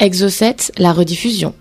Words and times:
Exocet, 0.00 0.72
la 0.76 0.92
rediffusion. 0.92 1.54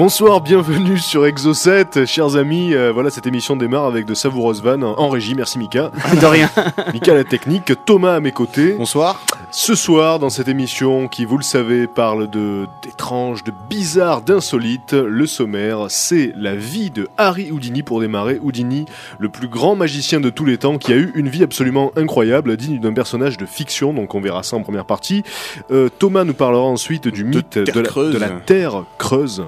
Bonsoir, 0.00 0.40
bienvenue 0.40 0.96
sur 0.96 1.26
Exo7, 1.26 2.06
chers 2.06 2.36
amis. 2.36 2.72
Euh, 2.72 2.90
voilà, 2.90 3.10
cette 3.10 3.26
émission 3.26 3.54
démarre 3.54 3.84
avec 3.84 4.06
de 4.06 4.14
savoureuses 4.14 4.62
vannes 4.62 4.82
en 4.82 5.10
régie. 5.10 5.34
Merci 5.34 5.58
Mika. 5.58 5.92
De 6.18 6.24
rien. 6.24 6.48
Mika 6.94 7.12
la 7.12 7.24
technique, 7.24 7.74
Thomas 7.84 8.14
à 8.14 8.20
mes 8.20 8.32
côtés. 8.32 8.72
Bonsoir. 8.72 9.20
Ce 9.50 9.74
soir, 9.74 10.18
dans 10.18 10.30
cette 10.30 10.48
émission 10.48 11.06
qui, 11.06 11.26
vous 11.26 11.36
le 11.36 11.42
savez, 11.42 11.86
parle 11.86 12.30
de 12.30 12.66
d'étranges, 12.82 13.44
de 13.44 13.52
bizarres, 13.68 14.22
d'insolites, 14.22 14.94
le 14.94 15.26
sommaire, 15.26 15.88
c'est 15.90 16.32
la 16.34 16.54
vie 16.54 16.90
de 16.90 17.06
Harry 17.18 17.52
Houdini 17.52 17.82
pour 17.82 18.00
démarrer. 18.00 18.38
Houdini, 18.40 18.86
le 19.18 19.28
plus 19.28 19.48
grand 19.48 19.76
magicien 19.76 20.18
de 20.18 20.30
tous 20.30 20.46
les 20.46 20.56
temps, 20.56 20.78
qui 20.78 20.94
a 20.94 20.96
eu 20.96 21.12
une 21.14 21.28
vie 21.28 21.42
absolument 21.42 21.92
incroyable, 21.94 22.56
digne 22.56 22.80
d'un 22.80 22.94
personnage 22.94 23.36
de 23.36 23.44
fiction. 23.44 23.92
Donc 23.92 24.14
on 24.14 24.22
verra 24.22 24.44
ça 24.44 24.56
en 24.56 24.62
première 24.62 24.86
partie. 24.86 25.24
Euh, 25.70 25.90
Thomas 25.90 26.24
nous 26.24 26.32
parlera 26.32 26.64
ensuite 26.64 27.06
du 27.06 27.22
mythe 27.22 27.56
la, 27.56 27.82
de 27.82 28.18
la 28.18 28.30
Terre 28.30 28.84
creuse. 28.96 29.44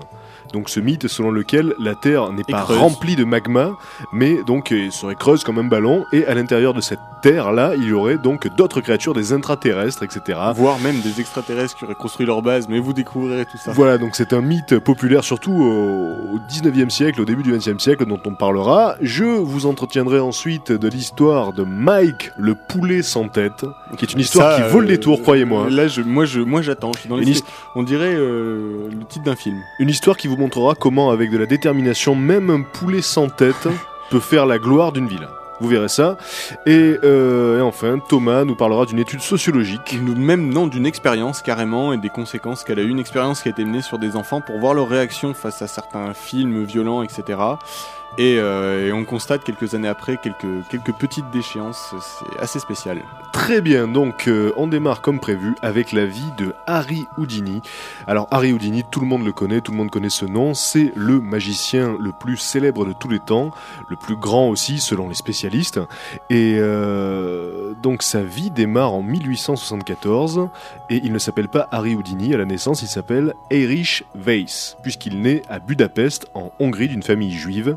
Donc 0.53 0.69
ce 0.69 0.81
mythe 0.81 1.09
selon 1.09 1.31
lequel 1.31 1.75
la 1.79 1.95
Terre 1.95 2.33
n'est 2.33 2.45
pas 2.45 2.63
creuse. 2.63 2.79
remplie 2.79 3.17
de 3.17 3.25
magma, 3.25 3.73
mais 4.13 4.43
donc 4.45 4.73
euh, 4.73 4.91
serait 4.91 5.15
creuse 5.15 5.45
comme 5.45 5.59
un 5.59 5.65
ballon, 5.65 6.05
et 6.13 6.27
à 6.27 6.35
l'intérieur 6.35 6.75
de 6.75 6.81
cette 6.81 7.01
Terre-là, 7.23 7.75
il 7.77 7.85
y 7.85 7.93
aurait 7.93 8.19
donc 8.19 8.49
d'autres 8.57 8.81
créatures, 8.81 9.15
des 9.15 9.33
intraterrestres, 9.33 10.03
etc. 10.03 10.39
Voire 10.57 10.81
même 10.81 11.01
des 11.01 11.21
extraterrestres 11.21 11.77
qui 11.77 11.85
auraient 11.85 11.95
construit 11.95 12.27
leur 12.27 12.43
base, 12.43 12.69
mais 12.69 12.81
vous 12.81 12.93
découvrirez 12.93 13.47
tout 13.47 13.59
ça. 13.59 13.71
Voilà, 13.73 13.97
donc 13.97 14.17
c'est 14.17 14.33
un 14.33 14.41
mythe 14.41 14.81
populaire 14.81 15.23
surtout 15.23 15.53
au, 15.53 16.35
au 16.35 16.39
19e 16.51 16.91
siècle, 16.91 17.21
au 17.21 17.25
début 17.25 17.45
du 17.45 17.53
20e 17.53 17.79
siècle, 17.79 18.07
dont 18.07 18.19
on 18.27 18.35
parlera. 18.35 18.97
Je 19.01 19.25
vous 19.25 19.67
entretiendrai 19.67 20.19
ensuite 20.19 20.73
de 20.73 20.89
l'histoire 20.89 21.53
de 21.53 21.63
Mike, 21.63 22.33
le 22.37 22.57
poulet 22.57 23.03
sans 23.03 23.29
tête, 23.29 23.65
qui 23.97 24.05
est 24.05 24.13
une 24.13 24.21
histoire 24.21 24.57
Ça, 24.57 24.63
qui 24.63 24.73
vaut 24.73 24.81
le 24.81 24.87
euh, 24.87 24.91
détour, 24.91 25.23
croyez-moi. 25.23 25.71
Là, 25.71 25.87
je, 25.87 26.03
moi, 26.03 26.25
je, 26.25 26.41
moi, 26.41 26.61
j'attends. 26.61 26.93
Je 26.95 27.01
suis 27.01 27.09
dans 27.09 27.17
les. 27.17 27.35
On 27.77 27.85
dirait 27.85 28.15
euh, 28.15 28.89
le 28.91 29.05
titre 29.05 29.25
d'un 29.25 29.37
film. 29.37 29.59
Une 29.79 29.91
histoire 29.91 30.17
qui 30.17 30.27
vous 30.27 30.37
montrera 30.43 30.75
comment, 30.75 31.13
avec 31.13 31.31
de 31.31 31.39
la 31.39 31.47
détermination, 31.47 32.17
même 32.17 32.51
un 32.51 32.63
poulet 32.63 33.01
sans 33.01 33.29
tête 33.29 33.69
peut 34.11 34.19
faire 34.19 34.45
la 34.45 34.59
gloire 34.59 34.91
d'une 34.91 35.07
ville. 35.07 35.29
Vous 35.61 35.69
verrez 35.69 35.89
ça. 35.89 36.17
Et, 36.67 36.99
euh, 37.05 37.61
enfin, 37.61 38.01
Thomas 38.09 38.45
nous 38.45 38.57
parlera 38.57 38.85
d'une 38.85 38.99
étude 38.99 39.21
sociologique. 39.21 39.97
Même 40.03 40.49
non, 40.49 40.67
d'une 40.67 40.85
expérience 40.85 41.43
carrément 41.43 41.93
et 41.93 41.99
des 41.99 42.09
conséquences 42.09 42.65
qu'elle 42.65 42.81
a 42.81 42.83
eu. 42.83 42.89
Une 42.89 42.99
expérience 42.99 43.43
qui 43.43 43.49
a 43.49 43.53
été 43.53 43.65
menée 43.65 43.83
sur 43.83 44.01
des 44.01 44.17
enfants 44.17 44.41
pour 44.41 44.59
voir 44.59 44.75
leur 44.75 44.89
réaction 44.89 45.33
face 45.33 45.63
à 45.63 45.69
certains 45.69 46.13
films 46.15 46.65
violents, 46.65 47.05
etc. 47.05 47.39
Et, 48.19 48.37
euh, 48.39 48.89
et 48.89 48.93
on 48.93 49.05
constate 49.05 49.43
quelques 49.43 49.75
années 49.75 49.89
après 49.89 50.19
quelques, 50.19 50.69
quelques 50.71 50.93
petites 50.93 51.31
déchéances. 51.31 51.95
C'est 52.01 52.41
assez 52.41 52.59
spécial. 52.59 53.03
Très 53.33 53.63
bien, 53.63 53.89
donc 53.89 54.29
euh, 54.29 54.53
on 54.59 54.67
démarre 54.67 55.01
comme 55.01 55.19
prévu 55.19 55.55
avec 55.63 55.93
la 55.93 56.05
vie 56.05 56.31
de 56.37 56.55
Harry 56.67 57.07
Houdini. 57.17 57.63
Alors 58.07 58.29
Harry 58.31 58.53
Houdini, 58.53 58.85
tout 58.91 59.01
le 59.01 59.07
monde 59.07 59.25
le 59.25 59.33
connaît, 59.33 59.63
tout 59.63 59.73
le 59.73 59.79
monde 59.79 59.91
connaît 59.91 60.11
ce 60.11 60.27
nom, 60.27 60.53
c'est 60.53 60.93
le 60.95 61.19
magicien 61.21 61.97
le 61.99 62.13
plus 62.13 62.37
célèbre 62.37 62.85
de 62.85 62.93
tous 62.93 63.09
les 63.09 63.19
temps, 63.19 63.51
le 63.89 63.97
plus 63.97 64.17
grand 64.17 64.49
aussi 64.49 64.79
selon 64.79 65.09
les 65.09 65.15
spécialistes. 65.15 65.81
Et 66.29 66.57
euh, 66.59 67.73
donc 67.83 68.03
sa 68.03 68.23
vie 68.23 68.51
démarre 68.51 68.93
en 68.93 69.03
1874 69.03 70.49
et 70.91 71.01
il 71.03 71.13
ne 71.13 71.19
s'appelle 71.19 71.49
pas 71.49 71.69
Harry 71.73 71.95
Houdini 71.95 72.35
à 72.35 72.37
la 72.37 72.45
naissance, 72.45 72.83
il 72.83 72.89
s'appelle 72.89 73.33
Erich 73.51 74.05
Weiss, 74.15 74.77
puisqu'il 74.83 75.23
naît 75.23 75.41
à 75.49 75.59
Budapest 75.59 76.27
en 76.35 76.53
Hongrie 76.61 76.89
d'une 76.89 77.03
famille 77.03 77.33
juive. 77.33 77.77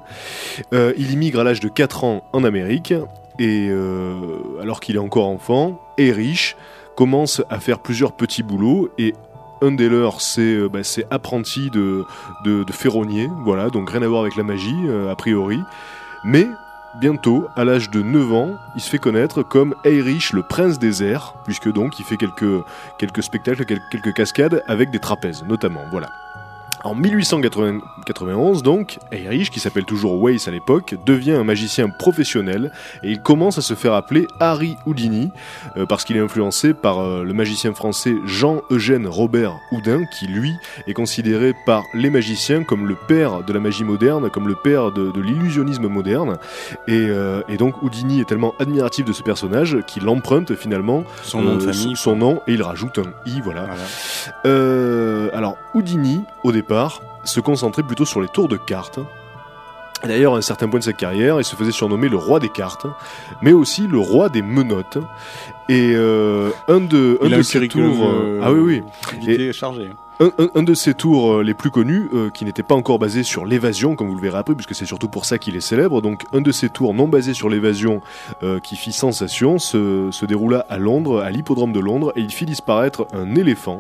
Euh, 0.74 0.94
il 0.98 1.12
immigre 1.12 1.40
à 1.40 1.44
l'âge 1.44 1.60
de 1.60 1.70
4 1.70 2.04
ans 2.04 2.24
en 2.34 2.44
Amérique 2.44 2.94
et 3.40 3.68
euh, 3.70 4.16
alors 4.62 4.80
qu'il 4.80 4.96
est 4.96 5.00
encore 5.00 5.28
enfant, 5.28 5.80
Erich 5.98 6.56
commence 6.96 7.42
à 7.50 7.60
faire 7.60 7.80
plusieurs 7.80 8.14
petits 8.14 8.44
boulots 8.44 8.90
et 8.98 9.14
un 9.62 9.72
des 9.72 9.90
leurs, 9.90 10.22
c'est 10.22 10.42
euh, 10.42 10.70
bah, 10.70 10.80
apprenti 11.12 11.70
de, 11.70 12.06
ferronnier, 12.72 13.30
voilà, 13.44 13.70
donc 13.70 13.90
rien 13.90 14.02
à 14.02 14.08
voir 14.08 14.22
avec 14.22 14.36
la 14.36 14.44
magie, 14.44 14.76
a 15.10 15.16
priori. 15.16 15.60
Mais 16.24 16.48
bientôt, 17.00 17.48
à 17.56 17.64
l'âge 17.66 17.90
de 17.90 18.02
9 18.02 18.34
ans, 18.34 18.56
il 18.76 18.82
se 18.82 18.90
fait 18.90 18.98
connaître 18.98 19.44
comme 19.44 19.76
Erich 19.84 20.32
le 20.34 20.44
prince 20.44 20.80
des 20.80 21.04
airs, 21.04 21.36
puisque 21.46 21.72
donc 21.72 22.00
il 22.00 22.06
fait 22.06 22.18
quelques, 22.18 23.24
spectacles, 23.24 23.66
quel- 23.66 23.82
quelques 23.92 24.14
cascades 24.14 24.64
avec 24.68 24.92
des 24.92 25.00
trapèzes, 25.00 25.44
notamment, 25.44 25.82
voilà. 25.92 26.10
En 26.86 26.94
1891, 26.94 28.62
donc, 28.62 29.00
Erich, 29.12 29.50
qui 29.50 29.60
s'appelle 29.60 29.86
toujours 29.86 30.24
Weiss 30.24 30.48
à 30.48 30.52
l'époque, 30.52 30.94
devient 31.04 31.32
un 31.32 31.44
magicien 31.44 31.90
professionnel 31.90 32.72
et 33.02 33.10
il 33.10 33.22
commence 33.24 33.58
à 33.58 33.62
se 33.62 33.74
faire 33.74 33.94
appeler 33.94 34.28
Harry 34.40 34.78
Houdini 34.86 35.32
euh, 35.78 35.88
parce 35.88 36.06
qu'il 36.06 36.16
est 36.16 36.20
influencé 36.20 36.76
par 36.76 37.00
euh, 37.00 37.24
le 37.24 37.34
magicien 37.34 37.74
français 37.74 38.14
Jean-Eugène 38.28 39.08
Robert 39.08 39.58
Houdin 39.72 40.06
qui, 40.06 40.28
lui, 40.28 40.54
est 40.86 40.94
considéré 40.94 41.56
par 41.66 41.82
les 41.96 42.12
magiciens 42.12 42.64
comme 42.64 42.86
le 42.86 42.96
père 43.08 43.42
de 43.42 43.52
la 43.52 43.60
magie 43.60 43.84
moderne, 43.84 44.30
comme 44.30 44.48
le 44.48 44.56
père 44.56 44.92
de, 44.92 45.10
de 45.10 45.22
l'illusionnisme 45.22 45.88
moderne. 45.88 46.38
Et, 46.88 47.08
euh, 47.10 47.42
et 47.50 47.58
donc 47.58 47.82
Houdini 47.82 48.20
est 48.22 48.26
tellement 48.26 48.54
admiratif 48.60 49.06
de 49.06 49.14
ce 49.14 49.24
personnage 49.24 49.80
qu'il 49.88 50.08
emprunte 50.08 50.54
finalement 50.54 51.04
Son 51.24 51.42
nom 51.42 51.56
de 51.56 51.62
famille. 51.62 51.96
son 51.96 52.16
nom 52.16 52.42
et 52.46 52.54
il 52.54 52.62
rajoute 52.62 53.00
un 53.00 53.12
i, 53.26 53.42
voilà. 53.42 53.66
Voilà. 54.44 55.32
Alors, 55.34 55.58
Houdini, 55.74 56.22
au 56.44 56.52
départ, 56.52 56.75
se 57.24 57.40
concentrait 57.40 57.84
plutôt 57.84 58.06
sur 58.06 58.22
les 58.22 58.28
tours 58.28 58.48
de 58.48 58.58
cartes. 58.58 59.00
D'ailleurs, 60.04 60.36
à 60.36 60.38
un 60.38 60.42
certain 60.42 60.68
point 60.68 60.80
de 60.80 60.84
sa 60.84 60.94
carrière, 60.94 61.40
il 61.40 61.44
se 61.44 61.56
faisait 61.56 61.72
surnommer 61.72 62.10
le 62.10 62.18
roi 62.18 62.40
des 62.40 62.50
cartes, 62.50 62.86
mais 63.42 63.54
aussi 63.54 63.88
le 63.88 63.98
roi 63.98 64.30
des 64.30 64.42
menottes. 64.44 65.00
Et 65.70 65.94
euh, 65.96 66.52
un 66.68 66.80
de, 66.82 67.18
un 67.24 67.42
ses 67.42 67.68
tours, 67.68 68.08
euh, 68.08 68.40
ah 68.44 68.52
oui 68.52 68.60
oui, 68.60 68.84
activité 69.12 69.52
chargée. 69.54 69.90
un, 70.20 70.32
un- 70.38 70.50
un 70.54 70.62
de 70.64 70.74
ses 70.76 70.94
tours 70.94 71.36
euh, 71.38 71.44
les 71.44 71.56
plus 71.56 71.72
connus, 71.72 72.08
euh, 72.14 72.30
qui 72.30 72.46
n'était 72.46 72.62
pas 72.62 72.76
encore 72.76 73.00
basé 73.00 73.24
sur 73.24 73.46
l'évasion, 73.46 73.96
comme 73.96 74.10
vous 74.10 74.16
le 74.16 74.22
verrez 74.22 74.38
après, 74.38 74.54
puisque 74.54 74.76
c'est 74.76 74.86
surtout 74.86 75.08
pour 75.08 75.26
ça 75.26 75.40
qu'il 75.40 75.56
est 75.56 75.60
célèbre. 75.62 76.02
Donc, 76.04 76.24
un 76.34 76.42
de 76.42 76.52
ses 76.52 76.70
tours 76.70 76.94
non 76.94 77.08
basé 77.08 77.34
sur 77.34 77.50
l'évasion, 77.50 78.02
euh, 78.44 78.60
qui 78.60 78.76
fit 78.76 78.92
sensation, 78.92 79.58
se, 79.58 80.10
se 80.12 80.26
déroula 80.28 80.68
à 80.70 80.78
Londres, 80.78 81.22
à 81.22 81.32
l'hippodrome 81.32 81.72
de 81.74 81.80
Londres, 81.80 82.12
et 82.16 82.22
il 82.22 82.32
fit 82.32 82.46
disparaître 82.46 83.08
un 83.14 83.34
éléphant 83.34 83.80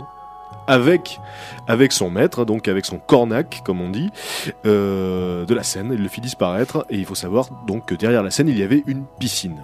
avec 0.67 1.19
son 1.91 2.09
maître, 2.09 2.45
donc 2.45 2.67
avec 2.67 2.85
son 2.85 2.97
cornac, 2.97 3.61
comme 3.63 3.81
on 3.81 3.89
dit, 3.89 4.11
euh, 4.65 5.45
de 5.45 5.53
la 5.53 5.63
scène. 5.63 5.91
Il 5.93 6.01
le 6.01 6.09
fit 6.09 6.21
disparaître, 6.21 6.85
et 6.89 6.97
il 6.97 7.05
faut 7.05 7.15
savoir 7.15 7.49
donc 7.67 7.85
que 7.85 7.95
derrière 7.95 8.23
la 8.23 8.31
scène, 8.31 8.47
il 8.47 8.57
y 8.57 8.63
avait 8.63 8.83
une 8.87 9.05
piscine. 9.19 9.63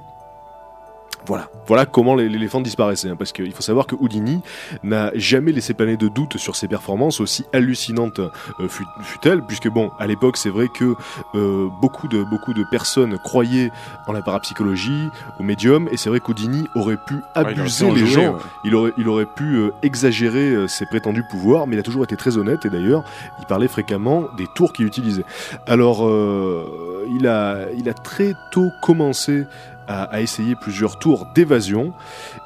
Voilà, 1.31 1.49
voilà 1.65 1.85
comment 1.85 2.13
l'é- 2.15 2.27
l'éléphant 2.27 2.59
disparaissait, 2.59 3.07
hein, 3.09 3.15
parce 3.17 3.31
qu'il 3.31 3.53
faut 3.53 3.61
savoir 3.61 3.87
que 3.87 3.95
Houdini 3.97 4.41
n'a 4.83 5.11
jamais 5.15 5.53
laissé 5.53 5.73
planer 5.73 5.95
de 5.95 6.09
doute 6.09 6.35
sur 6.37 6.57
ses 6.57 6.67
performances, 6.67 7.21
aussi 7.21 7.45
hallucinantes 7.53 8.19
euh, 8.19 8.67
fut- 8.67 8.83
fut-elles, 9.01 9.41
puisque 9.41 9.69
bon, 9.69 9.91
à 9.97 10.07
l'époque, 10.07 10.35
c'est 10.35 10.49
vrai 10.49 10.67
que 10.67 10.93
euh, 11.35 11.69
beaucoup 11.81 12.09
de 12.09 12.23
beaucoup 12.23 12.53
de 12.53 12.65
personnes 12.69 13.17
croyaient 13.17 13.71
en 14.07 14.11
la 14.11 14.21
parapsychologie, 14.21 15.07
au 15.39 15.43
médium, 15.43 15.87
et 15.93 15.95
c'est 15.95 16.09
vrai 16.09 16.19
qu'Houdini 16.19 16.67
aurait 16.75 16.97
pu 16.97 17.13
Ouais, 17.13 17.21
il 17.35 17.39
aurait 17.41 17.51
abuser 17.61 17.87
pu 17.87 17.93
les 17.95 17.99
jouer, 18.05 18.09
gens, 18.25 18.33
ouais. 18.33 18.39
il 18.65 18.75
aurait, 18.75 18.91
il 18.97 19.07
aurait 19.07 19.25
pu 19.25 19.55
euh, 19.55 19.71
exagérer 19.83 20.49
euh, 20.49 20.67
ses 20.67 20.85
prétendus 20.85 21.23
pouvoirs, 21.29 21.65
mais 21.65 21.77
il 21.77 21.79
a 21.79 21.83
toujours 21.83 22.03
été 22.03 22.17
très 22.17 22.37
honnête, 22.37 22.65
et 22.65 22.69
d'ailleurs, 22.69 23.05
il 23.39 23.45
parlait 23.45 23.69
fréquemment 23.69 24.25
des 24.37 24.47
tours 24.53 24.73
qu'il 24.73 24.85
utilisait. 24.85 25.23
Alors, 25.65 26.05
euh, 26.05 27.05
il, 27.17 27.25
a, 27.27 27.67
il 27.77 27.87
a 27.87 27.93
très 27.93 28.33
tôt 28.51 28.69
commencé 28.81 29.45
à 29.91 30.21
essayer 30.21 30.55
plusieurs 30.55 30.97
tours 30.99 31.27
d'évasion, 31.35 31.93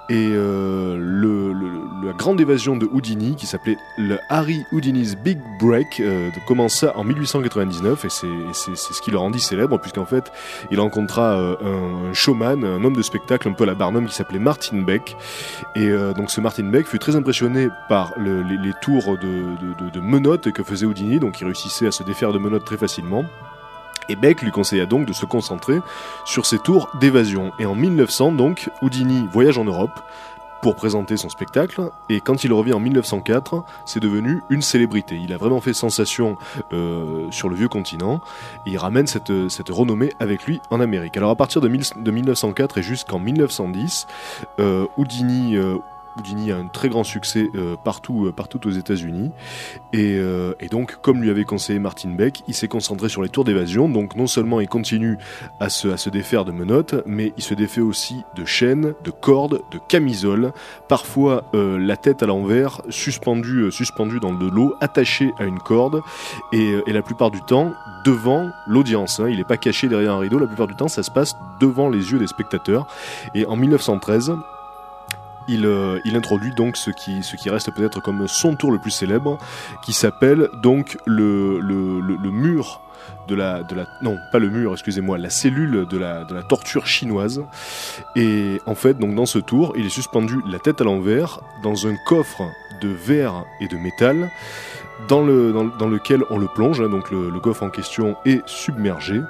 et 0.08 0.30
euh, 0.34 0.98
la 2.06 2.14
grande 2.14 2.40
évasion 2.40 2.76
de 2.78 2.88
Houdini, 2.92 3.36
qui 3.36 3.48
s'appelait 3.48 3.78
le 3.98 4.20
Harry 4.30 4.64
Houdini's 4.72 5.16
Big 5.16 5.40
Break, 5.60 6.00
euh, 6.00 6.30
commença 6.48 6.94
en 6.96 7.04
1899, 7.04 8.06
et 8.06 8.10
c'est 8.10 8.76
ce 8.76 9.02
qui 9.02 9.10
le 9.12 9.18
rendit 9.18 9.40
célèbre, 9.40 9.80
puisqu'en 9.80 10.06
fait, 10.06 10.32
il 10.72 10.80
rencontra 10.80 11.34
euh, 11.40 11.56
un, 12.10 12.14
showman, 12.14 12.64
un 12.64 12.84
homme 12.84 12.96
de 12.96 13.02
spectacle 13.02 13.48
un 13.48 13.54
peu 13.54 13.66
la 13.66 13.74
Barnum, 13.74 14.06
qui 14.06 14.14
s'appelait 14.14 14.40
Martin 14.40 14.82
Beck, 14.84 15.16
et 15.76 15.90
donc 16.16 16.30
ce 16.32 16.40
Martin 16.42 16.66
Beck 16.70 16.86
fut 16.88 17.00
très 17.00 17.16
impressionné 17.16 17.70
par 17.90 18.14
le- 18.18 18.44
les, 18.44 18.74
tours 18.82 19.18
de- 19.18 19.90
de 19.92 20.00
menottes 20.00 20.52
que 20.52 20.64
faisait 20.64 20.86
Houdini, 20.86 21.20
donc 21.20 21.42
il 21.42 21.46
réussissait 21.46 21.88
à 21.88 21.92
se 21.92 22.04
défaire 22.04 22.32
de 22.32 22.38
menottes 22.38 22.66
très 22.66 22.78
facilement. 22.78 23.26
Et 24.10 24.16
Beck 24.16 24.42
lui 24.42 24.52
conseilla 24.52 24.86
donc 24.86 25.08
de 25.08 25.14
se 25.14 25.26
concentrer 25.26 25.80
sur 26.26 26.46
ses 26.46 26.60
tours 26.60 26.90
d'évasion. 27.00 27.52
Et 27.60 27.66
en 27.66 27.76
1900, 27.76 28.34
donc, 28.34 28.70
Houdini 28.82 29.28
voyage 29.32 29.58
en 29.58 29.66
Europe 29.66 30.00
pour 30.66 30.76
présenter 30.76 31.16
son 31.16 31.30
spectacle. 31.30 31.92
Et 32.10 32.22
quand 32.22 32.44
il 32.44 32.52
revient 32.52 32.74
en 32.74 32.80
1904, 32.80 33.64
c'est 33.86 34.00
devenu 34.00 34.42
une 34.50 34.64
célébrité. 34.64 35.16
Il 35.16 35.32
a 35.32 35.38
vraiment 35.38 35.62
fait 35.62 35.74
sensation 35.74 36.38
euh, 36.74 37.30
sur 37.30 37.50
le 37.50 37.56
vieux 37.56 37.68
continent. 37.68 38.20
Il 38.66 38.76
ramène 38.80 39.06
cette, 39.06 39.30
renommée 39.70 40.14
avec 40.20 40.46
lui 40.46 40.62
en 40.72 40.80
Amérique. 40.80 41.18
Alors 41.18 41.30
à 41.30 41.36
partir 41.36 41.62
de 41.62 41.68
1904 41.68 42.80
et 42.80 42.82
jusqu'en 42.82 43.20
1910, 43.20 44.08
euh, 44.60 44.88
Houdini... 44.98 45.56
euh, 45.56 45.78
Houdini 46.18 46.52
a 46.52 46.58
un 46.58 46.68
très 46.68 46.90
grand 46.90 47.04
succès 47.04 47.48
euh, 47.56 47.76
partout, 47.84 48.26
euh, 48.26 48.32
partout 48.32 48.66
aux 48.68 48.72
États-Unis. 48.72 49.32
Et, 49.94 50.18
euh, 50.18 50.54
et 50.60 50.68
donc, 50.68 50.98
comme 51.02 51.22
lui 51.22 51.30
avait 51.30 51.44
conseillé 51.44 51.80
Martin 51.80 52.10
Beck, 52.10 52.44
il 52.48 52.54
s'est 52.54 52.68
concentré 52.68 53.10
sur 53.10 53.22
les 53.22 53.30
tours 53.30 53.44
d'évasion. 53.44 53.90
Donc, 53.90 54.16
non 54.16 54.28
seulement 54.28 54.60
il 54.62 54.68
continue 54.68 55.18
à 55.60 55.70
se, 55.70 55.88
à 55.90 55.98
se 55.98 56.10
défaire 56.10 56.46
de 56.46 56.52
menottes, 56.52 56.96
mais 57.06 57.34
il 57.38 57.44
se 57.44 57.54
défait 57.54 57.82
aussi 57.82 58.24
de 58.36 58.46
chaînes, 58.46 58.94
de 59.04 59.12
cordes, 59.12 59.62
de 59.72 59.80
camisoles, 59.88 60.52
parfois 60.88 61.44
la 61.54 61.98
tête 61.98 62.24
à 62.24 62.26
l'envers, 62.26 62.82
suspendue, 62.90 63.72
suspendue 63.72 64.20
dans 64.20 64.34
de 64.34 64.48
l'eau, 64.48 64.76
attachée 64.82 65.32
à 65.40 65.46
une 65.46 65.60
corde, 65.60 66.02
et, 66.52 66.76
et 66.86 66.94
la 66.94 67.02
plupart 67.02 67.32
du 67.32 67.42
temps 67.42 67.74
devant 68.06 68.52
l'audience. 68.68 69.20
hein. 69.20 69.28
Il 69.30 69.38
n'est 69.38 69.44
pas 69.44 69.58
caché 69.58 69.88
derrière 69.88 70.14
un 70.14 70.20
rideau, 70.20 70.40
la 70.40 70.48
plupart 70.48 70.68
du 70.68 70.76
temps 70.76 70.88
ça 70.88 71.04
se 71.04 71.12
passe 71.12 71.36
devant 71.60 71.90
les 71.90 72.12
yeux 72.12 72.20
des 72.20 72.28
spectateurs. 72.28 72.88
Et 73.34 73.46
en 73.46 73.56
1913, 73.56 74.34
il, 75.48 75.66
euh, 75.66 76.00
il 76.06 76.16
introduit 76.16 76.54
donc 76.54 76.78
ce 76.78 76.92
qui, 76.92 77.22
reste 77.50 77.72
peut-être 77.72 78.02
comme 78.02 78.28
son 78.28 78.56
tour 78.56 78.72
le 78.72 78.80
plus 78.80 78.92
célèbre, 78.92 79.38
qui 79.84 79.94
s'appelle 79.94 80.50
donc 80.62 80.98
le, 81.06 81.60
mur 82.32 82.82
de 83.28 83.36
la, 83.36 83.62
cellule 85.30 85.88
de 85.88 85.98
la, 85.98 86.44
torture 86.48 86.88
chinoise. 86.88 87.44
Et 88.16 88.62
en 88.66 88.76
fait, 88.76 88.98
donc 88.98 89.16
dans 89.16 89.26
ce 89.26 89.40
tour, 89.40 89.74
il 89.76 89.86
est 89.86 89.90
suspendu 89.90 90.42
la 90.48 90.60
tête 90.60 90.82
à 90.82 90.84
l'envers 90.84 91.40
dans 91.64 91.88
un 91.88 91.96
coffre 92.06 92.44
de 92.82 92.90
verre 92.90 93.46
et 93.62 93.68
de 93.68 93.78
métal 93.78 94.30
dans, 95.08 95.22
le, 95.22 95.52
dans, 95.52 95.66
dans 95.66 95.88
lequel 95.88 96.24
on 96.30 96.38
le 96.38 96.48
plonge, 96.48 96.82
hein, 96.82 96.90
donc 96.90 97.12
le 97.12 97.40
coffre 97.40 97.64
en 97.64 97.70
question 97.70 98.16
est 98.26 98.42
submergé. 98.48 99.22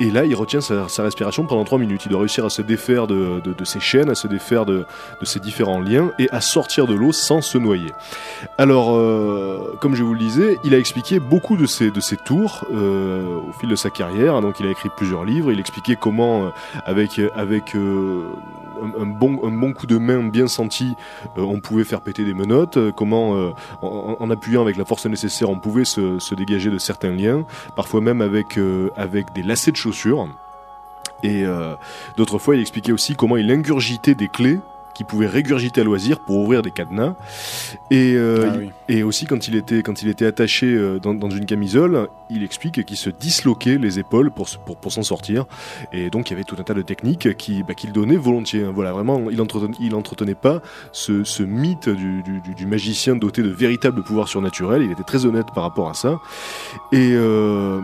Et 0.00 0.10
là, 0.10 0.24
il 0.24 0.34
retient 0.34 0.62
sa, 0.62 0.86
respiration 1.02 1.44
pendant 1.44 1.62
3 1.62 1.78
minutes. 1.78 2.06
Il 2.06 2.08
doit 2.08 2.20
réussir 2.20 2.46
à 2.46 2.50
se 2.50 2.62
défaire 2.62 3.06
de, 3.06 3.42
ses 3.64 3.80
chaînes, 3.80 4.08
à 4.08 4.14
se 4.14 4.26
défaire 4.26 4.64
de, 4.64 4.86
ses 5.22 5.40
différents 5.40 5.78
liens 5.78 6.10
et 6.18 6.30
à 6.30 6.40
sortir 6.40 6.86
de 6.86 6.94
l'eau 6.94 7.12
sans 7.12 7.42
se 7.42 7.58
noyer. 7.58 7.92
Alors, 8.56 8.96
euh, 8.96 9.76
comme 9.80 9.94
je 9.94 10.02
vous 10.02 10.14
le 10.14 10.18
disais, 10.18 10.58
il 10.64 10.74
a 10.74 10.78
expliqué 10.78 11.20
beaucoup 11.20 11.58
de 11.58 11.66
ses, 11.66 11.90
tours 12.24 12.66
euh, 12.72 13.26
au 13.26 13.52
fil 13.52 13.68
de 13.68 13.76
sa 13.76 13.90
carrière. 13.90 14.40
Donc, 14.40 14.58
il 14.58 14.66
a 14.66 14.70
écrit 14.70 14.88
plusieurs 14.96 15.26
livres. 15.26 15.52
Il 15.52 15.60
expliquait 15.60 15.96
comment, 15.96 16.46
euh, 16.46 16.50
avec, 16.86 17.20
un, 18.82 19.02
un 19.02 19.06
bon, 19.06 19.40
un 19.44 19.50
bon 19.50 19.72
coup 19.72 19.86
de 19.86 19.98
main 19.98 20.22
bien 20.28 20.48
senti, 20.48 20.94
euh, 21.38 21.42
on 21.42 21.60
pouvait 21.60 21.84
faire 21.84 22.00
péter 22.00 22.24
des 22.24 22.34
menottes. 22.34 22.76
euh, 22.76 22.92
comment, 22.92 23.36
euh, 23.36 23.50
en, 23.82 24.16
en 24.18 24.30
appuyant 24.30 24.62
avec 24.62 24.76
la 24.76 24.84
force 24.84 25.06
nécessaire, 25.06 25.50
on 25.50 25.58
pouvait 25.58 25.84
se, 25.84 26.18
se 26.18 26.34
dégager 26.34 26.70
de 26.70 26.78
certains 26.78 27.10
liens. 27.10 27.44
Parfois 27.76 28.00
même 28.00 28.20
avec, 28.20 28.58
euh, 28.58 28.88
avec 28.96 29.32
des 29.34 29.42
lacets 29.42 29.72
de 29.72 29.76
chaussures. 29.76 30.28
Et 31.22 31.44
d'autres 32.16 32.38
fois, 32.38 32.56
il 32.56 32.62
expliquait 32.62 32.92
aussi 32.92 33.14
comment 33.14 33.36
il 33.36 33.50
ingurgitait 33.50 34.14
des 34.14 34.28
clés 34.28 34.58
qu'il 34.94 35.04
pouvait 35.04 35.26
régurgiter 35.26 35.82
à 35.82 35.84
loisir 35.84 36.18
pour 36.20 36.38
ouvrir 36.38 36.62
des 36.62 36.70
cadenas. 36.70 37.14
Et, 37.90 38.14
euh, 38.16 38.48
Ah 38.50 38.56
oui. 38.58 38.70
et 38.88 39.02
aussi 39.02 39.26
quand 39.26 39.46
il 39.46 39.54
était, 39.54 39.82
quand 39.82 40.02
il 40.02 40.08
était 40.08 40.24
attaché 40.24 40.98
dans, 41.02 41.12
dans 41.12 41.28
une 41.28 41.44
camisole, 41.44 42.08
il 42.30 42.42
explique 42.44 42.84
qu'il 42.84 42.96
se 42.96 43.10
disloquait 43.10 43.78
les 43.78 43.98
épaules 43.98 44.30
pour, 44.30 44.48
se- 44.48 44.58
pour, 44.58 44.76
pour 44.76 44.92
s'en 44.92 45.02
sortir. 45.02 45.44
Et 45.92 46.10
donc 46.10 46.30
il 46.30 46.32
y 46.32 46.36
avait 46.36 46.44
tout 46.44 46.56
un 46.58 46.62
tas 46.62 46.74
de 46.74 46.82
techniques 46.82 47.28
bah, 47.66 47.74
qu'il 47.74 47.92
donnait 47.92 48.16
volontiers. 48.16 48.64
hein. 48.64 48.72
Voilà, 48.74 48.92
vraiment, 48.92 49.30
il 49.30 49.40
entretenait, 49.40 49.76
il 49.80 49.94
entretenait 49.94 50.34
pas 50.34 50.60
ce, 50.92 51.42
mythe 51.42 51.88
du, 51.88 52.66
magicien 52.66 53.16
doté 53.16 53.42
de 53.42 53.48
véritables 53.50 54.02
pouvoirs 54.02 54.28
surnaturels. 54.28 54.82
Il 54.82 54.92
était 54.92 55.02
très 55.02 55.26
honnête 55.26 55.46
par 55.54 55.64
rapport 55.64 55.88
à 55.88 55.94
ça. 55.94 56.18
Et, 56.92 57.10
euh, 57.12 57.80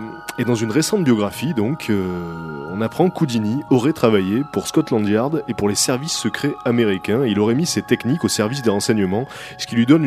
dans 0.46 0.54
une 0.54 0.70
récente 0.70 1.02
biographie, 1.02 1.54
donc, 1.54 1.90
euh, 1.90 2.70
on 2.72 2.80
apprend 2.80 3.10
qu'Houdini 3.10 3.62
aurait 3.70 3.92
travaillé 3.92 4.42
pour 4.52 4.68
Scotland 4.68 5.06
Yard 5.08 5.42
et 5.48 5.54
pour 5.54 5.68
les 5.68 5.74
services 5.74 6.12
secrets 6.12 6.54
américains. 6.64 7.24
Il 7.24 7.40
aurait 7.40 7.54
mis 7.54 7.66
ses 7.66 7.82
techniques 7.82 8.22
au 8.22 8.28
service 8.28 8.62
des 8.62 8.70
renseignements, 8.70 9.26
ce 9.58 9.66
qui 9.66 9.74
lui 9.74 9.86
donne 9.86 10.04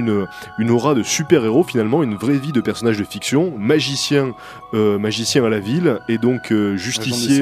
une 0.58 0.70
aura 0.70 0.94
de 0.96 1.04
super-héros 1.04 1.64
finalement, 1.64 2.04
une 2.04 2.16
vraie 2.16 2.38
vie 2.38 2.52
de 2.54 2.62
personnage 2.62 2.98
de 2.98 3.04
fiction, 3.04 3.54
magicien, 3.58 4.29
euh, 4.74 4.98
magicien 4.98 5.44
à 5.46 5.50
la 5.50 5.60
ville 5.60 6.00
et 6.08 6.18
donc 6.18 6.52
euh, 6.52 6.76
justicier, 6.78 7.42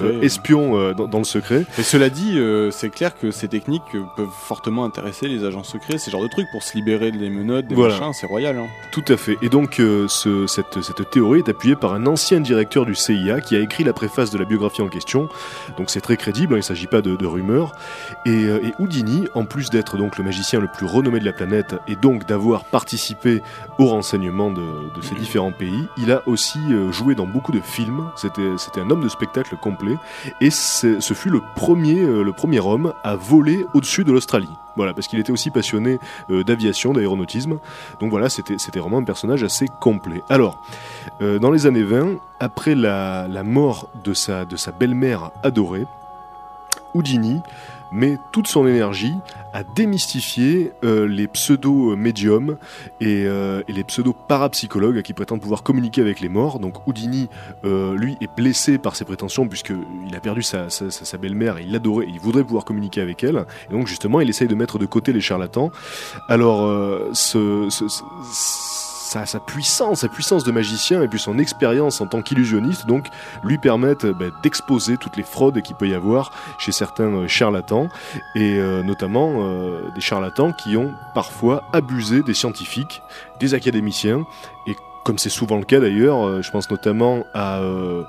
euh, 0.00 0.20
espion 0.22 0.92
dans, 0.94 1.06
dans 1.08 1.18
le 1.18 1.24
secret. 1.24 1.64
Et 1.78 1.82
cela 1.82 2.08
dit, 2.10 2.38
c'est 2.70 2.90
clair 2.90 3.12
que 3.18 3.30
ces 3.30 3.48
techniques 3.48 3.82
peuvent 4.16 4.28
fortement 4.46 4.84
intéresser 4.84 5.28
les 5.28 5.44
agents 5.44 5.64
secrets, 5.64 5.98
ces 5.98 6.10
genres 6.10 6.22
de 6.22 6.28
trucs 6.28 6.46
pour 6.52 6.62
se 6.62 6.76
libérer 6.76 7.10
des 7.12 7.30
menottes, 7.30 7.66
des 7.66 7.74
Voilà. 7.74 7.98
machins, 7.98 8.12
c'est 8.12 8.26
royal. 8.26 8.56
Hein. 8.58 8.66
Tout 8.92 9.04
à 9.08 9.16
fait. 9.16 9.36
Et 9.42 9.48
donc, 9.48 9.74
ce- 9.76 10.46
cette, 10.46 10.80
cette 10.82 11.10
théorie 11.10 11.40
est 11.40 11.48
appuyée 11.48 11.76
par 11.76 11.94
un 11.94 12.06
ancien 12.06 12.40
directeur 12.40 12.86
du 12.86 12.94
CIA 12.94 13.40
qui 13.40 13.56
a 13.56 13.60
écrit 13.60 13.84
la 13.84 13.92
préface 13.92 14.30
de 14.30 14.38
la 14.38 14.44
biographie 14.44 14.82
en 14.82 14.88
question. 14.88 15.28
Donc, 15.78 15.90
c'est 15.90 16.00
très 16.00 16.16
crédible, 16.16 16.54
hein, 16.54 16.56
il 16.56 16.60
ne 16.60 16.64
s'agit 16.64 16.86
pas 16.86 17.02
de, 17.02 17.16
de 17.16 17.26
rumeurs. 17.26 17.72
Et, 18.24 18.30
et 18.44 18.72
Houdini, 18.78 19.26
en 19.34 19.44
plus 19.44 19.70
d'être 19.70 19.96
donc 19.96 20.18
le 20.18 20.24
magicien 20.24 20.60
le 20.60 20.68
plus 20.68 20.86
renommé 20.86 21.20
de 21.20 21.24
la 21.24 21.32
planète 21.32 21.76
et 21.88 21.96
donc 21.96 22.26
d'avoir 22.26 22.64
participé 22.64 23.42
au 23.78 23.86
renseignement 23.86 24.50
de, 24.50 24.60
de 24.60 25.02
ces 25.02 25.14
différents 25.18 25.52
pays, 25.52 25.86
il 25.98 26.10
a 26.12 26.22
aussi 26.26 26.58
euh, 26.70 26.92
joué 26.92 27.14
dans 27.14 27.26
beaucoup 27.26 27.52
de 27.52 27.60
films. 27.60 28.10
C'était 28.16 28.80
un 28.80 28.90
homme 28.90 29.02
de 29.02 29.08
spectacle 29.08 29.56
complet. 29.56 29.96
Et 30.40 30.50
ce 30.50 31.14
fut 31.14 31.30
le 31.30 31.40
premier, 31.54 32.00
euh, 32.00 32.22
le 32.22 32.32
premier 32.32 32.60
homme 32.60 32.92
à 33.02 33.16
voler 33.16 33.66
au-dessus 33.74 34.04
de 34.04 34.12
l'Australie. 34.12 34.50
Voilà, 34.76 34.92
parce 34.92 35.08
qu'il 35.08 35.18
était 35.18 35.32
aussi 35.32 35.50
passionné 35.50 35.98
euh, 36.30 36.44
d'aviation, 36.44 36.92
d'aéronautisme. 36.92 37.58
Donc 38.00 38.10
voilà, 38.10 38.28
c'était 38.28 38.78
vraiment 38.78 38.98
un 38.98 39.04
personnage 39.04 39.42
assez 39.42 39.66
complet. 39.80 40.22
Alors, 40.28 40.62
dans 41.20 41.50
les 41.50 41.66
années 41.66 41.82
20, 41.82 42.16
après 42.40 42.74
la, 42.74 43.26
la 43.28 43.42
mort 43.42 43.88
de 44.04 44.12
sa, 44.12 44.44
de 44.44 44.56
sa 44.56 44.72
belle-mère 44.72 45.30
adorée, 45.42 45.86
Houdini 46.94 47.42
met 47.92 48.18
toute 48.32 48.48
son 48.48 48.66
énergie 48.66 49.14
démystifier 49.64 50.72
euh, 50.84 51.06
les 51.06 51.26
pseudo-médiums 51.28 52.56
et, 53.00 53.24
euh, 53.26 53.62
les 53.68 53.84
pseudo-parapsychologues 53.84 55.02
qui 55.02 55.12
prétendent 55.12 55.40
pouvoir 55.40 55.62
communiquer 55.62 56.00
avec 56.00 56.20
les 56.20 56.28
morts. 56.28 56.58
Donc 56.58 56.86
Houdini, 56.86 57.28
euh, 57.64 57.94
lui, 57.96 58.16
est 58.20 58.28
blessé 58.36 58.78
par 58.78 58.96
ses 58.96 59.04
prétentions 59.04 59.46
puisqu'il 59.48 60.14
a 60.14 60.20
perdu 60.20 60.42
sa, 60.42 60.68
belle-mère 61.20 61.58
il 61.60 61.72
l'adorait, 61.72 62.06
il 62.08 62.20
voudrait 62.20 62.44
pouvoir 62.44 62.64
communiquer 62.64 63.00
avec 63.00 63.22
elle. 63.24 63.44
Et 63.70 63.72
donc 63.72 63.86
justement, 63.86 64.20
il 64.20 64.28
essaye 64.28 64.48
de 64.48 64.54
mettre 64.54 64.78
de 64.78 64.86
côté 64.86 65.12
les 65.12 65.20
charlatans. 65.20 65.70
Alors, 66.28 66.68
ce- 67.14 67.68
sa, 69.06 69.24
sa 69.24 69.38
puissance, 69.40 70.00
sa 70.00 70.08
puissance 70.08 70.42
de 70.44 70.50
magicien 70.50 71.00
et 71.02 71.08
puis 71.08 71.18
son 71.18 71.38
expérience 71.38 72.00
en 72.00 72.06
tant 72.06 72.22
qu'illusionniste, 72.22 72.86
donc, 72.86 73.06
lui 73.44 73.56
permettent 73.58 74.04
euh, 74.06 74.12
bah, 74.12 74.26
d'exposer 74.42 74.96
toutes 74.96 75.16
les 75.16 75.22
fraudes 75.22 75.62
qu'il 75.62 75.76
peut 75.76 75.88
y 75.88 75.94
avoir 75.94 76.32
chez 76.58 76.72
certains 76.72 77.04
euh, 77.14 77.28
charlatans, 77.28 77.88
et 78.34 78.58
euh, 78.58 78.82
notamment 78.82 79.36
euh, 79.38 79.90
des 79.94 80.00
charlatans 80.00 80.52
qui 80.52 80.76
ont 80.76 80.92
parfois 81.14 81.62
abusé 81.72 82.22
des 82.22 82.34
scientifiques, 82.34 83.00
des 83.40 83.54
académiciens, 83.54 84.24
et 84.66 84.74
comme 85.04 85.18
c'est 85.18 85.30
souvent 85.30 85.56
le 85.58 85.64
cas 85.64 85.78
d'ailleurs, 85.78 86.26
euh, 86.26 86.42
je 86.42 86.50
pense 86.50 86.68
notamment 86.68 87.22
à 87.32 87.60
euh, 87.60 88.02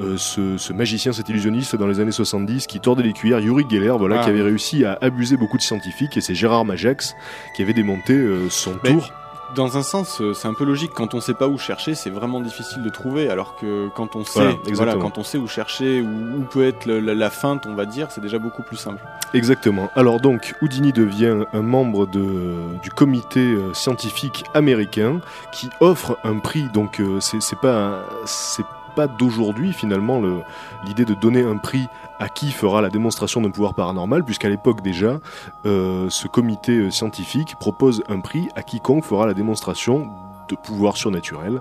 euh, 0.00 0.16
ce, 0.16 0.56
ce 0.56 0.72
magicien, 0.72 1.12
cet 1.12 1.28
illusionniste 1.28 1.76
dans 1.76 1.86
les 1.86 2.00
années 2.00 2.10
70 2.10 2.66
qui 2.66 2.80
tordait 2.80 3.04
les 3.04 3.12
cuillères, 3.12 3.38
Yuri 3.38 3.64
Geller, 3.70 3.94
voilà, 3.96 4.20
Ah, 4.20 4.24
qui 4.24 4.30
avait 4.30 4.42
réussi 4.42 4.84
à 4.84 4.98
abuser 5.00 5.36
beaucoup 5.36 5.56
de 5.56 5.62
scientifiques, 5.62 6.16
et 6.16 6.20
c'est 6.20 6.34
Gérard 6.34 6.64
Majax 6.64 7.14
qui 7.54 7.62
avait 7.62 7.74
démonté 7.74 8.14
euh, 8.14 8.50
son 8.50 8.74
Mais- 8.82 8.90
tour. 8.90 9.12
Dans 9.54 9.76
un 9.76 9.82
sens, 9.82 10.20
euh, 10.20 10.32
c'est 10.32 10.48
un 10.48 10.54
peu 10.54 10.64
logique. 10.64 10.92
Quand 10.94 11.14
on 11.14 11.20
sait 11.20 11.34
pas 11.34 11.46
où 11.46 11.58
chercher, 11.58 11.94
c'est 11.94 12.08
vraiment 12.10 12.40
difficile 12.40 12.82
de 12.82 12.88
trouver. 12.88 13.28
Alors 13.28 13.54
que 13.56 13.88
quand 13.94 14.16
on 14.16 14.24
sait, 14.24 14.40
Voilà, 14.72 14.94
quand 14.94 15.18
on 15.18 15.22
sait 15.24 15.36
où 15.38 15.46
chercher, 15.46 16.00
où, 16.00 16.38
où 16.38 16.42
peut 16.42 16.64
être 16.66 16.86
le- 16.86 17.00
la, 17.00 17.14
la 17.14 17.30
feinte, 17.30 17.66
on 17.66 17.74
va 17.74 17.84
dire, 17.84 18.08
c'est 18.10 18.20
déjà 18.22 18.38
beaucoup 18.38 18.62
plus 18.62 18.76
simple. 18.78 19.02
Exactement. 19.34 19.90
Alors 19.94 20.20
donc, 20.20 20.54
Houdini 20.62 20.92
devient 20.92 21.44
un 21.52 21.62
membre 21.62 22.06
de, 22.06 22.54
du 22.82 22.90
comité 22.90 23.40
euh, 23.40 23.74
scientifique 23.74 24.44
américain 24.54 25.20
qui 25.52 25.68
offre 25.80 26.18
un 26.24 26.38
prix. 26.38 26.64
Donc, 26.72 27.00
euh, 27.00 27.18
c'est 27.20 27.58
pas 27.60 28.04
c'est 28.24 28.64
pas 28.94 29.06
d'aujourd'hui 29.06 29.72
finalement 29.72 30.20
le- 30.20 30.42
l'idée 30.86 31.04
de 31.04 31.14
donner 31.14 31.42
un 31.42 31.56
prix 31.56 31.86
à 32.18 32.28
qui 32.28 32.50
fera 32.52 32.80
la 32.80 32.88
démonstration 32.88 33.40
d'un 33.40 33.50
pouvoir 33.50 33.74
paranormal, 33.74 34.24
puisqu'à 34.24 34.48
l'époque 34.48 34.82
déjà, 34.82 35.18
euh, 35.66 36.08
ce 36.10 36.28
comité 36.28 36.72
euh, 36.72 36.90
scientifique 36.90 37.56
propose 37.58 38.02
un 38.08 38.20
prix 38.20 38.48
à 38.56 38.62
quiconque 38.62 39.04
fera 39.04 39.26
la 39.26 39.34
démonstration 39.34 40.08
de 40.48 40.56
pouvoir 40.56 40.96
surnaturel. 40.96 41.60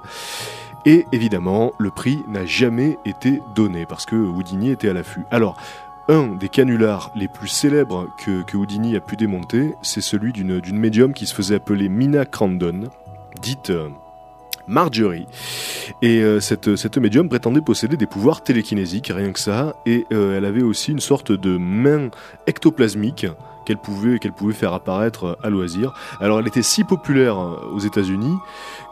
Et 0.85 1.05
évidemment, 1.11 1.73
le 1.77 1.91
prix 1.91 2.23
n'a 2.27 2.45
jamais 2.45 2.97
été 3.05 3.41
donné 3.55 3.85
parce 3.85 4.05
que 4.05 4.15
Houdini 4.15 4.69
était 4.71 4.89
à 4.89 4.93
l'affût. 4.93 5.25
Alors, 5.29 5.55
un 6.09 6.27
des 6.27 6.49
canulars 6.49 7.11
les 7.15 7.27
plus 7.27 7.47
célèbres 7.47 8.07
que, 8.17 8.43
Houdini 8.57 8.95
a 8.95 8.99
pu 8.99 9.15
démonter, 9.15 9.75
c'est 9.83 10.01
celui 10.01 10.33
d'une 10.33 10.59
d'une 10.59 10.77
médium 10.79 11.13
qui 11.13 11.27
se 11.27 11.35
faisait 11.35 11.55
appeler 11.55 11.87
Mina 11.87 12.25
Crandon, 12.25 12.89
dite 13.41 13.69
euh, 13.69 13.89
Marjorie. 14.71 15.27
Et 16.01 16.21
euh, 16.21 16.39
cette, 16.39 16.75
cette 16.75 16.97
médium 16.97 17.29
prétendait 17.29 17.61
posséder 17.61 17.97
des 17.97 18.07
pouvoirs 18.07 18.41
télékinésiques, 18.41 19.11
rien 19.13 19.31
que 19.31 19.39
ça, 19.39 19.75
et 19.85 20.05
euh, 20.13 20.37
elle 20.37 20.45
avait 20.45 20.63
aussi 20.63 20.91
une 20.91 20.99
sorte 21.01 21.31
de 21.31 21.57
main 21.57 22.09
ectoplasmique 22.47 23.27
qu'elle 23.65 23.77
pouvait, 23.77 24.17
qu'elle 24.17 24.33
pouvait 24.33 24.53
faire 24.53 24.73
apparaître 24.73 25.37
à 25.43 25.49
loisir. 25.49 25.93
Alors 26.19 26.39
elle 26.39 26.47
était 26.47 26.63
si 26.63 26.83
populaire 26.83 27.37
euh, 27.37 27.73
aux 27.73 27.79
États-Unis 27.79 28.35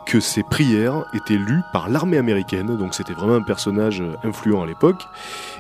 que 0.09 0.19
ses 0.19 0.41
prières 0.41 1.03
étaient 1.13 1.37
lues 1.37 1.61
par 1.71 1.87
l'armée 1.87 2.17
américaine, 2.17 2.75
donc 2.77 2.95
c'était 2.95 3.13
vraiment 3.13 3.35
un 3.35 3.43
personnage 3.43 4.01
euh, 4.01 4.15
influent 4.23 4.63
à 4.63 4.65
l'époque. 4.65 5.07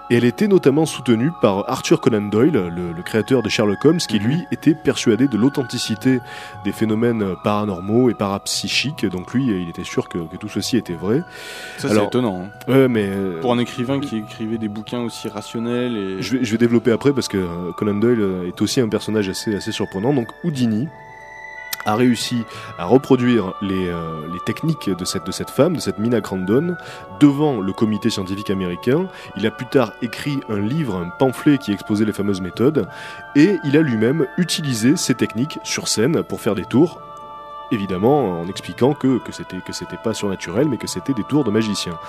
Et 0.09 0.15
elle 0.17 0.23
était 0.25 0.47
notamment 0.47 0.87
soutenue 0.87 1.31
par 1.39 1.69
Arthur 1.69 2.01
Conan 2.01 2.23
Doyle, 2.29 2.53
le, 2.75 2.91
le 2.91 3.03
créateur 3.03 3.43
de 3.43 3.49
Sherlock 3.49 3.85
Holmes, 3.85 3.99
qui 3.99 4.17
lui 4.17 4.43
était 4.51 4.73
persuadé 4.73 5.27
de 5.27 5.37
l'authenticité 5.37 6.19
des 6.63 6.71
phénomènes 6.71 7.21
euh, 7.21 7.35
paranormaux 7.43 8.09
et 8.09 8.15
parapsychiques. 8.15 9.05
Donc 9.05 9.35
lui, 9.35 9.45
il 9.45 9.69
était 9.69 9.83
sûr 9.83 10.09
que, 10.09 10.17
que 10.17 10.35
tout 10.35 10.49
ceci 10.49 10.77
était 10.77 10.93
vrai. 10.95 11.21
Ça, 11.77 11.89
Alors- 11.91 12.05
c'est 12.05 12.07
étonnant. 12.07 12.45
hein. 12.45 12.71
Ouais, 12.71 12.87
mais 12.87 13.05
euh, 13.07 13.39
Pour 13.41 13.53
un 13.53 13.59
écrivain 13.59 13.99
qui 13.99 14.17
écrivait 14.17 14.57
des 14.57 14.67
bouquins 14.67 15.01
aussi 15.01 15.27
rationnels 15.27 15.95
et. 15.95 16.21
je 16.23 16.37
vais, 16.37 16.43
je 16.43 16.51
vais 16.51 16.57
développer 16.57 16.91
après 16.91 17.13
parce 17.13 17.27
que 17.27 17.37
euh, 17.37 17.71
Conan 17.77 17.93
Doyle 17.99 18.19
euh, 18.21 18.47
est 18.47 18.59
aussi 18.63 18.81
un 18.81 18.89
personnage 18.89 19.29
assez, 19.29 19.55
assez 19.55 19.71
surprenant. 19.71 20.11
Donc 20.11 20.27
Houdini 20.43 20.87
a 21.89 21.95
réussi 21.95 22.45
à 22.77 22.85
reproduire 22.85 23.53
les, 23.61 23.87
euh, 23.87 24.21
techniques 24.45 24.89
de 24.89 25.05
cette, 25.05 25.49
femme, 25.49 25.75
de 25.75 25.79
cette 25.79 25.99
Mina 25.99 26.21
Crandon, 26.21 26.75
devant 27.19 27.59
le 27.59 27.73
comité 27.73 28.09
scientifique 28.09 28.49
américain. 28.49 29.07
Il 29.35 29.45
a 29.45 29.51
plus 29.51 29.65
tard 29.65 29.93
écrit 30.01 30.39
un 30.49 30.59
livre, 30.59 30.95
un 30.95 31.09
pamphlet 31.09 31.57
qui 31.57 31.71
exposait 31.71 32.05
les 32.05 32.13
fameuses 32.13 32.41
méthodes, 32.41 32.87
et 33.35 33.57
il 33.63 33.75
a 33.75 33.81
lui-même 33.81 34.27
utilisé 34.37 34.95
ces 34.95 35.15
techniques 35.15 35.59
sur 35.63 35.87
scène 35.87 36.23
pour 36.23 36.41
faire 36.41 36.55
des 36.55 36.65
tours. 36.65 37.01
Évidemment, 37.71 38.41
en 38.41 38.47
expliquant 38.47 38.93
que, 38.93 39.19
que 39.19 39.31
c'était 39.31 39.59
que 39.59 39.73
c'était 39.73 39.97
pas 40.03 40.15
surnaturel, 40.15 40.67
mais 40.67 40.77
que 40.77 40.87
c'était 40.87 41.13
des 41.13 41.23
tours 41.23 41.43
de 41.43 41.51
magicien. 41.51 41.99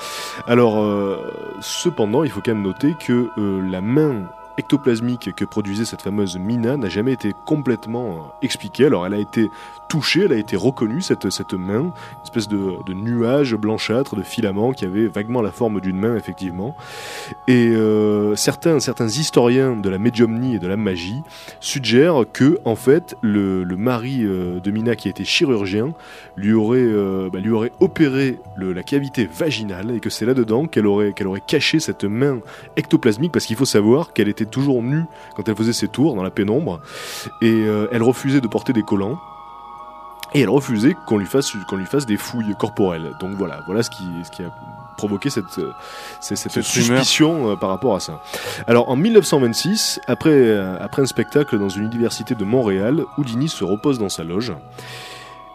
Alors, 0.47 0.83
euh, 0.83 1.19
cependant, 1.61 2.25
il 2.25 2.31
faut 2.31 2.41
quand 2.41 2.55
même 2.55 2.63
noter 2.63 2.95
que 2.99 3.29
euh, 3.37 3.61
la 3.71 3.83
main 3.83 4.25
ectoplasmique 4.61 5.35
que 5.35 5.45
produisait 5.45 5.85
cette 5.85 6.03
fameuse 6.03 6.39
Mina 6.39 6.77
n'a 6.77 6.89
jamais 6.89 7.13
été 7.13 7.33
complètement 7.47 8.11
euh, 8.11 8.19
expliquée. 8.43 8.87
Alors 8.87 9.07
elle 9.07 9.15
a 9.15 9.19
été 9.19 9.49
touchée, 9.89 10.25
elle 10.25 10.33
a 10.33 10.37
été 10.37 10.57
reconnue, 10.57 11.01
cette, 11.01 11.31
cette 11.31 11.55
main, 11.55 11.81
une 11.81 12.23
espèce 12.23 12.47
de, 12.47 12.77
nuage 12.95 13.55
blanchâtre, 13.57 14.15
de 14.15 14.23
filament 14.23 14.73
qui 14.73 14.85
avait 14.85 15.09
vaguement 15.09 15.43
la 15.43 15.51
forme 15.51 15.81
d'une 15.81 15.99
main, 15.99 16.15
effectivement. 16.17 16.77
Et 17.49 17.69
euh, 17.71 18.37
certains, 18.37 18.79
certains 18.79 19.09
historiens 19.09 19.75
de 19.75 19.89
la 19.89 19.99
médiumnie 19.99 20.55
et 20.55 20.59
de 20.59 20.69
la 20.69 20.77
magie 20.77 21.23
suggèrent 21.59 22.25
que, 22.33 22.61
en 22.65 22.77
fait, 22.77 23.17
le, 23.23 23.65
le 23.65 23.77
mari 23.77 24.21
euh, 24.23 24.61
de 24.61 24.71
Mina, 24.71 24.95
qui 24.95 25.09
était 25.09 25.25
chirurgien, 25.25 25.93
lui 26.37 26.53
aurait, 26.53 26.87
bah, 27.33 27.41
lui 27.41 27.51
aurait 27.51 27.73
opéré 27.81 28.39
la 28.57 28.83
cavité 28.83 29.27
vaginale 29.27 29.91
et 29.91 30.01
que 30.01 30.11
c'est 30.11 30.27
là-dedans 30.27 30.67
qu'elle 30.67 30.87
aurait, 30.87 31.13
qu'elle 31.13 31.27
aurait 31.27 31.43
caché 31.45 31.81
cette 31.81 32.05
main 32.05 32.41
ectoplasmique 32.77 33.33
parce 33.33 33.47
qu'il 33.47 33.57
faut 33.57 33.65
savoir 33.65 34.13
qu'elle 34.13 34.29
était 34.29 34.45
toujours 34.51 34.83
nue 34.83 35.05
quand 35.37 35.49
elle 35.49 35.57
faisait 35.57 35.73
ses 35.73 35.89
tours 35.89 36.15
dans 36.15 36.23
la 36.23 36.31
pénombre 36.31 36.81
et 37.41 37.51
euh, 37.51 37.89
elle 37.93 38.03
refusait 38.03 38.41
de 38.41 38.49
porter 38.49 38.73
des 38.73 38.83
collants. 38.83 39.19
Et 40.33 40.43
elle 40.43 40.49
refusait 40.51 40.95
qu'on 41.07 41.19
lui 41.19 41.27
fasse 41.27 41.51
qu'on 41.69 41.77
lui 41.77 41.87
fasse 41.87 42.07
des 42.07 42.17
fouilles 42.17 42.55
corporelles. 42.57 43.11
Donc 43.21 43.33
voilà, 43.37 43.63
voilà 43.67 43.83
ce 43.83 43.91
qui 43.91 44.05
ce 44.25 44.31
qui 44.31 44.43
a 44.45 44.53
provoqué 44.97 45.29
cette 45.29 45.45
cette, 46.21 46.37
cette 46.39 46.53
Cette 46.53 46.67
rumeur. 46.67 46.99
suspicion 46.99 47.51
euh, 47.51 47.57
par 47.57 47.69
rapport 47.71 47.97
à 47.97 48.01
ça. 48.01 48.21
Alors 48.69 48.91
en 48.91 48.97
1926, 48.97 50.01
après 50.07 50.31
euh, 50.31 50.77
après 50.81 51.03
un 51.03 51.07
spectacle 51.07 51.59
dans 51.59 51.69
une 51.69 51.85
université 51.85 52.37
de 52.37 52.45
Montréal, 52.45 53.03
Houdini 53.19 53.49
se 53.49 53.65
repose 53.65 53.99
dans 53.99 54.09
sa 54.09 54.23
loge. 54.23 54.53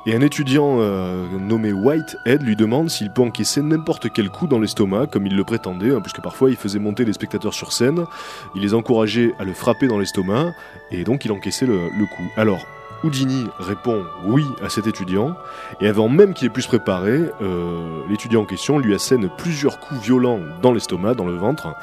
Et 0.08 0.16
un 0.16 0.22
étudiant 0.22 0.78
euh, 0.82 1.26
nommé 1.40 1.74
Whitehead 1.74 2.44
lui 2.44 2.56
demande 2.56 2.92
s'il 2.92 3.10
peut 3.10 3.24
encaisser 3.24 3.64
n'importe 3.64 4.12
quel 4.14 4.30
coup 4.30 4.46
dans 4.46 4.60
l'estomac, 4.60 5.08
comme 5.08 5.26
il 5.26 5.36
le 5.36 5.44
prétendait, 5.44 5.96
hein, 5.96 6.00
puisque 6.00 6.22
parfois 6.22 6.52
il 6.52 6.56
faisait 6.56 6.78
monter 6.78 7.06
les 7.06 7.14
spectateurs 7.14 7.56
sur 7.56 7.74
scène, 7.74 8.06
il 8.54 8.62
les 8.62 8.76
encourageait 8.76 9.34
à 9.40 9.44
le 9.44 9.54
frapper 9.54 9.88
dans 9.88 9.98
l'estomac, 9.98 10.54
et 10.92 11.04
donc 11.04 11.26
il 11.26 11.32
encaissait 11.32 11.66
le, 11.66 11.90
coup. 12.16 12.32
Alors, 12.38 12.68
Houdini 13.04 13.48
répond 13.58 14.04
oui 14.26 14.46
à 14.64 14.70
cet 14.70 14.86
étudiant, 14.86 15.36
et 15.82 15.88
avant 15.88 16.08
même 16.08 16.36
qu'il 16.36 16.46
ait 16.46 16.52
pu 16.52 16.62
se 16.62 16.68
préparer, 16.68 17.22
euh, 17.42 18.02
l'étudiant 18.08 18.44
en 18.44 18.46
question 18.46 18.78
lui 18.78 18.94
assène 18.94 19.28
plusieurs 19.40 19.80
coups 19.80 20.00
violents 20.02 20.40
dans 20.62 20.72
l'estomac, 20.72 21.16
dans 21.16 21.26
le 21.26 21.36
ventre, 21.36 21.74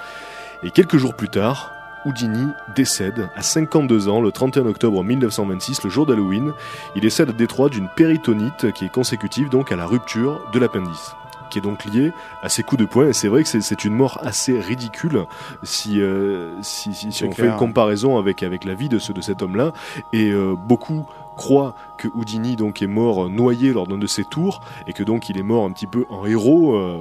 et 0.63 0.71
quelques 0.71 0.97
jours 0.97 1.15
plus 1.15 1.29
tard, 1.29 1.73
Houdini 2.05 2.49
décède 2.75 3.29
à 3.37 3.43
52 3.43 4.09
ans 4.09 4.21
le 4.21 4.33
31 4.33 4.67
octobre 4.67 5.03
1926, 5.05 5.85
le 5.85 5.91
jour 5.91 6.07
d'Halloween, 6.07 6.53
il 6.95 7.01
décède 7.03 7.31
à 7.31 7.33
Détroit 7.33 7.69
d'une 7.69 7.89
péritonite 7.89 8.73
qui 8.73 8.85
est 8.87 8.93
consécutive 8.93 9.49
donc 9.49 9.73
à 9.73 9.77
la 9.77 9.87
rupture 9.87 10.41
de 10.53 10.59
l'appendice 10.59 11.15
qui 11.51 11.59
est 11.59 11.63
donc 11.63 11.85
liée 11.85 12.13
à 12.43 12.49
ces 12.49 12.63
coups 12.63 12.81
de 12.81 12.87
poing. 12.87 13.09
Et 13.09 13.13
c'est 13.13 13.29
vrai 13.29 13.43
que 13.43 13.49
c'est- 13.61 13.85
une 13.85 13.93
mort 13.93 14.19
assez 14.23 14.59
ridicule 14.59 15.27
si, 15.63 16.01
euh, 16.01 16.55
si, 16.63 16.95
si, 16.95 17.13
si 17.13 17.19
C'est 17.19 17.27
on 17.27 17.33
fait 17.33 17.47
une 17.47 17.57
comparaison 17.57 18.17
avec, 18.17 18.43
avec 18.43 18.65
la 18.65 18.73
vie 18.73 18.89
de, 18.89 18.99
ce, 18.99 19.13
de 19.13 19.21
cet 19.21 19.43
homme-là. 19.43 19.75
Et 20.15 20.31
euh, 20.31 20.55
beaucoup 20.57 21.05
croient 21.37 21.75
que 21.99 22.09
Houdini 22.15 22.57
donc 22.57 22.81
est 22.81 22.87
mort 22.87 23.29
noyé 23.29 23.75
lors 23.75 23.87
d'un 23.87 23.99
de 23.99 24.07
ses 24.07 24.25
tours 24.25 24.63
et 24.87 24.95
que 24.95 25.03
donc 25.03 25.29
il 25.29 25.37
est 25.37 25.43
mort 25.43 25.67
un 25.67 25.73
petit 25.73 25.87
peu 25.87 26.07
en 26.09 26.25
héros 26.25 26.75
euh, 26.75 26.97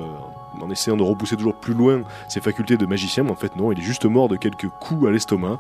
en 0.62 0.70
essayant 0.70 0.98
de 0.98 1.04
repousser 1.04 1.36
toujours 1.36 1.56
plus 1.56 1.74
loin 1.74 2.02
ses 2.28 2.42
facultés 2.42 2.78
de 2.78 2.86
magicien 2.86 3.24
mais 3.24 3.32
en 3.32 3.36
fait 3.36 3.56
non 3.56 3.72
il 3.72 3.80
est 3.80 3.84
juste 3.84 4.06
mort 4.06 4.28
de 4.30 4.36
quelques 4.36 4.68
coups 4.68 5.08
à 5.08 5.12
l'estomac 5.12 5.60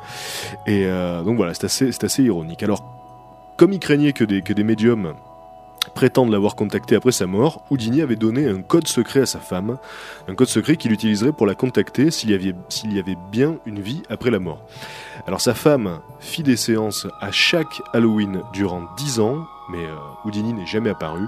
et 0.66 0.86
euh, 0.86 1.24
donc 1.24 1.38
voilà 1.38 1.54
c'est 1.54 1.66
assez, 1.66 1.92
c'est 1.92 2.04
assez 2.04 2.24
ironique 2.24 2.64
alors 2.64 2.84
comme 3.58 3.74
il 3.74 3.80
craignait 3.80 4.14
que 4.14 4.24
des, 4.24 4.42
que 4.42 4.54
des 4.54 4.64
médiums 4.64 5.14
prétendent 5.94 6.32
l'avoir 6.32 6.56
contacté 6.56 6.96
après 6.96 7.12
sa 7.12 7.26
mort, 7.28 7.64
Houdini 7.70 8.02
avait 8.02 8.16
donné 8.16 8.48
un 8.48 8.62
code 8.62 8.88
secret 8.88 9.22
à 9.22 9.26
sa 9.26 9.40
femme, 9.40 9.78
un 10.28 10.36
code 10.36 10.48
secret 10.48 10.78
qu'il 10.78 10.92
utiliserait 10.92 11.32
pour 11.32 11.48
la 11.48 11.56
contacter 11.56 12.12
s'il 12.12 12.30
y, 12.32 12.34
avait, 12.34 12.56
s'il 12.70 12.94
y 12.94 13.00
avait 13.00 13.18
bien 13.32 13.58
une 13.66 13.82
vie 13.82 14.04
après 14.10 14.32
la 14.32 14.40
mort. 14.40 14.64
Alors 15.28 15.42
sa 15.42 15.54
femme 15.54 16.00
fit 16.20 16.44
des 16.44 16.58
séances 16.58 17.08
à 17.20 17.32
chaque 17.32 17.82
Halloween 17.94 18.42
durant 18.54 18.84
10 18.98 19.20
ans, 19.20 19.46
mais 19.72 19.84
euh, 19.84 19.96
Houdini 20.26 20.54
n'est 20.54 20.66
jamais 20.66 20.90
apparu. 20.90 21.28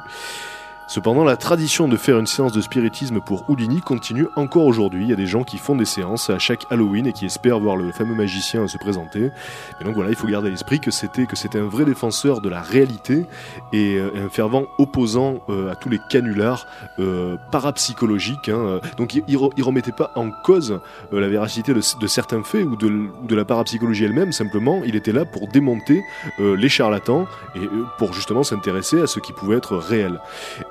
Cependant, 0.87 1.23
la 1.23 1.37
tradition 1.37 1.87
de 1.87 1.95
faire 1.95 2.19
une 2.19 2.27
séance 2.27 2.51
de 2.51 2.61
spiritisme 2.61 3.21
pour 3.21 3.49
Houdini 3.49 3.79
continue 3.79 4.27
encore 4.35 4.65
aujourd'hui. 4.65 5.05
Il 5.05 5.09
y 5.09 5.13
a 5.13 5.15
des 5.15 5.25
gens 5.25 5.43
qui 5.43 5.57
font 5.57 5.75
des 5.75 5.85
séances 5.85 6.29
à 6.29 6.39
chaque 6.39 6.65
Halloween 6.69 7.07
et 7.07 7.13
qui 7.13 7.25
espèrent 7.25 7.59
voir 7.59 7.77
le 7.77 7.91
fameux 7.91 8.15
magicien 8.15 8.67
se 8.67 8.77
présenter. 8.77 9.31
Et 9.79 9.83
donc 9.85 9.95
voilà, 9.95 10.09
il 10.09 10.15
faut 10.15 10.27
garder 10.27 10.49
à 10.49 10.51
l'esprit 10.51 10.79
que 10.79 10.91
c'était 10.91 11.25
que 11.25 11.35
c'était 11.35 11.59
un 11.59 11.67
vrai 11.67 11.85
défenseur 11.85 12.41
de 12.41 12.49
la 12.49 12.61
réalité 12.61 13.25
et 13.71 13.95
euh, 13.95 14.25
un 14.25 14.29
fervent 14.29 14.65
opposant 14.77 15.39
euh, 15.49 15.71
à 15.71 15.75
tous 15.75 15.89
les 15.89 15.99
canulars 16.09 16.67
euh, 16.99 17.37
parapsychologiques. 17.51 18.49
hein. 18.49 18.81
Donc 18.97 19.15
il, 19.15 19.23
il 19.27 19.63
remettait 19.63 19.93
pas 19.93 20.11
en 20.15 20.29
cause 20.31 20.79
la 21.11 21.27
véracité 21.27 21.73
de, 21.73 22.07
certains 22.07 22.43
faits 22.43 22.65
ou 22.65 22.75
de, 22.75 23.35
la 23.35 23.45
parapsychologie 23.45 24.03
elle-même. 24.03 24.31
Simplement, 24.31 24.81
il 24.85 24.95
était 24.95 25.11
là 25.11 25.25
pour 25.25 25.47
démonter 25.47 26.03
les 26.39 26.69
charlatans 26.69 27.25
et 27.55 27.61
pour 27.97 28.13
justement 28.13 28.43
s'intéresser 28.43 29.01
à 29.01 29.07
ce 29.07 29.19
qui 29.19 29.33
pouvait 29.33 29.57
être 29.57 29.77
réel. 29.77 30.19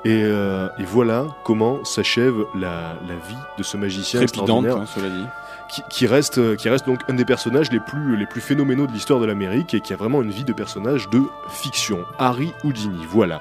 Et, 0.05 0.23
euh, 0.25 0.69
et 0.79 0.85
voilà 0.85 1.27
comment 1.45 1.85
s'achève 1.85 2.35
la, 2.55 2.95
la 3.09 3.15
vie 3.29 3.37
de 3.57 3.63
ce 3.63 3.77
magicien 3.77 4.21
Trépidante, 4.21 4.65
extraordinaire 4.65 4.77
hein, 4.79 4.87
cela 4.93 5.09
dit. 5.09 5.27
Qui, 5.73 5.83
qui 5.89 6.07
reste, 6.07 6.39
euh, 6.39 6.55
qui 6.55 6.69
reste 6.69 6.85
donc 6.87 7.01
un 7.09 7.15
des 7.15 7.25
personnages 7.25 7.71
les 7.73 7.81
plus, 7.81 8.17
les 8.17 8.27
plus 8.27 8.41
phénoménaux 8.43 8.87
de 8.87 8.93
l'histoire 8.93 9.21
de 9.21 9.27
l'Amérique 9.27 9.73
et 9.75 9.81
qui 9.81 9.93
a 9.93 9.97
vraiment 9.97 10.21
une 10.23 10.31
vie 10.31 10.45
de 10.45 10.53
personnage 10.53 11.09
de 11.11 11.23
fiction. 11.49 12.01
Harry 12.19 12.53
Houdini, 12.63 13.01
voilà. 13.09 13.41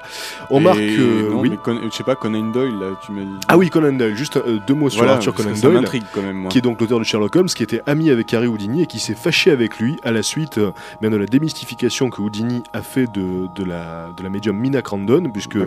On 0.50 0.60
Et 0.60 0.62
marque, 0.64 0.78
euh, 0.78 1.30
non, 1.30 1.40
oui. 1.40 1.50
mais 1.50 1.56
Con- 1.58 1.80
je 1.84 1.90
sais 1.94 2.04
pas, 2.04 2.14
Conan 2.16 2.50
Doyle, 2.50 2.78
là, 2.78 2.86
tu 3.04 3.12
m'as 3.12 3.22
dit. 3.22 3.36
Ah 3.48 3.58
oui, 3.58 3.68
Conan 3.68 3.92
Doyle. 3.92 4.16
Juste 4.16 4.38
euh, 4.38 4.58
deux 4.66 4.74
mots 4.74 4.88
sur 4.88 5.06
Arthur 5.08 5.34
Conan 5.34 5.52
Doyle 5.60 5.74
m'intrigue 5.74 6.04
quand 6.12 6.22
même, 6.22 6.36
moi. 6.36 6.50
qui 6.50 6.58
est 6.58 6.62
donc 6.62 6.80
l'auteur 6.80 6.98
de 6.98 7.04
Sherlock 7.04 7.36
Holmes, 7.36 7.48
qui 7.48 7.62
était 7.62 7.82
ami 7.86 8.08
avec 8.10 8.32
Harry 8.32 8.46
Houdini 8.46 8.82
et 8.82 8.86
qui 8.86 8.98
s'est 8.98 9.14
fâché 9.14 9.50
avec 9.50 9.78
lui 9.78 9.98
à 10.02 10.10
la 10.10 10.22
suite 10.22 10.56
euh, 10.58 10.70
bien 11.02 11.10
de 11.10 11.16
la 11.16 11.26
démystification 11.26 12.08
que 12.08 12.22
Houdini 12.22 12.62
a 12.72 12.80
fait 12.82 13.06
de, 13.12 13.46
de, 13.54 13.64
la, 13.64 14.08
de 14.16 14.22
la 14.22 14.30
médium 14.30 14.56
Mina 14.56 14.80
Crandon, 14.80 15.30
puisque 15.30 15.58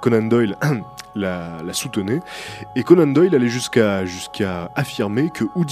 Conan 0.00 0.22
Doyle 0.22 0.56
la, 1.14 1.62
la 1.64 1.72
soutenait. 1.72 2.20
Et 2.76 2.82
Conan 2.84 3.06
Doyle 3.08 3.34
allait 3.34 3.48
jusqu'à 3.48 4.04
jusqu'à 4.04 4.70
affirmer 4.76 5.30
que 5.30 5.44
Houdini 5.54 5.65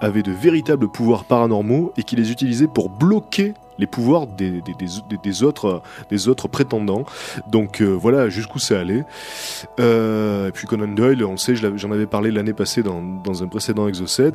avait 0.00 0.22
de 0.22 0.32
véritables 0.32 0.88
pouvoirs 0.88 1.24
paranormaux 1.24 1.92
et 1.96 2.02
qu'il 2.02 2.18
les 2.18 2.30
utilisait 2.30 2.66
pour 2.68 2.90
bloquer 2.90 3.54
les 3.78 3.86
pouvoirs 3.86 4.26
des, 4.26 4.60
des, 4.60 4.74
des, 4.74 4.86
des- 5.08 5.18
des 5.22 5.42
autres, 5.44 5.82
des 6.10 6.28
autres 6.28 6.48
prétendants. 6.48 7.04
Donc 7.50 7.80
euh, 7.80 7.86
voilà 7.92 8.28
jusqu'où 8.28 8.58
ça 8.58 8.80
allait. 8.80 9.04
Euh, 9.80 10.48
et 10.48 10.52
puis 10.52 10.66
Conan 10.66 10.88
Doyle, 10.88 11.24
on 11.24 11.32
le 11.32 11.36
sait, 11.36 11.54
j'en 11.54 11.90
avais 11.92 12.06
parlé 12.06 12.30
l'année 12.30 12.52
passée 12.52 12.82
dans, 12.82 13.02
dans 13.02 13.42
un 13.42 13.46
précédent 13.46 13.86
Exocet. 13.88 14.32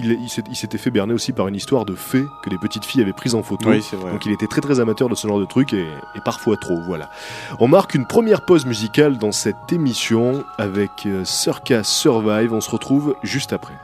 Il, 0.00 0.12
il 0.48 0.54
s'était 0.54 0.78
fait 0.78 0.92
berner 0.92 1.12
aussi 1.12 1.32
par 1.32 1.48
une 1.48 1.56
histoire 1.56 1.84
de 1.84 1.96
fées 1.96 2.22
que 2.44 2.50
des 2.50 2.58
petites 2.58 2.84
filles 2.84 3.02
avaient 3.02 3.12
prises 3.12 3.34
en 3.34 3.42
photo. 3.42 3.68
Oui, 3.68 3.82
c'est. 3.82 3.96
Donc 3.98 4.24
il 4.26 4.30
était 4.30 4.46
très 4.46 4.60
très 4.60 4.78
amateur 4.78 5.08
de 5.08 5.16
ce 5.16 5.26
genre 5.26 5.40
de 5.40 5.44
trucs 5.44 5.72
et, 5.72 5.84
et 6.14 6.20
parfois 6.24 6.56
trop, 6.56 6.78
voilà. 6.86 7.10
On 7.58 7.66
marque 7.66 7.96
une 7.96 8.06
première 8.06 8.42
pause 8.44 8.64
musicale 8.64 9.18
dans 9.18 9.32
cette 9.32 9.72
émission 9.72 10.44
avec 10.56 10.90
euh, 11.06 11.24
Circus 11.24 11.82
Survive, 11.88 12.52
on 12.54 12.60
se 12.60 12.70
retrouve 12.70 13.16
juste 13.24 13.52
après. 13.52 13.74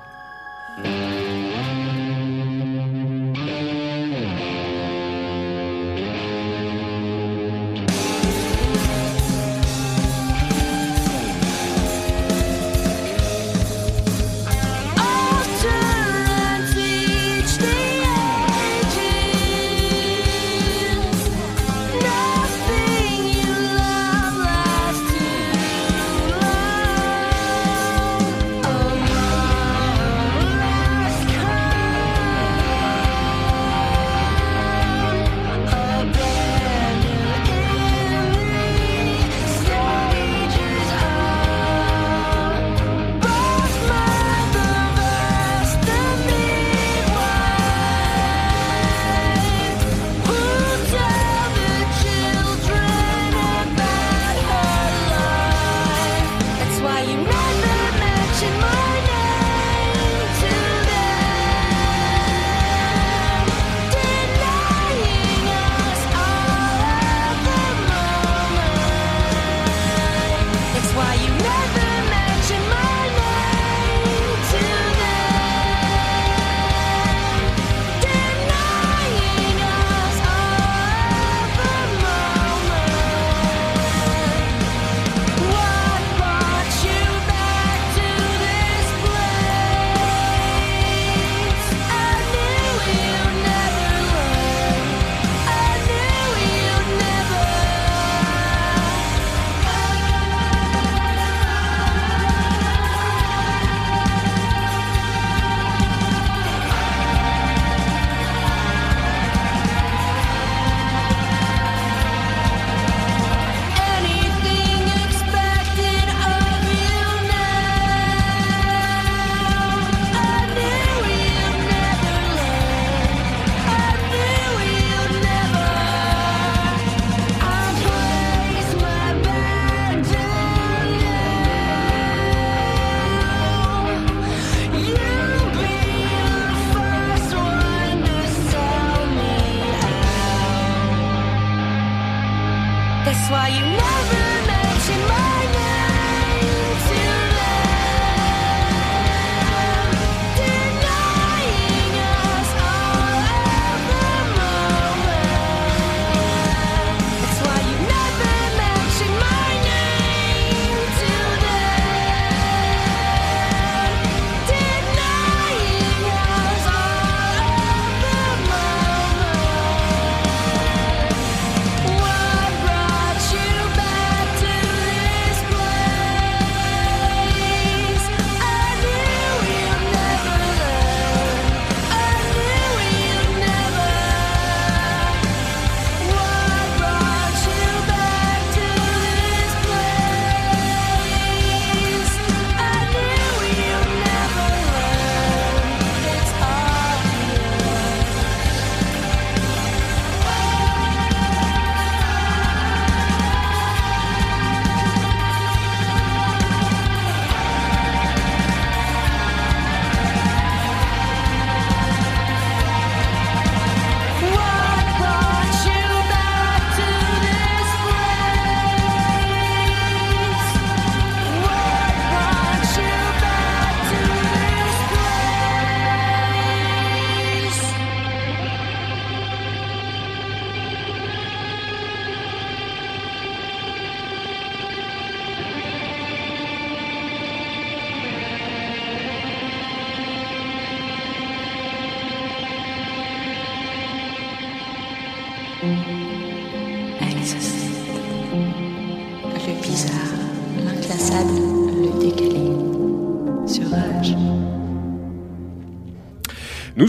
Exocet. 0.77 1.24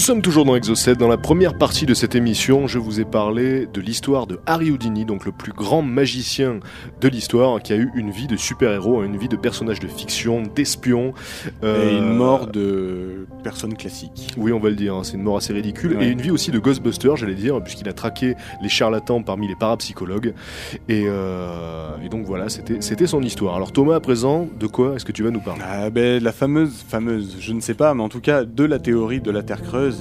Sommes 0.06 0.22
toujours 0.22 0.46
dans 0.46 0.56
Exocet. 0.56 0.94
Dans 0.94 1.08
la 1.08 1.18
première 1.18 1.58
partie 1.58 1.88
de 1.88 1.96
cette 1.96 2.14
émission, 2.14 2.68
je 2.68 2.78
vous 2.78 3.00
ai 3.00 3.06
parlé 3.06 3.66
de 3.66 3.82
l'histoire 3.82 4.28
de 4.28 4.40
Harry 4.46 4.70
Houdini, 4.70 5.04
donc 5.04 5.26
le 5.26 5.32
plus 5.32 5.52
grand 5.52 5.82
magicien 5.82 6.60
de 7.02 7.08
l'histoire, 7.08 7.60
qui 7.60 7.74
a 7.74 7.76
eu 7.76 7.90
une 7.96 8.12
vie 8.12 8.28
de 8.28 8.38
super-héros, 8.38 9.04
une 9.04 9.18
vie 9.18 9.30
de 9.30 9.36
personnage 9.36 9.80
de 9.80 9.88
fiction, 9.88 10.44
d'espion. 10.44 11.16
euh, 11.64 11.90
Et 11.90 11.98
une 11.98 12.14
mort 12.18 12.46
de 12.46 13.26
personne 13.42 13.76
classique. 13.76 14.28
Oui, 14.38 14.52
on 14.52 14.60
va 14.60 14.70
le 14.70 14.76
dire, 14.76 14.94
hein, 14.94 15.02
c'est 15.04 15.16
une 15.16 15.24
mort 15.24 15.38
assez 15.38 15.54
ridicule. 15.54 15.98
Ouais. 15.98 16.06
Et 16.06 16.10
une 16.12 16.22
vie 16.22 16.30
aussi 16.30 16.52
de 16.52 16.60
Ghostbuster, 16.60 17.14
j'allais 17.16 17.34
dire, 17.34 17.60
puisqu'il 17.64 17.90
a 17.90 17.94
traqué 17.94 18.36
les 18.62 18.70
charlatans 18.70 19.24
parmi 19.24 19.48
les 19.48 19.56
parapsychologues. 19.56 20.36
Et, 20.88 21.06
euh, 21.08 21.90
et 22.06 22.10
donc 22.10 22.28
voilà, 22.28 22.50
c'était 22.50 22.78
c'était 22.82 23.08
son 23.08 23.24
histoire. 23.24 23.56
Alors 23.56 23.72
Thomas, 23.72 23.96
à 23.96 24.00
présent, 24.02 24.48
de 24.60 24.68
quoi 24.68 24.98
est-ce 24.98 25.06
que 25.06 25.12
tu 25.12 25.24
vas 25.24 25.32
nous 25.32 25.42
parler? 25.42 25.64
Ah 25.68 25.90
ben 25.90 26.22
la 26.22 26.32
fameuse, 26.32 26.86
fameuse, 26.88 27.38
je 27.40 27.54
ne 27.54 27.60
sais 27.60 27.74
pas, 27.74 27.96
mais 27.96 28.04
en 28.04 28.10
tout 28.10 28.22
cas 28.22 28.44
de 28.44 28.64
la 28.66 28.78
théorie 28.78 29.20
de 29.20 29.32
la 29.32 29.42
Terre 29.42 29.64
creuse, 29.64 29.95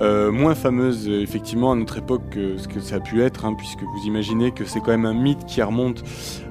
Euh, 0.00 0.32
moins 0.32 0.54
fameuse 0.54 1.08
euh, 1.08 1.20
effectivement 1.20 1.72
à 1.72 1.74
notre 1.74 1.98
époque 1.98 2.22
que 2.30 2.56
ce 2.56 2.68
que 2.68 2.80
ça 2.80 2.96
a 2.96 3.00
pu 3.00 3.22
être, 3.22 3.44
hein, 3.44 3.54
puisque 3.54 3.82
vous 3.82 4.06
imaginez 4.06 4.50
que 4.50 4.64
c'est 4.64 4.80
quand 4.80 4.90
même 4.92 5.06
un 5.06 5.14
mythe 5.14 5.44
qui 5.46 5.60
remonte 5.62 6.02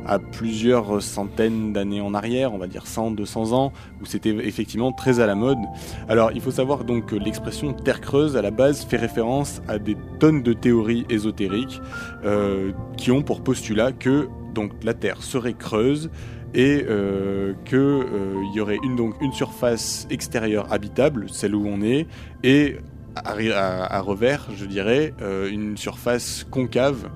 à 0.06 0.20
plusieurs 0.20 1.02
centaines 1.02 1.74
d'années 1.74 2.02
en 2.02 2.14
arrière, 2.14 2.54
on 2.54 2.58
va 2.58 2.68
dire 2.68 2.88
100, 2.88 3.12
200 3.12 3.54
ans, 3.54 3.74
où 4.02 4.06
c'était 4.06 4.30
effectivement 4.30 4.92
très 4.92 5.20
à 5.20 5.26
la 5.26 5.36
mode. 5.36 5.60
Alors 6.08 6.32
il 6.34 6.42
faut 6.42 6.52
savoir 6.52 6.84
donc 6.84 7.08
que 7.08 7.16
l'expression 7.16 7.74
Terre 7.74 8.02
creuse 8.02 8.38
à 8.38 8.42
la 8.42 8.52
base 8.52 8.86
fait 8.86 8.98
référence 8.98 9.62
à 9.68 9.80
des 9.80 9.98
tonnes 10.20 10.44
de 10.44 10.54
théories 10.54 11.06
ésotériques 11.10 11.82
euh, 12.26 12.72
qui 12.98 13.12
ont 13.12 13.22
pour 13.22 13.42
postulat 13.42 13.92
que 13.92 14.28
donc 14.54 14.72
la 14.84 14.94
Terre 14.94 15.22
serait 15.24 15.54
creuse 15.54 16.10
et 16.54 16.86
euh, 16.88 17.54
que 17.66 17.76
euh, 17.76 18.44
y 18.54 18.60
aurait 18.60 18.80
une 18.84 18.96
donc 18.96 19.16
une 19.22 19.34
surface 19.34 20.08
extérieure 20.10 20.72
habitable, 20.72 21.28
celle 21.30 21.56
où 21.56 21.68
on 21.68 21.82
est, 21.82 22.08
et 22.44 22.78
à, 23.16 24.00
revers, 24.02 24.48
je 24.56 24.66
dirais, 24.66 25.14
euh, 25.22 25.50
une 25.50 25.78
surface 25.78 26.46
concave. 26.50 27.10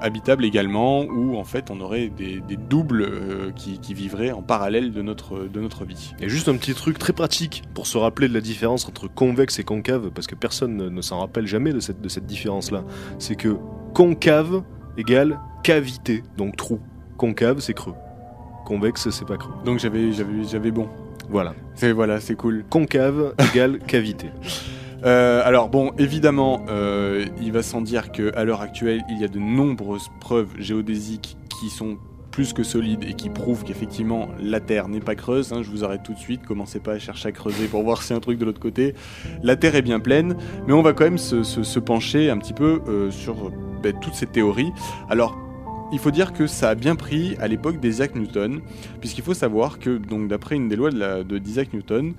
habitable 0.00 0.46
également 0.46 1.02
où 1.02 1.36
en 1.36 1.44
fait 1.44 1.70
on 1.70 1.78
aurait 1.82 2.08
des, 2.08 2.40
doubles 2.56 3.52
qui, 3.54 3.92
vivraient 3.92 4.32
en 4.32 4.40
parallèle 4.40 4.92
de 4.92 5.02
notre, 5.02 5.46
de 5.46 5.60
notre 5.60 5.84
vie. 5.84 6.14
Et 6.20 6.30
juste 6.30 6.48
un 6.48 6.56
petit 6.56 6.72
truc 6.72 6.98
très 6.98 7.12
pratique 7.12 7.62
pour 7.74 7.86
se 7.86 7.98
rappeler 7.98 8.28
de 8.28 8.34
la 8.34 8.40
différence 8.40 8.88
entre 8.88 9.08
convexe 9.08 9.58
et 9.58 9.64
concave, 9.64 10.10
parce 10.10 10.26
que 10.26 10.34
personne 10.34 10.88
ne, 10.88 11.02
s'en 11.02 11.20
rappelle 11.20 11.46
jamais 11.46 11.74
de 11.74 11.80
cette, 11.80 12.00
de 12.00 12.08
cette 12.08 12.24
différence-là. 12.24 12.82
C'est 13.18 13.36
que 13.36 13.58
concave 13.92 14.62
égale 14.96 15.38
cavité, 15.62 16.22
donc 16.38 16.56
trou. 16.56 16.80
Concave, 17.18 17.60
c'est 17.60 17.74
creux. 17.74 17.94
Convexe, 18.64 19.10
c'est 19.10 19.26
pas 19.26 19.36
creux. 19.36 19.52
Donc 19.64 19.78
j'avais 19.78 20.12
j'avais 20.12 20.44
j'avais 20.44 20.70
bon. 20.70 20.88
Voilà. 21.30 21.54
C'est 21.74 21.92
voilà, 21.92 22.20
c'est 22.20 22.34
cool. 22.34 22.64
Concave 22.68 23.34
égale 23.54 23.78
cavité. 23.80 24.28
Euh, 25.04 25.42
alors 25.44 25.68
bon, 25.68 25.92
évidemment, 25.98 26.64
euh, 26.68 27.24
il 27.40 27.52
va 27.52 27.62
sans 27.62 27.80
dire 27.80 28.12
que 28.12 28.34
à 28.36 28.44
l'heure 28.44 28.60
actuelle, 28.60 29.02
il 29.10 29.20
y 29.20 29.24
a 29.24 29.28
de 29.28 29.38
nombreuses 29.38 30.08
preuves 30.20 30.48
géodésiques 30.58 31.36
qui 31.60 31.70
sont 31.70 31.96
plus 32.30 32.52
que 32.54 32.62
solides 32.62 33.04
et 33.04 33.12
qui 33.14 33.28
prouvent 33.28 33.62
qu'effectivement 33.62 34.28
la 34.40 34.58
Terre 34.60 34.88
n'est 34.88 35.00
pas 35.00 35.14
creuse. 35.14 35.52
hein. 35.52 35.62
je 35.62 35.70
vous 35.70 35.84
arrête 35.84 36.02
tout 36.02 36.14
de 36.14 36.18
suite, 36.18 36.46
commencez 36.46 36.80
pas 36.80 36.92
à 36.92 36.98
chercher 36.98 37.28
à 37.28 37.32
creuser 37.32 37.66
pour 37.66 37.82
voir 37.82 38.00
si 38.02 38.14
un 38.14 38.20
truc 38.20 38.38
de 38.38 38.44
l'autre 38.46 38.60
côté. 38.60 38.94
La 39.42 39.56
Terre 39.56 39.74
est 39.74 39.82
bien 39.82 40.00
pleine, 40.00 40.36
mais 40.66 40.72
on 40.72 40.80
va 40.82 40.92
quand 40.94 41.04
même 41.04 41.18
se, 41.18 41.42
se- 41.42 41.62
se 41.62 41.78
pencher 41.78 42.30
un 42.30 42.38
petit 42.38 42.54
peu 42.54 42.80
euh, 42.88 43.10
sur 43.10 43.50
ben, 43.82 43.92
toutes 44.00 44.14
ces 44.14 44.26
théories. 44.26 44.72
Alors, 45.10 45.36
il 45.92 45.98
faut 45.98 46.10
dire 46.10 46.32
que 46.32 46.46
ça 46.46 46.70
a 46.70 46.74
bien 46.74 46.96
pris 46.96 47.36
à 47.40 47.46
l'époque 47.48 47.78
d'Isaac 47.78 48.14
Newton, 48.14 48.60
puisqu'il 49.00 49.22
faut 49.22 49.34
savoir 49.34 49.78
que, 49.78 49.98
d'après 50.26 50.56
une 50.56 50.68
des 50.68 50.76
lois 50.76 50.90
la- 50.90 51.22
de- 51.22 51.38
d'Isaac 51.38 51.72
Newton, 51.72 52.14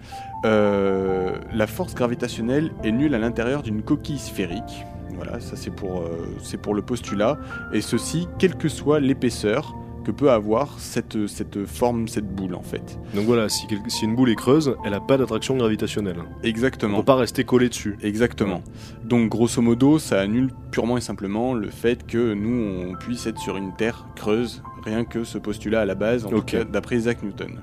euh, 0.45 1.35
la 1.53 1.67
force 1.67 1.95
gravitationnelle 1.95 2.71
est 2.83 2.91
nulle 2.91 3.15
à 3.15 3.19
l'intérieur 3.19 3.63
d'une 3.63 3.81
coquille 3.81 4.19
sphérique. 4.19 4.85
Voilà, 5.15 5.39
ça 5.39 5.55
c'est 5.55 5.69
pour, 5.69 6.01
euh, 6.01 6.35
c'est 6.41 6.57
pour 6.57 6.73
le 6.73 6.81
postulat. 6.81 7.37
Et 7.71 7.81
ceci, 7.81 8.27
quelle 8.39 8.55
que 8.55 8.67
soit 8.69 8.99
l'épaisseur 8.99 9.75
que 10.03 10.11
peut 10.11 10.31
avoir 10.31 10.79
cette, 10.79 11.27
cette 11.27 11.65
forme, 11.65 12.07
cette 12.07 12.27
boule 12.27 12.55
en 12.55 12.61
fait. 12.61 12.97
Donc 13.15 13.25
voilà, 13.25 13.49
si, 13.49 13.65
une 14.03 14.15
boule 14.15 14.29
est 14.29 14.35
creuse, 14.35 14.75
elle 14.85 14.93
a 14.93 14.99
pas 14.99 15.17
d'attraction 15.17 15.55
gravitationnelle. 15.57 16.17
On 16.19 16.43
Exactement. 16.45 16.97
peut 16.99 17.05
pas 17.05 17.15
rester 17.15 17.43
collé 17.43 17.69
dessus. 17.69 17.97
Exactement. 18.03 18.61
Donc 19.03 19.29
grosso 19.29 19.61
modo, 19.61 19.99
ça 19.99 20.19
annule 20.19 20.51
purement 20.71 20.97
et 20.97 21.01
simplement 21.01 21.53
le 21.53 21.69
fait 21.69 22.05
que 22.05 22.33
nous, 22.33 22.87
on 22.89 22.93
puisse 22.95 23.25
être 23.27 23.39
sur 23.39 23.57
une 23.57 23.73
Terre 23.75 24.05
creuse, 24.15 24.61
rien 24.83 25.05
que 25.05 25.23
ce 25.23 25.37
postulat 25.37 25.81
à 25.81 25.85
la 25.85 25.95
base, 25.95 26.25
en 26.25 26.29
Ok. 26.29 26.35
tout 26.35 26.57
cas 26.57 26.63
d'après 26.63 26.97
Isaac 26.97 27.23
Newton. 27.23 27.59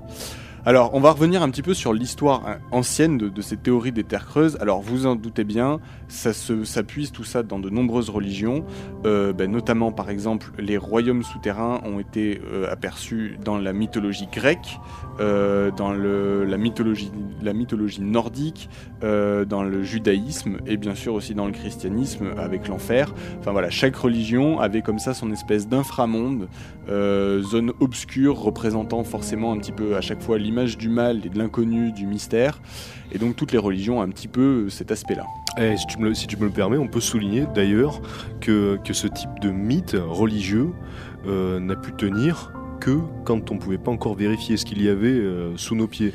Alors, 0.66 0.90
on 0.92 1.00
va 1.00 1.12
revenir 1.12 1.42
un 1.42 1.48
petit 1.48 1.62
peu 1.62 1.72
sur 1.72 1.94
l'histoire 1.94 2.58
ancienne 2.70 3.16
de, 3.16 3.30
de 3.30 3.40
cette 3.40 3.62
théorie 3.62 3.92
des 3.92 4.04
terres 4.04 4.26
creuses. 4.26 4.58
Alors, 4.60 4.82
vous 4.82 5.06
en 5.06 5.16
doutez 5.16 5.44
bien, 5.44 5.80
ça 6.10 6.82
puise 6.82 7.12
tout 7.12 7.24
ça 7.24 7.42
dans 7.42 7.58
de 7.58 7.70
nombreuses 7.70 8.10
religions, 8.10 8.64
euh, 9.06 9.32
ben, 9.32 9.50
notamment 9.50 9.92
par 9.92 10.10
exemple 10.10 10.52
les 10.58 10.76
royaumes 10.76 11.22
souterrains 11.22 11.80
ont 11.84 11.98
été 12.00 12.40
euh, 12.52 12.70
aperçus 12.70 13.38
dans 13.44 13.58
la 13.58 13.72
mythologie 13.72 14.28
grecque, 14.30 14.78
euh, 15.20 15.70
dans 15.70 15.92
la, 15.92 16.56
mythologie, 16.56 17.12
la 17.42 17.52
mythologie 17.52 18.02
nordique, 18.02 18.68
dans 19.00 19.62
le 19.62 19.82
judaïsme 19.82 20.58
et 20.66 20.76
bien 20.76 20.94
sûr 20.94 21.14
aussi 21.14 21.34
dans 21.34 21.46
le 21.46 21.52
christianisme 21.52 22.34
avec 22.36 22.68
l'enfer. 22.68 23.14
Enfin 23.38 23.52
voilà, 23.52 23.70
chaque 23.70 23.96
religion 23.96 24.60
avait 24.60 24.82
comme 24.82 24.98
ça 24.98 25.14
son 25.14 25.30
espèce 25.32 25.68
d'inframonde, 25.68 26.48
zone 26.88 27.72
obscure 27.80 28.38
représentant 28.38 29.04
forcément 29.04 29.52
un 29.52 29.58
petit 29.58 29.72
peu 29.72 29.96
à 29.96 30.00
chaque 30.00 30.20
fois 30.20 30.38
l'image 30.50 30.76
du 30.76 30.88
mal 30.88 31.24
et 31.24 31.28
de 31.28 31.38
l'inconnu, 31.38 31.92
du 31.92 32.06
mystère. 32.06 32.60
Et 33.12 33.18
donc 33.18 33.36
toutes 33.36 33.52
les 33.52 33.58
religions 33.58 33.98
ont 34.00 34.02
un 34.02 34.08
petit 34.08 34.26
peu 34.28 34.68
cet 34.68 34.90
aspect-là. 34.90 35.24
Et 35.58 35.76
si, 35.76 35.86
tu 35.86 35.98
me 35.98 36.08
le, 36.08 36.14
si 36.14 36.26
tu 36.26 36.36
me 36.36 36.44
le 36.44 36.50
permets, 36.50 36.76
on 36.76 36.88
peut 36.88 37.00
souligner 37.00 37.44
d'ailleurs 37.54 38.00
que, 38.40 38.78
que 38.84 38.92
ce 38.92 39.06
type 39.06 39.30
de 39.40 39.50
mythe 39.50 39.96
religieux 39.98 40.70
euh, 41.28 41.60
n'a 41.60 41.76
pu 41.76 41.92
tenir 41.92 42.52
que 42.80 42.98
quand 43.24 43.50
on 43.50 43.58
pouvait 43.58 43.76
pas 43.78 43.90
encore 43.90 44.14
vérifier 44.14 44.56
ce 44.56 44.64
qu'il 44.64 44.82
y 44.82 44.88
avait 44.88 45.08
euh, 45.08 45.54
sous 45.56 45.74
nos 45.76 45.86
pieds. 45.86 46.12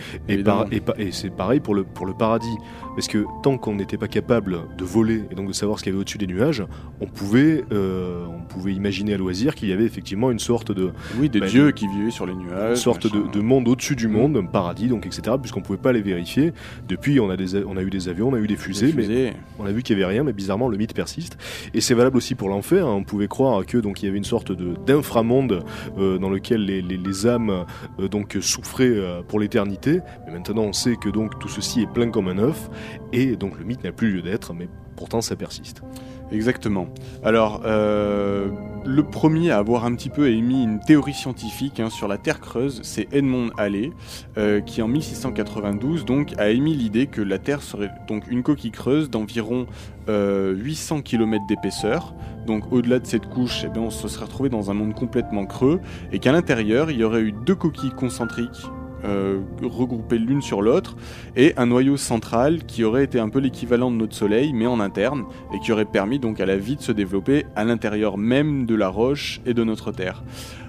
Et, 0.71 0.79
par- 0.79 0.99
et 0.99 1.11
c'est 1.11 1.29
pareil 1.29 1.59
pour 1.59 1.75
le, 1.75 1.83
pour 1.83 2.05
le 2.07 2.13
paradis. 2.13 2.57
Parce 2.95 3.07
que 3.07 3.25
tant 3.43 3.57
qu'on 3.57 3.75
n'était 3.75 3.97
pas 3.97 4.07
capable 4.07 4.59
de 4.77 4.83
voler 4.85 5.23
et 5.31 5.35
donc 5.35 5.47
de 5.47 5.53
savoir 5.53 5.77
ce 5.79 5.83
qu'il 5.83 5.91
y 5.91 5.93
avait 5.95 6.01
au-dessus 6.01 6.17
des 6.17 6.27
nuages, 6.27 6.63
on 7.01 7.07
pouvait, 7.07 7.63
euh, 7.71 8.25
on 8.27 8.41
pouvait 8.43 8.73
imaginer 8.73 9.13
à 9.13 9.17
loisir 9.17 9.53
qu'il 9.55 9.69
y 9.69 9.73
avait 9.73 9.83
effectivement 9.85 10.31
une 10.31 10.39
sorte 10.39 10.71
de, 10.71 10.91
Oui, 11.19 11.29
des 11.29 11.39
Bah, 11.41 11.47
dieux 11.47 11.71
qui 11.71 11.87
vivaient 11.87 12.11
sur 12.11 12.25
les 12.25 12.33
nuages. 12.33 12.71
une 12.71 12.75
sorte 12.75 13.07
de, 13.07 13.39
monde 13.41 13.67
au-dessus 13.67 13.95
du 13.95 14.07
Mm. 14.07 14.11
monde, 14.11 14.37
un 14.37 14.45
paradis, 14.45 14.87
donc 14.87 15.05
etc. 15.05 15.35
Puisqu'on 15.41 15.61
pouvait 15.61 15.77
pas 15.77 15.91
les 15.91 16.01
vérifier. 16.01 16.53
Depuis, 16.87 17.19
on 17.19 17.29
a, 17.29 17.37
des, 17.37 17.63
on 17.65 17.75
a 17.77 17.81
eu 17.81 17.89
des 17.89 18.07
avions, 18.09 18.29
on 18.29 18.33
a 18.33 18.39
eu 18.39 18.47
des 18.47 18.55
fusées, 18.55 18.93
mais 18.95 19.03
Fusées. 19.03 19.33
on 19.59 19.65
a 19.65 19.71
vu 19.71 19.83
qu'il 19.83 19.97
y 19.97 20.01
avait 20.01 20.11
rien, 20.11 20.23
mais 20.23 20.33
bizarrement 20.33 20.67
le 20.69 20.77
mythe 20.77 20.93
persiste. 20.93 21.37
Et 21.73 21.81
c'est 21.81 21.93
valable 21.95 22.17
aussi 22.17 22.33
pour 22.35 22.49
l'enfer. 22.49 22.85
hein. 22.87 22.93
On 22.95 23.03
pouvait 23.03 23.27
croire 23.27 23.65
que 23.65 23.77
donc 23.77 24.01
il 24.01 24.05
y 24.05 24.09
avait 24.09 24.17
une 24.17 24.23
sorte 24.23 24.51
de 24.51 24.73
d'inframonde 24.85 25.63
euh, 25.97 26.17
dans 26.17 26.29
lequel 26.29 26.65
les, 26.65 26.81
les, 26.81 26.97
les 26.97 27.27
âmes 27.27 27.65
euh, 27.99 28.07
donc 28.07 28.37
souffraient 28.41 28.93
pour 29.27 29.39
l'éternité. 29.39 29.99
Mais 30.25 30.33
maintenant 30.33 30.63
on 30.63 30.73
sait 30.73 30.95
que 30.95 31.09
donc 31.09 31.37
tout 31.39 31.49
ceci 31.49 31.81
est 31.81 31.91
plein 31.91 32.09
comme 32.09 32.27
un 32.27 32.37
œuf 32.37 32.69
et 33.13 33.35
donc 33.35 33.57
le 33.57 33.65
mythe 33.65 33.83
n'a 33.83 33.91
plus 33.91 34.11
lieu 34.11 34.21
d'être, 34.21 34.53
mais 34.53 34.67
pourtant 34.95 35.21
ça 35.21 35.35
persiste. 35.35 35.81
Exactement. 36.31 36.87
Alors, 37.23 37.61
euh, 37.65 38.49
le 38.83 39.03
premier 39.03 39.51
à 39.51 39.57
avoir 39.57 39.85
un 39.85 39.93
petit 39.95 40.09
peu 40.09 40.29
émis 40.29 40.63
une 40.63 40.79
théorie 40.79 41.13
scientifique 41.13 41.79
hein, 41.79 41.89
sur 41.89 42.07
la 42.07 42.17
Terre 42.17 42.39
creuse, 42.39 42.81
c'est 42.83 43.07
Edmond 43.13 43.51
Halley, 43.57 43.91
euh, 44.37 44.59
qui 44.59 44.81
en 44.81 44.87
1692 44.87 46.03
donc 46.03 46.33
a 46.39 46.49
émis 46.49 46.75
l'idée 46.75 47.05
que 47.07 47.21
la 47.21 47.37
Terre 47.37 47.61
serait 47.61 47.91
donc 48.07 48.23
une 48.27 48.41
coquille 48.41 48.71
creuse 48.71 49.09
d'environ 49.09 49.67
euh, 50.09 50.55
800 50.55 51.01
km 51.01 51.45
d'épaisseur. 51.47 52.15
Donc, 52.47 52.71
au-delà 52.71 52.99
de 52.99 53.05
cette 53.05 53.27
couche, 53.27 53.63
eh 53.65 53.69
bien, 53.69 53.83
on 53.83 53.89
se 53.89 54.07
serait 54.07 54.25
retrouvé 54.25 54.49
dans 54.49 54.69
un 54.69 54.75
monde 54.75 54.93
complètement 54.93 55.45
creux, 55.45 55.79
et 56.11 56.19
qu'à 56.19 56.31
l'intérieur, 56.31 56.91
il 56.91 56.97
y 56.97 57.03
aurait 57.03 57.21
eu 57.21 57.31
deux 57.31 57.55
coquilles 57.55 57.91
concentriques. 57.91 58.67
Euh, 59.05 59.39
regroupées 59.61 60.17
l'une 60.17 60.41
sur 60.41 60.61
l'autre 60.61 60.95
et 61.35 61.53
un 61.57 61.67
noyau 61.67 61.97
central 61.97 62.65
qui 62.65 62.83
aurait 62.83 63.03
été 63.03 63.19
un 63.19 63.29
peu 63.29 63.39
l'équivalent 63.39 63.91
de 63.91 63.95
notre 63.95 64.15
Soleil 64.15 64.53
mais 64.53 64.67
en 64.67 64.79
interne 64.79 65.25
et 65.53 65.59
qui 65.59 65.71
aurait 65.71 65.85
permis 65.85 66.19
donc 66.19 66.39
à 66.39 66.45
la 66.45 66.57
vie 66.57 66.75
de 66.75 66.81
se 66.81 66.91
développer 66.91 67.45
à 67.55 67.63
l'intérieur 67.63 68.17
même 68.17 68.65
de 68.65 68.75
la 68.75 68.89
roche 68.89 69.41
et 69.45 69.53
de 69.53 69.63
notre 69.63 69.91
Terre. 69.91 70.23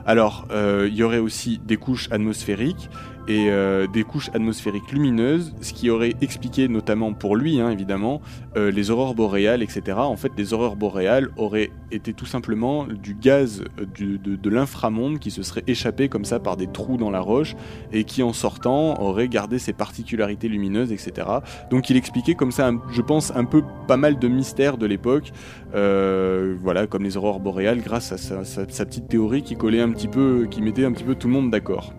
Alors, 0.07 0.47
euh, 0.53 0.87
il 0.89 0.97
y 0.97 1.03
aurait 1.03 1.19
aussi 1.19 1.61
des 1.65 1.77
couches 1.77 2.09
atmosphériques 2.13 2.89
et 3.29 3.51
euh, 3.51 3.87
des 3.87 4.05
couches 4.05 4.29
atmosphériques 4.35 4.93
lumineuses, 4.93 5.55
ce 5.61 5.73
qui 5.73 5.91
aurait 5.91 6.15
expliqué 6.21 6.69
notamment 6.69 7.13
pour 7.13 7.37
lui, 7.37 7.61
hein, 7.61 7.71
évidemment, 7.71 8.21
euh, 8.57 8.71
les 8.71 8.91
aurores 8.91 9.15
boréales, 9.15 9.63
etc. 9.63 9.99
En 9.99 10.17
fait, 10.17 10.33
les 10.37 10.53
aurores 10.53 10.77
boréales 10.77 11.31
auraient 11.37 11.71
été 11.91 12.13
tout 12.13 12.27
simplement 12.27 12.85
du 12.87 13.15
gaz 13.15 13.65
euh, 13.81 13.85
de, 13.99 14.37
de 14.37 14.51
l'inframonde 14.51 15.19
qui 15.19 15.31
se 15.31 15.43
serait 15.43 15.65
échappé 15.67 16.09
comme 16.09 16.25
ça 16.25 16.39
par 16.39 16.57
des 16.57 16.67
trous 16.69 16.97
dans 16.97 17.11
la 17.11 17.21
roche 17.21 17.57
et 17.93 18.05
qui, 18.05 18.23
en 18.23 18.33
sortant, 18.33 19.01
aurait 19.03 19.29
gardé 19.29 19.59
ses 19.59 19.73
particularités 19.73 20.49
lumineuses, 20.49 20.93
etc. 20.93 21.27
Donc, 21.71 21.91
il 21.91 21.97
expliquait 21.97 22.35
comme 22.35 22.53
ça, 22.53 22.71
je 22.91 23.03
pense, 23.03 23.33
un 23.35 23.45
peu 23.45 23.63
pas 23.89 23.97
mal 23.97 24.19
de 24.19 24.29
mystères 24.29 24.79
de 24.79 24.87
l'époque, 24.87 25.33
voilà, 25.73 26.87
comme 26.87 27.03
les 27.03 27.17
aurores 27.17 27.41
boréales, 27.41 27.81
grâce 27.81 28.13
à 28.13 28.19
sa, 28.19 28.45
sa- 28.45 28.69
sa 28.69 28.85
petite 28.85 29.09
théorie 29.09 29.43
qui 29.43 29.57
collait 29.57 29.81
un 29.81 29.91
petit 29.91 30.09
peu, 30.09 30.47
qui 30.51 30.63
mettait 30.63 30.85
un 30.85 30.93
petit 30.93 31.05
peu 31.05 31.15
tout 31.15 31.29
le 31.29 31.35
monde 31.35 31.51
d'accord. 31.51 31.93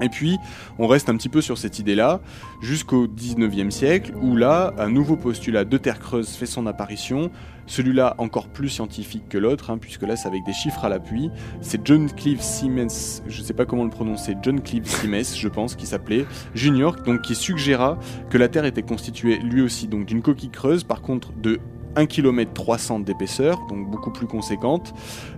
Et 0.00 0.08
puis, 0.08 0.38
on 0.78 0.86
reste 0.86 1.08
un 1.08 1.16
petit 1.16 1.28
peu 1.28 1.40
sur 1.40 1.58
cette 1.58 1.78
idée-là 1.78 2.20
jusqu'au 2.60 3.06
19e 3.06 3.70
siècle, 3.70 4.12
où 4.20 4.36
là, 4.36 4.72
un 4.78 4.88
nouveau 4.88 5.16
postulat 5.16 5.64
de 5.64 5.76
Terre 5.76 5.98
creuse 5.98 6.30
fait 6.30 6.46
son 6.46 6.66
apparition, 6.66 7.30
celui-là 7.66 8.14
encore 8.18 8.48
plus 8.48 8.68
scientifique 8.68 9.28
que 9.28 9.38
l'autre, 9.38 9.70
hein, 9.70 9.78
puisque 9.78 10.02
là, 10.02 10.16
c'est 10.16 10.28
avec 10.28 10.44
des 10.44 10.52
chiffres 10.52 10.84
à 10.84 10.88
l'appui. 10.88 11.30
C'est 11.60 11.86
John 11.86 12.10
Cleve 12.10 12.40
Siemens, 12.40 13.22
je 13.28 13.42
sais 13.42 13.54
pas 13.54 13.64
comment 13.64 13.84
le 13.84 13.90
prononcer, 13.90 14.36
John 14.42 14.60
Cleve 14.60 14.86
Siemens, 14.86 15.36
je 15.36 15.48
pense, 15.48 15.76
qui 15.76 15.86
s'appelait, 15.86 16.26
Junior, 16.54 16.96
donc 16.96 17.22
qui 17.22 17.34
suggéra 17.34 17.98
que 18.28 18.38
la 18.38 18.48
Terre 18.48 18.64
était 18.64 18.82
constituée 18.82 19.38
lui 19.38 19.62
aussi 19.62 19.86
donc 19.86 20.06
d'une 20.06 20.22
coquille 20.22 20.50
creuse, 20.50 20.84
par 20.84 21.02
contre 21.02 21.32
de 21.32 21.60
1 21.96 22.06
km 22.06 22.52
300 22.52 23.00
d'épaisseur, 23.00 23.58
donc 23.68 23.90
beaucoup 23.90 24.10
plus 24.10 24.26
conséquente, 24.26 24.94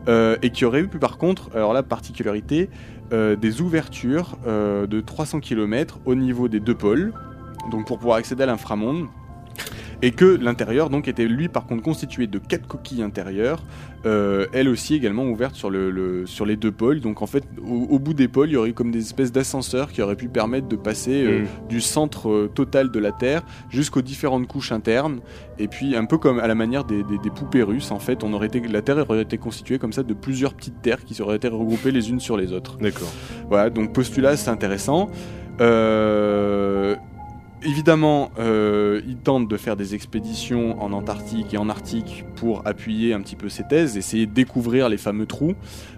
euh, 0.09 0.37
et 0.43 0.51
qui 0.51 0.65
aurait 0.65 0.81
eu 0.81 0.89
par 0.89 1.19
contre, 1.19 1.51
alors 1.55 1.73
là 1.73 1.83
particularité, 1.83 2.69
euh, 3.13 3.37
des 3.37 3.61
ouvertures 3.61 4.37
euh, 4.47 4.87
de 4.87 5.01
300 5.01 5.41
km 5.41 5.99
au 6.05 6.15
niveau 6.15 6.49
des 6.49 6.61
deux 6.61 6.75
pôles, 6.75 7.13
donc 7.71 7.87
pour 7.87 7.99
pouvoir 7.99 8.17
accéder 8.17 8.43
à 8.45 8.47
l'inframonde. 8.47 9.07
Et 10.05 10.11
que 10.11 10.25
l'intérieur 10.25 10.91
donc 10.91 11.07
était 11.07 11.27
lui 11.27 11.49
par 11.49 11.65
contre 11.67 11.83
constitué 11.83 12.27
de 12.27 12.39
quatre 12.39 12.67
coquilles 12.67 13.03
intérieures, 13.05 13.63
euh, 14.05 14.47
elles 14.53 14.69
aussi 14.69 14.97
également 14.97 15.25
ouvertes 15.27 15.55
sur, 15.55 15.71
le, 15.71 15.93
le- 15.93 16.27
sur 16.27 16.45
les 16.45 16.57
deux 16.57 16.73
pôles. 16.73 17.01
Donc 17.01 17.23
en 17.23 17.27
fait 17.27 17.45
au, 17.65 17.87
au 17.89 17.99
bout 18.01 18.13
des 18.13 18.27
pôles 18.27 18.49
il 18.51 18.55
y 18.55 18.57
aurait 18.57 18.73
comme 18.73 18.91
des 18.91 18.99
espèces 18.99 19.31
d'ascenseurs 19.31 19.93
qui 19.93 20.03
auraient 20.03 20.17
pu 20.17 20.29
permettre 20.29 20.67
de 20.69 20.75
passer 20.77 21.25
euh, 21.25 21.43
Mm. 21.43 21.69
du 21.69 21.81
centre 21.81 22.29
euh, 22.31 22.51
total 22.53 22.91
de 22.91 22.99
la 22.99 23.13
Terre 23.13 23.43
jusqu'aux 23.71 24.03
différentes 24.03 24.49
couches 24.49 24.73
internes. 24.73 25.21
Et 25.61 25.69
puis 25.69 25.95
un 25.95 26.05
peu 26.05 26.19
comme 26.19 26.41
à 26.41 26.49
la 26.49 26.55
manière 26.57 26.85
des, 26.85 27.05
des- 27.05 27.19
des 27.19 27.31
poupées 27.31 27.63
russes 27.63 27.93
en 27.93 28.01
fait, 28.01 28.25
on 28.25 28.33
aurait 28.33 28.49
été, 28.49 28.61
la 28.61 28.83
Terre 28.83 28.99
aurait 29.09 29.23
été 29.23 29.39
constituée 29.39 29.79
comme 29.79 29.93
ça 29.93 30.03
de 30.03 30.15
plusieurs 30.15 30.55
petites 30.55 30.83
terres 30.83 31.05
qui 31.05 31.23
auraient 31.23 31.37
été 31.37 31.47
regroupées 31.47 31.93
les 31.93 32.11
unes 32.11 32.19
sur 32.21 32.37
les 32.37 32.53
autres. 32.53 32.77
D'accord. 32.79 33.13
Voilà, 33.49 33.71
donc 33.71 33.93
postulat, 33.93 34.37
c'est 34.37 34.51
intéressant. 34.51 35.11
Euh, 35.61 36.97
évidemment, 37.65 38.31
euh, 38.39 39.01
il 39.07 39.17
tente 39.17 39.49
de 39.49 39.57
faire 39.57 39.77
des 39.77 39.95
expéditions 39.95 40.83
en 40.83 40.93
Antarctique 40.93 41.55
et 41.55 41.59
en 41.59 41.69
Arctique 41.69 42.25
pour 42.37 42.67
appuyer 42.67 43.15
un 43.15 43.21
petit 43.21 43.37
peu 43.37 43.49
ses 43.49 43.65
thèses, 43.65 43.97
essayer 43.97 44.27
de 44.27 44.33
découvrir 44.33 44.89
les 44.89 44.97
fameux 44.97 45.27
trous. 45.27 45.55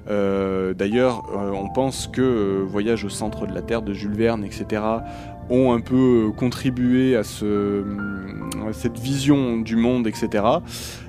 Euh, 0.09 0.75
D'ailleurs, 0.75 1.25
euh, 1.35 1.51
on 1.53 1.69
pense 1.71 2.07
que 2.07 2.21
euh, 2.21 2.65
Voyage 2.67 3.05
au 3.05 3.09
centre 3.09 3.47
de 3.47 3.55
la 3.55 3.63
Terre 3.63 3.83
de 3.83 3.93
Jules 3.93 4.15
Verne, 4.15 4.45
etc., 4.45 4.83
ont 5.51 5.73
un 5.73 5.81
peu 5.81 6.33
contribué 6.37 7.17
à, 7.17 7.23
ce, 7.23 7.85
à 8.67 8.73
cette 8.73 8.99
vision 8.99 9.59
du 9.59 9.77
monde, 9.77 10.07
etc. 10.07 10.43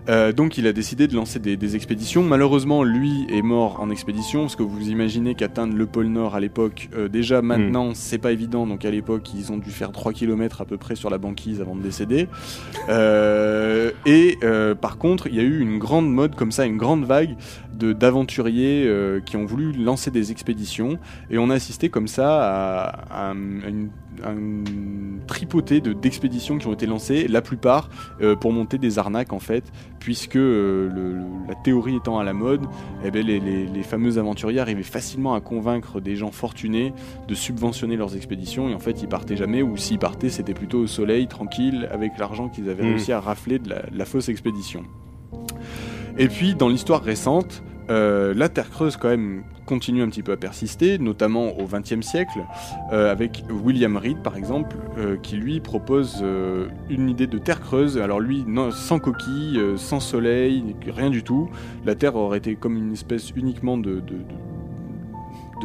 Euh, 0.08 0.32
donc 0.32 0.58
il 0.58 0.68
a 0.68 0.74
décidé 0.74 1.08
de 1.08 1.16
lancer 1.16 1.40
des, 1.40 1.58
des 1.58 1.76
expéditions. 1.76 2.22
Malheureusement, 2.24 2.84
lui 2.84 3.26
est 3.30 3.42
mort 3.42 3.80
en 3.80 3.90
expédition, 3.90 4.42
parce 4.42 4.56
que 4.56 4.64
vous 4.64 4.90
imaginez 4.90 5.34
qu'atteindre 5.36 5.76
le 5.76 5.86
pôle 5.86 6.08
Nord 6.08 6.36
à 6.36 6.40
l'époque, 6.40 6.90
euh, 6.96 7.08
déjà 7.08 7.42
maintenant, 7.42 7.92
c'est 7.96 8.18
pas 8.20 8.32
évident. 8.32 8.68
Donc 8.68 8.86
à 8.86 8.92
l'époque, 8.92 9.34
ils 9.34 9.52
ont 9.52 9.58
dû 9.58 9.72
faire 9.72 9.92
3 9.92 10.14
km 10.14 10.62
à 10.62 10.66
peu 10.66 10.78
près 10.78 10.96
sur 10.96 11.10
la 11.10 11.18
banquise 11.18 11.60
avant 11.62 11.76
de 11.76 11.82
décéder. 11.82 12.28
Euh, 12.90 13.92
et 14.06 14.38
par 14.82 14.98
contre, 14.98 15.28
il 15.28 15.36
y 15.36 15.40
a 15.40 15.44
eu 15.44 15.60
une 15.60 15.80
grande 15.80 16.12
mode 16.12 16.36
comme 16.36 16.52
ça, 16.52 16.66
une 16.66 16.78
grande 16.78 17.06
vague 17.06 17.36
de 17.74 17.94
d'aventuriers 17.94 18.90
qui 19.26 19.38
ont 19.38 19.46
voulu 19.46 19.72
lancer 19.74 20.12
des 20.12 20.32
expéditions. 20.32 20.98
Et 21.30 21.38
on 21.38 21.50
a 21.50 21.56
assisté 21.56 21.90
comme 21.90 22.08
ça 22.08 22.42
à, 22.44 23.28
à 23.28 23.30
un- 23.32 23.62
à 23.64 23.70
une, 23.70 23.90
à 24.24 24.32
une 24.32 25.20
tripotée 25.28 25.82
de- 25.82 25.94
d'expéditions 25.94 26.58
qui 26.58 26.68
ont 26.68 26.74
été 26.74 26.86
lancées, 26.86 27.28
la 27.28 27.42
plupart 27.42 27.90
euh, 28.22 28.36
pour 28.36 28.54
monter 28.54 28.78
des 28.78 28.98
arnaques 29.00 29.34
en 29.34 29.40
fait, 29.40 29.64
puisque 30.00 30.36
euh, 30.36 30.90
le- 30.94 31.14
le- 31.14 31.26
la 31.48 31.56
théorie 31.56 31.96
étant 31.96 32.20
à 32.20 32.24
la 32.24 32.34
mode, 32.34 32.62
eh 33.04 33.12
ben, 33.12 33.26
les, 33.26 33.40
les- 33.40 33.66
les 33.66 33.84
fameux 33.84 34.18
aventuriers 34.18 34.60
arrivaient 34.60 34.84
facilement 34.84 35.34
à 35.34 35.42
convaincre 35.42 36.00
des 36.00 36.16
gens 36.16 36.32
fortunés 36.32 36.94
de 37.28 37.34
subventionner 37.34 37.96
leurs 37.98 38.16
expéditions, 38.16 38.70
et 38.70 38.74
en 38.76 38.80
fait 38.80 39.02
ils 39.02 39.08
partaient 39.08 39.38
jamais, 39.38 39.62
ou 39.62 39.78
s'ils 39.78 40.00
partaient 40.00 40.30
c'était 40.30 40.54
plutôt 40.54 40.80
au 40.80 40.88
soleil, 40.88 41.28
tranquille, 41.28 41.88
avec 41.92 42.18
l'argent 42.20 42.50
qu'ils 42.50 42.70
avaient 42.70 42.84
Mhm. 42.84 42.90
réussi 42.92 43.12
à 43.12 43.20
rafler 43.20 43.58
de 43.60 43.70
la, 43.70 43.82
de 43.84 43.98
la 43.98 44.06
fausse 44.06 44.30
expédition. 44.30 44.84
Et 46.18 46.28
puis 46.28 46.56
dans 46.56 46.70
l'histoire 46.70 47.02
récente, 47.04 47.64
euh, 47.90 48.34
la 48.34 48.50
Terre 48.50 48.70
creuse 48.70 48.98
quand 48.98 49.10
même 49.10 49.44
continue 49.66 50.04
un 50.04 50.10
petit 50.10 50.22
peu 50.22 50.32
à 50.32 50.38
persister, 50.38 51.00
notamment 51.00 51.58
au 51.58 51.66
XXe 51.66 52.02
siècle, 52.02 52.46
euh, 52.94 53.12
avec 53.12 53.44
William 53.50 53.98
Reed 53.98 54.22
par 54.22 54.38
exemple, 54.38 54.76
euh, 54.98 55.18
qui 55.18 55.38
lui 55.38 55.60
propose 55.60 56.24
une 56.90 57.10
idée 57.10 57.28
de 57.28 57.38
Terre 57.38 57.62
creuse. 57.62 57.98
Alors 57.98 58.20
lui, 58.20 58.46
sans 58.72 59.00
coquille, 59.00 59.60
sans 59.78 60.00
soleil, 60.00 60.76
rien 60.88 61.10
du 61.10 61.24
tout. 61.24 61.50
La 61.86 61.96
Terre 61.96 62.16
aurait 62.16 62.38
été 62.38 62.56
comme 62.56 62.78
une 62.78 62.94
espèce 62.94 63.32
uniquement 63.36 63.78
de, 63.78 64.02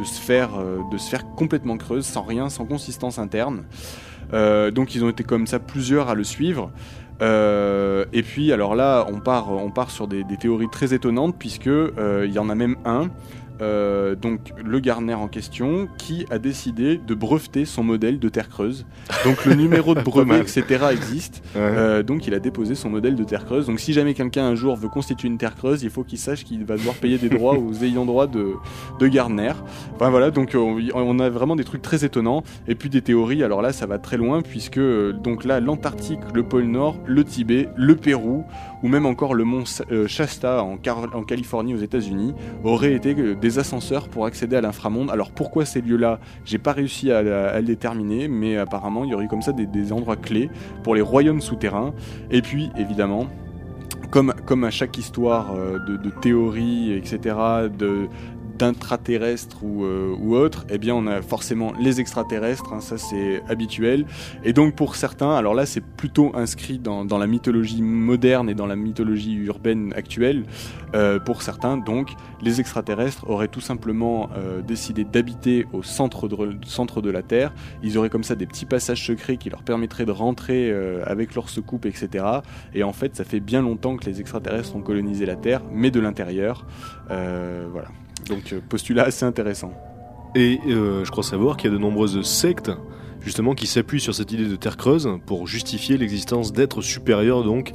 de 0.01 0.05
sphère, 0.05 0.49
euh, 0.59 0.79
de 0.91 0.97
sphère 0.97 1.25
complètement 1.35 1.77
creuse, 1.77 2.05
sans 2.05 2.23
rien, 2.23 2.49
sans 2.49 2.65
consistance 2.65 3.19
interne. 3.19 3.63
Euh, 4.33 4.71
donc 4.71 4.95
ils 4.95 5.03
ont 5.03 5.09
été 5.09 5.23
comme 5.23 5.47
ça 5.47 5.59
plusieurs 5.59 6.09
à 6.09 6.15
le 6.15 6.23
suivre. 6.23 6.71
Euh, 7.21 8.05
et 8.13 8.23
puis 8.23 8.51
alors 8.51 8.73
là, 8.75 9.05
on 9.11 9.19
part, 9.19 9.51
on 9.51 9.69
part 9.69 9.91
sur 9.91 10.07
des, 10.07 10.23
théories 10.39 10.69
très 10.71 10.93
étonnantes 10.93 11.35
puisque 11.37 11.67
il 11.67 12.31
y 12.31 12.39
en 12.39 12.49
a 12.49 12.55
même 12.55 12.77
un. 12.83 13.09
Euh, 13.61 14.15
donc 14.15 14.53
le 14.63 14.79
Garner 14.79 15.13
en 15.13 15.27
question 15.27 15.87
qui 15.97 16.25
a 16.29 16.39
décidé 16.39 16.97
de 16.97 17.13
breveter 17.13 17.65
son 17.65 17.83
modèle 17.83 18.19
de 18.19 18.29
terre 18.29 18.49
creuse. 18.49 18.85
Donc 19.23 19.45
le 19.45 19.53
numéro 19.53 19.95
de 19.95 20.01
brevet, 20.03 20.39
etc. 20.39 20.85
existe. 20.91 21.43
Ouais. 21.55 21.61
Euh, 21.61 22.03
donc 22.03 22.27
il 22.27 22.33
a 22.33 22.39
déposé 22.39 22.75
son 22.75 22.89
modèle 22.89 23.15
de 23.15 23.23
terre 23.23 23.45
creuse. 23.45 23.67
Donc 23.67 23.79
si 23.79 23.93
jamais 23.93 24.13
quelqu'un 24.13 24.45
un 24.45 24.55
jour 24.55 24.75
veut 24.75 24.89
constituer 24.89 25.27
une 25.27 25.37
terre 25.37 25.55
creuse, 25.55 25.83
il 25.83 25.89
faut 25.89 26.03
qu'il 26.03 26.17
sache 26.17 26.43
qu'il 26.43 26.65
va 26.65 26.75
devoir 26.75 26.95
payer 26.95 27.17
des 27.17 27.29
droits 27.29 27.53
aux 27.57 27.73
ayants 27.83 28.05
droit 28.05 28.27
de, 28.27 28.53
de 28.99 29.07
Gardner. 29.07 29.53
Enfin 29.95 30.09
voilà, 30.09 30.31
donc 30.31 30.55
euh, 30.55 30.89
on 30.93 31.19
a 31.19 31.29
vraiment 31.29 31.55
des 31.55 31.63
trucs 31.63 31.81
très 31.81 32.03
étonnants. 32.03 32.43
Et 32.67 32.75
puis 32.75 32.89
des 32.89 33.01
théories, 33.01 33.43
alors 33.43 33.61
là 33.61 33.73
ça 33.73 33.85
va 33.85 33.99
très 33.99 34.17
loin 34.17 34.41
puisque 34.41 34.77
euh, 34.77 35.13
donc 35.13 35.45
là 35.45 35.59
l'Antarctique, 35.59 36.19
le 36.33 36.43
pôle 36.43 36.65
Nord, 36.65 36.97
le 37.05 37.23
Tibet, 37.23 37.69
le 37.75 37.95
Pérou 37.95 38.45
ou 38.83 38.87
même 38.87 39.05
encore 39.05 39.33
le 39.33 39.43
mont 39.43 39.63
euh, 39.91 40.07
Shasta 40.07 40.63
en, 40.63 40.77
Californie 41.23 41.73
aux 41.73 41.79
États-Unis 41.79 42.33
auraient 42.63 42.93
été 42.93 43.15
euh, 43.17 43.35
des 43.35 43.59
ascenseurs 43.59 44.09
pour 44.09 44.25
accéder 44.25 44.55
à 44.55 44.61
l'inframonde. 44.61 45.09
Alors 45.11 45.31
pourquoi 45.31 45.65
ces 45.65 45.81
lieux-là? 45.81 46.19
J'ai 46.45 46.57
pas 46.57 46.73
réussi 46.73 47.11
à, 47.11 47.21
le 47.21 47.65
déterminer, 47.65 48.27
mais 48.27 48.57
apparemment 48.57 49.03
il 49.03 49.11
y 49.11 49.13
aurait 49.13 49.27
comme 49.27 49.41
ça 49.41 49.51
des, 49.51 49.91
endroits 49.91 50.15
clés 50.15 50.49
pour 50.83 50.95
les 50.95 51.01
royaumes 51.01 51.41
souterrains. 51.41 51.93
Et 52.29 52.41
puis 52.41 52.69
évidemment, 52.77 53.27
comme, 54.09 54.33
comme 54.45 54.63
à 54.63 54.71
chaque 54.71 54.97
histoire 54.97 55.53
euh, 55.53 55.79
de, 55.79 55.97
de 55.97 56.09
théorie, 56.09 56.93
etc., 56.93 57.35
d'intraterrestres 58.57 59.63
ou, 59.63 59.85
euh, 59.85 60.15
ou 60.19 60.35
autres, 60.35 60.65
eh 60.69 60.77
bien 60.77 60.95
on 60.95 61.07
a 61.07 61.21
forcément 61.21 61.73
les 61.79 61.99
extraterrestres, 61.99 62.73
hein, 62.73 62.81
ça 62.81 62.97
c'est 62.97 63.41
habituel. 63.47 64.05
Et 64.43 64.53
donc 64.53 64.75
pour 64.75 64.95
certains, 64.95 65.35
alors 65.35 65.53
là 65.53 65.65
c'est 65.65 65.81
plutôt 65.81 66.31
inscrit 66.35 66.79
dans, 66.79 67.05
la 67.17 67.27
mythologie 67.27 67.81
moderne 67.81 68.49
et 68.49 68.53
dans 68.53 68.65
la 68.65 68.75
mythologie 68.75 69.35
urbaine 69.35 69.93
actuelle, 69.95 70.43
euh, 70.95 71.19
pour 71.19 71.41
certains 71.41 71.77
donc 71.77 72.15
les 72.41 72.59
extraterrestres 72.59 73.29
auraient 73.29 73.47
tout 73.47 73.61
simplement 73.61 74.29
euh, 74.35 74.61
décidé 74.61 75.03
d'habiter 75.03 75.65
au 75.73 75.83
centre 75.83 76.27
de, 76.27 77.09
la 77.09 77.21
Terre, 77.21 77.53
ils 77.83 77.97
auraient 77.97 78.09
comme 78.09 78.23
ça 78.23 78.35
des 78.35 78.45
petits 78.45 78.65
passages 78.65 79.05
secrets 79.05 79.37
qui 79.37 79.49
leur 79.49 79.63
permettraient 79.63 80.05
de 80.05 80.11
rentrer 80.11 80.71
euh, 80.71 81.03
avec 81.05 81.35
leur 81.35 81.49
secoupe, 81.49 81.85
etc. 81.85 82.25
Et 82.73 82.83
en 82.83 82.93
fait 82.93 83.15
ça 83.15 83.23
fait 83.23 83.39
bien 83.39 83.61
longtemps 83.61 83.97
que 83.97 84.05
les 84.05 84.19
extraterrestres 84.19 84.75
ont 84.75 84.81
colonisé 84.81 85.25
la 85.25 85.35
Terre, 85.35 85.61
mais 85.71 85.91
de 85.91 85.99
l'intérieur. 85.99 86.65
Euh, 87.09 87.67
voilà. 87.71 87.89
Donc 88.27 88.53
euh, 88.53 88.59
postulat 88.67 89.03
assez 89.03 89.25
intéressant. 89.25 89.73
Et 90.35 90.59
euh, 90.67 91.03
je 91.03 91.11
crois 91.11 91.23
savoir 91.23 91.57
qu'il 91.57 91.69
y 91.69 91.73
a 91.73 91.75
de 91.75 91.81
nombreuses 91.81 92.21
sectes 92.21 92.71
justement 93.21 93.53
qui 93.55 93.67
s'appuie 93.67 93.99
sur 94.01 94.15
cette 94.15 94.31
idée 94.31 94.45
de 94.47 94.55
terre 94.55 94.77
creuse 94.77 95.09
pour 95.25 95.47
justifier 95.47 95.97
l'existence 95.97 96.51
d'êtres 96.53 96.81
supérieurs 96.81 97.43
donc 97.43 97.71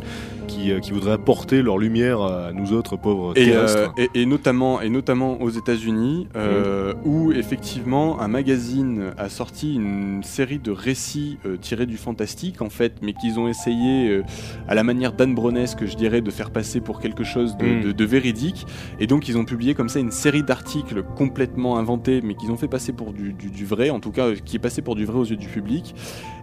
qui, 0.49 0.71
euh, 0.71 0.79
qui 0.79 0.93
voudraient 0.93 1.13
apporter 1.13 1.61
leur 1.63 1.77
lumière 1.79 2.21
à 2.23 2.53
nous 2.53 2.73
autres 2.73 2.97
pauvres 2.97 3.33
Et, 3.37 3.47
terrestres. 3.47 3.93
euh, 3.99 4.07
et, 4.15 4.23
et 4.23 4.27
notamment, 4.27 4.81
et 4.81 4.89
notamment 4.89 5.41
aux 5.43 5.51
États-Unis, 5.51 6.29
euh, 6.37 6.95
où 7.05 7.33
effectivement 7.33 8.21
un 8.21 8.29
magazine 8.29 9.13
a 9.19 9.29
sorti 9.29 9.75
une 9.75 10.23
série 10.23 10.59
de 10.61 10.71
récits 10.71 11.39
euh, 11.47 11.57
tirés 11.57 11.87
du 11.87 11.97
fantastique, 11.97 12.63
en 12.63 12.71
fait, 12.71 12.95
mais 13.03 13.13
qu'ils 13.13 13.41
ont 13.41 13.49
essayé, 13.49 14.21
à 14.69 14.75
la 14.77 14.85
manière 14.85 15.13
d'Anne 15.13 15.35
Bronesque, 15.35 15.85
je 15.85 15.97
dirais, 15.97 16.21
de 16.21 16.31
faire 16.31 16.51
passer 16.53 16.81
pour 16.81 17.01
quelque 17.01 17.25
chose 17.25 17.57
de, 17.57 17.67
Mm. 17.67 17.81
de- 17.83 17.93
de 17.93 18.05
véridique. 18.05 18.67
Et 19.01 19.07
donc, 19.09 19.29
ils 19.29 19.37
ont 19.37 19.45
publié 19.45 19.75
comme 19.75 19.89
ça 19.89 19.99
une 19.99 20.13
série 20.13 20.43
d'articles 20.45 21.03
complètement 21.17 21.77
inventés, 21.79 22.21
mais 22.23 22.35
qu'ils 22.35 22.51
ont 22.53 22.57
fait 22.57 22.69
passer 22.69 22.93
pour 22.93 23.13
du, 23.13 23.33
du- 23.33 23.51
du 23.51 23.65
vrai, 23.65 23.91
en 23.91 23.99
tout 24.01 24.13
cas, 24.13 24.33
qui 24.45 24.57
est 24.57 24.61
passé 24.61 24.81
pour 24.81 24.95
du 24.95 25.05
vrai 25.05 25.19
aux 25.19 25.25
du 25.37 25.49
public. 25.49 25.95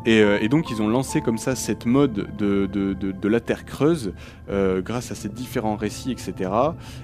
Et, 0.06 0.20
euh, 0.20 0.38
et 0.42 0.50
donc, 0.50 0.70
ils 0.70 0.82
ont 0.82 0.88
lancé 0.88 1.22
comme 1.22 1.38
ça 1.38 1.56
cette 1.56 1.86
mode 1.86 2.28
de, 2.38 3.28
la 3.28 3.40
Terre 3.40 3.66
creuse, 3.66 4.14
euh, 4.50 4.82
grâce 4.82 5.12
à 5.12 5.16
ces 5.16 5.30
différents 5.30 5.76
récits, 5.76 6.12
etc 6.12 6.50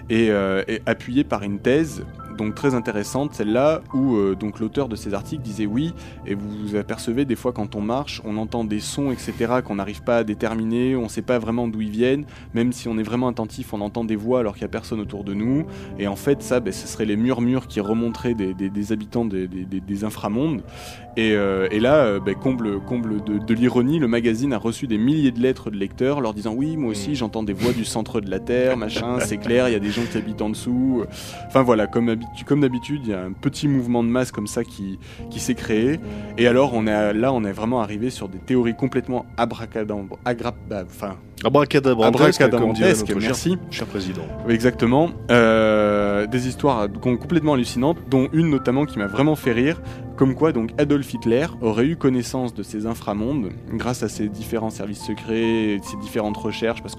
et, 0.10 0.30
euh, 0.30 0.64
et 0.68 0.82
appuyé 0.86 1.24
par 1.24 1.44
une 1.44 1.60
thèse 1.60 2.04
donc 2.40 2.56
très 2.56 2.74
intéressante, 2.74 3.34
celle-là 3.34 3.82
où 3.94 4.16
euh, 4.16 4.34
donc 4.36 4.60
l'auteur 4.60 4.88
de 4.90 4.96
ces 4.96 5.14
articles 5.14 5.44
disait 5.44 5.66
oui, 5.66 5.94
et 6.26 6.34
vous 6.34 6.50
vous 6.50 6.76
apercevez 6.76 7.26
des 7.26 7.36
fois 7.36 7.52
quand 7.52 7.76
on 7.76 7.82
marche, 7.82 8.22
on 8.26 8.38
entend 8.38 8.64
des 8.64 8.80
sons, 8.80 9.12
etc. 9.12 9.34
qu'on 9.64 9.76
n'arrive 9.76 10.02
pas 10.04 10.18
à 10.18 10.24
déterminer, 10.24 10.96
on 10.96 11.04
ne 11.04 11.08
sait 11.10 11.22
pas 11.22 11.38
vraiment 11.38 11.68
d'où 11.68 11.82
ils 11.82 11.90
viennent, 11.92 12.26
même 12.54 12.72
si 12.72 12.88
on 12.88 12.98
est 12.98 13.04
vraiment 13.04 13.28
attentif, 13.28 13.74
on 13.74 13.82
entend 13.82 14.04
des 14.06 14.16
voix 14.16 14.40
alors 14.40 14.54
qu'il 14.54 14.62
n'y 14.64 14.68
a 14.70 14.72
personne 14.72 15.00
autour 15.02 15.24
de 15.24 15.34
nous, 15.34 15.66
et 16.00 16.08
en 16.08 16.16
fait 16.16 16.42
ça, 16.42 16.60
ben, 16.62 16.72
ce 16.74 16.88
serait 16.88 17.06
les 17.06 17.18
murmures 17.18 17.68
qui 17.68 17.82
remonteraient 17.82 18.34
des, 18.36 18.92
habitants 18.94 19.26
des, 19.26 19.48
des- 19.48 19.66
des- 19.66 19.82
des 19.82 20.04
inframondes, 20.06 20.64
et, 21.18 21.34
euh, 21.34 21.68
et 21.72 21.80
là, 21.82 21.96
euh, 22.06 22.20
ben, 22.22 22.36
comble, 22.36 22.80
comble 22.82 23.22
de, 23.24 23.54
l'ironie, 23.54 24.00
le 24.00 24.08
magazine 24.08 24.54
a 24.54 24.58
reçu 24.58 24.88
des 24.88 24.98
milliers 24.98 25.32
de 25.32 25.40
lettres 25.42 25.70
de 25.70 25.76
lecteurs 25.76 26.22
leur 26.22 26.34
disant 26.34 26.54
oui, 26.54 26.78
moi 26.78 26.92
aussi 26.92 27.16
j'entends 27.16 27.44
des 27.44 27.52
voix 27.54 27.74
du 27.74 27.84
centre 27.84 28.22
de 28.22 28.30
la 28.32 28.40
Terre, 28.40 28.78
machin, 28.78 29.20
c'est 29.20 29.38
clair, 29.38 29.68
il 29.68 29.74
y 29.74 29.76
a 29.76 29.80
des 29.80 29.92
gens 29.92 30.04
qui 30.10 30.18
habitent 30.18 30.42
en 30.42 30.50
dessous. 30.50 31.04
Enfin 31.48 31.64
voilà, 31.64 31.88
comme, 31.88 32.16
comme 32.46 32.62
d'habitude, 32.62 33.02
il 33.04 33.10
y 33.10 33.14
a 33.14 33.22
un 33.22 33.34
petit 33.34 33.68
mouvement 33.68 34.04
de 34.04 34.10
masse 34.10 34.32
comme 34.32 34.48
ça 34.48 34.64
qui, 34.64 35.00
s'est 35.38 35.56
créé. 35.56 36.00
Et 36.38 36.48
alors 36.48 36.74
on 36.74 36.88
est, 36.88 37.14
là, 37.14 37.34
on 37.34 37.44
est 37.44 37.52
vraiment 37.52 37.82
arrivé 37.82 38.10
sur 38.10 38.30
des 38.30 38.40
théories 38.40 38.76
complètement 38.76 39.26
abracadabra, 39.38 40.18
bah, 40.70 40.84
enfin, 40.86 41.18
Abracadabrantesque, 41.46 42.50
comme 42.50 42.74
dirait 42.74 42.90
notre 42.90 43.20
merci. 43.28 43.58
cher 43.72 43.88
président. 43.88 44.24
Oui, 44.48 44.54
Exactement. 44.54 45.10
Euh, 45.32 46.28
des 46.28 46.48
histoires 46.48 46.88
com- 47.02 47.18
complètement 47.18 47.54
hallucinantes, 47.54 47.98
dont 48.10 48.28
une 48.34 48.50
notamment 48.50 48.86
qui 48.86 49.00
m'a 49.00 49.08
vraiment 49.08 49.36
fait 49.36 49.54
rire, 49.54 49.82
comme 50.18 50.36
quoi 50.36 50.52
donc 50.52 50.72
Adolf 50.78 51.14
Hitler 51.14 51.46
aurait 51.62 51.86
eu 51.86 51.96
connaissance 51.96 52.54
de 52.54 52.62
ces 52.62 52.86
inframondes 52.86 53.52
grâce 53.74 54.04
à 54.04 54.10
ses 54.10 54.28
différents 54.28 54.70
services 54.70 55.02
secrets, 55.06 55.76
et 55.76 55.80
ses 55.82 55.96
différentes 55.98 56.36
recherches, 56.36 56.82
parce 56.82 56.96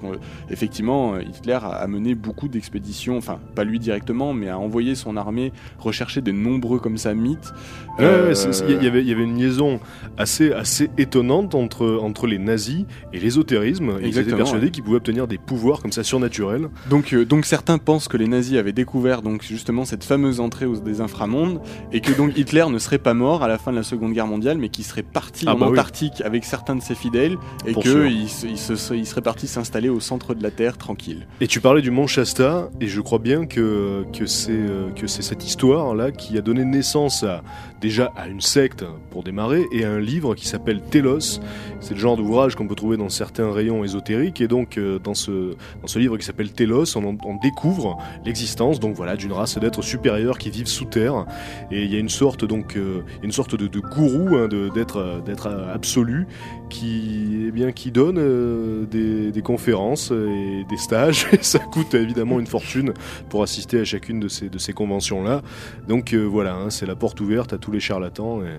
qu'effectivement 0.49 1.19
Hitler 1.19 1.59
a, 1.61 1.67
a 1.69 1.87
mené 1.87 2.15
beaucoup 2.15 2.47
d'expéditions, 2.47 3.17
enfin 3.17 3.39
pas 3.55 3.63
lui 3.63 3.77
directement, 3.77 4.33
mais 4.33 4.49
a 4.49 4.57
envoyé 4.57 4.95
son 4.95 5.17
armée 5.17 5.53
rechercher 5.77 6.21
de 6.21 6.31
nombreux 6.31 6.79
comme 6.79 6.97
ça 6.97 7.13
mythes. 7.13 7.53
Euh, 7.99 8.33
il 8.67 8.83
y 8.83 8.87
avait, 8.87 9.01
il 9.01 9.07
y 9.07 9.11
avait 9.11 9.23
une 9.23 9.37
liaison 9.37 9.79
assez, 10.17 10.51
assez 10.51 10.89
étonnante 10.97 11.53
entre, 11.53 11.99
entre 12.01 12.25
les 12.25 12.39
nazis 12.39 12.85
et 13.13 13.19
l'ésotérisme. 13.19 13.99
Ils 14.01 14.17
étaient 14.35 14.43
persuadés 14.43 14.65
ouais. 14.65 14.71
qu'ils 14.71 14.83
pouvaient 14.83 14.97
obtenir 14.97 15.27
des 15.27 15.37
pouvoirs 15.37 15.81
comme 15.81 15.91
ça 15.91 16.03
surnaturels. 16.03 16.69
Donc, 16.89 17.13
euh, 17.13 17.25
donc 17.25 17.45
certains 17.45 17.77
pensent 17.77 18.07
que 18.07 18.17
les 18.17 18.27
nazis 18.27 18.57
avaient 18.57 18.71
découvert 18.73 19.21
donc 19.21 19.43
justement 19.43 19.85
cette 19.85 20.03
fameuse 20.03 20.39
entrée 20.39 20.65
aux, 20.65 20.75
des 20.77 21.01
inframondes 21.01 21.61
et 21.91 22.01
que 22.01 22.11
donc 22.13 22.37
Hitler 22.37 22.65
ne 22.69 22.79
serait 22.79 22.97
pas 22.97 23.13
mort 23.13 23.43
à 23.43 23.47
la 23.47 23.57
fin 23.57 23.71
de 23.71 23.77
la 23.77 23.83
Seconde 23.83 24.13
Guerre 24.13 24.27
mondiale, 24.27 24.57
mais 24.57 24.69
qu'il 24.69 24.83
serait 24.85 25.03
parti 25.03 25.45
Ah 25.47 25.53
en 25.55 25.57
bah 25.57 25.65
oui. 25.67 25.73
Antarctique 25.73 26.21
avec 26.21 26.45
certains 26.45 26.75
de 26.75 26.81
ses 26.81 26.95
fidèles 26.95 27.37
et 27.65 27.73
qu'il 27.73 28.29
se, 28.29 28.47
il 28.47 28.57
se- 28.57 28.93
il 28.93 29.05
serait 29.05 29.21
parti 29.21 29.47
s'installer 29.47 29.89
au 29.89 29.99
centre 29.99 30.33
de 30.33 30.43
la 30.43 30.51
Terre 30.51 30.77
tranquille. 30.77 31.27
Et 31.39 31.47
tu 31.47 31.61
parlais 31.61 31.81
du 31.81 31.91
mont 31.91 32.07
Shasta, 32.07 32.69
et 32.79 32.87
je 32.87 33.01
crois 33.01 33.19
bien 33.19 33.45
que, 33.45 34.05
que 34.17 34.25
c'est 34.25 34.51
euh, 34.51 34.89
que 34.91 35.07
c'est 35.07 35.21
cette 35.21 35.45
histoire-là 35.45 36.11
qui 36.11 36.37
a 36.37 36.41
donné 36.41 36.65
naissance 36.65 37.23
à, 37.23 37.41
déjà 37.81 38.13
à 38.15 38.27
une 38.27 38.41
secte 38.41 38.85
pour 39.09 39.23
démarrer, 39.23 39.65
et 39.71 39.83
à 39.83 39.91
un 39.91 39.99
livre 39.99 40.35
qui 40.35 40.47
s'appelle 40.47 40.81
Télos. 40.81 41.41
C'est 41.79 41.95
le 41.95 41.99
genre 41.99 42.15
d'ouvrage 42.15 42.55
qu'on 42.55 42.67
peut 42.67 42.75
trouver 42.75 42.95
dans 42.95 43.09
certains 43.09 43.51
rayons 43.51 43.83
ésotériques, 43.83 44.39
et 44.39 44.47
donc 44.47 44.77
euh, 44.77 44.99
dans, 44.99 45.15
ce, 45.15 45.55
dans 45.81 45.87
ce 45.87 45.99
livre 45.99 46.17
qui 46.17 46.25
s'appelle 46.25 46.51
Télos, 46.51 46.95
on, 46.95 47.35
découvre 47.41 47.97
l'existence 48.23 48.79
donc 48.79 48.95
voilà 48.95 49.15
d'une 49.15 49.31
race 49.31 49.57
d'êtres 49.57 49.81
supérieurs 49.81 50.37
qui 50.37 50.51
vivent 50.51 50.67
sous 50.67 50.85
terre, 50.85 51.25
et 51.71 51.83
il 51.83 51.91
y 51.91 51.95
a 51.95 51.99
une 51.99 52.09
sorte 52.09 52.45
donc 52.45 52.77
euh, 52.77 53.01
une 53.23 53.31
sorte 53.31 53.55
de, 53.55 53.79
gourou 53.79 54.35
hein, 54.35 54.47
d'être 54.73 54.97
euh, 54.97 55.19
d'être 55.21 55.47
absolu 55.73 56.27
qui 56.71 57.45
eh 57.47 57.51
bien 57.51 57.71
qui 57.71 57.91
donne 57.91 58.17
euh, 58.17 58.85
des, 58.85 59.31
des 59.31 59.41
conférences 59.41 60.11
et 60.11 60.65
des 60.67 60.77
stages 60.77 61.27
et 61.33 61.43
ça 61.43 61.59
coûte 61.59 61.93
évidemment 61.93 62.39
une 62.39 62.47
fortune 62.47 62.93
pour 63.29 63.43
assister 63.43 63.79
à 63.79 63.83
chacune 63.83 64.19
de 64.19 64.27
ces 64.27 64.49
de 64.49 64.57
ces 64.57 64.73
conventions 64.73 65.23
là 65.23 65.41
donc 65.87 66.13
euh, 66.13 66.23
voilà 66.23 66.55
hein, 66.55 66.69
c'est 66.69 66.85
la 66.87 66.95
porte 66.95 67.21
ouverte 67.21 67.53
à 67.53 67.57
tous 67.57 67.71
les 67.71 67.79
charlatans 67.79 68.41
et, 68.41 68.57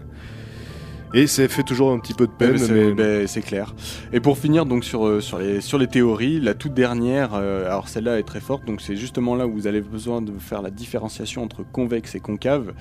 et 1.14 1.26
ça 1.26 1.46
fait 1.48 1.62
toujours 1.62 1.92
un 1.92 1.98
petit 1.98 2.14
peu 2.14 2.26
de 2.26 2.32
Ouais, 2.32 2.38
peine 2.38 2.52
mais 2.52 2.58
c'est 2.58 2.72
mais 2.72 2.92
ben, 2.94 3.26
c'est 3.28 3.42
clair. 3.42 3.74
Et 4.12 4.20
pour 4.20 4.38
finir 4.38 4.64
donc 4.64 4.84
sur, 4.84 5.06
euh, 5.06 5.20
sur, 5.20 5.38
les, 5.38 5.60
sur 5.60 5.78
les 5.78 5.86
théories, 5.86 6.40
la 6.40 6.54
toute 6.54 6.72
dernière, 6.72 7.34
euh, 7.34 7.66
alors 7.66 7.88
celle-là 7.88 8.18
est 8.18 8.22
très 8.22 8.40
forte, 8.40 8.64
donc 8.64 8.80
c'est 8.80 8.96
justement 8.96 9.34
là 9.36 9.46
où 9.46 9.52
vous 9.52 9.66
avez 9.66 9.82
besoin 9.82 10.22
de 10.22 10.32
faire 10.38 10.62
la 10.62 10.70
différenciation 10.70 11.42
entre 11.42 11.64
convexe 11.70 12.14
et 12.14 12.20
concave, 12.20 12.72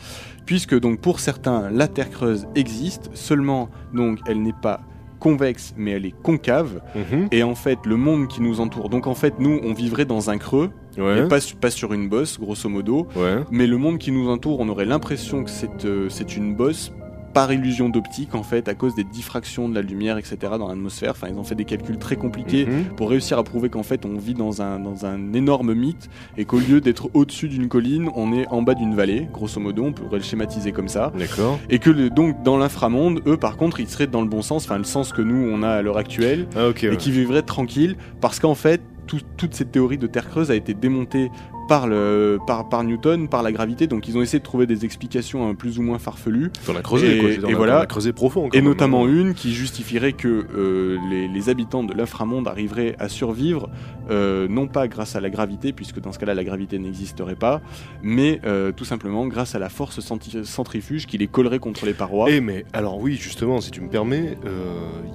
puisque 0.46 0.80
donc 0.80 1.02
pour 1.02 1.20
certains 1.20 1.70
la 1.72 1.88
Terre 1.90 2.10
creuse 2.10 2.48
existe, 2.56 3.10
seulement 3.14 3.70
donc 3.94 4.20
elle 4.26 4.42
n'est 4.42 4.54
pas 4.54 4.82
convexe 5.22 5.74
mais 5.78 5.92
elle 5.92 6.06
est 6.06 6.16
concave. 6.22 6.82
Mhm. 6.96 7.28
et 7.32 7.44
en 7.44 7.56
fait 7.56 7.80
le 7.86 7.96
monde 7.96 8.28
qui 8.28 8.42
nous 8.42 8.60
entoure 8.60 8.90
donc 8.90 9.08
en 9.08 9.14
fait 9.16 9.36
nous 9.40 9.60
on 9.64 9.74
vivrait 9.74 10.04
dans 10.06 10.30
un 10.30 10.38
creux 10.38 10.72
ouais. 10.98 11.28
pas, 11.30 11.40
su- 11.40 11.56
pas 11.56 11.70
sur 11.72 11.94
une 11.94 12.10
bosse 12.10 12.38
grosso 12.40 12.68
modo. 12.68 13.08
Ouais. 13.16 13.38
Mais 13.52 13.68
le 13.68 13.78
monde 13.78 13.98
qui 14.00 14.12
nous 14.12 14.28
entoure, 14.30 14.60
on 14.60 14.68
aurait 14.68 14.86
l'impression 14.86 15.44
que 15.46 15.50
c'est 15.50 15.86
euh, 15.86 16.10
c'est 16.10 16.36
une 16.36 16.56
bosse 16.56 16.92
par 17.34 17.52
illusion 17.54 17.90
d'optique 17.90 18.36
en 18.36 18.44
fait, 18.44 18.68
à 18.68 18.74
cause 18.76 18.96
des 18.96 19.04
diffractions 19.04 19.70
de 19.70 19.76
la 19.76 19.82
lumière, 19.82 20.18
etc. 20.18 20.38
dans 20.60 20.68
l'atmosphère. 20.68 21.12
Enfin, 21.12 21.28
ils 21.30 21.38
ont 21.38 21.44
fait 21.44 21.56
des 21.56 21.66
calculs 21.66 21.98
très 21.98 22.16
compliqués 22.16 22.66
Mhm. 22.66 22.84
pour 22.96 23.10
réussir 23.10 23.38
à 23.38 23.44
prouver 23.44 23.70
qu'en 23.70 23.84
fait 23.84 24.06
on 24.06 24.18
vit 24.18 24.34
dans 24.34 24.62
un, 24.62 24.80
dans 24.80 25.06
un 25.06 25.34
énorme 25.34 25.74
mythe 25.74 26.10
et 26.38 26.46
qu'au 26.46 26.60
lieu 26.60 26.82
d'être 26.82 27.10
au-dessus 27.14 27.48
d'une 27.50 27.68
colline, 27.68 28.10
on 28.16 28.34
est 28.34 28.48
en 28.50 28.62
bas 28.62 28.74
d'une 28.74 28.96
vallée, 28.96 29.28
grosso 29.34 29.60
modo, 29.60 29.84
on 29.86 29.94
pourrait 29.94 30.18
le 30.18 30.24
schématiser 30.24 30.72
comme 30.72 30.88
ça. 30.88 31.12
d'accord 31.18 31.60
Et 31.70 31.80
que 31.80 31.90
le- 31.90 32.10
donc 32.10 32.44
dans 32.44 32.58
l'inframonde, 32.58 33.22
eux 33.28 33.38
par 33.38 33.58
contre, 33.58 33.80
ils 33.80 33.88
seraient 33.88 34.08
dans 34.08 34.22
le 34.22 34.28
bon 34.28 34.42
sens, 34.42 34.66
enfin 34.66 34.78
le 34.78 34.84
sens 34.84 35.14
que 35.14 35.22
nous 35.22 35.50
on 35.52 35.64
a 35.64 35.70
à 35.70 35.82
l'heure 35.82 35.98
actuelle, 35.98 36.48
ah 36.56 36.68
ouais. 36.70 36.94
et 36.94 36.98
qui 36.98 37.12
vivrait 37.12 37.42
tranquille 37.42 37.96
parce 38.20 38.40
qu'en 38.40 38.56
fait 38.56 38.82
tout- 39.12 39.26
toute 39.38 39.54
cette 39.54 39.72
théorie 39.74 39.98
de 39.98 40.08
terre 40.08 40.30
creuse 40.30 40.52
a 40.52 40.56
été 40.56 40.74
démontée 40.74 41.30
par, 41.68 41.88
le, 41.88 42.38
par, 42.48 42.68
par 42.68 42.84
Newton, 42.84 43.30
par 43.30 43.44
la 43.44 43.52
gravité, 43.54 43.88
donc 43.88 44.08
ils 44.08 44.18
ont 44.18 44.22
essayé 44.22 44.40
de 44.40 44.44
trouver 44.44 44.66
des 44.68 44.84
explications 44.84 45.48
hein, 45.48 45.56
plus 45.56 45.80
ou 45.80 45.82
moins 45.84 46.00
farfelues, 46.00 46.52
on 46.68 46.76
a 46.76 46.82
creusé 46.82 47.16
Et- 47.16 47.20
quoi, 47.40 47.50
et 47.50 47.54
voilà. 47.54 47.80
on 47.80 47.82
a 47.82 47.86
creusé 47.86 48.12
profond 48.14 48.44
quand 48.50 48.54
et 48.58 48.62
même, 48.62 48.66
notamment 48.70 49.06
hein. 49.06 49.10
une 49.10 49.34
qui 49.34 49.54
justifierait 49.54 50.12
que 50.14 50.46
euh, 50.54 50.98
les, 51.10 51.28
les 51.30 51.50
habitants 51.50 51.84
de 51.84 51.94
l'inframonde 51.94 52.48
arriveraient 52.48 52.96
à 53.00 53.08
survivre, 53.08 53.70
euh, 54.10 54.48
non 54.50 54.68
pas 54.68 54.88
grâce 54.90 55.16
à 55.16 55.22
la 55.22 55.30
gravité, 55.30 55.72
puisque 55.72 56.02
dans 56.02 56.12
ce 56.12 56.20
cas-là 56.20 56.34
la 56.34 56.44
gravité 56.44 56.78
n'existerait 56.80 57.36
pas, 57.36 57.62
mais 58.02 58.42
euh, 58.46 58.72
tout 58.74 58.86
simplement 58.86 59.26
grâce 59.28 59.56
à 59.56 59.60
la 59.60 59.70
force 59.70 60.00
centrifuge 60.44 61.06
qui 61.06 61.18
les 61.18 61.28
collerait 61.28 61.60
contre 61.60 61.86
les 61.86 61.94
parois. 61.94 62.28
Eh 62.30 62.42
mais 62.42 62.66
alors 62.74 63.00
oui 63.00 63.16
justement 63.16 63.62
si 63.62 63.72
tu 63.72 63.80
me 63.82 63.88
permets 63.90 64.38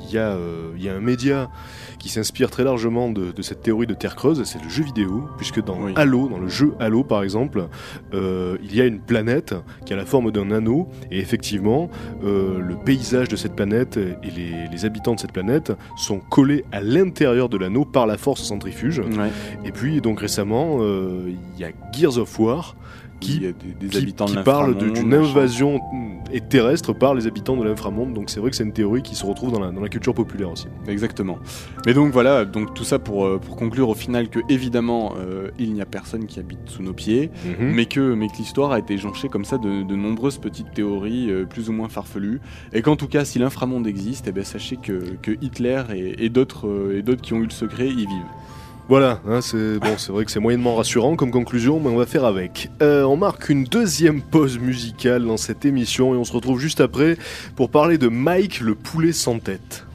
il 0.08 0.14
y, 0.14 0.18
a, 0.18 0.36
il 0.76 0.82
y 0.82 0.88
a 0.88 0.94
un 0.94 1.00
média 1.00 1.50
qui 1.98 2.08
s'inspire 2.08 2.50
très 2.50 2.64
largement 2.64 3.10
de, 3.10 3.32
de 3.32 3.42
cette 3.42 3.62
théorie 3.62 3.85
de 3.86 3.94
terre 3.94 4.16
creuse 4.16 4.42
c'est 4.44 4.62
le 4.62 4.68
jeu 4.68 4.82
vidéo 4.84 5.28
puisque 5.36 5.62
dans 5.62 5.80
Oui. 5.80 5.92
Halo 5.96 6.28
dans 6.28 6.38
le 6.38 6.48
jeu 6.48 6.74
Halo 6.80 7.04
par 7.04 7.22
exemple 7.22 7.68
euh, 8.14 8.56
il 8.62 8.74
y 8.74 8.80
a 8.80 8.84
une 8.86 9.00
planète 9.00 9.54
qui 9.84 9.92
a 9.92 9.96
la 9.96 10.06
forme 10.06 10.30
d'un 10.30 10.50
anneau 10.50 10.88
et 11.10 11.18
effectivement 11.18 11.90
euh, 12.24 12.58
le 12.60 12.76
paysage 12.76 13.28
de 13.28 13.36
cette 13.36 13.54
planète 13.54 13.96
et 13.96 14.30
les, 14.30 14.68
les 14.70 14.84
habitants 14.84 15.14
de 15.14 15.20
cette 15.20 15.32
planète 15.32 15.72
sont 15.96 16.18
collés 16.20 16.64
à 16.72 16.80
l'intérieur 16.80 17.48
de 17.48 17.56
l'anneau 17.56 17.84
par 17.84 18.06
la 18.06 18.16
force 18.18 18.42
centrifuge 18.42 18.98
Ouais. 18.98 19.30
et 19.64 19.72
puis 19.72 20.00
donc 20.00 20.20
récemment 20.20 20.78
euh, 20.80 21.30
il 21.54 21.60
y 21.60 21.64
a 21.64 21.70
Gears 21.92 22.18
of 22.18 22.38
War 22.38 22.76
qui 23.20 23.36
Il 23.36 23.42
y 23.42 23.46
a 23.46 23.52
des, 23.52 23.72
des 23.78 23.88
qui, 23.88 23.98
habitants 23.98 24.26
qui 24.26 24.36
de 24.36 24.42
parle 24.42 24.76
d'une 24.76 25.12
invasion 25.14 25.78
mm, 25.78 26.40
terrestre 26.48 26.92
par 26.92 27.14
les 27.14 27.26
habitants 27.26 27.56
de 27.56 27.64
l'inframonde. 27.64 28.12
Donc 28.12 28.30
c'est 28.30 28.40
vrai 28.40 28.50
que 28.50 28.56
c'est 28.56 28.64
une 28.64 28.72
théorie 28.72 29.02
qui 29.02 29.14
se 29.14 29.24
retrouve 29.24 29.52
dans 29.52 29.60
la, 29.60 29.70
dans 29.70 29.80
la 29.80 29.88
culture 29.88 30.14
populaire 30.14 30.50
aussi. 30.50 30.66
Exactement. 30.88 31.38
Mais 31.86 31.94
donc 31.94 32.12
voilà, 32.12 32.44
donc 32.44 32.74
tout 32.74 32.84
ça 32.84 32.98
pour, 32.98 33.24
euh, 33.26 33.38
pour 33.38 33.56
conclure 33.56 33.88
au 33.88 33.94
final 33.94 34.28
que 34.28 34.40
évidemment 34.48 35.14
euh, 35.18 35.50
il 35.58 35.72
n'y 35.72 35.80
a 35.80 35.86
personne 35.86 36.26
qui 36.26 36.40
habite 36.40 36.58
sous 36.66 36.82
nos 36.82 36.92
pieds, 36.92 37.30
Mhm. 37.46 37.72
mais 37.74 37.86
que, 37.86 38.14
mais 38.14 38.28
que 38.28 38.36
l'histoire 38.38 38.72
a 38.72 38.78
été 38.78 38.98
jonchée 38.98 39.28
comme 39.28 39.44
ça 39.44 39.58
de, 39.58 39.82
de 39.82 39.96
nombreuses 39.96 40.38
petites 40.38 40.72
théories 40.74 41.30
euh, 41.30 41.44
plus 41.44 41.68
ou 41.68 41.72
moins 41.72 41.88
farfelues, 41.88 42.40
et 42.72 42.82
qu'en 42.82 42.96
tout 42.96 43.08
cas 43.08 43.24
si 43.24 43.38
l'inframonde 43.38 43.86
existe, 43.86 44.26
eh 44.28 44.32
ben, 44.32 44.44
sachez 44.44 44.76
que, 44.76 45.16
que 45.22 45.32
Hitler 45.40 45.82
et, 45.94 46.24
et 46.24 46.28
d'autres 46.28 46.92
et 46.94 47.02
d'autres 47.02 47.22
qui 47.22 47.32
ont 47.34 47.38
eu 47.38 47.44
le 47.44 47.50
secret 47.50 47.88
y 47.88 47.94
vivent. 48.06 48.08
Voilà, 48.88 49.20
hein, 49.26 49.40
c'est 49.40 49.80
bon, 49.80 49.98
c'est 49.98 50.12
vrai 50.12 50.24
que 50.24 50.30
c'est 50.30 50.38
moyennement 50.38 50.76
rassurant 50.76 51.16
comme 51.16 51.32
conclusion, 51.32 51.80
mais 51.80 51.88
on 51.88 51.96
va 51.96 52.06
faire 52.06 52.24
avec. 52.24 52.70
Euh, 52.82 53.02
on 53.02 53.16
marque 53.16 53.48
une 53.48 53.64
deuxième 53.64 54.22
pause 54.22 54.60
musicale 54.60 55.24
dans 55.24 55.36
cette 55.36 55.64
émission 55.64 56.14
et 56.14 56.16
on 56.16 56.22
se 56.22 56.32
retrouve 56.32 56.60
juste 56.60 56.80
après 56.80 57.18
pour 57.56 57.68
parler 57.68 57.98
de 57.98 58.06
Mike 58.06 58.60
le 58.60 58.76
poulet 58.76 59.12
sans 59.12 59.40
tête. 59.40 59.85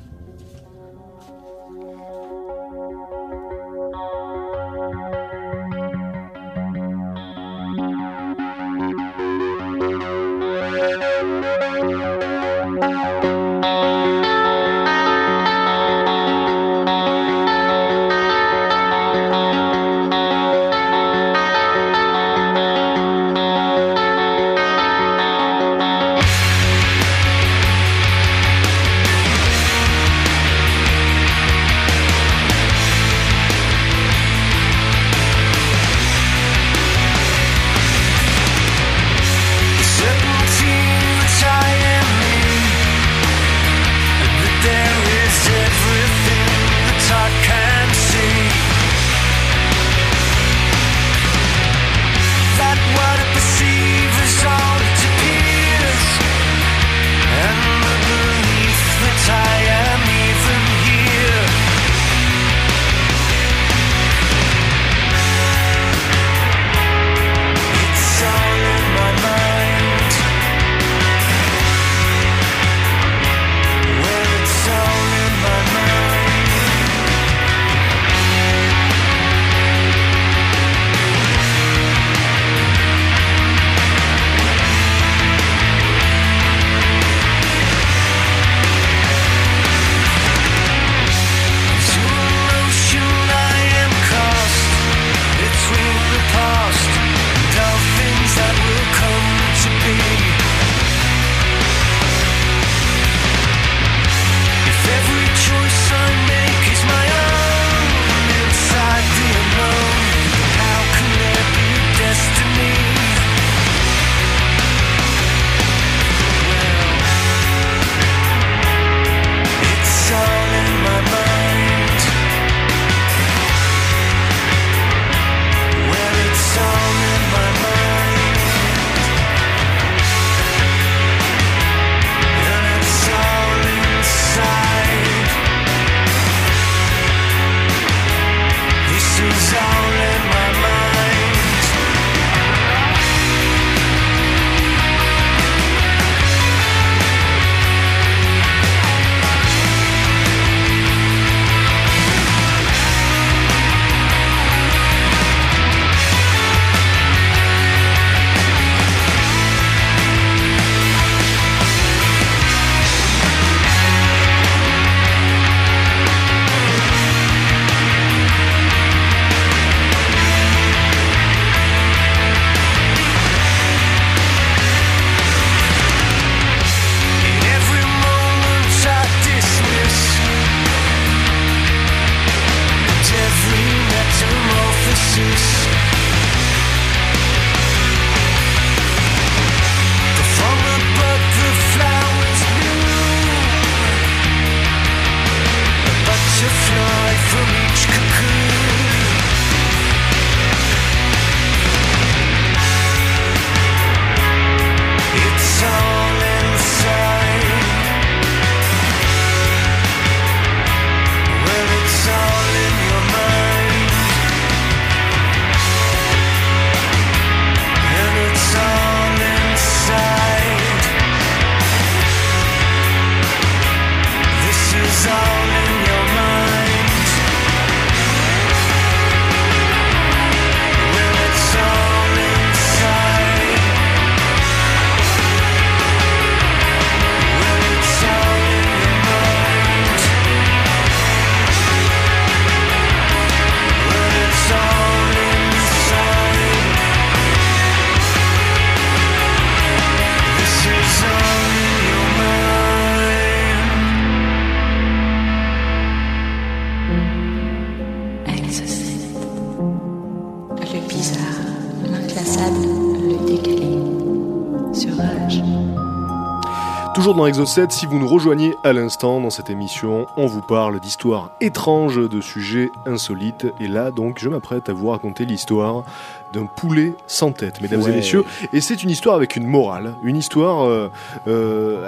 Toujours 267.12 267.24
dans 267.24 267.28
Exo 267.28 267.45
7, 267.45 267.74
si 267.74 267.86
vous 267.88 267.99
nous 267.99 268.07
rejoignez 268.07 268.55
à 268.64 268.72
l'instant 268.72 269.20
dans 269.20 269.30
cette 269.30 269.49
émission, 269.49 270.07
on 270.16 270.28
vous 270.28 270.39
parle 270.41 270.80
d'histoires 270.80 271.32
étranges, 271.41 271.97
de 271.97 272.22
sujets 272.22 272.70
insolites. 272.86 273.47
Et 273.59 273.68
là, 273.68 273.91
donc, 273.91 274.18
je 274.18 274.30
m'apprête 274.30 274.70
à 274.70 274.74
vous 274.74 274.88
raconter 274.88 275.26
l'histoire 275.26 275.84
d'un 276.32 276.45
poulet 276.45 276.93
sans 277.07 277.34
tête, 277.34 277.59
mesdames 277.59 277.82
et 277.82 277.91
messieurs. 277.91 278.24
Et 278.53 278.62
c'est 278.62 278.82
une 278.82 278.89
histoire 278.89 279.16
avec 279.18 279.36
une 279.36 279.45
morale, 279.45 279.95
une 280.03 280.16
histoire 280.16 280.66
euh, 280.66 280.89
euh, 281.28 281.86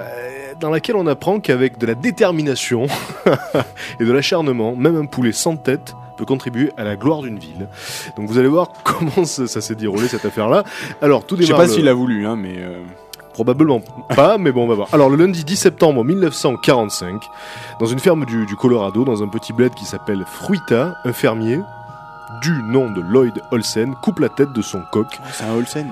dans 0.60 0.68
laquelle 0.68 0.96
on 0.96 1.06
apprend 1.06 1.40
qu'avec 1.40 1.78
de 1.78 1.86
la 1.86 1.94
détermination 1.94 2.86
et 4.00 4.04
de 4.04 4.12
l'acharnement, 4.12 4.76
même 4.76 4.96
un 4.96 5.06
poulet 5.06 5.32
sans 5.32 5.56
tête 5.56 5.96
peut 6.18 6.26
contribuer 6.26 6.70
à 6.76 6.84
la 6.84 6.96
gloire 6.96 7.22
d'une 7.22 7.38
ville. 7.38 7.68
Donc 8.18 8.28
vous 8.28 8.36
allez 8.36 8.48
voir 8.48 8.68
comment 8.84 9.24
ça, 9.24 9.46
ça 9.46 9.62
s'est 9.62 9.74
déroulé 9.74 10.06
cette 10.06 10.26
affaire-là. 10.26 10.64
Alors 11.00 11.24
tout 11.24 11.36
Je 11.36 11.40
sais 11.40 11.46
démarre 11.46 11.62
pas 11.62 11.66
le- 11.68 11.72
s'il 11.72 11.88
a 11.88 11.94
voulu, 11.94 12.26
hein, 12.26 12.36
mais 12.36 12.56
euh, 12.58 12.82
Probablement 13.34 13.82
pas, 14.14 14.38
mais 14.38 14.52
bon, 14.52 14.64
on 14.64 14.68
va 14.68 14.74
voir. 14.74 14.88
Alors, 14.92 15.10
le 15.10 15.16
lundi 15.16 15.44
10 15.44 15.56
septembre 15.56 16.04
1945, 16.04 17.20
dans 17.80 17.86
une 17.86 17.98
ferme 17.98 18.24
du, 18.24 18.46
du 18.46 18.56
Colorado, 18.56 19.04
dans 19.04 19.22
un 19.22 19.28
petit 19.28 19.52
bled 19.52 19.74
qui 19.74 19.84
s'appelle 19.84 20.24
Fruita, 20.26 20.94
un 21.04 21.12
fermier, 21.12 21.60
du 22.42 22.62
nom 22.62 22.90
de 22.90 23.00
Lloyd 23.00 23.42
Olsen, 23.50 23.94
coupe 24.02 24.20
la 24.20 24.28
tête 24.28 24.52
de 24.52 24.62
son 24.62 24.82
coq. 24.92 25.06
c'est 25.32 25.44
un 25.44 25.54
Olsen. 25.54 25.88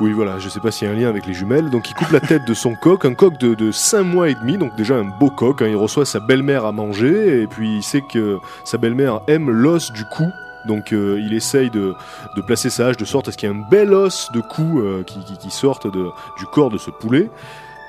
Oui, 0.00 0.12
voilà, 0.12 0.38
je 0.38 0.48
sais 0.48 0.60
pas 0.60 0.70
s'il 0.70 0.86
y 0.86 0.90
a 0.90 0.94
un 0.94 0.96
lien 0.96 1.08
avec 1.08 1.26
les 1.26 1.34
jumelles. 1.34 1.70
Donc, 1.70 1.90
il 1.90 1.94
coupe 1.94 2.10
la 2.12 2.20
tête 2.20 2.46
de 2.46 2.54
son 2.54 2.74
coq, 2.74 3.04
un 3.04 3.14
coq 3.14 3.36
de, 3.38 3.54
de 3.54 3.72
5 3.72 4.04
mois 4.04 4.28
et 4.30 4.34
demi, 4.34 4.56
donc 4.56 4.74
déjà 4.76 4.94
un 4.94 5.04
beau 5.04 5.28
coq. 5.30 5.60
hein. 5.60 5.66
Il 5.68 5.76
reçoit 5.76 6.06
sa 6.06 6.20
belle-mère 6.20 6.64
à 6.64 6.72
manger, 6.72 7.42
et 7.42 7.46
puis 7.48 7.78
il 7.78 7.82
sait 7.82 8.02
que 8.02 8.38
sa 8.64 8.78
belle-mère 8.78 9.20
aime 9.26 9.50
l'os 9.50 9.92
du 9.92 10.04
cou. 10.04 10.24
Donc 10.66 10.92
euh, 10.92 11.20
il 11.24 11.32
essaye 11.34 11.70
de, 11.70 11.94
de 12.36 12.40
placer 12.42 12.70
sa 12.70 12.88
hache 12.88 12.96
de 12.96 13.04
sorte 13.04 13.28
à 13.28 13.32
ce 13.32 13.36
qu'il 13.36 13.48
y 13.48 13.52
ait 13.52 13.56
un 13.56 13.64
bel 13.70 13.92
os 13.94 14.30
de 14.32 14.40
cou 14.40 14.80
euh, 14.80 15.02
qui, 15.04 15.18
qui, 15.24 15.36
qui 15.38 15.50
sorte 15.50 15.86
de- 15.86 16.10
du 16.38 16.46
corps 16.46 16.70
de 16.70 16.78
ce 16.78 16.90
poulet. 16.90 17.30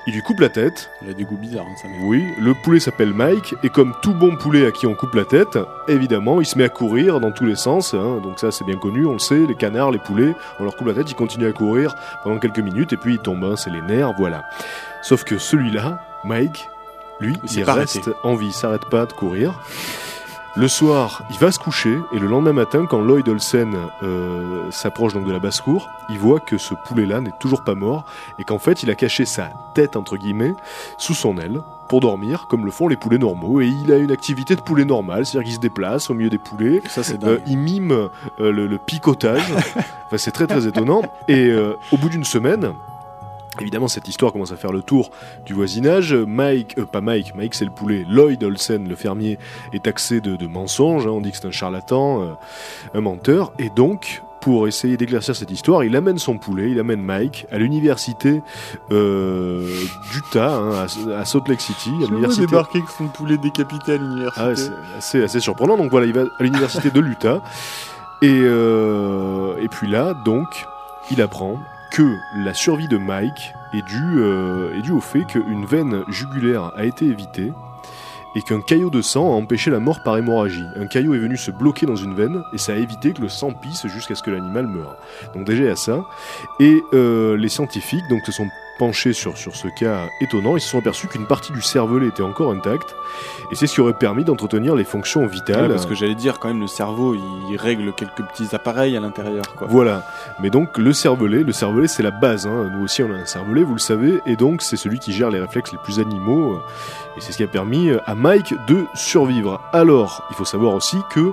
Il 0.06 0.14
lui 0.14 0.22
coupe 0.22 0.40
la 0.40 0.48
tête. 0.48 0.88
Il 1.02 1.10
a 1.10 1.12
des 1.12 1.24
goûts 1.24 1.36
bizarres, 1.36 1.66
hein, 1.68 1.74
ça 1.82 1.86
mais 1.86 2.02
Oui, 2.06 2.24
le 2.40 2.54
poulet 2.64 2.80
s'appelle 2.80 3.12
Mike, 3.12 3.54
et 3.62 3.68
comme 3.68 3.92
tout 4.00 4.14
bon 4.14 4.34
poulet 4.34 4.66
à 4.66 4.70
qui 4.72 4.86
on 4.86 4.94
coupe 4.94 5.12
la 5.14 5.26
tête, 5.26 5.58
évidemment, 5.88 6.40
il 6.40 6.46
se 6.46 6.56
met 6.56 6.64
à 6.64 6.68
courir 6.70 7.20
dans 7.20 7.32
tous 7.32 7.44
les 7.44 7.54
sens. 7.54 7.92
hein. 7.92 8.18
donc 8.22 8.38
ça, 8.38 8.50
c'est 8.50 8.64
bien 8.64 8.78
connu, 8.78 9.04
on 9.04 9.12
le 9.12 9.18
sait. 9.18 9.44
Les 9.46 9.54
canards, 9.54 9.90
les 9.90 9.98
poulets, 9.98 10.34
on 10.58 10.64
leur 10.64 10.74
coupe 10.74 10.86
la 10.86 10.94
tête, 10.94 11.10
ils 11.10 11.14
continuent 11.14 11.48
à 11.50 11.52
courir 11.52 11.94
pendant 12.24 12.38
quelques 12.38 12.60
minutes, 12.60 12.94
et 12.94 12.96
puis 12.96 13.14
ils 13.16 13.18
tombent. 13.20 13.44
hein, 13.44 13.56
c'est 13.56 13.68
les 13.70 13.82
nerfs, 13.82 14.14
voilà. 14.16 14.44
Sauf 15.02 15.22
que 15.22 15.36
celui-là, 15.36 16.00
Mike, 16.24 16.66
lui, 17.20 17.34
Il 17.52 17.62
reste 17.64 18.10
en 18.24 18.34
vie, 18.36 18.46
il 18.46 18.52
s'arrête 18.54 18.86
pas 18.90 19.04
de 19.04 19.12
courir. 19.12 19.52
Le 20.56 20.66
soir, 20.66 21.22
il 21.30 21.38
va 21.38 21.52
se 21.52 21.60
coucher 21.60 21.96
et 22.12 22.18
le 22.18 22.26
lendemain 22.26 22.52
matin, 22.52 22.84
quand 22.84 23.00
Lloyd 23.00 23.28
Olsen 23.28 23.76
euh, 24.02 24.68
s'approche 24.72 25.14
donc 25.14 25.24
de 25.24 25.30
la 25.30 25.38
basse-cour, 25.38 25.88
il 26.08 26.18
voit 26.18 26.40
que 26.40 26.58
ce 26.58 26.74
poulet-là 26.74 27.20
n'est 27.20 27.32
toujours 27.38 27.62
pas 27.62 27.76
mort 27.76 28.04
et 28.40 28.42
qu'en 28.44 28.58
fait, 28.58 28.82
il 28.82 28.90
a 28.90 28.96
caché 28.96 29.26
sa 29.26 29.50
tête 29.74 29.94
entre 29.94 30.16
guillemets 30.16 30.54
sous 30.98 31.14
son 31.14 31.38
aile 31.38 31.62
pour 31.88 32.00
dormir, 32.00 32.46
comme 32.48 32.64
le 32.64 32.72
font 32.72 32.88
les 32.88 32.96
poulets 32.96 33.18
normaux. 33.18 33.60
Et 33.60 33.68
il 33.68 33.92
a 33.92 33.96
une 33.96 34.10
activité 34.10 34.56
de 34.56 34.60
poulet 34.60 34.84
normal, 34.84 35.24
c'est-à-dire 35.24 35.46
qu'il 35.46 35.54
se 35.54 35.60
déplace 35.60 36.10
au 36.10 36.14
milieu 36.14 36.30
des 36.30 36.38
poulets, 36.38 36.82
ça 36.88 37.04
c'est 37.04 37.22
euh, 37.22 37.38
il 37.46 37.56
mime 37.56 37.92
euh, 37.92 38.08
le, 38.38 38.66
le 38.66 38.78
picotage. 38.78 39.52
enfin, 40.06 40.16
c'est 40.16 40.32
très 40.32 40.48
très 40.48 40.66
étonnant. 40.66 41.02
Et 41.28 41.52
au 41.92 41.96
bout 41.96 42.08
d'une 42.08 42.24
semaine, 42.24 42.74
évidemment, 43.60 43.88
cette 43.88 44.06
histoire 44.08 44.32
commence 44.32 44.52
à 44.52 44.56
faire 44.56 44.72
le 44.72 44.82
tour 44.82 45.10
du 45.44 45.54
voisinage. 45.54 46.14
Mike, 46.14 46.76
euh, 46.78 46.84
pas 46.84 47.00
Mike, 47.00 47.34
Mike 47.34 47.54
c'est 47.54 47.64
le 47.64 47.70
poulet. 47.70 48.04
Lloyd 48.08 48.42
Olsen, 48.44 48.88
le 48.88 48.94
fermier, 48.96 49.38
est 49.72 49.84
taxé 49.84 50.20
de, 50.20 50.36
de 50.36 50.46
mensonge. 50.46 51.06
hein. 51.06 51.10
on 51.10 51.20
dit 51.20 51.30
que 51.32 51.36
c'est 51.38 51.46
un 51.46 51.50
charlatan, 51.50 52.22
euh, 52.22 52.26
un 52.94 53.00
menteur. 53.00 53.52
Et 53.58 53.70
donc, 53.70 54.22
pour 54.40 54.66
essayer 54.68 54.96
d'éclaircir 54.96 55.36
cette 55.36 55.50
histoire, 55.50 55.84
il 55.84 55.94
amène 55.96 56.16
son 56.18 56.38
poulet, 56.38 56.70
il 56.70 56.78
amène 56.80 57.02
Mike 57.02 57.46
à 57.52 57.58
l'université 57.58 58.40
euh, 58.90 59.68
d'Utah, 60.12 60.54
hein, 60.56 60.86
à, 61.12 61.18
à 61.20 61.24
Salt 61.26 61.46
Lake 61.48 61.60
City, 61.60 61.90
à 62.02 62.06
l'université 62.06 62.46
débarquer 62.46 62.78
avec 62.78 62.90
son 62.90 63.08
poulet 63.08 63.36
décapité 63.36 63.92
à 63.92 63.96
l'université. 63.98 64.40
ah 64.42 64.56
c'est 64.56 64.70
assez, 64.96 65.22
assez 65.24 65.40
surprenant. 65.40 65.76
Donc 65.76 65.90
voilà, 65.90 66.06
il 66.06 66.14
va 66.14 66.22
à 66.38 66.42
l'université 66.42 66.90
de 66.90 67.00
l'Utah. 67.00 67.42
Et, 68.22 68.28
euh, 68.32 69.56
et 69.62 69.68
puis 69.68 69.88
là, 69.88 70.14
donc, 70.24 70.46
il 71.10 71.20
apprend 71.20 71.58
que 71.90 72.16
la 72.34 72.54
survie 72.54 72.88
de 72.88 72.96
Mike 72.96 73.54
est 73.72 73.82
due, 73.82 74.18
euh, 74.18 74.76
est 74.78 74.82
due 74.82 74.92
au 74.92 75.00
fait 75.00 75.24
qu'une 75.24 75.64
veine 75.66 76.04
jugulaire 76.08 76.72
a 76.76 76.84
été 76.84 77.04
évitée 77.06 77.52
et 78.36 78.42
qu'un 78.42 78.60
caillot 78.60 78.90
de 78.90 79.02
sang 79.02 79.32
a 79.32 79.36
empêché 79.36 79.70
la 79.70 79.80
mort 79.80 80.02
par 80.04 80.16
hémorragie. 80.16 80.66
Un 80.76 80.86
caillot 80.86 81.14
est 81.14 81.18
venu 81.18 81.36
se 81.36 81.50
bloquer 81.50 81.86
dans 81.86 81.96
une 81.96 82.14
veine 82.14 82.42
et 82.52 82.58
ça 82.58 82.72
a 82.72 82.76
évité 82.76 83.12
que 83.12 83.20
le 83.20 83.28
sang 83.28 83.52
pisse 83.52 83.86
jusqu'à 83.88 84.14
ce 84.14 84.22
que 84.22 84.30
l'animal 84.30 84.66
meure. 84.66 84.96
Donc 85.34 85.44
déjà 85.44 85.64
il 85.64 85.66
y 85.66 85.70
a 85.70 85.76
ça. 85.76 86.04
Et 86.60 86.82
euh, 86.92 87.36
les 87.36 87.48
scientifiques 87.48 88.06
donc 88.08 88.24
se 88.24 88.32
sont 88.32 88.48
penchés 88.80 89.12
sur, 89.12 89.36
sur 89.36 89.54
ce 89.54 89.68
cas 89.68 90.08
étonnant. 90.22 90.56
Ils 90.56 90.60
se 90.62 90.70
sont 90.70 90.78
aperçus 90.78 91.06
qu'une 91.06 91.26
partie 91.26 91.52
du 91.52 91.60
cervelet 91.60 92.06
était 92.08 92.22
encore 92.22 92.50
intacte 92.50 92.96
et 93.52 93.54
c'est 93.54 93.66
ce 93.66 93.74
qui 93.74 93.80
aurait 93.82 93.92
permis 93.92 94.24
d'entretenir 94.24 94.74
les 94.74 94.84
fonctions 94.84 95.26
vitales. 95.26 95.64
Ouais, 95.64 95.68
parce 95.68 95.84
que 95.84 95.94
j'allais 95.94 96.14
dire 96.14 96.38
quand 96.38 96.48
même 96.48 96.60
le 96.60 96.66
cerveau 96.66 97.14
il 97.14 97.56
règle 97.58 97.92
quelques 97.92 98.22
petits 98.22 98.54
appareils 98.54 98.96
à 98.96 99.00
l'intérieur 99.00 99.44
quoi. 99.54 99.66
Voilà. 99.70 100.02
Mais 100.40 100.48
donc 100.48 100.78
le 100.78 100.94
cervelet, 100.94 101.42
le 101.42 101.52
cervelet 101.52 101.88
c'est 101.88 102.02
la 102.02 102.10
base. 102.10 102.46
hein. 102.46 102.70
Nous 102.74 102.82
aussi 102.84 103.02
on 103.02 103.10
a 103.12 103.16
un 103.16 103.26
cervelet, 103.26 103.62
vous 103.64 103.74
le 103.74 103.78
savez, 103.80 104.20
et 104.24 104.36
donc 104.36 104.62
c'est 104.62 104.76
celui 104.78 104.98
qui 104.98 105.12
gère 105.12 105.30
les 105.30 105.40
réflexes 105.40 105.72
les 105.72 105.78
plus 105.84 106.00
animaux. 106.00 106.54
euh, 106.54 106.58
Et 107.18 107.20
c'est 107.20 107.32
ce 107.32 107.36
qui 107.36 107.42
a 107.44 107.48
permis 107.48 107.90
à 108.06 108.14
Mike 108.14 108.54
de 108.66 108.86
survivre. 108.94 109.60
Alors, 109.74 110.22
il 110.30 110.36
faut 110.36 110.46
savoir 110.46 110.72
aussi 110.74 110.96
que 111.10 111.32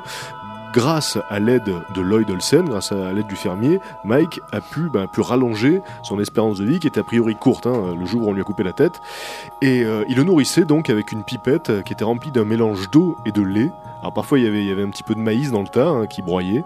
grâce 0.73 1.17
à 1.29 1.39
l'aide 1.39 1.73
de 1.93 2.01
Lloyd 2.01 2.29
Olsen, 2.29 2.65
grâce 2.65 2.91
à 2.91 3.13
l'aide 3.13 3.27
du 3.27 3.35
fermier, 3.35 3.79
Mike 4.03 4.41
a 4.51 4.61
pu, 4.61 4.89
a 4.95 5.07
pu 5.07 5.21
rallonger 5.21 5.81
son 6.03 6.19
espérance 6.19 6.59
de 6.59 6.65
vie 6.65 6.79
qui 6.79 6.87
était 6.87 6.99
a 6.99 7.03
priori 7.03 7.35
courte 7.35 7.67
hein, 7.67 7.95
le 7.97 8.05
jour 8.05 8.23
où 8.27 8.29
on 8.29 8.33
lui 8.33 8.41
a 8.41 8.43
coupé 8.43 8.63
la 8.63 8.73
tête. 8.73 9.01
Et 9.61 9.83
euh, 9.83 10.03
il 10.07 10.17
le 10.17 10.23
nourrissait 10.23 10.65
donc 10.65 10.89
avec 10.89 11.11
une 11.11 11.23
pipette 11.23 11.69
euh, 11.69 11.81
qui 11.81 11.93
était 11.93 12.03
remplie 12.03 12.31
d'un 12.31 12.45
mélange 12.45 12.89
d'eau 12.91 13.17
et 13.25 13.31
de 13.31 13.41
lait. 13.41 13.71
Alors 14.07 14.13
parfois 14.13 14.39
il 14.39 14.45
y 14.45 14.47
avait, 14.47 14.61
il 14.61 14.69
y 14.69 14.71
avait 14.71 14.83
un 14.83 14.89
petit 14.89 15.03
peu 15.03 15.15
de 15.15 15.19
maïs 15.19 15.51
dans 15.51 15.61
le 15.61 15.67
tas 15.67 15.89
hein, 15.89 16.07
qui 16.07 16.21
broyait. 16.21 16.63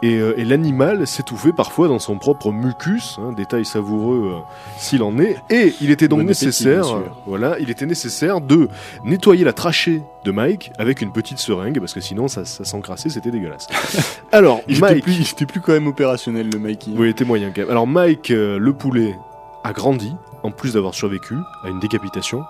Et, 0.00 0.14
euh, 0.14 0.32
et 0.38 0.46
l'animal 0.46 1.06
s'étouffait 1.06 1.52
parfois 1.52 1.86
dans 1.86 1.98
son 1.98 2.16
propre 2.16 2.50
mucus, 2.50 3.18
hein, 3.20 3.32
détail 3.32 3.66
savoureux 3.66 4.36
euh, 4.36 4.40
s'il 4.78 5.02
en 5.02 5.18
est. 5.18 5.36
Et 5.50 5.74
il 5.82 5.90
était 5.90 6.08
donc 6.08 6.20
Bon 6.20 6.24
nécessaire, 6.24 6.86
voilà, 7.26 7.58
il 7.58 7.68
était 7.68 7.84
nécessaire 7.84 8.40
de 8.40 8.70
nettoyer 9.04 9.44
la 9.44 9.52
trachée 9.52 10.02
de 10.24 10.30
Mike 10.30 10.72
avec 10.78 11.02
une 11.02 11.12
petite 11.12 11.40
seringue 11.40 11.78
parce 11.78 11.92
que 11.92 12.00
sinon 12.00 12.26
ça, 12.26 12.46
ça 12.46 12.64
s'encrassait, 12.64 13.10
c'était 13.10 13.30
dégueulasse. 13.30 13.66
Alors 14.32 14.62
Il 14.66 14.78
était 14.78 14.80
Mike, 14.80 15.02
plus, 15.02 15.16
il 15.18 15.28
était 15.30 15.44
plus 15.44 15.60
quand 15.60 15.72
même 15.72 15.88
opérationnel 15.88 16.48
le 16.50 16.58
Mikey. 16.58 16.92
oui, 16.96 17.08
il 17.08 17.10
était 17.10 17.26
moyen 17.26 17.50
quand 17.54 17.60
même. 17.60 17.70
Alors 17.70 17.86
Mike, 17.86 18.30
euh, 18.30 18.58
le 18.58 18.72
poulet, 18.72 19.14
a 19.62 19.72
grandi, 19.72 20.14
en 20.42 20.50
plus 20.50 20.74
d'avoir 20.74 20.94
survécu 20.94 21.34
à 21.64 21.68
une 21.68 21.80
décapitation. 21.80 22.44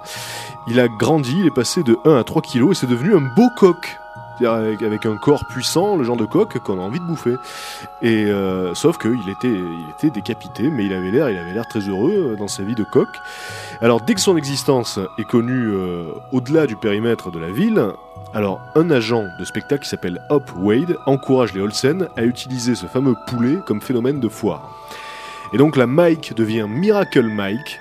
Il 0.69 0.79
a 0.79 0.89
grandi, 0.89 1.35
il 1.41 1.47
est 1.47 1.55
passé 1.55 1.83
de 1.83 1.97
1 2.05 2.17
à 2.17 2.25
3 2.25 2.43
kilos 2.43 2.77
et 2.77 2.81
c'est 2.81 2.91
devenu 2.91 3.15
un 3.17 3.21
beau 3.21 3.49
coq. 3.57 3.77
Avec 4.47 5.07
un 5.07 5.17
corps 5.17 5.47
puissant, 5.47 5.97
le 5.97 6.05
genre 6.05 6.17
de 6.17 6.25
coq 6.25 6.59
qu'on 6.59 6.79
a 6.79 6.83
envie 6.83 7.01
de 7.01 7.05
bouffer. 7.05 7.37
Et 8.03 8.27
euh, 8.27 8.75
sauf 8.75 8.99
qu'il 8.99 9.29
était, 9.29 9.49
il 9.49 9.87
était 9.97 10.11
décapité, 10.11 10.71
mais 10.71 10.87
il 10.87 10.93
avait 10.93 11.11
l'air, 11.11 11.31
il 11.31 11.39
avait 11.39 11.53
l'air 11.53 11.67
très 11.67 11.81
heureux 11.81 12.33
euh, 12.33 12.37
dans 12.37 12.49
sa 12.49 12.63
vie 12.63 12.75
de 12.75 12.85
coq. 12.85 13.09
Alors 13.81 14.01
dès 14.01 14.15
que 14.15 14.21
son 14.21 14.37
existence 14.37 14.99
est 15.19 15.25
connue 15.25 15.69
euh, 15.69 16.13
au-delà 16.33 16.67
du 16.67 16.77
périmètre 16.77 17.31
de 17.31 17.39
la 17.39 17.51
ville, 17.51 17.83
alors 18.35 18.61
un 18.75 18.91
agent 18.91 19.25
de 19.39 19.45
spectacle 19.45 19.83
qui 19.83 19.89
s'appelle 19.89 20.21
Hop 20.31 20.51
Wade 20.57 20.97
encourage 21.07 21.53
les 21.55 21.61
Olsen 21.61 22.09
à 22.17 22.25
utiliser 22.25 22.75
ce 22.75 22.87
fameux 22.87 23.15
poulet 23.27 23.59
comme 23.67 23.81
phénomène 23.81 24.21
de 24.21 24.29
foire. 24.29 24.71
Et 25.53 25.57
donc 25.57 25.77
la 25.77 25.87
Mike 25.87 26.35
devient 26.35 26.67
Miracle 26.69 27.27
Mike. 27.27 27.81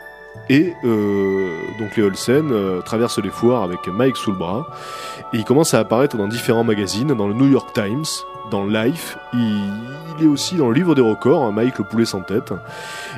Et 0.50 0.74
euh, 0.84 1.58
donc 1.80 1.96
les 1.98 2.04
Olsen 2.04 2.52
euh, 2.52 2.82
traversent 2.82 3.20
les 3.20 3.30
foires 3.30 3.64
avec 3.64 3.88
Mike 3.88 4.18
sous 4.18 4.32
le 4.32 4.38
bras. 4.38 4.68
Et 5.34 5.38
il 5.38 5.44
commence 5.44 5.74
à 5.74 5.80
apparaître 5.80 6.18
dans 6.18 6.28
différents 6.28 6.64
magazines, 6.64 7.14
dans 7.14 7.28
le 7.28 7.34
New 7.34 7.50
York 7.50 7.74
Times, 7.74 8.06
dans 8.50 8.66
Life. 8.66 9.18
Il, 9.34 10.24
est 10.24 10.28
aussi 10.28 10.56
dans 10.56 10.70
le 10.70 10.74
livre 10.74 10.96
des 10.96 11.02
records, 11.02 11.44
hein, 11.44 11.52
Mike 11.52 11.78
le 11.78 11.84
poulet 11.84 12.06
sans 12.06 12.22
tête. 12.22 12.52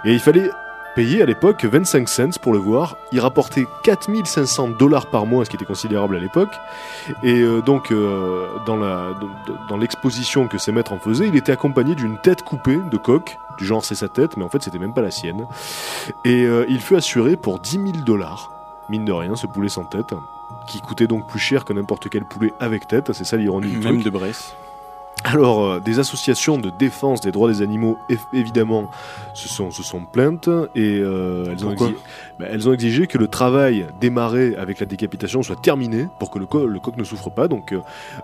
Et 0.06 0.12
il 0.12 0.20
fallait 0.20 0.50
payer 0.96 1.22
à 1.22 1.26
l'époque 1.26 1.64
25 1.64 2.10
cents 2.10 2.40
pour 2.42 2.52
le 2.52 2.60
voir. 2.60 2.98
Il 3.12 3.20
rapportait 3.20 3.68
4500 3.84 4.70
dollars 4.80 5.06
par 5.06 5.26
mois, 5.26 5.46
ce 5.46 5.50
qui 5.50 5.56
était 5.56 5.66
considérable 5.66 6.18
à 6.18 6.20
l'époque. 6.20 6.54
Et 7.24 7.40
euh, 7.40 7.62
donc, 7.62 7.92
euh, 7.92 8.48
dans 8.66 9.78
l'exposition 9.78 10.48
que 10.48 10.58
ces 10.58 10.72
maîtres 10.72 10.92
en 10.92 11.00
faisaient, 11.00 11.28
il 11.28 11.36
était 11.36 11.52
accompagné 11.52 11.96
d'une 11.96 12.18
tête 12.18 12.44
coupée 12.44 12.80
de 12.92 12.98
coq, 12.98 13.38
du 13.60 13.66
genre 13.66 13.86
c'est 13.86 13.93
sa 13.95 14.07
tête, 14.07 14.38
mais 14.38 14.43
en 14.43 14.49
fait 14.49 14.64
c'était 14.64 14.80
même 14.80 14.93
pas 14.93 15.01
la 15.03 15.12
sienne. 15.12 15.45
Et 16.26 16.45
euh, 16.45 16.66
il 16.70 16.80
fut 16.80 16.95
assuré 16.95 17.36
pour 17.36 17.60
10 17.60 17.72
000 17.72 17.84
dollars, 18.05 18.51
mine 18.89 19.05
de 19.05 19.12
rien, 19.12 19.36
ce 19.36 19.45
poulet 19.45 19.70
sans 19.70 19.84
tête, 19.86 20.14
qui 20.68 20.82
coûtait 20.82 21.07
donc 21.07 21.28
plus 21.28 21.39
cher 21.39 21.66
que 21.66 21.74
n'importe 21.74 22.10
quel 22.10 22.26
poulet 22.26 22.53
avec 22.60 22.88
tête, 22.88 23.12
c'est 23.14 23.24
ça 23.26 23.38
l'ironie 23.38 23.68
du 23.70 23.80
truc. 23.80 23.93
Même 23.93 24.01
de 24.03 24.10
Bresse. 24.10 24.55
Alors, 25.26 25.66
euh, 25.66 25.80
des 25.82 25.99
associations 25.99 26.57
de 26.57 26.70
défense 26.70 27.20
des 27.20 27.34
droits 27.34 27.49
des 27.51 27.62
animaux, 27.62 27.97
évidemment, 28.32 28.89
se 29.34 29.49
sont, 29.49 29.70
se 29.70 29.84
sont 29.84 30.05
plaintes 30.05 30.47
et 30.76 30.97
euh, 31.01 31.43
elles, 31.51 31.66
ont 31.66 31.76
bah, 32.39 32.45
elles 32.49 32.70
ont 32.70 32.74
exigé 32.74 33.05
que 33.05 33.18
le 33.18 33.28
travail 33.28 33.86
démarré 33.99 34.55
avec 34.55 34.80
la 34.80 34.86
décapitation 34.86 35.43
soit 35.43 35.57
terminé 35.62 36.07
pour 36.20 36.32
que 36.32 36.39
le, 36.39 36.45
co- 36.45 36.66
le 36.66 36.80
coq 36.80 36.95
ne 36.95 37.03
souffre 37.03 37.30
pas. 37.30 37.49
Donc, 37.49 37.76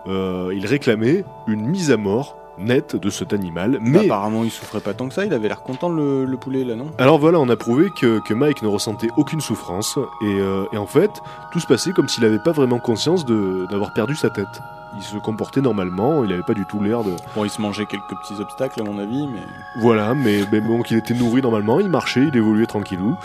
euh, 0.08 0.54
ils 0.56 0.66
réclamaient 0.66 1.26
une 1.48 1.66
mise 1.68 1.92
à 1.92 1.98
mort 1.98 2.38
nette 2.58 2.96
de 2.96 3.10
cet 3.10 3.34
animal. 3.34 3.80
Mais 3.82 4.00
Mais 4.00 4.06
apparemment 4.06 4.44
il 4.44 4.52
souffrait 4.52 4.80
pas 4.80 4.94
tant 4.94 5.08
que 5.08 5.14
ça, 5.14 5.26
il 5.26 5.34
avait 5.34 5.48
l'air 5.48 5.62
content 5.62 5.90
le, 5.90 6.26
le 6.26 6.38
poulet 6.38 6.64
là 6.64 6.76
non? 6.76 6.88
Alors 6.98 7.20
voilà, 7.20 7.40
on 7.40 7.50
a 7.50 7.56
prouvé 7.56 7.90
que, 8.00 8.20
que 8.20 8.34
Mike 8.34 8.62
ne 8.62 8.68
ressentait 8.68 9.10
aucune 9.18 9.42
souffrance 9.42 9.98
et, 10.22 10.40
euh, 10.40 10.66
et 10.74 10.78
en 10.78 10.86
fait, 10.86 11.12
tout 11.52 11.60
se 11.60 11.68
passait 11.68 11.92
comme 11.92 12.08
s'il 12.08 12.24
n'avait 12.24 12.40
pas 12.40 12.52
vraiment 12.52 12.80
conscience 12.80 13.26
d'avoir 13.26 13.94
perdu 13.94 14.16
sa 14.16 14.30
tête. 14.30 14.48
Il 14.98 15.04
se 15.04 15.18
comportait 15.18 15.60
normalement, 15.60 16.24
il 16.24 16.30
n'avait 16.30 16.44
pas 16.44 16.54
du 16.54 16.66
tout 16.66 16.82
l'air 16.82 17.04
de, 17.04 17.12
Bon 17.36 17.44
il 17.44 17.50
se 17.50 17.62
mangeait 17.62 17.86
quelques 17.86 18.16
petits 18.22 18.40
obstacles 18.42 18.80
à 18.82 18.84
mon 18.86 18.98
avis 18.98 19.28
mais... 19.28 19.42
Voilà, 19.82 20.14
mais, 20.14 20.44
mais 20.52 20.62
bon, 20.62 20.82
qu'il 20.84 20.96
était 20.98 21.14
nourri 21.14 21.42
normalement, 21.42 21.82
il 21.82 21.90
marchait, 21.90 22.28
il 22.28 22.38
évoluait 22.38 22.66
tranquillou. 22.66 23.18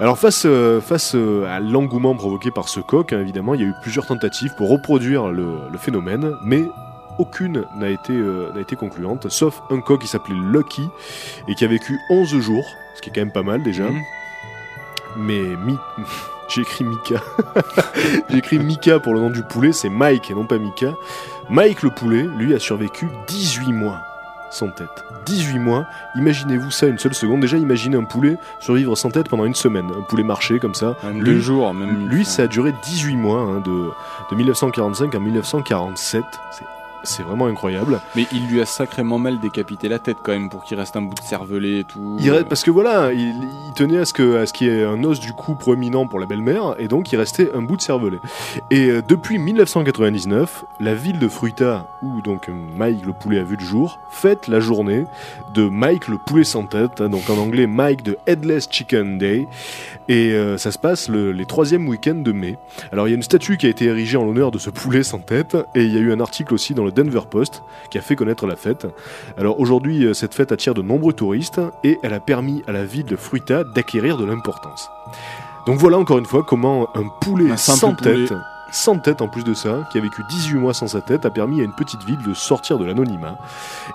Alors 0.00 0.18
face, 0.18 0.44
euh, 0.46 0.80
face 0.80 1.14
euh, 1.14 1.44
à 1.54 1.60
l'engouement 1.60 2.14
provoqué 2.14 2.50
par 2.50 2.68
ce 2.68 2.80
coq, 2.80 3.12
hein, 3.12 3.20
évidemment, 3.20 3.52
il 3.52 3.60
y 3.60 3.64
a 3.64 3.66
eu 3.66 3.74
plusieurs 3.82 4.06
tentatives 4.06 4.54
pour 4.56 4.70
reproduire 4.70 5.28
le, 5.28 5.68
le 5.70 5.78
phénomène, 5.78 6.32
mais 6.42 6.64
aucune 7.18 7.64
n'a 7.76 7.88
été, 7.88 8.12
euh, 8.12 8.50
n'a 8.54 8.60
été 8.60 8.76
concluante, 8.76 9.28
sauf 9.28 9.62
un 9.70 9.80
coq 9.80 10.00
qui 10.00 10.06
s'appelait 10.08 10.34
Lucky 10.34 10.88
et 11.48 11.54
qui 11.54 11.64
a 11.64 11.68
vécu 11.68 11.98
11 12.10 12.38
jours, 12.40 12.64
ce 12.94 13.02
qui 13.02 13.10
est 13.10 13.12
quand 13.12 13.20
même 13.20 13.32
pas 13.32 13.42
mal 13.42 13.62
déjà. 13.62 13.84
Mhm. 13.90 14.02
Mais 15.16 15.42
Mi... 15.64 15.76
j'ai 16.48 16.62
écrit 16.62 16.84
Mika. 16.84 17.16
j'ai 18.30 18.38
écrit 18.38 18.58
Mika 18.58 18.98
pour 19.00 19.14
le 19.14 19.20
nom 19.20 19.30
du 19.30 19.42
poulet, 19.42 19.72
c'est 19.72 19.88
Mike 19.90 20.30
et 20.30 20.34
non 20.34 20.46
pas 20.46 20.58
Mika. 20.58 20.94
Mike 21.50 21.82
le 21.82 21.90
poulet, 21.90 22.22
lui, 22.38 22.54
a 22.54 22.58
survécu 22.58 23.08
18 23.28 23.72
mois 23.72 24.00
sans 24.50 24.68
tête. 24.68 25.04
18 25.24 25.58
mois, 25.60 25.86
imaginez-vous 26.14 26.70
ça 26.70 26.86
une 26.86 26.98
seule 26.98 27.14
seconde. 27.14 27.40
Déjà, 27.40 27.56
imaginez 27.56 27.96
un 27.96 28.04
poulet 28.04 28.36
survivre 28.60 28.94
sans 28.96 29.10
tête 29.10 29.28
pendant 29.30 29.46
une 29.46 29.54
semaine. 29.54 29.90
Un 29.98 30.02
poulet 30.02 30.22
marché 30.24 30.58
comme 30.58 30.74
ça. 30.74 30.94
Même 31.04 31.22
Lui- 31.22 31.24
deux 31.34 31.40
jours, 31.40 31.72
même. 31.72 32.08
Lui, 32.08 32.24
ça 32.26 32.42
a 32.42 32.46
duré 32.48 32.74
18 32.84 33.16
mois, 33.16 33.40
hein, 33.40 33.60
de, 33.64 33.88
de 34.30 34.36
1945 34.36 35.14
à 35.14 35.18
1947. 35.18 36.22
C'est- 36.50 36.64
C'est 37.04 37.22
vraiment 37.22 37.46
incroyable. 37.46 38.00
Mais 38.16 38.26
il 38.32 38.46
lui 38.46 38.60
a 38.60 38.66
sacrément 38.66 39.18
mal 39.18 39.40
décapité 39.40 39.88
la 39.88 39.98
tête 39.98 40.16
quand 40.22 40.32
même 40.32 40.48
pour 40.50 40.64
qu'il 40.64 40.78
reste 40.78 40.96
un 40.96 41.02
bout 41.02 41.14
de 41.14 41.22
cervelet 41.22 41.80
et 41.80 41.84
tout. 41.84 42.16
Il 42.20 42.30
reste- 42.30 42.48
parce 42.48 42.62
que 42.62 42.70
voilà, 42.70 43.12
il, 43.12 43.28
il 43.30 43.72
tenait 43.74 43.98
à 43.98 44.04
ce 44.04 44.12
que 44.12 44.36
à 44.36 44.46
ce 44.46 44.52
qu'il 44.52 44.68
y 44.68 44.70
ait 44.70 44.84
un 44.84 45.02
os 45.04 45.18
du 45.20 45.32
cou 45.32 45.54
proéminent 45.54 46.06
pour 46.06 46.20
la 46.20 46.26
belle-mère, 46.26 46.74
et 46.78 46.88
donc 46.88 47.12
il 47.12 47.16
restait 47.16 47.50
un 47.54 47.62
bout 47.62 47.76
de 47.76 47.82
cervelet. 47.82 48.18
Et 48.70 48.88
euh, 48.88 49.02
depuis 49.06 49.38
1999, 49.38 50.64
la 50.80 50.94
ville 50.94 51.18
de 51.18 51.28
Fruita, 51.28 51.86
où 52.02 52.20
donc 52.22 52.48
Mike 52.76 53.04
le 53.06 53.12
poulet 53.12 53.40
a 53.40 53.42
vu 53.44 53.56
le 53.56 53.64
jour, 53.64 53.98
fête 54.10 54.48
la 54.48 54.60
journée 54.60 55.04
de 55.54 55.68
Mike 55.68 56.08
le 56.08 56.18
poulet 56.18 56.44
sans 56.44 56.64
tête, 56.66 57.00
hein, 57.00 57.08
donc 57.08 57.28
en 57.30 57.36
anglais 57.38 57.66
Mike 57.66 58.02
de 58.02 58.16
Headless 58.26 58.68
Chicken 58.70 59.18
Day, 59.18 59.46
et 60.08 60.32
euh, 60.32 60.56
ça 60.58 60.70
se 60.72 60.78
passe 60.78 61.08
le, 61.08 61.32
les 61.32 61.46
troisièmes 61.46 61.88
week-ends 61.88 62.14
de 62.22 62.32
mai. 62.32 62.58
Alors 62.92 63.08
il 63.08 63.10
y 63.10 63.14
a 63.14 63.16
une 63.16 63.22
statue 63.22 63.56
qui 63.56 63.66
a 63.66 63.70
été 63.70 63.86
érigée 63.86 64.16
en 64.16 64.24
l'honneur 64.24 64.50
de 64.50 64.58
ce 64.58 64.70
poulet 64.70 65.02
sans 65.02 65.18
tête, 65.18 65.56
et 65.74 65.82
il 65.84 65.92
y 65.92 65.96
a 65.96 66.00
eu 66.00 66.12
un 66.12 66.20
article 66.20 66.54
aussi 66.54 66.74
dans 66.74 66.84
le 66.84 66.91
Denver 66.92 67.22
Post 67.30 67.62
qui 67.90 67.98
a 67.98 68.00
fait 68.00 68.16
connaître 68.16 68.46
la 68.46 68.56
fête. 68.56 68.86
Alors 69.36 69.60
aujourd'hui, 69.60 70.04
euh, 70.04 70.14
cette 70.14 70.34
fête 70.34 70.52
attire 70.52 70.74
de 70.74 70.82
nombreux 70.82 71.12
touristes 71.12 71.60
et 71.84 71.98
elle 72.02 72.14
a 72.14 72.20
permis 72.20 72.62
à 72.66 72.72
la 72.72 72.84
ville 72.84 73.06
de 73.06 73.16
Fruita 73.16 73.64
d'acquérir 73.74 74.16
de 74.16 74.24
l'importance. 74.24 74.88
Donc 75.66 75.78
voilà 75.78 75.98
encore 75.98 76.18
une 76.18 76.24
fois 76.26 76.42
comment 76.42 76.88
un 76.96 77.04
poulet 77.20 77.50
Un 77.52 77.56
sans 77.56 77.94
poulet. 77.94 78.26
tête, 78.26 78.34
sans 78.72 78.98
tête 78.98 79.22
en 79.22 79.28
plus 79.28 79.44
de 79.44 79.54
ça, 79.54 79.86
qui 79.92 79.98
a 79.98 80.00
vécu 80.00 80.22
18 80.28 80.54
mois 80.58 80.74
sans 80.74 80.88
sa 80.88 81.00
tête, 81.00 81.24
a 81.26 81.30
permis 81.30 81.60
à 81.60 81.64
une 81.64 81.72
petite 81.74 82.02
ville 82.04 82.22
de 82.26 82.34
sortir 82.34 82.78
de 82.78 82.84
l'anonymat. 82.84 83.36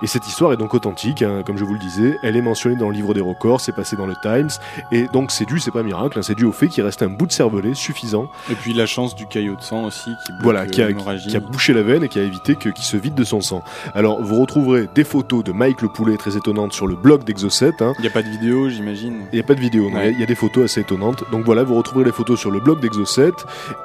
Et 0.01 0.07
cette 0.07 0.27
histoire 0.27 0.53
est 0.53 0.57
donc 0.57 0.73
authentique, 0.73 1.21
hein, 1.21 1.41
comme 1.45 1.57
je 1.57 1.63
vous 1.65 1.73
le 1.73 1.79
disais, 1.79 2.17
elle 2.23 2.37
est 2.37 2.41
mentionnée 2.41 2.75
dans 2.75 2.89
le 2.89 2.95
livre 2.95 3.13
des 3.13 3.21
records, 3.21 3.59
c'est 3.61 3.71
passé 3.75 3.95
dans 3.95 4.05
le 4.05 4.15
Times, 4.21 4.49
et 4.91 5.07
donc 5.07 5.31
c'est 5.31 5.45
dû, 5.45 5.59
c'est 5.59 5.71
pas 5.71 5.83
miracle, 5.83 6.19
hein, 6.19 6.21
c'est 6.21 6.35
dû 6.35 6.45
au 6.45 6.51
fait 6.51 6.67
qu'il 6.67 6.83
reste 6.83 7.01
un 7.03 7.09
bout 7.09 7.25
de 7.27 7.31
cervelet 7.31 7.73
suffisant 7.73 8.27
Et 8.51 8.55
puis 8.55 8.73
la 8.73 8.85
chance 8.85 9.15
du 9.15 9.25
caillot 9.27 9.55
de 9.55 9.61
sang 9.61 9.83
aussi 9.85 10.11
qui 10.25 10.31
voilà, 10.41 10.61
euh, 10.61 10.65
qui 10.67 10.81
a, 10.81 10.91
qui 10.93 11.35
a 11.35 11.39
bouché 11.39 11.73
la 11.73 11.81
veine 11.83 12.03
et 12.03 12.09
qui 12.09 12.19
a 12.19 12.23
évité 12.23 12.55
qu'il 12.55 12.73
se 12.77 12.97
vide 12.97 13.15
de 13.15 13.23
son 13.23 13.41
sang. 13.41 13.63
Alors, 13.95 14.21
vous 14.21 14.39
retrouverez 14.39 14.87
des 14.93 15.03
photos 15.03 15.43
de 15.43 15.51
Mike 15.51 15.81
le 15.81 15.89
poulet 15.89 16.17
très 16.17 16.37
étonnantes 16.37 16.73
sur 16.73 16.87
le 16.87 16.95
blog 16.95 17.23
d'Exocet. 17.23 17.71
Hein. 17.81 17.93
Il 17.97 18.01
n'y 18.01 18.07
a 18.07 18.11
pas 18.11 18.21
de 18.21 18.29
vidéo, 18.29 18.69
j'imagine. 18.69 19.25
Il 19.31 19.35
n'y 19.35 19.41
a 19.41 19.43
pas 19.43 19.55
de 19.55 19.59
vidéo, 19.59 19.89
Ouais. 19.89 20.11
il 20.11 20.19
y 20.19 20.23
a 20.23 20.25
des 20.25 20.35
photos 20.35 20.65
assez 20.65 20.81
étonnantes. 20.81 21.23
Donc 21.31 21.45
voilà, 21.45 21.63
vous 21.63 21.75
retrouverez 21.75 22.05
les 22.05 22.11
photos 22.11 22.39
sur 22.39 22.51
le 22.51 22.59
blog 22.59 22.79
d'Exocet 22.79 23.31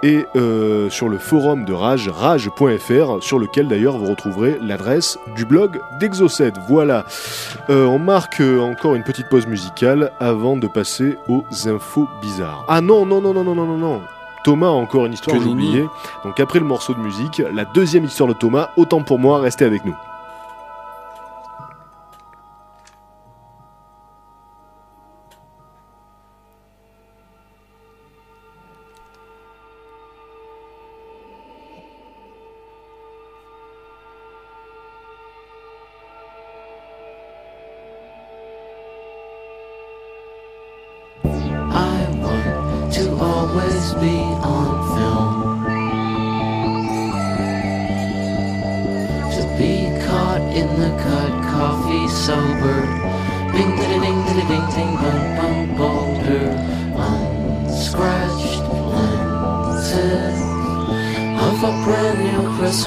et 0.03 0.25
euh, 0.37 0.82
sur 0.91 1.09
le 1.09 1.19
forum 1.19 1.65
de 1.65 1.73
Rage, 1.73 2.09
rage.fr, 2.09 3.23
sur 3.23 3.39
lequel 3.39 3.69
d'ailleurs 3.69 3.99
vous 3.99 4.07
retrouverez 4.07 4.59
l'adresse 4.61 5.19
du 5.37 5.45
blog 5.45 5.81
d'Exocet. 5.99 6.53
Voilà. 6.69 7.05
Euh, 7.71 7.87
on 7.87 7.99
marque 7.99 8.41
euh, 8.41 8.61
encore 8.61 8.95
une 8.95 9.03
petite 9.03 9.29
pause 9.29 9.47
musicale 9.47 10.13
avant 10.21 10.57
de 10.57 10.67
passer 10.67 11.19
aux 11.29 11.45
infos 11.67 12.09
bizarres. 12.21 12.65
Ah 12.69 12.81
non, 12.81 13.07
non, 13.07 13.21
non, 13.21 13.35
non, 13.35 13.45
non, 13.45 13.55
non, 13.55 13.67
non, 13.67 13.79
non. 13.79 14.01
Thomas 14.45 14.69
a 14.69 14.71
encore 14.71 15.07
une 15.07 15.13
histoire, 15.13 15.37
Que 15.37 15.43
j'ai 15.43 15.49
oublié. 15.49 15.87
Donc 16.25 16.41
après 16.41 16.59
le 16.59 16.65
morceau 16.65 16.95
de 16.95 16.99
musique, 16.99 17.43
la 17.53 17.65
deuxième 17.65 18.05
histoire 18.05 18.29
de 18.29 18.35
Thomas, 18.35 18.71
autant 18.77 19.03
pour 19.03 19.19
moi, 19.19 19.41
restez 19.41 19.65
avec 19.65 19.85
nous. 19.85 19.95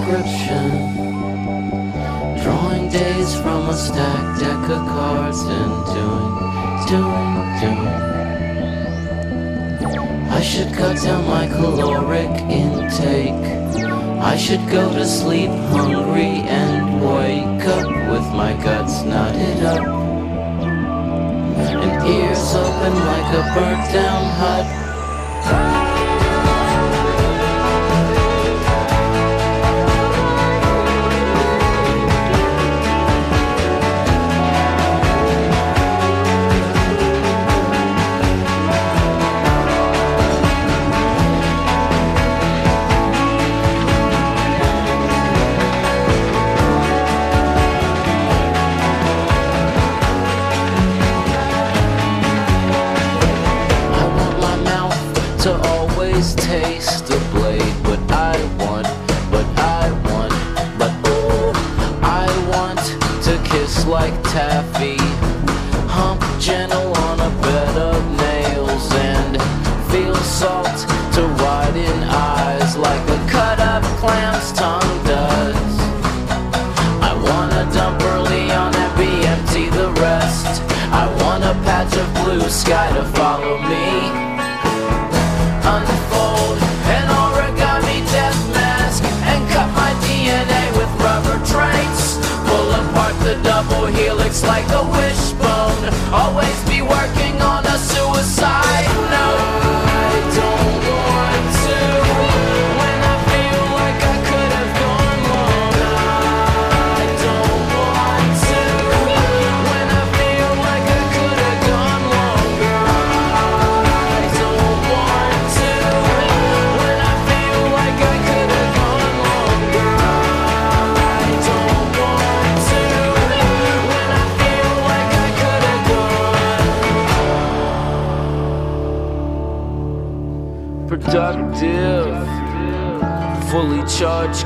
Drawing 0.06 0.22
days 2.90 3.34
from 3.42 3.70
a 3.70 3.74
stacked 3.74 4.40
deck 4.40 4.70
of 4.70 4.86
cards 4.88 5.42
and 5.42 5.86
doing, 5.96 6.34
doing, 6.86 7.34
doing. 7.60 7.88
I 10.30 10.42
should 10.44 10.72
cut 10.76 11.02
down 11.02 11.26
my 11.26 11.48
caloric 11.48 12.30
intake. 12.52 13.46
I 14.22 14.38
should 14.38 14.70
go 14.70 14.94
to 14.94 15.08
sleep 15.08 15.50
hungry 15.50 16.46
and 16.54 17.02
wake 17.02 17.66
up 17.66 17.88
with 18.12 18.32
my 18.32 18.54
guts 18.64 19.02
knotted 19.02 19.64
up. 19.66 19.88
And 21.82 22.08
ears 22.08 22.54
open 22.54 22.94
like 22.94 23.34
a 23.34 23.44
burnt 23.56 23.92
down 23.92 24.24
hut. 24.38 25.75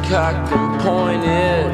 Charged 0.09 0.51
and 0.51 0.81
pointed. 0.81 1.69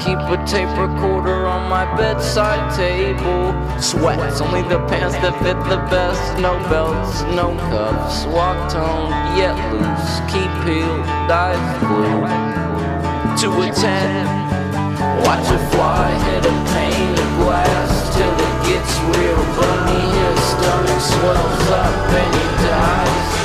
Keep 0.00 0.20
a 0.32 0.38
tape 0.46 0.72
recorder 0.78 1.46
on 1.46 1.68
my 1.68 1.84
bedside 1.94 2.74
table. 2.74 3.52
Sweats, 3.78 4.40
only 4.40 4.62
the 4.62 4.80
pants 4.88 5.16
that 5.16 5.36
fit 5.42 5.58
the 5.68 5.76
best. 5.92 6.40
No 6.40 6.56
belts, 6.70 7.20
no 7.36 7.54
cuffs. 7.68 8.24
Walk 8.32 8.56
toned, 8.72 9.12
yet 9.36 9.56
loose. 9.70 10.12
Keep 10.32 10.50
peeled, 10.64 11.04
dive 11.28 11.60
blue. 11.84 12.24
To 13.42 13.48
a 13.60 13.68
ten. 13.70 14.24
Watch 15.28 15.52
it 15.52 15.64
fly, 15.72 16.08
hit 16.24 16.46
a 16.46 16.54
pane 16.72 17.12
of 17.12 17.30
glass 17.44 18.16
till 18.16 18.32
it 18.32 18.56
gets 18.64 18.92
real 19.12 19.42
funny. 19.58 20.04
His 20.16 20.40
stomach 20.48 21.02
swells 21.12 21.68
up 21.76 21.94
and 22.16 22.34
he 22.34 22.46
dies. 22.64 23.37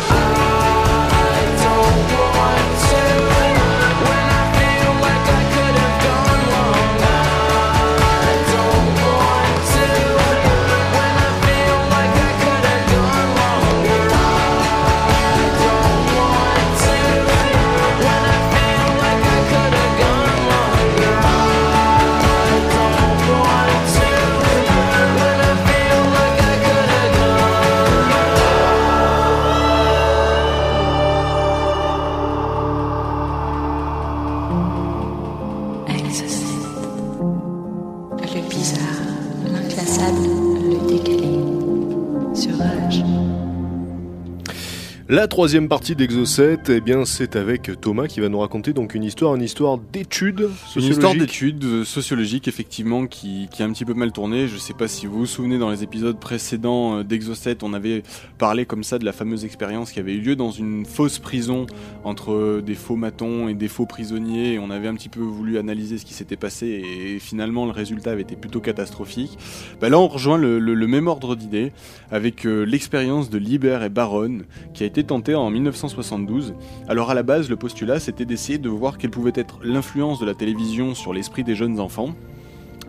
La 45.14 45.28
troisième 45.28 45.68
partie 45.68 45.96
d'Exocet, 45.96 46.58
eh 46.70 46.82
bien, 46.82 47.06
c'est 47.06 47.36
avec 47.36 47.70
Thomas 47.80 48.08
qui 48.08 48.20
va 48.20 48.30
nous 48.30 48.40
raconter 48.40 48.74
donc 48.74 48.96
une 48.96 49.04
histoire, 49.04 49.36
une 49.36 49.44
histoire 49.44 49.78
d'études 49.78 50.40
Une 50.40 50.50
sociologiques. 50.66 50.92
histoire 50.92 51.14
d'études 51.14 51.64
euh, 51.66 51.84
sociologiques, 51.86 52.48
effectivement, 52.48 53.06
qui, 53.06 53.48
qui 53.52 53.62
a 53.62 53.68
un 53.68 53.72
petit 53.72 53.86
peu 53.86 53.94
mal 53.94 54.12
tourné. 54.12 54.48
Je 54.48 54.58
sais 54.58 54.74
pas 54.74 54.88
si 54.88 55.06
vous 55.06 55.20
vous 55.20 55.26
souvenez, 55.28 55.60
dans 55.60 55.70
les 55.70 55.84
épisodes 55.84 56.20
précédents 56.20 56.98
euh, 56.98 57.04
d'Exocet, 57.04 57.58
on 57.62 57.74
avait 57.74 58.02
parlé 58.40 58.66
comme 58.66 58.84
ça 58.84 58.98
de 58.98 59.06
la 59.06 59.12
fameuse 59.12 59.46
expérience 59.46 59.92
qui 59.92 60.00
avait 60.00 60.16
eu 60.16 60.20
lieu 60.20 60.36
dans 60.36 60.50
une 60.50 60.84
fausse 60.84 61.20
prison 61.20 61.68
entre 62.04 62.32
euh, 62.34 62.64
des 62.66 62.74
faux 62.74 62.96
matons 62.96 63.48
et 63.48 63.54
des 63.54 63.68
faux 63.68 63.86
prisonniers. 63.86 64.58
On 64.58 64.72
avait 64.72 64.88
un 64.88 64.96
petit 64.96 65.10
peu 65.10 65.20
voulu 65.20 65.60
analyser 65.60 66.00
ce 66.00 66.06
qui 66.06 66.16
s'était 66.16 66.38
passé 66.38 66.66
et 66.66 67.20
finalement 67.20 67.68
le 67.68 67.72
résultat 67.72 68.14
avait 68.14 68.24
été 68.24 68.36
plutôt 68.36 68.62
catastrophique. 68.62 69.38
Bah 69.80 69.90
là, 69.90 70.00
on 70.00 70.08
rejoint 70.08 70.40
le, 70.40 70.58
le- 70.58 70.74
le 70.74 70.88
même 70.88 71.06
ordre 71.06 71.36
d'idées 71.36 71.72
avec 72.10 72.46
l'expérience 72.46 73.30
de 73.30 73.38
Liber 73.38 73.78
et 73.86 73.90
Baron 73.90 74.40
qui 74.74 74.82
a 74.82 74.88
été 74.88 75.03
tentée 75.04 75.36
en 75.36 75.50
1972. 75.50 76.54
Alors 76.88 77.10
à 77.12 77.14
la 77.14 77.24
base, 77.24 77.50
le 77.50 77.56
postulat 77.56 78.00
c'était 78.00 78.26
d'essayer 78.26 78.58
de 78.58 78.70
voir 78.70 78.98
quelle 78.98 79.12
pouvait 79.12 79.32
être 79.36 79.60
l'influence 79.64 80.20
de 80.20 80.26
la 80.26 80.34
télévision 80.34 80.96
sur 80.96 81.14
l'esprit 81.14 81.44
des 81.44 81.56
jeunes 81.56 81.80
enfants. 81.80 82.14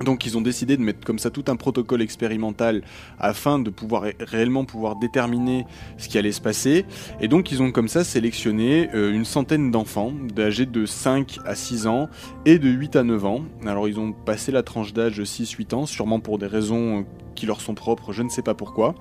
Donc 0.04 0.26
ils 0.26 0.36
ont 0.36 0.40
décidé 0.40 0.76
de 0.76 0.82
mettre 0.82 1.06
comme 1.06 1.20
ça 1.20 1.30
tout 1.30 1.44
un 1.46 1.54
protocole 1.54 2.02
expérimental 2.02 2.82
afin 3.20 3.60
de 3.60 3.70
pouvoir 3.70 4.02
ré- 4.02 4.16
réellement 4.18 4.64
pouvoir 4.64 4.96
déterminer 4.96 5.66
ce 5.98 6.08
qui 6.08 6.18
allait 6.18 6.32
se 6.32 6.40
passer. 6.40 6.84
Et 7.20 7.28
donc 7.28 7.52
ils 7.52 7.62
ont 7.62 7.70
comme 7.70 7.86
ça 7.86 8.02
sélectionné 8.02 8.88
euh, 8.92 9.12
une 9.12 9.24
centaine 9.24 9.70
d'enfants 9.70 10.12
âgés 10.36 10.66
de 10.66 10.84
5 10.84 11.38
à 11.46 11.54
6 11.54 11.86
ans 11.86 12.08
et 12.44 12.58
de 12.58 12.68
8 12.68 12.96
à 12.96 13.04
9 13.04 13.24
ans. 13.24 13.44
Alors 13.66 13.86
ils 13.86 14.00
ont 14.00 14.10
passé 14.10 14.50
la 14.50 14.64
tranche 14.64 14.92
d'âge 14.94 15.20
6-8 15.20 15.74
ans, 15.76 15.86
sûrement 15.86 16.18
pour 16.18 16.38
des 16.38 16.48
raisons 16.48 17.00
euh, 17.00 17.02
qui 17.36 17.46
leur 17.46 17.60
sont 17.60 17.74
propres, 17.74 18.12
je 18.12 18.24
ne 18.24 18.28
sais 18.30 18.42
pas 18.42 18.54
pourquoi. 18.54 18.96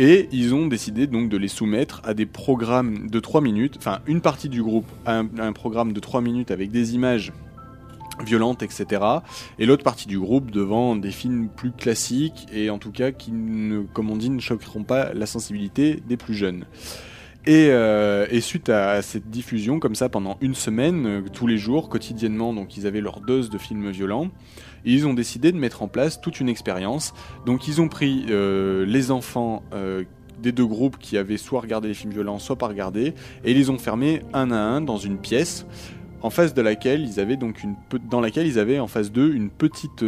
Et 0.00 0.28
ils 0.30 0.54
ont 0.54 0.68
décidé 0.68 1.08
donc 1.08 1.28
de 1.28 1.36
les 1.36 1.48
soumettre 1.48 2.00
à 2.04 2.14
des 2.14 2.24
programmes 2.24 3.10
de 3.10 3.18
3 3.18 3.40
minutes, 3.40 3.74
enfin 3.78 3.98
une 4.06 4.20
partie 4.20 4.48
du 4.48 4.62
groupe 4.62 4.86
un, 5.06 5.26
un 5.38 5.52
programme 5.52 5.92
de 5.92 5.98
3 5.98 6.20
minutes 6.20 6.52
avec 6.52 6.70
des 6.70 6.94
images 6.94 7.32
violentes, 8.24 8.62
etc. 8.62 9.02
Et 9.58 9.66
l'autre 9.66 9.84
partie 9.84 10.06
du 10.06 10.18
groupe 10.18 10.50
devant 10.50 10.96
des 10.96 11.10
films 11.10 11.48
plus 11.48 11.72
classiques 11.72 12.46
et 12.52 12.70
en 12.70 12.78
tout 12.78 12.92
cas 12.92 13.10
qui, 13.10 13.32
ne, 13.32 13.82
comme 13.92 14.10
on 14.10 14.16
dit, 14.16 14.30
ne 14.30 14.40
choqueront 14.40 14.84
pas 14.84 15.12
la 15.14 15.26
sensibilité 15.26 16.02
des 16.06 16.16
plus 16.16 16.34
jeunes. 16.34 16.64
Et, 17.48 17.68
euh, 17.70 18.26
et 18.30 18.42
suite 18.42 18.68
à 18.68 19.00
cette 19.00 19.30
diffusion, 19.30 19.80
comme 19.80 19.94
ça, 19.94 20.10
pendant 20.10 20.36
une 20.42 20.54
semaine, 20.54 21.06
euh, 21.06 21.22
tous 21.32 21.46
les 21.46 21.56
jours, 21.56 21.88
quotidiennement, 21.88 22.52
donc 22.52 22.76
ils 22.76 22.86
avaient 22.86 23.00
leur 23.00 23.22
dose 23.22 23.48
de 23.48 23.56
films 23.56 23.90
violents, 23.90 24.28
ils 24.84 25.06
ont 25.06 25.14
décidé 25.14 25.50
de 25.50 25.56
mettre 25.56 25.80
en 25.80 25.88
place 25.88 26.20
toute 26.20 26.40
une 26.40 26.50
expérience. 26.50 27.14
Donc 27.46 27.66
ils 27.66 27.80
ont 27.80 27.88
pris 27.88 28.26
euh, 28.28 28.84
les 28.84 29.10
enfants 29.10 29.62
des 30.42 30.52
deux 30.52 30.66
groupes 30.66 30.98
qui 30.98 31.16
avaient 31.16 31.38
soit 31.38 31.62
regardé 31.62 31.88
les 31.88 31.94
films 31.94 32.12
violents, 32.12 32.38
soit 32.38 32.56
pas 32.56 32.68
regardé, 32.68 33.14
et 33.44 33.52
ils 33.52 33.56
les 33.56 33.70
ont 33.70 33.78
fermés 33.78 34.20
un 34.34 34.50
à 34.52 34.58
un 34.58 34.82
dans 34.82 34.98
une 34.98 35.16
pièce 35.16 35.64
en 36.20 36.28
face 36.28 36.52
de 36.52 36.60
laquelle 36.60 37.00
ils 37.00 37.18
avaient 37.18 37.36
donc 37.36 37.62
une 37.62 37.76
dans 38.10 38.20
laquelle 38.20 38.46
ils 38.46 38.58
avaient 38.58 38.80
en 38.80 38.88
face 38.88 39.10
d'eux 39.10 39.32
une 39.32 39.50
petite 39.50 40.04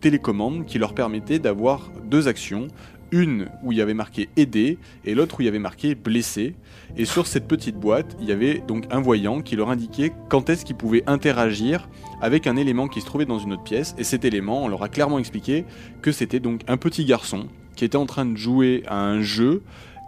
télécommande 0.00 0.64
qui 0.64 0.78
leur 0.78 0.94
permettait 0.94 1.38
d'avoir 1.38 1.90
deux 2.04 2.28
actions 2.28 2.68
une 3.14 3.48
où 3.62 3.70
il 3.72 3.78
y 3.78 3.80
avait 3.80 3.94
marqué 3.94 4.28
aider 4.36 4.78
et 5.04 5.14
l'autre 5.14 5.36
où 5.38 5.42
il 5.42 5.44
y 5.44 5.48
avait 5.48 5.58
marqué 5.58 5.94
blessé. 5.94 6.54
Et 6.96 7.04
sur 7.04 7.26
cette 7.26 7.46
petite 7.46 7.76
boîte 7.76 8.16
il 8.20 8.28
y 8.28 8.32
avait 8.32 8.58
donc 8.66 8.86
un 8.90 9.00
voyant 9.00 9.40
qui 9.40 9.56
leur 9.56 9.70
indiquait 9.70 10.12
quand 10.28 10.50
est-ce 10.50 10.64
qu'ils 10.64 10.76
pouvaient 10.76 11.04
interagir 11.06 11.88
avec 12.20 12.46
un 12.46 12.56
élément 12.56 12.88
qui 12.88 13.00
se 13.00 13.06
trouvait 13.06 13.24
dans 13.24 13.38
une 13.38 13.52
autre 13.52 13.62
pièce. 13.62 13.94
Et 13.98 14.04
cet 14.04 14.24
élément 14.24 14.64
on 14.64 14.68
leur 14.68 14.82
a 14.82 14.88
clairement 14.88 15.18
expliqué 15.18 15.64
que 16.02 16.12
c'était 16.12 16.40
donc 16.40 16.62
un 16.66 16.76
petit 16.76 17.04
garçon 17.04 17.46
qui 17.76 17.84
était 17.84 17.96
en 17.96 18.06
train 18.06 18.26
de 18.26 18.36
jouer 18.36 18.82
à 18.86 19.00
un 19.00 19.22
jeu 19.22 19.62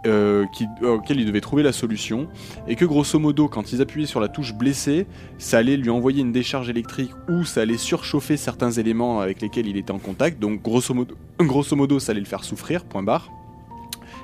euh, 0.07 0.45
qui, 0.53 0.65
auquel 0.81 1.19
il 1.19 1.25
devait 1.25 1.41
trouver 1.41 1.63
la 1.63 1.71
solution 1.71 2.27
et 2.67 2.75
que 2.75 2.85
grosso 2.85 3.19
modo 3.19 3.47
quand 3.47 3.71
ils 3.71 3.81
appuyaient 3.81 4.05
sur 4.07 4.19
la 4.19 4.27
touche 4.27 4.53
blessé 4.53 5.05
ça 5.37 5.57
allait 5.59 5.77
lui 5.77 5.89
envoyer 5.89 6.21
une 6.21 6.31
décharge 6.31 6.69
électrique 6.69 7.11
ou 7.29 7.43
ça 7.43 7.61
allait 7.61 7.77
surchauffer 7.77 8.37
certains 8.37 8.71
éléments 8.71 9.19
avec 9.19 9.41
lesquels 9.41 9.67
il 9.67 9.77
était 9.77 9.91
en 9.91 9.99
contact 9.99 10.39
donc 10.39 10.61
grosso 10.61 10.93
modo, 10.93 11.15
grosso 11.39 11.75
modo 11.75 11.99
ça 11.99 12.11
allait 12.11 12.21
le 12.21 12.25
faire 12.25 12.43
souffrir 12.43 12.85
point 12.85 13.03
barre 13.03 13.29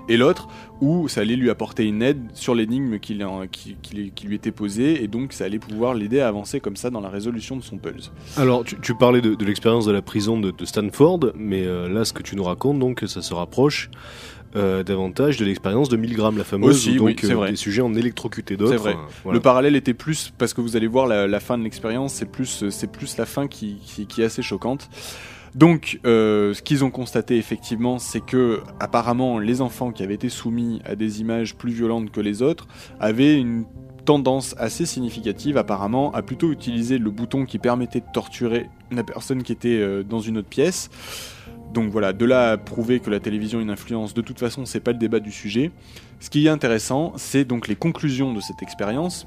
et 0.10 0.18
l'autre 0.18 0.48
où 0.82 1.08
ça 1.08 1.22
allait 1.22 1.36
lui 1.36 1.50
apporter 1.50 1.86
une 1.86 2.02
aide 2.02 2.22
sur 2.34 2.56
l'énigme 2.56 3.00
qui, 3.00 3.18
qui- 3.82 4.28
lui 4.28 4.36
était 4.36 4.52
posée 4.52 5.02
et 5.02 5.08
donc 5.08 5.32
ça 5.32 5.46
allait 5.46 5.60
pouvoir 5.60 5.94
l'aider 5.94 6.20
à 6.20 6.28
avancer 6.28 6.60
comme 6.60 6.76
ça 6.76 6.90
dans 6.90 7.00
la 7.00 7.10
résolution 7.10 7.56
de 7.56 7.62
son 7.62 7.78
puzzle. 7.78 8.12
Alors, 8.36 8.66
tu, 8.66 8.96
parlais 8.96 9.22
de, 9.22 9.46
l'expérience 9.46 9.86
de 9.86 9.92
la 9.92 10.02
prison 10.02 10.40
de, 10.40 10.52
de 10.52 10.66
Stanford, 10.66 11.32
mais 11.36 11.66
euh, 11.66 11.88
là, 11.88 12.04
ce 12.04 12.12
que 12.12 12.22
tu 12.24 12.36
nous 12.36 12.44
racontes, 12.44 12.80
donc, 12.80 13.04
ça 13.08 13.22
se 13.22 13.34
rapproche 13.34 13.90
euh, 14.56 14.84
davantage 14.84 15.38
de 15.38 15.46
l'expérience 15.46 15.90
de 15.90 15.98
Milgram, 15.98 16.38
la 16.38 16.44
fameuse, 16.44 16.76
Aussi, 16.76 16.92
oui, 17.00 17.14
donc 17.14 17.20
c'est 17.22 17.32
euh, 17.32 17.36
vrai. 17.36 17.50
des 17.52 17.56
sujets 17.56 17.82
en 17.82 17.94
électrocutés 17.94 18.56
d'autres. 18.58 18.72
C'est 18.72 18.78
vrai. 18.78 18.94
euh, 18.94 19.12
voilà. 19.24 19.38
Le 19.38 19.42
parallèle 19.42 19.76
était 19.76 19.94
plus 19.94 20.32
parce 20.38 20.54
que 20.54 20.62
vous 20.62 20.76
allez 20.76 20.88
voir 20.88 21.08
la, 21.08 21.28
la 21.28 21.40
fin 21.40 21.58
de 21.58 21.64
l'expérience, 21.64 22.14
c'est 22.14 22.30
plus 22.32 22.70
c'est 22.70 22.92
plus 22.92 23.18
la 23.18 23.26
fin 23.26 23.48
qui, 23.48 23.78
qui, 23.84 24.06
qui 24.08 24.22
est 24.22 24.26
assez 24.26 24.42
choquante. 24.42 24.90
Donc, 25.56 26.00
euh, 26.06 26.54
ce 26.56 26.64
qu'ils 26.64 26.84
ont 26.84 26.90
constaté 26.90 27.38
effectivement, 27.38 28.00
c'est 28.00 28.22
que 28.26 28.62
apparemment 28.80 29.38
les 29.38 29.62
enfants 29.62 29.92
qui 29.92 30.02
avaient 30.02 30.16
été 30.16 30.30
soumis 30.30 30.82
à 30.84 30.96
des 30.96 31.22
images 31.22 31.56
plus 31.56 31.72
violentes 31.72 32.12
que 32.12 32.22
les 32.22 32.42
autres 32.42 32.68
avaient 33.00 33.38
une 33.40 33.66
tendance 34.06 34.54
assez 34.58 34.86
significative 34.86 35.56
apparemment 35.58 36.12
à 36.14 36.24
plutôt 36.24 36.52
utiliser 36.52 36.98
le 36.98 37.10
bouton 37.10 37.46
qui 37.46 37.58
permettait 37.60 38.02
de 38.02 38.06
torturer 38.14 38.68
la 38.92 39.04
personne 39.04 39.44
qui 39.44 39.52
était 39.52 39.78
euh, 39.80 40.04
dans 40.04 40.20
une 40.20 40.40
autre 40.40 40.50
pièce. 40.50 40.90
Donc 41.74 41.90
voilà, 41.90 42.14
de 42.14 42.26
là 42.26 42.52
à 42.52 42.58
prouver 42.58 43.00
que 43.00 43.10
la 43.10 43.20
télévision 43.20 43.60
a 43.60 43.62
une 43.62 43.72
influence, 43.72 44.14
de 44.14 44.22
toute 44.22 44.40
façon, 44.40 44.66
c'est 44.66 44.80
pas 44.80 44.92
le 44.92 45.00
débat 45.00 45.20
du 45.20 45.32
sujet. 45.32 45.72
Ce 46.20 46.30
qui 46.30 46.46
est 46.46 46.50
intéressant, 46.50 47.14
c'est 47.18 47.46
donc 47.46 47.68
les 47.68 47.76
conclusions 47.76 48.32
de 48.34 48.42
cette 48.42 48.62
expérience. 48.62 49.26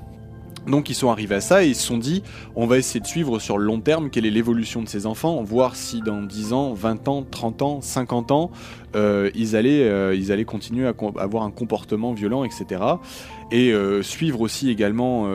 Donc 0.66 0.90
ils 0.90 0.94
sont 0.94 1.10
arrivés 1.10 1.36
à 1.36 1.40
ça 1.40 1.64
et 1.64 1.68
ils 1.68 1.76
se 1.76 1.86
sont 1.86 1.98
dit, 1.98 2.22
on 2.56 2.66
va 2.66 2.78
essayer 2.78 3.00
de 3.00 3.06
suivre 3.06 3.38
sur 3.38 3.58
le 3.58 3.64
long 3.64 3.80
terme 3.80 4.10
quelle 4.10 4.26
est 4.26 4.30
l'évolution 4.30 4.82
de 4.82 4.88
ces 4.88 5.06
enfants, 5.06 5.42
voir 5.42 5.76
si 5.76 6.00
dans 6.00 6.22
10 6.22 6.52
ans, 6.52 6.72
20 6.74 7.08
ans, 7.08 7.24
30 7.28 7.62
ans, 7.62 7.80
50 7.80 8.30
ans, 8.32 8.50
euh, 8.96 9.30
ils, 9.34 9.54
allaient, 9.56 9.84
euh, 9.84 10.14
ils 10.14 10.32
allaient 10.32 10.44
continuer 10.44 10.86
à 10.86 10.94
avoir 11.18 11.42
un 11.42 11.50
comportement 11.50 12.12
violent, 12.12 12.44
etc. 12.44 12.82
Et 13.52 13.72
euh, 13.72 14.02
suivre 14.02 14.40
aussi 14.40 14.70
également, 14.70 15.28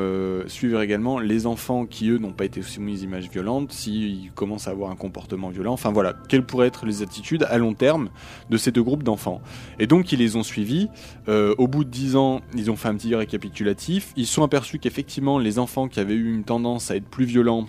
suivre 0.47 0.82
également 0.82 1.20
les 1.20 1.45
enfants 1.45 1.86
qui 1.86 2.09
eux 2.09 2.18
n'ont 2.18 2.34
pas 2.34 2.45
été 2.45 2.62
soumis 2.62 2.93
aux 2.93 3.03
images 3.03 3.30
violentes, 3.30 3.72
s'ils 3.72 4.32
commencent 4.34 4.68
à 4.68 4.72
avoir 4.72 4.91
un 4.91 4.95
comportement 4.95 5.49
violent. 5.49 5.74
Enfin 5.74 5.91
voilà, 5.91 6.14
quelles 6.28 6.45
pourraient 6.45 6.68
être 6.68 6.86
les 6.86 7.03
attitudes 7.03 7.45
à 7.49 7.57
long 7.57 7.74
terme 7.74 8.09
de 8.49 8.57
ces 8.57 8.72
deux 8.72 8.84
groupes 8.84 9.03
d'enfants? 9.03 9.41
Et 9.80 9.88
donc 9.88 10.12
ils 10.12 10.20
les 10.20 10.36
ont 10.36 10.43
suivis. 10.43 10.89
Au 11.28 11.68
bout 11.68 11.84
de 11.84 11.89
10 11.89 12.16
ans, 12.16 12.41
ils 12.55 12.70
ont 12.70 12.76
fait 12.76 12.89
un 12.89 12.95
petit 12.95 13.16
récapitulatif. 13.16 14.12
Ils 14.18 14.28
sont 14.28 14.43
aperçus 14.43 14.80
qu'effectivement 14.80 15.39
les 15.39 15.59
enfants 15.59 15.88
qui 15.88 15.99
avaient 15.99 16.16
eu 16.16 16.34
une 16.34 16.43
tendance 16.43 16.91
à 16.91 16.95
être 16.95 17.07
plus 17.07 17.26
violents 17.26 17.68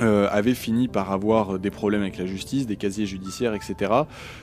euh, 0.00 0.26
avait 0.30 0.54
fini 0.54 0.88
par 0.88 1.12
avoir 1.12 1.58
des 1.58 1.70
problèmes 1.70 2.00
avec 2.00 2.16
la 2.16 2.24
justice, 2.24 2.66
des 2.66 2.76
casiers 2.76 3.04
judiciaires, 3.04 3.52
etc. 3.52 3.92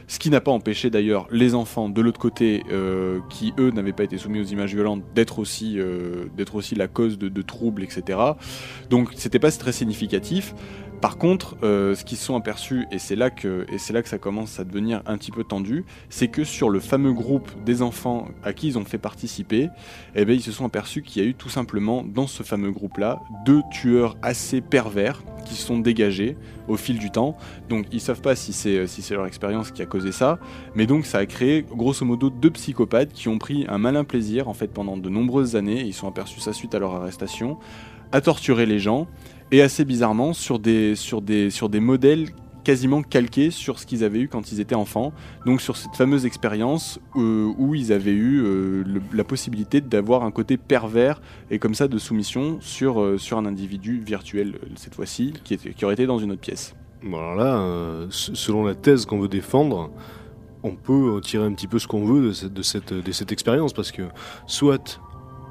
Ce 0.07 0.19
qui 0.19 0.29
n'a 0.29 0.41
pas 0.41 0.51
empêché 0.51 0.91
d'ailleurs 0.91 1.27
les 1.31 1.55
enfants 1.55 1.89
de 1.89 2.01
l'autre 2.01 2.19
côté, 2.19 2.63
euh, 2.71 3.19
qui 3.31 3.53
eux 3.57 3.71
n'avaient 3.71 3.93
pas 3.93 4.03
été 4.03 4.19
soumis 4.19 4.39
aux 4.41 4.45
images 4.45 4.75
violentes, 4.75 5.03
d'être 5.15 5.39
aussi, 5.39 5.79
euh, 5.79 6.25
d'être 6.37 6.53
aussi 6.53 6.75
la 6.75 6.87
cause 6.87 7.17
de, 7.17 7.29
de 7.29 7.41
troubles, 7.41 7.83
etc. 7.83 8.19
Donc 8.91 9.09
c'était 9.15 9.39
pas 9.39 9.49
très 9.51 9.71
significatif. 9.71 10.53
Par 11.01 11.17
contre, 11.17 11.55
euh, 11.63 11.95
ce 11.95 12.03
qu'ils 12.03 12.17
se 12.17 12.25
sont 12.25 12.35
aperçus, 12.35 12.85
et 12.91 12.99
c'est 12.99 13.15
là 13.15 13.29
que 13.29 13.65
ça 14.03 14.17
commence 14.17 14.59
à 14.59 14.65
devenir 14.65 15.01
un 15.05 15.17
petit 15.17 15.31
peu 15.31 15.45
tendu, 15.45 15.85
c'est 16.09 16.27
que 16.27 16.43
sur 16.43 16.69
le 16.69 16.81
fameux 16.81 17.13
groupe 17.13 17.49
des 17.63 17.81
enfants 17.81 18.27
à 18.43 18.51
qui 18.51 18.67
ils 18.67 18.77
ont 18.77 18.83
fait 18.83 18.97
participer, 18.97 19.69
eh 20.15 20.25
ben, 20.25 20.33
ils 20.33 20.41
se 20.41 20.51
sont 20.51 20.65
aperçus 20.65 21.01
qu'il 21.01 21.21
y 21.21 21.25
a 21.25 21.29
eu 21.29 21.35
tout 21.35 21.49
simplement 21.49 22.03
dans 22.03 22.27
ce 22.27 22.43
fameux 22.43 22.71
groupe-là 22.71 23.21
deux 23.45 23.61
tueurs 23.71 24.17
assez 24.21 24.59
pervers 24.59 25.23
qui 25.45 25.55
se 25.55 25.65
sont 25.65 25.79
dégagés 25.79 26.35
au 26.67 26.75
fil 26.75 26.99
du 26.99 27.11
temps. 27.11 27.37
Donc 27.69 27.85
ils 27.91 28.01
savent 28.01 28.21
pas 28.21 28.35
si 28.35 28.51
c'est 28.51 29.11
leur 29.11 29.25
expérience 29.25 29.71
qui 29.71 29.81
a 29.81 29.85
causé 29.85 30.11
ça, 30.11 30.37
mais 30.75 30.85
donc 30.85 31.05
ça 31.05 31.19
a 31.19 31.25
créé 31.25 31.63
grosso 31.63 32.05
modo 32.05 32.29
deux 32.29 32.51
psychopathes 32.51 33.13
qui 33.13 33.29
ont 33.29 33.37
pris 33.37 33.65
un 33.69 33.77
malin 33.77 34.03
plaisir 34.03 34.51
pendant 34.73 34.97
de 34.97 35.09
nombreuses 35.09 35.55
années. 35.55 35.81
Ils 35.81 35.93
sont 35.93 36.07
aperçus 36.07 36.41
ça 36.41 36.51
suite 36.51 36.75
à 36.75 36.79
leur 36.79 36.93
arrestation 36.93 37.57
à 38.11 38.21
torturer 38.21 38.65
les 38.65 38.79
gens 38.79 39.07
et 39.51 39.61
assez 39.61 39.85
bizarrement 39.85 40.33
sur 40.33 40.59
des 40.59 40.95
sur 40.95 41.21
des 41.21 41.49
sur 41.49 41.69
des 41.69 41.79
modèles 41.79 42.27
quasiment 42.63 43.01
calqués 43.01 43.51
sur 43.51 43.79
ce 43.79 43.85
qu'ils 43.85 44.03
avaient 44.03 44.19
eu 44.19 44.27
quand 44.27 44.51
ils 44.51 44.59
étaient 44.59 44.75
enfants. 44.75 45.11
Donc 45.45 45.61
sur 45.61 45.77
cette 45.77 45.95
fameuse 45.95 46.25
expérience 46.25 46.99
euh, 47.15 47.51
où 47.57 47.73
ils 47.73 47.91
avaient 47.91 48.11
eu 48.11 48.43
euh, 48.43 48.83
la 49.13 49.23
possibilité 49.23 49.81
d'avoir 49.81 50.23
un 50.23 50.31
côté 50.31 50.57
pervers 50.57 51.21
et 51.49 51.57
comme 51.57 51.73
ça 51.73 51.87
de 51.87 51.97
soumission 51.97 52.57
sur, 52.61 53.01
euh, 53.01 53.17
sur 53.17 53.37
un 53.37 53.45
individu 53.45 53.99
virtuel 54.05 54.59
cette 54.75 54.93
fois-ci 54.93 55.33
qui, 55.43 55.57
qui 55.57 55.85
aurait 55.85 55.95
été 55.95 56.05
dans 56.05 56.19
une 56.19 56.31
autre 56.31 56.41
pièce. 56.41 56.75
Bon, 57.01 57.17
alors 57.17 57.35
là, 57.35 58.07
selon 58.09 58.65
la 58.65 58.75
thèse 58.75 59.05
qu'on 59.05 59.19
veut 59.19 59.29
défendre, 59.29 59.89
on 60.63 60.75
peut 60.75 61.21
tirer 61.23 61.45
un 61.45 61.53
petit 61.53 61.67
peu 61.67 61.79
ce 61.79 61.87
qu'on 61.87 62.03
veut 62.03 62.27
de 62.27 62.33
cette, 62.33 62.53
de 62.53 62.61
cette, 62.61 62.93
de 62.93 63.11
cette 63.13 63.31
expérience 63.31 63.71
parce 63.71 63.91
que 63.91 64.03
soit 64.45 64.99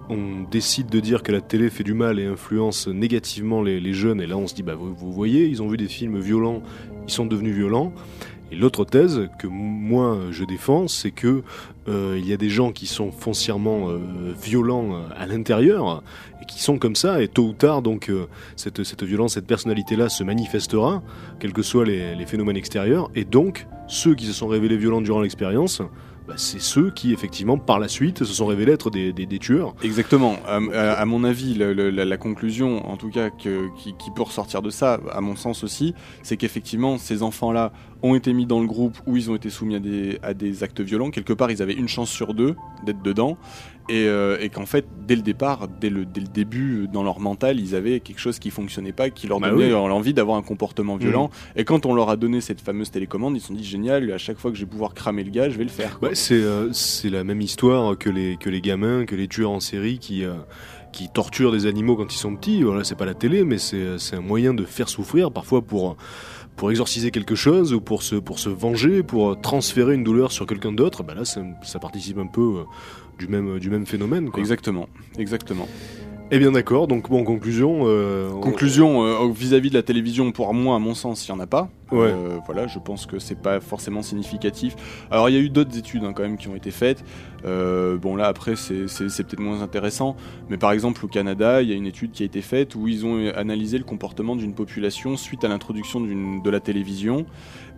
on 0.09 0.43
décide 0.51 0.89
de 0.89 1.01
dire 1.01 1.23
que 1.23 1.33
la 1.33 1.41
télé 1.41 1.71
fait 1.71 1.85
du 1.85 1.95
mal 1.95 2.19
et 2.19 2.27
influence 2.27 2.89
négativement 2.89 3.63
les, 3.63 3.93
jeunes, 3.93 4.21
et 4.21 4.27
là 4.27 4.37
on 4.37 4.47
se 4.47 4.55
dit, 4.55 4.63
bah 4.63 4.75
vous, 4.75 5.13
voyez, 5.13 5.47
ils 5.47 5.63
ont 5.63 5.69
vu 5.69 5.77
des 5.77 5.89
films 5.89 6.19
violents, 6.19 6.63
ils 7.07 7.13
sont 7.13 7.27
devenus 7.27 7.55
violents. 7.55 7.93
Et 8.51 8.57
l'autre 8.57 8.87
thèse 8.87 9.29
que 9.39 9.47
moi 9.47 10.19
je 10.31 10.45
défends, 10.45 10.89
c'est 10.89 11.11
que 11.11 11.43
euh, 11.87 12.17
il 12.19 12.27
y 12.27 12.33
a 12.33 12.39
des 12.39 12.49
gens 12.49 12.73
qui 12.73 12.87
sont 12.87 13.13
foncièrement 13.13 13.91
euh, 13.91 13.99
violents 14.41 14.95
euh, 14.95 15.01
à 15.17 15.27
l'intérieur 15.27 16.03
et 16.41 16.47
qui 16.47 16.63
sont 16.63 16.79
comme 16.79 16.97
ça, 16.97 17.23
et 17.23 17.29
tôt 17.29 17.49
ou 17.49 17.53
tard 17.53 17.83
donc 17.83 18.11
cette, 18.57 19.03
violence, 19.03 19.35
cette 19.35 19.47
personnalité-là 19.47 20.09
se 20.09 20.25
manifestera, 20.25 21.03
quels 21.41 21.53
que 21.53 21.63
soient 21.63 21.85
les 21.85 22.27
phénomènes 22.27 22.57
extérieurs, 22.57 23.11
et 23.15 23.25
donc 23.25 23.67
ceux 23.87 24.15
qui 24.15 24.25
se 24.25 24.33
sont 24.33 24.47
révélés 24.47 24.77
violents 24.77 25.03
durant 25.03 25.21
l'expérience, 25.21 25.83
bah, 26.29 26.35
c'est 26.37 26.61
ceux 26.61 26.91
qui 26.91 27.15
effectivement 27.15 27.57
par 27.57 27.79
la 27.79 27.89
suite 27.89 28.19
se 28.23 28.35
sont 28.35 28.45
révélés 28.45 28.73
être 28.73 28.91
des, 28.91 29.39
tueurs. 29.39 29.75
Exactement. 29.83 30.37
À, 30.47 31.05
mon 31.07 31.25
avis, 31.25 31.55
la, 31.55 32.17
conclusion, 32.19 32.87
en 32.87 32.99
tout 32.99 33.09
cas, 33.09 33.31
qui, 33.31 34.11
peut 34.15 34.23
ressortir 34.23 34.61
de 34.61 34.69
ça, 34.69 35.01
à 35.11 35.23
mon 35.23 35.37
sens 35.37 35.65
aussi, 35.65 35.95
c'est 36.23 36.37
qu'effectivement, 36.37 36.99
ces 36.99 37.23
enfants-là 37.23 37.73
ont 38.03 38.15
été 38.15 38.35
mis 38.35 38.45
dans 38.45 38.61
le 38.61 38.67
groupe 38.67 38.99
où 39.07 39.17
ils 39.17 39.31
ont 39.31 39.37
été 39.37 39.49
soumis 39.49 39.77
à 40.23 40.35
des 40.35 40.63
actes 40.63 40.83
violents. 40.83 41.11
Quelque 41.11 41.33
part, 41.33 41.51
ils 41.51 41.63
avaient 41.63 41.73
une 41.73 41.89
chance 41.89 42.11
sur 42.11 42.35
deux 42.35 42.55
d'être 42.85 43.01
dedans. 43.03 43.39
Et, 43.89 44.07
euh, 44.07 44.37
et 44.41 44.51
qu'en 44.51 44.67
fait, 44.67 44.87
dès 45.07 45.17
le 45.17 45.23
départ, 45.23 45.67
dès 45.81 45.89
le, 45.89 46.05
dès 46.05 46.21
le 46.21 46.27
début, 46.27 46.89
dans 46.93 47.03
leur 47.03 47.21
mental, 47.21 47.59
ils 47.59 47.75
avaient 47.75 48.01
quelque 48.01 48.19
chose 48.21 48.39
qui 48.39 48.51
fonctionnait 48.51 48.93
pas, 48.93 49.09
qui 49.09 49.27
leur 49.27 49.41
Bah 49.41 49.49
donnait 49.51 49.65
oui. 49.67 49.71
l'envie 49.71 50.13
d'avoir 50.13 50.37
un 50.37 50.43
comportement 50.43 50.97
violent. 50.97 51.31
Et 51.57 51.65
quand 51.65 51.87
on 51.87 51.95
leur 51.95 52.11
a 52.11 52.17
donné 52.17 52.41
cette 52.43 52.61
fameuse 52.61 52.91
télécommande, 52.91 53.37
ils 53.37 53.41
se 53.41 53.49
sont 53.49 53.55
dit 53.55 53.65
génial, 53.65 54.13
à 54.13 54.19
chaque 54.19 54.39
fois 54.39 54.51
que 54.51 54.57
je 54.59 54.65
vais 54.65 54.71
pouvoir 54.71 54.93
cramer 54.93 55.25
le 55.25 55.31
gars, 55.31 55.49
je 55.49 55.57
vais 55.57 55.65
le 55.65 55.71
faire. 55.71 55.99
quoi. 55.99 56.11
Ouais, 56.11 56.15
c'est 56.15 56.35
euh, 56.35 56.71
c'est 56.73 57.09
la 57.09 57.25
même 57.25 57.41
histoire 57.41 57.97
que 57.97 58.11
les, 58.11 58.37
que 58.37 58.51
les 58.51 58.61
gamins, 58.61 59.07
que 59.07 59.15
les 59.17 59.27
tueurs 59.27 59.53
en 59.53 59.61
série 59.61 59.99
qui, 59.99 60.23
euh, 60.25 60.35
qui 60.93 61.09
torturent 61.09 61.53
des 61.53 61.65
animaux 61.65 61.97
quand 61.97 62.13
ils 62.15 62.19
sont 62.19 62.37
petits. 62.37 62.63
Voilà, 62.63 62.85
c'est 62.85 62.95
pas 62.99 63.07
la 63.07 63.15
télé, 63.15 63.43
mais 63.45 63.57
c'est 63.59 63.99
c'est 63.99 64.17
un 64.17 64.21
moyen 64.21 64.53
de 64.53 64.65
faire 64.65 64.91
souffrir, 64.91 65.31
parfois 65.33 65.63
pour, 65.63 65.97
pour 66.57 66.71
exorciser 66.71 67.11
quelque 67.11 67.35
chose 67.37 67.73
ou 67.73 67.81
pour 67.81 68.03
se, 68.03 68.17
pour 68.17 68.39
se 68.39 68.51
venger, 68.51 69.03
pour 69.03 69.41
transférer 69.41 69.95
une 69.95 70.05
douleur 70.05 70.31
sur 70.31 70.45
quelqu'un 70.45 70.73
d'autre. 70.73 71.03
Bah 71.03 71.15
là, 71.15 71.25
ça, 71.25 71.41
ça 71.63 71.79
participe 71.79 72.19
un 72.19 72.27
peu 72.27 72.41
euh, 72.59 72.65
du 73.19 73.29
même, 73.29 73.59
du 73.59 73.71
même 73.71 73.87
phénomène. 73.87 74.31
Quoi. 74.31 74.41
Exactement, 74.41 74.89
exactement. 75.19 75.69
Eh 76.31 76.39
bien 76.39 76.53
d'accord, 76.53 76.89
donc 76.89 77.09
bon, 77.09 77.21
en 77.21 77.25
conclusion... 77.25 77.83
euh, 77.87 78.31
on- 78.33 78.41
Conclusion 78.41 79.03
euh, 79.05 79.31
vis-à-vis 79.33 79.71
de 79.71 79.75
la 79.75 79.83
télévision, 79.83 80.31
pour 80.33 80.53
moi, 80.55 80.77
à 80.77 80.79
mon 80.79 80.95
sens, 80.95 81.27
il 81.27 81.33
n'y 81.33 81.39
en 81.39 81.41
a 81.41 81.47
pas. 81.47 81.69
Ouais. 81.91 82.09
Euh, 82.13 82.39
voilà, 82.45 82.67
je 82.67 82.79
pense 82.79 83.07
que 83.07 83.19
c'est 83.19 83.41
pas 83.41 83.61
forcément 83.61 84.03
significatif. 84.03 84.77
Alors, 85.11 85.31
il 85.31 85.35
y 85.35 85.39
a 85.39 85.41
eu 85.41 85.49
d'autres 85.49 85.77
études 85.79 86.05
hein, 86.05 86.13
quand 86.15 86.23
même 86.23 86.37
qui 86.37 86.49
ont 86.49 86.55
été 86.57 86.71
faites. 86.71 87.03
Euh, 87.47 87.97
bon, 87.97 88.15
là, 88.15 88.27
après, 88.27 88.57
c'est 88.57 88.89
c'est- 88.89 89.09
c'est 89.09 89.25
peut-être 89.25 89.41
moins 89.41 89.63
intéressant. 89.63 90.15
Mais 90.51 90.59
par 90.59 90.73
exemple, 90.73 91.05
au 91.05 91.09
Canada, 91.09 91.63
il 91.63 91.69
y 91.69 91.73
a 91.73 91.77
une 91.77 91.87
étude 91.87 92.11
qui 92.13 92.23
a 92.25 92.27
été 92.27 92.43
faite 92.43 92.75
où 92.75 92.89
ils 92.89 93.07
ont 93.07 93.31
analysé 93.35 93.79
le 93.79 93.85
comportement 93.85 94.37
d'une 94.37 94.55
population 94.55 95.17
suite 95.17 95.45
à 95.45 95.49
l'introduction 95.49 96.01
d'une- 96.01 96.43
de 96.43 96.51
la 96.51 96.61
télévision. 96.61 97.25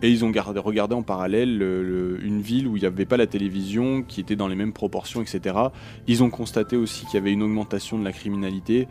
Et 0.01 0.09
ils 0.09 0.25
ont 0.25 0.29
gardé- 0.31 0.59
regardé 0.59 0.95
en 0.95 1.03
parallèle 1.03 1.57
le- 1.57 1.83
le- 1.83 2.25
une 2.25 2.41
ville 2.41 2.67
où 2.67 2.75
il 2.75 2.81
n'y 2.81 2.87
avait 2.87 3.05
pas 3.05 3.17
la 3.17 3.27
télévision, 3.27 4.01
qui 4.01 4.19
était 4.19 4.35
dans 4.35 4.47
les 4.47 4.55
mêmes 4.55 4.73
proportions, 4.73 5.21
etc. 5.21 5.55
Ils 6.07 6.23
ont 6.23 6.29
constaté 6.29 6.75
aussi 6.75 7.05
qu'il 7.05 7.15
y 7.15 7.17
avait 7.17 7.31
une 7.31 7.43
augmentation 7.43 7.97
de 7.99 8.03
la 8.03 8.11
criminalité. 8.11 8.87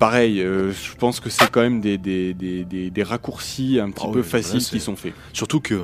Pareil, 0.00 0.40
euh, 0.40 0.72
je 0.72 0.96
pense 0.96 1.20
que 1.20 1.28
c'est 1.28 1.50
quand 1.50 1.60
même 1.60 1.82
des, 1.82 1.98
des, 1.98 2.32
des, 2.32 2.64
des, 2.64 2.90
des 2.90 3.02
raccourcis 3.02 3.78
un 3.78 3.90
petit 3.90 4.06
Ah 4.08 4.12
peu 4.12 4.20
oui, 4.20 4.24
faciles 4.24 4.60
qui 4.62 4.80
sont 4.80 4.96
faits. 4.96 5.12
Surtout 5.34 5.60
que 5.60 5.82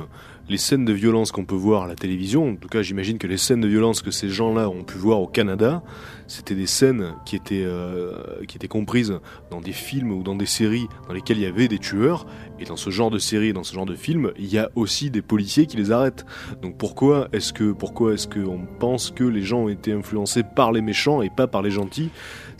les 0.49 0.57
scènes 0.57 0.85
de 0.85 0.93
violence 0.93 1.31
qu'on 1.31 1.45
peut 1.45 1.55
voir 1.55 1.83
à 1.83 1.87
la 1.87 1.95
télévision, 1.95 2.49
en 2.51 2.55
tout 2.55 2.69
cas 2.69 2.81
j'imagine 2.81 3.19
que 3.19 3.27
les 3.27 3.37
scènes 3.37 3.61
de 3.61 3.67
violence 3.67 4.01
que 4.01 4.11
ces 4.11 4.29
gens-là 4.29 4.69
ont 4.69 4.83
pu 4.83 4.97
voir 4.97 5.19
au 5.19 5.27
Canada, 5.27 5.83
c'était 6.25 6.55
des 6.55 6.65
scènes 6.67 7.13
qui 7.25 7.35
étaient, 7.35 7.63
euh, 7.65 8.13
qui 8.47 8.55
étaient 8.57 8.67
comprises 8.67 9.19
dans 9.51 9.61
des 9.61 9.71
films 9.71 10.11
ou 10.11 10.23
dans 10.23 10.35
des 10.35 10.45
séries 10.45 10.87
dans 11.07 11.13
lesquelles 11.13 11.37
il 11.37 11.43
y 11.43 11.45
avait 11.45 11.67
des 11.67 11.79
tueurs. 11.79 12.25
Et 12.59 12.65
dans 12.65 12.75
ce 12.75 12.89
genre 12.89 13.11
de 13.11 13.19
séries, 13.19 13.53
dans 13.53 13.63
ce 13.63 13.75
genre 13.75 13.85
de 13.85 13.95
films, 13.95 14.31
il 14.39 14.51
y 14.51 14.57
a 14.57 14.69
aussi 14.75 15.11
des 15.11 15.21
policiers 15.21 15.67
qui 15.67 15.77
les 15.77 15.91
arrêtent. 15.91 16.25
Donc 16.61 16.77
pourquoi 16.77 17.27
est-ce 17.33 17.53
que 17.53 17.71
pourquoi 17.71 18.13
est-ce 18.13 18.27
qu'on 18.27 18.65
pense 18.79 19.11
que 19.11 19.23
les 19.25 19.43
gens 19.43 19.59
ont 19.65 19.69
été 19.69 19.91
influencés 19.91 20.43
par 20.43 20.71
les 20.71 20.81
méchants 20.81 21.21
et 21.21 21.29
pas 21.29 21.47
par 21.47 21.61
les 21.61 21.71
gentils? 21.71 22.09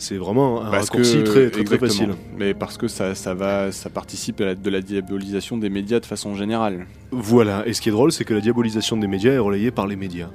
C'est 0.00 0.16
vraiment 0.16 0.62
un 0.62 0.70
Parce 0.70 0.90
raccourci 0.90 1.18
que- 1.24 1.48
très, 1.50 1.64
très, 1.64 1.78
facile. 1.78 2.10
Mais 2.38 2.54
parce 2.54 2.78
que 2.78 2.86
ça, 2.86 3.14
ça, 3.16 3.34
va, 3.34 3.72
ça 3.72 3.90
participe 3.90 4.40
à 4.40 4.44
la- 4.46 4.54
de 4.54 4.70
la 4.70 4.80
diabolisation 4.80 5.56
des 5.58 5.70
médias 5.70 5.98
de 5.98 6.06
façon 6.06 6.34
générale. 6.36 6.86
Voilà, 7.10 7.66
et 7.66 7.72
ce 7.72 7.80
qui 7.80 7.88
est 7.88 7.92
drôle, 7.92 8.12
c'est 8.12 8.24
que 8.24 8.32
la 8.34 8.40
diabolisation 8.40 8.96
des 8.96 9.08
médias 9.08 9.32
est 9.32 9.38
relayée 9.38 9.70
par 9.72 9.86
les 9.88 9.96
médias. 9.96 10.28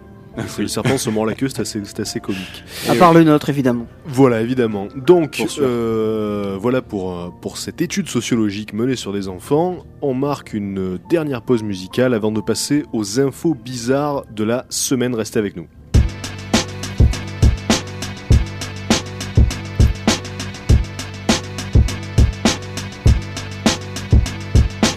C'est 0.48 0.62
le 0.64 0.68
serpent 0.68 0.98
se 0.98 1.10
mord 1.12 1.26
la 1.28 1.36
queue, 1.36 1.48
c'est 1.48 1.62
assez, 1.62 1.80
c'est 1.86 2.00
assez 2.02 2.20
comique. 2.20 2.64
À 2.90 2.96
part 2.96 3.14
le 3.14 3.24
nôtre, 3.24 3.50
évidemment. 3.50 3.86
Voilà, 4.06 4.42
évidemment. 4.42 4.88
Donc, 4.96 5.38
Pour 5.38 5.48
euh, 5.60 6.58
voilà 6.60 6.82
pour, 6.82 7.12
euh, 7.18 7.30
pour 7.40 7.58
cette 7.58 7.82
étude 7.82 8.10
sociologique 8.10 8.74
menée 8.74 8.96
sur 8.96 9.14
des 9.14 9.28
enfants. 9.28 9.78
On 10.02 10.14
marque 10.16 10.54
une 10.54 10.98
dernière 11.10 11.42
pause 11.44 11.62
musicale 11.64 12.14
avant 12.16 12.32
de 12.32 12.42
passer 12.42 12.84
aux 12.94 13.20
infos 13.22 13.54
bizarres 13.54 14.24
de 14.36 14.44
la 14.44 14.66
semaine. 14.70 15.14
Restez 15.16 15.38
avec 15.40 15.56
nous. 15.56 15.68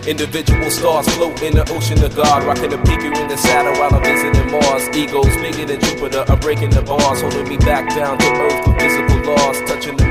Individual 0.07 0.71
stars 0.71 1.09
float 1.17 1.43
in 1.43 1.53
the 1.53 1.69
ocean 1.73 2.01
of 2.05 2.15
God, 2.15 2.45
rocking 2.45 2.73
a 2.73 2.79
peaker 2.79 3.11
in 3.19 3.27
the 3.27 3.37
saddle 3.37 3.73
while 3.73 3.93
I'm 3.93 4.05
visiting 4.05 4.53
Mars. 4.53 4.87
Egos 4.95 5.35
bigger 5.43 5.67
than 5.67 5.81
Jupiter, 5.81 6.25
I'm 6.29 6.39
breaking 6.39 6.71
the 6.71 6.83
bars, 6.83 7.23
holding 7.23 7.49
me 7.49 7.57
back 7.57 7.89
down 7.91 8.17
to 8.17 8.27
earth 8.39 8.69
with 8.69 8.79
physical 8.79 9.35
laws, 9.35 9.59
touching 9.67 9.97
the 9.97 10.06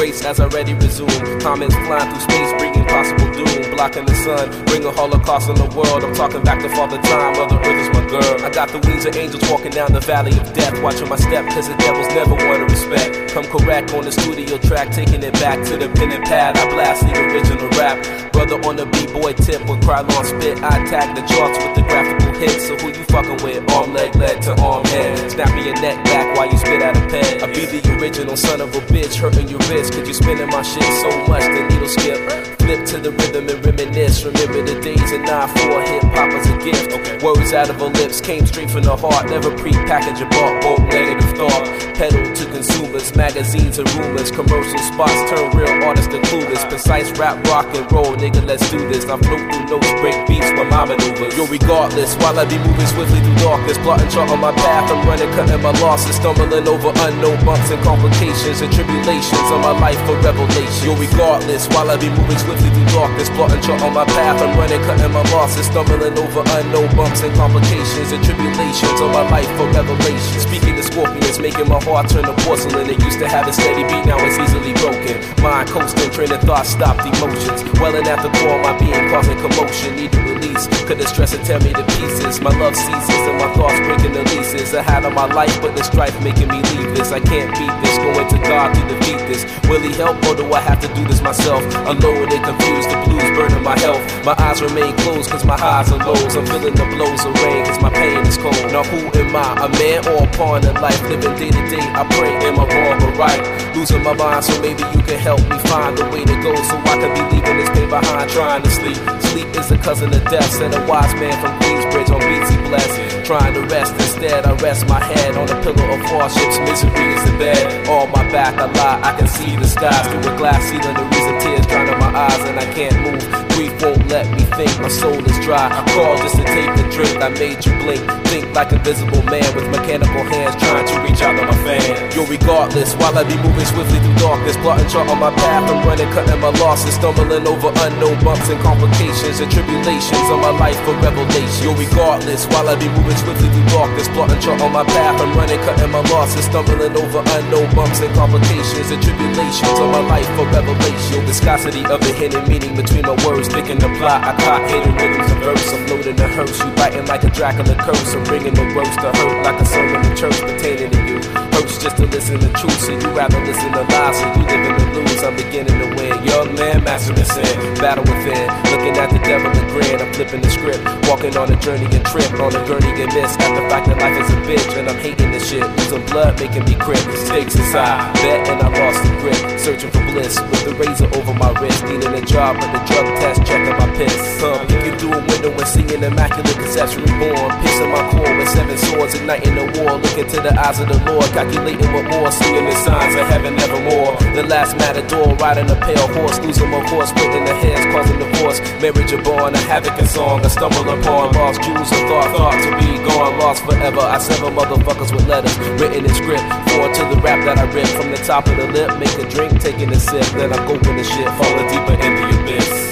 Grace 0.00 0.24
has 0.24 0.40
already 0.40 0.72
resumed. 0.72 1.12
Comets 1.42 1.74
flying 1.84 2.08
through 2.08 2.20
space, 2.20 2.50
bringing 2.56 2.86
possible 2.86 3.30
doom, 3.36 3.70
blocking 3.76 4.06
the 4.06 4.14
sun, 4.14 4.48
bring 4.64 4.82
a 4.86 4.90
holocaust 4.90 5.50
on 5.50 5.56
the 5.56 5.68
world. 5.76 6.02
I'm 6.02 6.14
talking 6.14 6.42
back 6.42 6.62
to 6.62 6.70
Father 6.70 6.96
Time, 7.02 7.36
Mother 7.36 7.60
Earth 7.60 7.84
is 7.84 7.92
my 7.92 8.08
girl. 8.08 8.40
I 8.40 8.48
got 8.48 8.70
the 8.70 8.78
wings 8.88 9.04
of 9.04 9.14
angels 9.14 9.44
walking 9.50 9.72
down 9.72 9.92
the 9.92 10.00
valley 10.00 10.32
of 10.40 10.54
death, 10.54 10.72
watching 10.80 11.06
my 11.06 11.16
step, 11.16 11.44
cause 11.52 11.68
the 11.68 11.76
devils 11.76 12.08
never 12.16 12.32
want 12.32 12.64
to 12.64 12.72
respect. 12.72 13.28
Come 13.34 13.44
correct 13.44 13.92
on 13.92 14.04
the 14.06 14.12
studio 14.12 14.56
track, 14.56 14.90
taking 14.90 15.22
it 15.22 15.34
back 15.34 15.62
to 15.68 15.76
the 15.76 15.90
pen 15.90 16.12
and 16.12 16.24
pad. 16.24 16.56
I 16.56 16.64
blast 16.70 17.04
the 17.04 17.12
original 17.12 17.68
rap. 17.76 18.00
Brother 18.32 18.56
on 18.64 18.76
the 18.76 18.86
b-boy 18.86 19.34
tip 19.34 19.60
with 19.68 19.84
Krylon 19.84 20.24
spit. 20.24 20.64
I 20.64 20.80
tag 20.88 21.14
the 21.14 21.20
charts 21.28 21.58
with 21.60 21.76
the 21.76 21.82
graphical 21.82 22.29
hits. 22.40 22.66
So 22.66 22.76
who 22.76 22.88
you 22.88 23.04
fucking 23.04 23.44
with? 23.44 23.70
Arm, 23.70 23.92
leg, 23.92 24.14
leg 24.16 24.40
to 24.42 24.52
arm, 24.60 24.84
head. 24.86 25.30
Snapping 25.30 25.64
your 25.64 25.80
neck 25.80 26.02
back 26.04 26.36
while 26.36 26.50
you 26.50 26.58
spit 26.58 26.82
out 26.82 26.96
a 26.96 27.00
pen. 27.08 27.42
I 27.44 27.46
be 27.52 27.66
the 27.66 27.80
original 28.00 28.36
son 28.36 28.60
of 28.60 28.74
a 28.74 28.80
bitch, 28.92 29.16
hurting 29.16 29.48
your 29.48 29.60
wrist. 29.68 29.92
Cause 29.92 30.08
you 30.08 30.14
spinning 30.14 30.48
my 30.48 30.62
shit 30.62 30.82
so 31.04 31.10
much 31.28 31.44
the 31.44 31.62
needle 31.70 31.88
skip. 31.88 32.18
Flip 32.58 32.86
to 32.86 32.96
the 32.98 33.10
rhythm 33.12 33.48
and 33.48 33.64
reminisce. 33.64 34.24
Remember 34.24 34.62
the 34.62 34.80
days 34.80 35.12
in 35.12 35.22
9-4 35.22 35.88
hip 35.88 36.02
hop 36.16 36.30
as 36.32 36.46
a 36.48 36.56
gift. 36.64 37.22
Words 37.22 37.52
out 37.52 37.68
of 37.68 37.76
her 37.76 37.92
lips 38.00 38.20
came 38.20 38.46
straight 38.46 38.70
from 38.70 38.82
the 38.82 38.96
heart. 38.96 39.28
Never 39.28 39.54
pre-packaged 39.56 40.22
or 40.22 40.28
bought, 40.30 40.64
woke 40.64 40.88
negative 40.88 41.36
thought. 41.36 41.64
Pedal 42.00 42.32
to 42.32 42.44
consumers, 42.46 43.14
magazines 43.14 43.78
and 43.78 43.88
rumors. 43.94 44.30
Commercial 44.30 44.78
spots 44.78 45.20
turn 45.28 45.50
real 45.52 45.84
artists 45.84 46.08
to 46.14 46.20
clueless. 46.28 46.66
Precise 46.68 47.10
rap, 47.18 47.36
rock 47.48 47.66
and 47.76 47.90
roll, 47.92 48.14
nigga, 48.16 48.44
let's 48.46 48.70
do 48.70 48.78
this. 48.88 49.04
I 49.04 49.18
float 49.18 49.52
through 49.52 49.66
notes, 49.66 49.92
break 50.00 50.26
beats 50.26 50.50
with 50.56 50.68
my 50.70 50.84
maneuvers. 50.84 51.36
Yo, 51.36 51.46
regardless, 51.46 52.16
while 52.30 52.46
I 52.46 52.46
be 52.46 52.62
moving 52.62 52.86
swiftly 52.86 53.18
through 53.18 53.42
darkness, 53.42 53.74
plotting 53.82 54.06
chart 54.06 54.30
on 54.30 54.38
my 54.38 54.54
path, 54.54 54.86
I'm 54.86 55.02
running, 55.02 55.26
cutting 55.34 55.58
my 55.66 55.74
losses, 55.82 56.14
stumbling 56.14 56.62
over 56.62 56.94
unknown 57.10 57.42
bumps 57.42 57.74
and 57.74 57.82
complications 57.82 58.62
and 58.62 58.70
tribulations 58.70 59.50
of 59.50 59.58
my 59.58 59.74
life 59.74 59.98
for 60.06 60.14
revelation. 60.22 60.86
Yo, 60.86 60.94
regardless, 60.94 61.66
while 61.74 61.90
I 61.90 61.98
be 61.98 62.06
moving 62.06 62.38
swiftly 62.38 62.70
through 62.70 62.86
darkness, 62.94 63.26
plotting 63.34 63.58
chart 63.66 63.82
on 63.82 63.98
my 63.98 64.06
path, 64.06 64.38
I'm 64.38 64.54
running, 64.54 64.78
cutting 64.86 65.10
my 65.10 65.26
losses, 65.34 65.66
stumbling 65.66 66.14
over 66.14 66.46
unknown 66.54 66.94
bumps 66.94 67.26
and 67.26 67.34
complications 67.34 68.14
and 68.14 68.22
tribulations 68.22 68.98
of 69.02 69.10
my 69.10 69.26
life 69.26 69.50
for 69.58 69.66
revelation. 69.74 70.38
Speaking 70.38 70.78
to 70.78 70.86
scorpions, 70.86 71.42
making 71.42 71.66
my 71.66 71.82
heart 71.82 72.14
turn 72.14 72.30
to 72.30 72.34
porcelain. 72.46 72.86
It 72.86 73.02
used 73.02 73.18
to 73.18 73.26
have 73.26 73.50
a 73.50 73.52
steady 73.52 73.82
beat, 73.82 74.06
now 74.06 74.22
it's 74.22 74.38
easily 74.38 74.70
broken. 74.78 75.18
Mind 75.42 75.66
coasting, 75.66 76.14
train 76.14 76.30
of 76.30 76.46
thought, 76.46 76.62
stopped 76.62 77.02
emotions. 77.02 77.66
Welling 77.82 78.06
the 78.06 78.30
core, 78.38 78.62
my 78.62 78.78
being 78.78 79.10
causing 79.10 79.38
commotion. 79.42 80.39
Could 80.86 80.98
the 80.98 81.06
stress 81.06 81.34
and 81.34 81.44
tear 81.44 81.60
me 81.60 81.72
to 81.72 81.84
pieces. 81.96 82.40
My 82.40 82.50
love 82.58 82.74
ceases 82.76 83.22
and 83.30 83.38
my 83.38 83.52
thoughts 83.54 83.78
breaking 83.86 84.12
the 84.12 84.24
leases. 84.34 84.74
I 84.74 84.82
had 84.82 85.04
on 85.04 85.14
my 85.14 85.26
life, 85.26 85.60
but 85.60 85.76
the 85.76 85.84
strife 85.84 86.16
making 86.22 86.48
me 86.48 86.60
leave 86.74 86.96
this. 86.96 87.12
I 87.12 87.20
can't 87.20 87.50
beat 87.56 87.74
this, 87.82 87.96
going 87.98 88.28
to 88.28 88.38
God 88.48 88.74
to 88.74 88.80
defeat 88.88 89.20
this. 89.28 89.44
Will 89.68 89.80
he 89.80 89.92
help 89.92 90.16
or 90.26 90.34
do 90.34 90.52
I 90.52 90.60
have 90.60 90.80
to 90.80 90.88
do 90.94 91.04
this 91.06 91.22
myself? 91.22 91.62
Alone 91.86 92.28
and 92.32 92.44
confused, 92.44 92.90
the 92.90 92.98
blues 93.06 93.30
burning 93.36 93.62
my 93.62 93.78
health. 93.78 94.02
My 94.24 94.34
eyes 94.38 94.60
remain 94.60 94.96
closed 94.98 95.30
cause 95.30 95.44
my 95.44 95.58
highs 95.58 95.90
and 95.92 96.02
lows. 96.04 96.34
I'm 96.36 96.46
feeling 96.46 96.74
the 96.74 96.86
blows 96.96 97.24
of 97.24 97.34
rain 97.42 97.64
cause 97.64 97.80
my 97.80 97.90
pain 97.90 98.26
is 98.26 98.36
cold. 98.36 98.58
Now 98.72 98.84
who 98.84 98.98
am 99.18 99.36
I? 99.36 99.66
A 99.66 99.68
man 99.68 100.06
or 100.08 100.24
a 100.24 100.30
pawn 100.34 100.66
in 100.66 100.74
life? 100.80 101.00
Living 101.08 101.36
day 101.36 101.50
to 101.50 101.62
day, 101.70 101.84
I 101.94 102.04
pray, 102.16 102.34
am 102.48 102.58
I 102.58 102.66
wrong 102.66 103.02
or 103.02 103.12
right? 103.16 103.40
Losing 103.74 104.02
my 104.02 104.12
mind, 104.14 104.44
so 104.44 104.60
maybe 104.60 104.82
you 104.94 105.02
can 105.02 105.18
help 105.18 105.40
me 105.48 105.58
find 105.70 105.96
the 105.96 106.04
way 106.10 106.24
to 106.24 106.36
go 106.42 106.54
so 106.54 106.76
I 106.90 106.98
can 106.98 107.14
be 107.14 107.22
leaving 107.36 107.56
this 107.56 107.70
pain 107.70 107.88
behind, 107.88 108.30
trying 108.30 108.62
to 108.62 108.70
sleep. 108.70 108.98
Sleep 109.30 109.46
is 109.54 109.70
a 109.70 109.78
cousin 109.78 110.12
of 110.12 110.24
death, 110.24 110.49
said 110.50 110.74
a 110.74 110.86
wise 110.86 111.14
man 111.14 111.32
from 111.40 111.58
Queensbridge 111.60 112.10
on 112.10 112.20
BT 112.20 112.68
Bless. 112.68 113.09
Trying 113.30 113.54
to 113.54 113.60
rest 113.72 113.94
instead, 113.94 114.44
I 114.44 114.54
rest 114.54 114.88
my 114.88 114.98
head 114.98 115.36
on 115.36 115.48
a 115.48 115.62
pillow 115.62 115.86
of 115.94 116.00
hardships. 116.02 116.58
Misery 116.66 117.14
is 117.14 117.22
the 117.30 117.38
bed. 117.38 117.86
On 117.86 118.10
my 118.10 118.26
back, 118.32 118.58
I 118.58 118.66
lie, 118.66 118.98
I 119.06 119.16
can 119.16 119.28
see 119.28 119.54
the 119.54 119.68
skies 119.68 120.02
through 120.10 120.34
a 120.34 120.36
glass 120.36 120.58
ceiling. 120.66 120.98
The 120.98 121.06
reason 121.14 121.38
tears 121.38 121.66
drown 121.66 121.86
in 121.86 121.98
my 122.00 122.10
eyes 122.10 122.42
and 122.50 122.58
I 122.58 122.66
can't 122.74 122.98
move. 123.06 123.22
Grief 123.54 123.70
won't 123.82 124.02
let 124.08 124.26
me 124.34 124.42
think, 124.58 124.74
my 124.82 124.88
soul 124.88 125.14
is 125.14 125.38
dry. 125.46 125.70
I 125.70 125.86
called 125.94 126.18
just 126.26 126.42
to 126.42 126.44
take 126.44 126.74
a 126.74 126.84
drink, 126.90 127.22
I 127.22 127.28
made 127.38 127.62
you 127.62 127.70
blink. 127.86 128.02
Think 128.26 128.50
like 128.50 128.72
invisible 128.72 129.22
man 129.30 129.46
with 129.54 129.70
mechanical 129.70 130.26
hands 130.26 130.58
trying 130.58 130.86
to 130.90 130.96
reach 131.06 131.22
out 131.22 131.38
to 131.38 131.46
my 131.46 131.54
fan. 131.62 131.86
Yo, 132.10 132.26
regardless, 132.26 132.98
while 132.98 133.14
I 133.14 133.22
be 133.22 133.38
moving 133.46 133.66
swiftly 133.66 134.02
through 134.02 134.18
darkness, 134.18 134.56
plotting 134.58 134.90
chart 134.90 135.06
on 135.06 135.22
my 135.22 135.30
path, 135.30 135.70
I'm 135.70 135.86
running, 135.86 136.10
cutting 136.10 136.40
my 136.40 136.50
losses, 136.58 136.94
stumbling 136.98 137.46
over 137.46 137.70
unknown 137.86 138.18
bumps 138.26 138.50
and 138.50 138.58
complications 138.58 139.38
and 139.38 139.50
tribulations 139.50 140.26
of 140.34 140.42
my 140.42 140.50
life 140.50 140.78
for 140.82 140.98
revelation. 140.98 141.62
Yo, 141.62 141.78
regardless, 141.78 142.46
while 142.50 142.66
I 142.66 142.74
be 142.74 142.90
moving 142.90 143.19
swiftly 143.20 143.48
through 143.52 143.68
darkness, 143.68 144.08
plotting 144.08 144.40
chart 144.40 144.60
on 144.60 144.72
my 144.72 144.84
path, 144.84 145.20
I'm 145.20 145.36
running, 145.36 145.60
cutting 145.60 145.92
my 145.92 146.00
losses, 146.08 146.44
stumbling 146.44 146.96
over 146.96 147.20
unknown 147.20 147.68
bumps 147.76 148.00
and 148.00 148.12
complications 148.16 148.90
and 148.90 149.00
tribulations 149.02 149.76
of 149.78 149.88
my 149.92 150.00
life 150.08 150.28
for 150.36 150.48
revelation. 150.48 151.20
Viscosity 151.28 151.84
of 151.84 152.00
the 152.00 152.12
hidden 152.16 152.42
meaning 152.48 152.74
between 152.74 153.02
my 153.02 153.16
words, 153.26 153.48
thinking 153.48 153.78
the 153.78 153.90
plot. 154.00 154.24
I 154.24 154.32
caught 154.40 154.64
hidden 154.70 154.94
rhythms 154.96 155.30
of 155.30 155.38
verse, 155.44 155.72
I'm 155.72 155.86
loading 155.88 156.16
the 156.16 156.28
hearse, 156.28 156.58
you 156.58 156.70
biting 156.72 157.06
like 157.06 157.24
a 157.24 157.30
Dracula 157.30 157.74
curse, 157.76 158.14
I'm 158.14 158.24
bringing 158.24 158.54
the 158.54 158.64
roast 158.74 158.96
to 159.04 159.12
hurt 159.12 159.44
like 159.44 159.60
a 159.60 159.66
sermon 159.66 160.00
in 160.04 160.16
church 160.16 160.40
pertaining 160.40 160.90
to 160.90 161.00
you. 161.06 161.18
Hurts 161.52 161.76
just 161.78 161.96
to 161.98 162.06
listen 162.06 162.40
to 162.40 162.48
truth, 162.56 162.80
so 162.80 162.92
you 162.92 163.08
rather 163.12 163.40
listen 163.44 163.70
to 163.72 163.82
lies, 163.82 164.16
so 164.18 164.26
you 164.34 164.42
living 164.48 164.76
to 164.76 164.86
lose. 164.96 165.22
I'm 165.22 165.36
beginning 165.36 165.76
to 165.78 165.86
win. 165.96 166.24
Young 166.24 166.54
man, 166.54 166.82
mastering 166.84 167.18
the 167.18 167.24
sin, 167.24 167.74
battle 167.76 168.04
within. 168.04 168.48
Looking 168.72 168.96
at 168.96 169.09
the 169.20 169.28
devil 169.28 169.50
and 169.52 169.68
grin, 169.70 170.00
I'm 170.00 170.12
flipping 170.12 170.40
the 170.40 170.50
script. 170.50 170.82
Walking 171.08 171.36
on 171.36 171.52
a 171.52 171.56
journey 171.60 171.86
and 171.90 172.04
trip, 172.04 172.30
on 172.40 172.54
a 172.54 172.60
gurney 172.66 172.90
and 173.02 173.12
miss. 173.12 173.36
At 173.36 173.52
the 173.54 173.64
fact 173.68 173.86
that 173.88 173.98
life 173.98 174.16
is 174.16 174.30
a 174.30 174.38
bitch, 174.48 174.78
and 174.78 174.88
I'm 174.88 174.98
hating 174.98 175.30
this 175.30 175.48
shit. 175.48 175.64
Losing 175.76 176.04
blood, 176.06 176.38
making 176.40 176.64
me 176.64 176.74
crip. 176.74 177.02
Stakes 177.28 177.54
inside, 177.56 178.12
bet, 178.14 178.48
and 178.48 178.62
I 178.62 178.68
lost 178.68 179.02
the 179.04 179.10
grip. 179.20 179.40
Searching 179.58 179.90
for 179.90 180.02
bliss, 180.12 180.40
with 180.40 180.64
the 180.64 180.74
razor 180.74 181.08
over 181.16 181.34
my 181.34 181.52
wrist. 181.60 181.84
Needing 181.84 182.14
a 182.14 182.22
job, 182.24 182.56
but 182.56 182.70
the 182.72 182.80
drug 182.88 183.06
test, 183.20 183.44
checking 183.46 183.76
my 183.76 183.88
piss. 183.96 184.16
Come, 184.40 184.66
peeking 184.66 184.96
through 184.98 185.14
a 185.14 185.20
window 185.20 185.52
and 185.52 185.68
seeing 185.68 186.02
immaculate 186.02 186.56
conception 186.56 187.04
reborn. 187.04 187.50
Pissing 187.60 187.90
my 187.92 188.02
core 188.10 188.32
with 188.36 188.48
seven 188.48 188.78
swords, 188.78 189.14
igniting 189.14 189.54
the 189.54 189.66
war. 189.80 190.00
Looking 190.00 190.28
to 190.32 190.38
the 190.40 190.52
eyes 190.56 190.80
of 190.80 190.88
the 190.88 190.98
Lord, 191.04 191.28
calculating 191.36 191.92
what 191.92 192.06
more. 192.08 192.30
Seeing 192.32 192.64
the 192.64 192.76
signs 192.80 193.14
of 193.14 193.26
heaven 193.28 193.58
evermore. 193.58 194.16
The 194.32 194.44
last 194.48 194.76
matador, 194.78 195.34
riding 195.36 195.68
a 195.68 195.76
pale 195.76 196.08
horse. 196.16 196.38
Losing 196.40 196.70
my 196.70 196.80
horse, 196.88 197.10
splitting 197.10 197.44
the 197.44 197.54
heads, 197.54 197.84
causing 197.92 198.18
divorce. 198.18 198.60
Marriage 198.80 199.09
born, 199.18 199.54
a 199.54 199.58
havoc 199.58 199.98
and 199.98 200.08
song. 200.08 200.44
I 200.44 200.48
stumble 200.48 200.88
upon 200.88 201.32
lost 201.32 201.62
jewels 201.62 201.90
of 201.90 201.98
thought, 202.08 202.36
thought 202.36 202.58
to 202.62 202.70
be 202.78 202.98
gone, 203.08 203.38
lost 203.38 203.64
forever. 203.64 204.00
I 204.00 204.18
sever 204.18 204.50
motherfuckers 204.50 205.12
with 205.12 205.26
letters 205.26 205.56
written 205.80 206.04
in 206.04 206.14
script. 206.14 206.42
Forward 206.70 206.94
to 206.94 207.04
the 207.14 207.20
rap 207.20 207.44
that 207.44 207.58
I 207.58 207.64
rip 207.72 207.86
from 207.88 208.10
the 208.10 208.18
top 208.18 208.46
of 208.46 208.56
the 208.56 208.66
lip. 208.66 208.98
Make 208.98 209.16
a 209.18 209.28
drink, 209.28 209.60
taking 209.60 209.90
a 209.90 209.98
sip. 209.98 210.26
Then 210.38 210.52
I 210.52 210.56
go 210.66 210.74
in 210.74 210.96
the 210.96 211.04
shit, 211.04 211.28
falling 211.38 211.68
deeper 211.68 211.94
in 211.94 212.14
the 212.14 212.42
abyss. 212.42 212.89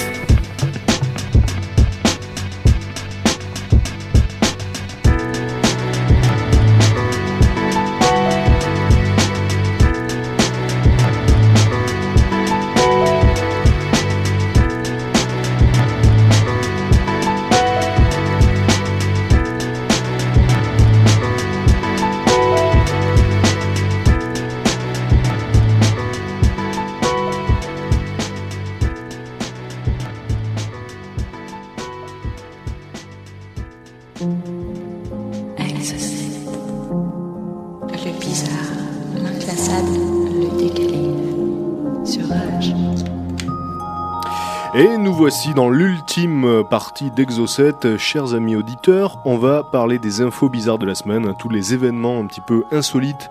Voici 45.19 45.53
dans 45.53 45.69
l'ultime 45.69 46.63
partie 46.71 47.11
d'Exocet. 47.11 47.99
Chers 47.99 48.35
amis 48.35 48.55
auditeurs, 48.55 49.19
on 49.25 49.37
va 49.37 49.65
parler 49.65 49.99
des 49.99 50.21
infos 50.21 50.49
bizarres 50.49 50.79
de 50.79 50.87
la 50.87 50.95
semaine, 50.95 51.35
tous 51.41 51.49
les 51.49 51.75
événements 51.75 52.21
un 52.21 52.27
petit 52.27 52.41
peu 52.41 52.63
insolites 52.71 53.29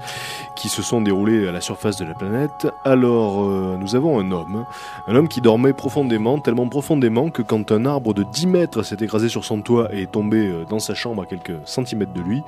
qui 0.58 0.68
se 0.68 0.82
sont 0.82 1.00
déroulés 1.00 1.48
à 1.48 1.54
la 1.54 1.62
surface 1.62 1.96
de 1.96 2.04
la 2.04 2.14
planète. 2.14 2.68
Alors, 2.84 3.46
euh, 3.46 3.78
nous 3.80 3.96
avons 3.96 4.20
un 4.20 4.32
homme, 4.32 4.66
un 5.08 5.16
homme 5.16 5.30
qui 5.30 5.40
dormait 5.40 5.72
profondément, 5.72 6.40
tellement 6.40 6.68
profondément 6.68 7.30
que 7.30 7.42
quand 7.42 7.72
un 7.72 7.86
arbre 7.86 8.14
de 8.14 8.24
10 8.24 8.48
mètres 8.48 8.84
s'est 8.84 8.98
écrasé 9.00 9.30
sur 9.30 9.46
son 9.46 9.62
toit 9.62 9.88
et 9.94 10.02
est 10.02 10.12
tombé 10.12 10.46
euh, 10.46 10.66
dans 10.70 10.80
sa 10.80 10.94
chambre 10.94 11.22
à 11.22 11.26
quelques 11.26 11.56
centimètres 11.64 12.12
de 12.12 12.22
lui, 12.22 12.44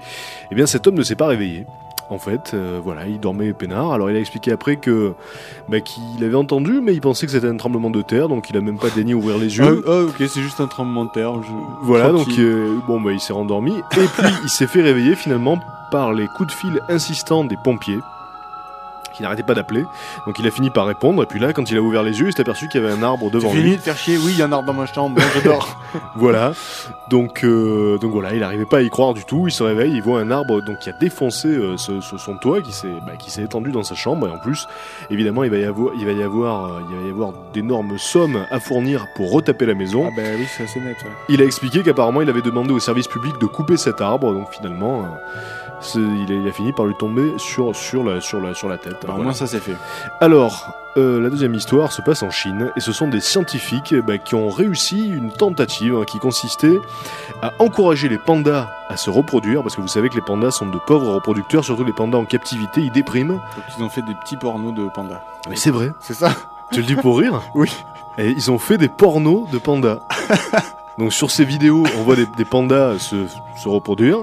eh 0.51 0.55
bien 0.55 0.65
cet 0.65 0.85
homme 0.85 0.95
ne 0.95 1.03
s'est 1.03 1.15
pas 1.15 1.27
réveillé. 1.27 1.65
En 2.11 2.17
fait, 2.17 2.51
euh, 2.53 2.79
voilà, 2.83 3.05
il 3.07 3.19
dormait 3.19 3.53
peinard. 3.53 3.91
Alors 3.93 4.09
il 4.09 4.15
a 4.15 4.19
expliqué 4.19 4.51
après 4.51 4.77
que 4.77 5.13
bah, 5.67 5.79
qu'il 5.79 6.23
avait 6.23 6.35
entendu, 6.35 6.81
mais 6.81 6.93
il 6.93 7.01
pensait 7.01 7.25
que 7.27 7.31
c'était 7.31 7.47
un 7.47 7.57
tremblement 7.57 7.89
de 7.91 8.01
terre, 8.01 8.27
donc 8.29 8.49
il 8.49 8.57
a 8.57 8.61
même 8.61 8.79
pas 8.79 8.89
daigné 8.89 9.13
ouvrir 9.13 9.37
les 9.37 9.59
Ah, 9.59 9.65
yeux. 9.65 9.83
ah, 9.87 10.01
ok, 10.05 10.15
c'est 10.27 10.41
juste 10.41 10.59
un 10.59 10.67
tremblement 10.67 11.05
de 11.05 11.11
terre. 11.11 11.33
je- 11.43 11.85
Voilà, 11.85 12.11
donc 12.11 12.27
euh, 12.39 12.77
bon 12.87 12.99
bah 12.99 13.11
il 13.11 13.19
s'est 13.19 13.33
rendormi 13.33 13.73
et 13.77 13.83
puis 13.91 14.27
il 14.43 14.49
s'est 14.49 14.65
fait 14.67 14.81
réveiller 14.81 15.15
finalement 15.15 15.59
par 15.91 16.11
les 16.13 16.27
coups 16.27 16.49
de 16.49 16.53
fil 16.53 16.79
insistants 16.89 17.43
des 17.43 17.57
pompiers 17.63 17.99
qui 19.19 19.23
n'arrêtaient 19.23 19.43
pas 19.43 19.53
d'appeler. 19.53 19.83
Donc 20.25 20.39
il 20.39 20.47
a 20.47 20.51
fini 20.51 20.69
par 20.69 20.85
répondre 20.85 21.21
et 21.21 21.25
puis 21.25 21.41
là 21.41 21.51
quand 21.51 21.69
il 21.69 21.77
a 21.77 21.81
ouvert 21.81 22.03
les 22.03 22.17
yeux, 22.21 22.27
il 22.27 22.33
s'est 22.33 22.39
aperçu 22.39 22.69
qu'il 22.69 22.81
y 22.81 22.85
avait 22.85 22.93
un 22.93 23.03
arbre 23.03 23.29
devant 23.29 23.49
fini 23.49 23.63
lui. 23.63 23.75
de 23.75 23.81
faire 23.81 23.97
chier. 23.97 24.17
Oui, 24.17 24.31
il 24.31 24.37
y 24.39 24.41
a 24.41 24.45
un 24.45 24.51
arbre 24.53 24.65
dans 24.67 24.73
ma 24.73 24.85
chambre. 24.85 25.21
Je 25.35 25.41
dors. 25.41 25.77
Voilà. 26.15 26.53
Donc 27.09 27.43
euh, 27.43 27.97
donc 27.97 28.11
voilà, 28.11 28.33
il 28.33 28.39
n'arrivait 28.39 28.65
pas 28.65 28.77
à 28.77 28.81
y 28.81 28.89
croire 28.89 29.13
du 29.13 29.25
tout. 29.25 29.47
Il 29.47 29.51
se 29.51 29.63
réveille, 29.63 29.91
il 29.93 30.01
voit 30.01 30.19
un 30.21 30.31
arbre 30.31 30.61
donc 30.61 30.79
qui 30.79 30.89
a 30.89 30.93
défoncé 30.93 31.47
euh, 31.49 31.75
ce- 31.77 31.99
ce- 32.01 32.17
son 32.17 32.37
toit, 32.37 32.61
qui 32.61 32.71
s'est 32.71 32.87
bah, 33.05 33.13
qui 33.17 33.29
s'est 33.31 33.41
étendu 33.43 33.71
dans 33.71 33.83
sa 33.83 33.95
chambre 33.95 34.27
et 34.27 34.31
en 34.31 34.37
plus 34.37 34.67
évidemment 35.09 35.43
il 35.43 35.49
va 35.51 35.57
y 35.57 35.65
avoir 35.65 35.93
il 35.95 36.05
va 36.05 36.11
y 36.13 36.23
avoir 36.23 36.65
euh, 36.65 36.79
il 36.89 36.95
va 36.95 37.07
y 37.07 37.09
avoir 37.09 37.33
d'énormes 37.53 37.97
sommes 37.97 38.45
à 38.51 38.59
fournir 38.59 39.07
pour 39.15 39.31
retaper 39.31 39.65
la 39.65 39.73
maison. 39.73 40.07
ah 40.07 40.13
bah 40.15 40.21
oui, 40.37 40.45
c'est 40.55 40.63
assez 40.63 40.79
net. 40.79 40.95
ouais. 41.03 41.11
Il 41.29 41.41
a 41.41 41.45
expliqué 41.45 41.81
qu'apparemment 41.83 42.21
il 42.21 42.29
avait 42.29 42.41
demandé 42.41 42.71
au 42.71 42.79
service 42.79 43.07
public 43.07 43.33
de 43.41 43.45
couper 43.47 43.77
cet 43.77 43.99
arbre, 44.01 44.31
donc 44.33 44.47
finalement, 44.51 45.01
euh, 45.01 45.05
il, 45.95 46.27
a, 46.29 46.35
il 46.35 46.47
a 46.47 46.51
fini 46.51 46.71
par 46.73 46.85
lui 46.85 46.95
tomber 46.95 47.33
sur, 47.37 47.75
sur, 47.75 48.03
la, 48.03 48.21
sur, 48.21 48.39
la, 48.39 48.53
sur 48.53 48.69
la 48.69 48.77
tête. 48.77 49.05
Bah, 49.07 49.15
au 49.17 49.21
moins 49.21 49.33
ça 49.33 49.47
c'est 49.47 49.59
fait. 49.59 49.75
Alors, 50.21 50.73
euh, 50.97 51.21
la 51.21 51.29
deuxième 51.29 51.53
histoire 51.53 51.91
se 51.91 52.01
passe 52.01 52.23
en 52.23 52.29
Chine 52.29 52.71
et 52.75 52.79
ce 52.79 52.91
sont 52.91 53.07
des 53.07 53.21
scientifiques 53.21 53.93
ben, 53.93 54.19
qui 54.19 54.35
ont 54.35 54.49
réussi 54.49 55.07
une 55.07 55.31
tentative 55.31 55.95
hein, 55.95 56.05
qui 56.05 56.19
consistait 56.19 56.79
à 57.41 57.53
encourager 57.59 58.09
les 58.09 58.17
pandas 58.17 58.69
à 58.89 58.97
se 58.97 59.09
reproduire 59.09 59.61
parce 59.61 59.75
que 59.75 59.81
vous 59.81 59.87
savez 59.87 60.09
que 60.09 60.15
les 60.15 60.21
pandas 60.21 60.51
sont 60.51 60.65
de 60.65 60.79
pauvres 60.87 61.13
reproducteurs, 61.13 61.63
surtout 61.63 61.83
les 61.83 61.93
pandas 61.93 62.17
en 62.17 62.25
captivité, 62.25 62.81
ils 62.81 62.91
dépriment. 62.91 63.35
Donc 63.35 63.63
ils 63.77 63.83
ont 63.83 63.89
fait 63.89 64.01
des 64.01 64.15
petits 64.15 64.37
pornos 64.37 64.73
de 64.73 64.87
pandas. 64.87 65.21
Mais 65.49 65.55
c'est 65.55 65.71
vrai, 65.71 65.93
C'est 65.99 66.15
ça 66.15 66.31
tu 66.71 66.81
le 66.81 66.85
dis 66.85 66.95
pour 66.95 67.17
rire 67.17 67.41
Oui. 67.55 67.71
Et 68.17 68.29
ils 68.29 68.51
ont 68.51 68.59
fait 68.59 68.77
des 68.77 68.89
pornos 68.89 69.49
de 69.49 69.57
pandas. 69.57 69.99
Donc 70.99 71.13
sur 71.13 71.31
ces 71.31 71.45
vidéos, 71.45 71.83
on 71.97 72.03
voit 72.03 72.15
des, 72.15 72.25
des 72.37 72.45
pandas 72.45 72.99
se, 72.99 73.15
se 73.61 73.67
reproduire. 73.69 74.19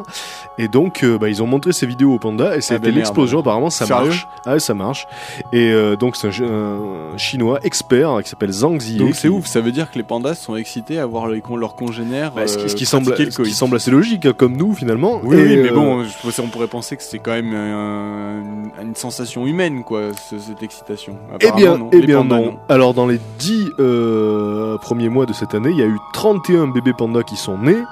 Et 0.59 0.69
donc, 0.69 1.03
euh, 1.03 1.19
bah, 1.19 1.29
ils 1.29 1.43
ont 1.43 1.47
montré 1.47 1.73
ces 1.73 1.87
vidéos 1.87 2.15
aux 2.15 2.19
pandas 2.19 2.57
et 2.57 2.61
ça 2.63 2.75
a 2.75 2.77
Ah 2.77 2.79
été 2.79 2.87
ben 2.87 2.95
merde. 2.95 2.97
l'explosion. 2.97 3.41
Apparemment, 3.41 3.69
ça 3.71 3.85
Sérieux 3.87 4.07
marche. 4.09 4.29
Ah 4.47 4.59
ça 4.59 4.73
marche. 4.75 5.07
Et 5.53 5.71
euh, 5.71 5.97
donc, 5.97 6.17
c'est 6.17 6.29
un, 6.29 6.33
ch- 6.33 6.49
un 6.51 7.17
chinois 7.19 7.59
expert 7.63 8.19
qui 8.23 8.31
s'appelle 8.31 8.53
Zhang 8.53 8.81
Ziye. 8.81 8.99
Donc 8.99 9.15
c'est 9.15 9.23
qui- 9.23 9.35
ouf, 9.35 9.47
ça 9.47 9.61
veut 9.61 9.73
dire 9.73 9.91
que 9.91 9.97
les 9.99 10.05
pandas 10.05 10.35
sont 10.35 10.57
excités 10.57 10.99
à 10.99 11.07
voir 11.07 11.29
les 11.29 11.43
leurs 11.57 11.75
congénères. 11.77 12.33
Bah, 12.33 12.47
ce 12.47 12.57
qui, 12.59 12.65
euh, 12.65 12.69
ce 12.69 12.75
qui 12.77 12.87
semble, 12.87 13.07
pratiquer 13.07 13.25
le 13.27 13.31
ce 13.31 13.37
qui 13.37 13.43
coït. 13.43 13.55
semble 13.55 13.77
assez 13.77 13.91
logique, 13.91 14.25
hein, 14.27 14.33
comme 14.37 14.57
nous 14.57 14.73
finalement. 14.75 15.21
Oui, 15.25 15.37
Et, 15.37 15.43
oui, 15.43 15.57
mais 15.63 15.71
bon, 15.71 16.03
on 16.39 16.47
pourrait 16.49 16.67
penser 16.67 16.97
que 16.97 17.03
c'est 17.03 17.19
quand 17.19 17.33
même 17.33 17.53
une, 17.55 18.95
sensation 18.97 19.47
humaine, 19.47 19.85
quoi, 19.85 20.01
ce- 20.31 20.39
cette 20.39 20.63
excitation. 20.63 21.17
Eh 21.41 21.51
bien, 21.53 21.77
non. 21.79 21.89
eh 21.93 22.01
bien 22.01 22.19
pandas, 22.19 22.41
non. 22.41 22.57
Alors 22.69 22.95
dans 22.95 23.07
les 23.07 23.21
dix 23.39 23.67
euh, 23.79 24.79
premiers 24.79 25.09
mois 25.09 25.27
de 25.27 25.33
cette 25.33 25.55
année, 25.55 25.71
il 25.71 25.77
y 25.79 25.83
a 25.83 25.87
eu 25.87 25.99
31 26.15 26.66
bébés 26.73 26.93
pandas 26.93 27.23
qui 27.23 27.37
sont 27.37 27.59
nés. 27.59 27.85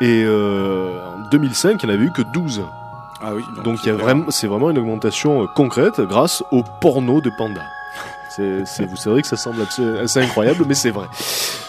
Et 0.00 0.22
euh, 0.24 1.00
en 1.06 1.28
2005, 1.30 1.82
il 1.82 1.86
n'y 1.86 1.92
en 1.92 1.94
avait 1.94 2.04
eu 2.06 2.12
que 2.12 2.22
12. 2.22 2.62
Ah 3.22 3.32
oui, 3.34 3.44
Donc 3.62 3.78
vraiment, 3.86 4.26
c'est 4.28 4.46
vraiment 4.46 4.70
une 4.70 4.78
augmentation 4.78 5.42
euh, 5.42 5.46
concrète 5.46 6.00
grâce 6.00 6.42
au 6.50 6.62
porno 6.80 7.20
de 7.20 7.30
pandas. 7.30 7.62
C'est, 8.36 8.64
savez 8.96 9.22
que 9.22 9.28
ça 9.28 9.36
semble 9.36 9.62
assez 10.02 10.18
incroyable, 10.18 10.64
mais 10.66 10.74
c'est 10.74 10.90
vrai. 10.90 11.06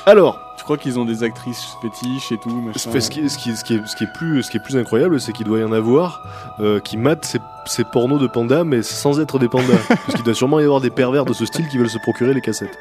Alors, 0.06 0.40
Je 0.58 0.64
crois 0.64 0.78
qu'ils 0.78 0.98
ont 0.98 1.06
des 1.06 1.22
actrices 1.24 1.76
fétiches 1.80 2.32
et 2.32 2.40
tout. 2.40 2.50
Machin. 2.50 2.90
ce 3.00 3.10
qui, 3.10 3.30
ce, 3.30 3.38
qui, 3.38 3.56
ce, 3.56 3.64
qui 3.64 3.76
est, 3.76 3.86
ce 3.86 3.96
qui 3.96 4.04
est 4.06 4.14
plus, 4.14 4.42
ce 4.42 4.50
qui 4.50 4.58
est 4.58 4.60
plus 4.60 4.78
incroyable, 4.78 5.20
c'est 5.22 5.32
qu'il 5.32 5.46
doit 5.46 5.60
y 5.60 5.64
en 5.64 5.72
avoir 5.72 6.24
euh, 6.60 6.80
qui 6.80 6.98
matent 6.98 7.24
ces, 7.26 7.40
ces 7.66 7.84
pornos 7.84 8.20
de 8.20 8.26
pandas, 8.26 8.64
mais 8.64 8.82
sans 8.82 9.20
être 9.20 9.38
des 9.38 9.48
pandas. 9.48 9.78
Parce 9.88 10.16
qu'il 10.16 10.24
doit 10.24 10.34
sûrement 10.34 10.60
y 10.60 10.64
avoir 10.64 10.82
des 10.82 10.90
pervers 10.90 11.26
de 11.26 11.34
ce 11.34 11.46
style 11.46 11.68
qui 11.68 11.78
veulent 11.78 11.90
se 11.90 12.00
procurer 12.00 12.34
les 12.34 12.42
cassettes. 12.42 12.80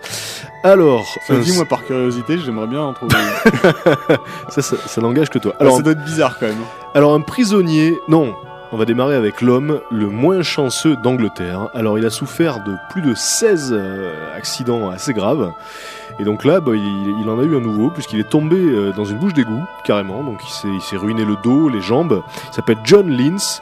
Alors, 0.62 1.04
Ça 1.26 1.34
euh, 1.34 1.40
dit, 1.40 1.52
moi, 1.54 1.66
par 1.66 1.84
curiosité, 1.84 2.38
j'aimerais 2.38 2.68
bien 2.68 2.80
en 2.80 2.94
trouver. 2.94 3.16
ça, 4.48 4.62
ça, 4.62 4.76
ça 4.86 5.00
n'engage 5.02 5.28
que 5.28 5.38
toi. 5.38 5.54
Alors, 5.60 5.76
ça 5.76 5.82
doit 5.82 5.92
être 5.92 6.04
bizarre 6.04 6.38
quand 6.38 6.46
même. 6.46 6.56
Alors 6.94 7.12
un 7.12 7.20
prisonnier, 7.20 7.98
non, 8.08 8.34
on 8.74 8.76
va 8.76 8.86
démarrer 8.86 9.14
avec 9.14 9.40
l'homme 9.40 9.80
le 9.92 10.08
moins 10.08 10.42
chanceux 10.42 10.96
d'Angleterre. 10.96 11.68
Alors 11.74 11.96
il 11.96 12.04
a 12.04 12.10
souffert 12.10 12.60
de 12.64 12.74
plus 12.90 13.02
de 13.02 13.14
16 13.14 13.72
euh, 13.72 14.36
accidents 14.36 14.90
assez 14.90 15.14
graves. 15.14 15.52
Et 16.18 16.24
donc 16.24 16.44
là, 16.44 16.58
bah, 16.58 16.72
il, 16.74 17.30
en 17.30 17.38
a 17.38 17.44
eu 17.44 17.56
un 17.56 17.60
nouveau 17.60 17.90
puisqu'il 17.90 18.18
est 18.18 18.28
tombé 18.28 18.56
euh, 18.56 18.90
dans 18.90 19.04
une 19.04 19.18
bouche 19.18 19.32
d'égout, 19.32 19.62
carrément. 19.84 20.24
Donc 20.24 20.40
il 20.42 20.80
s'est, 20.80 20.96
ruiné 20.96 21.24
le 21.24 21.36
dos, 21.44 21.68
les 21.68 21.80
jambes. 21.80 22.24
Il 22.50 22.54
s'appelle 22.54 22.78
John 22.82 23.08
Lynch. 23.08 23.60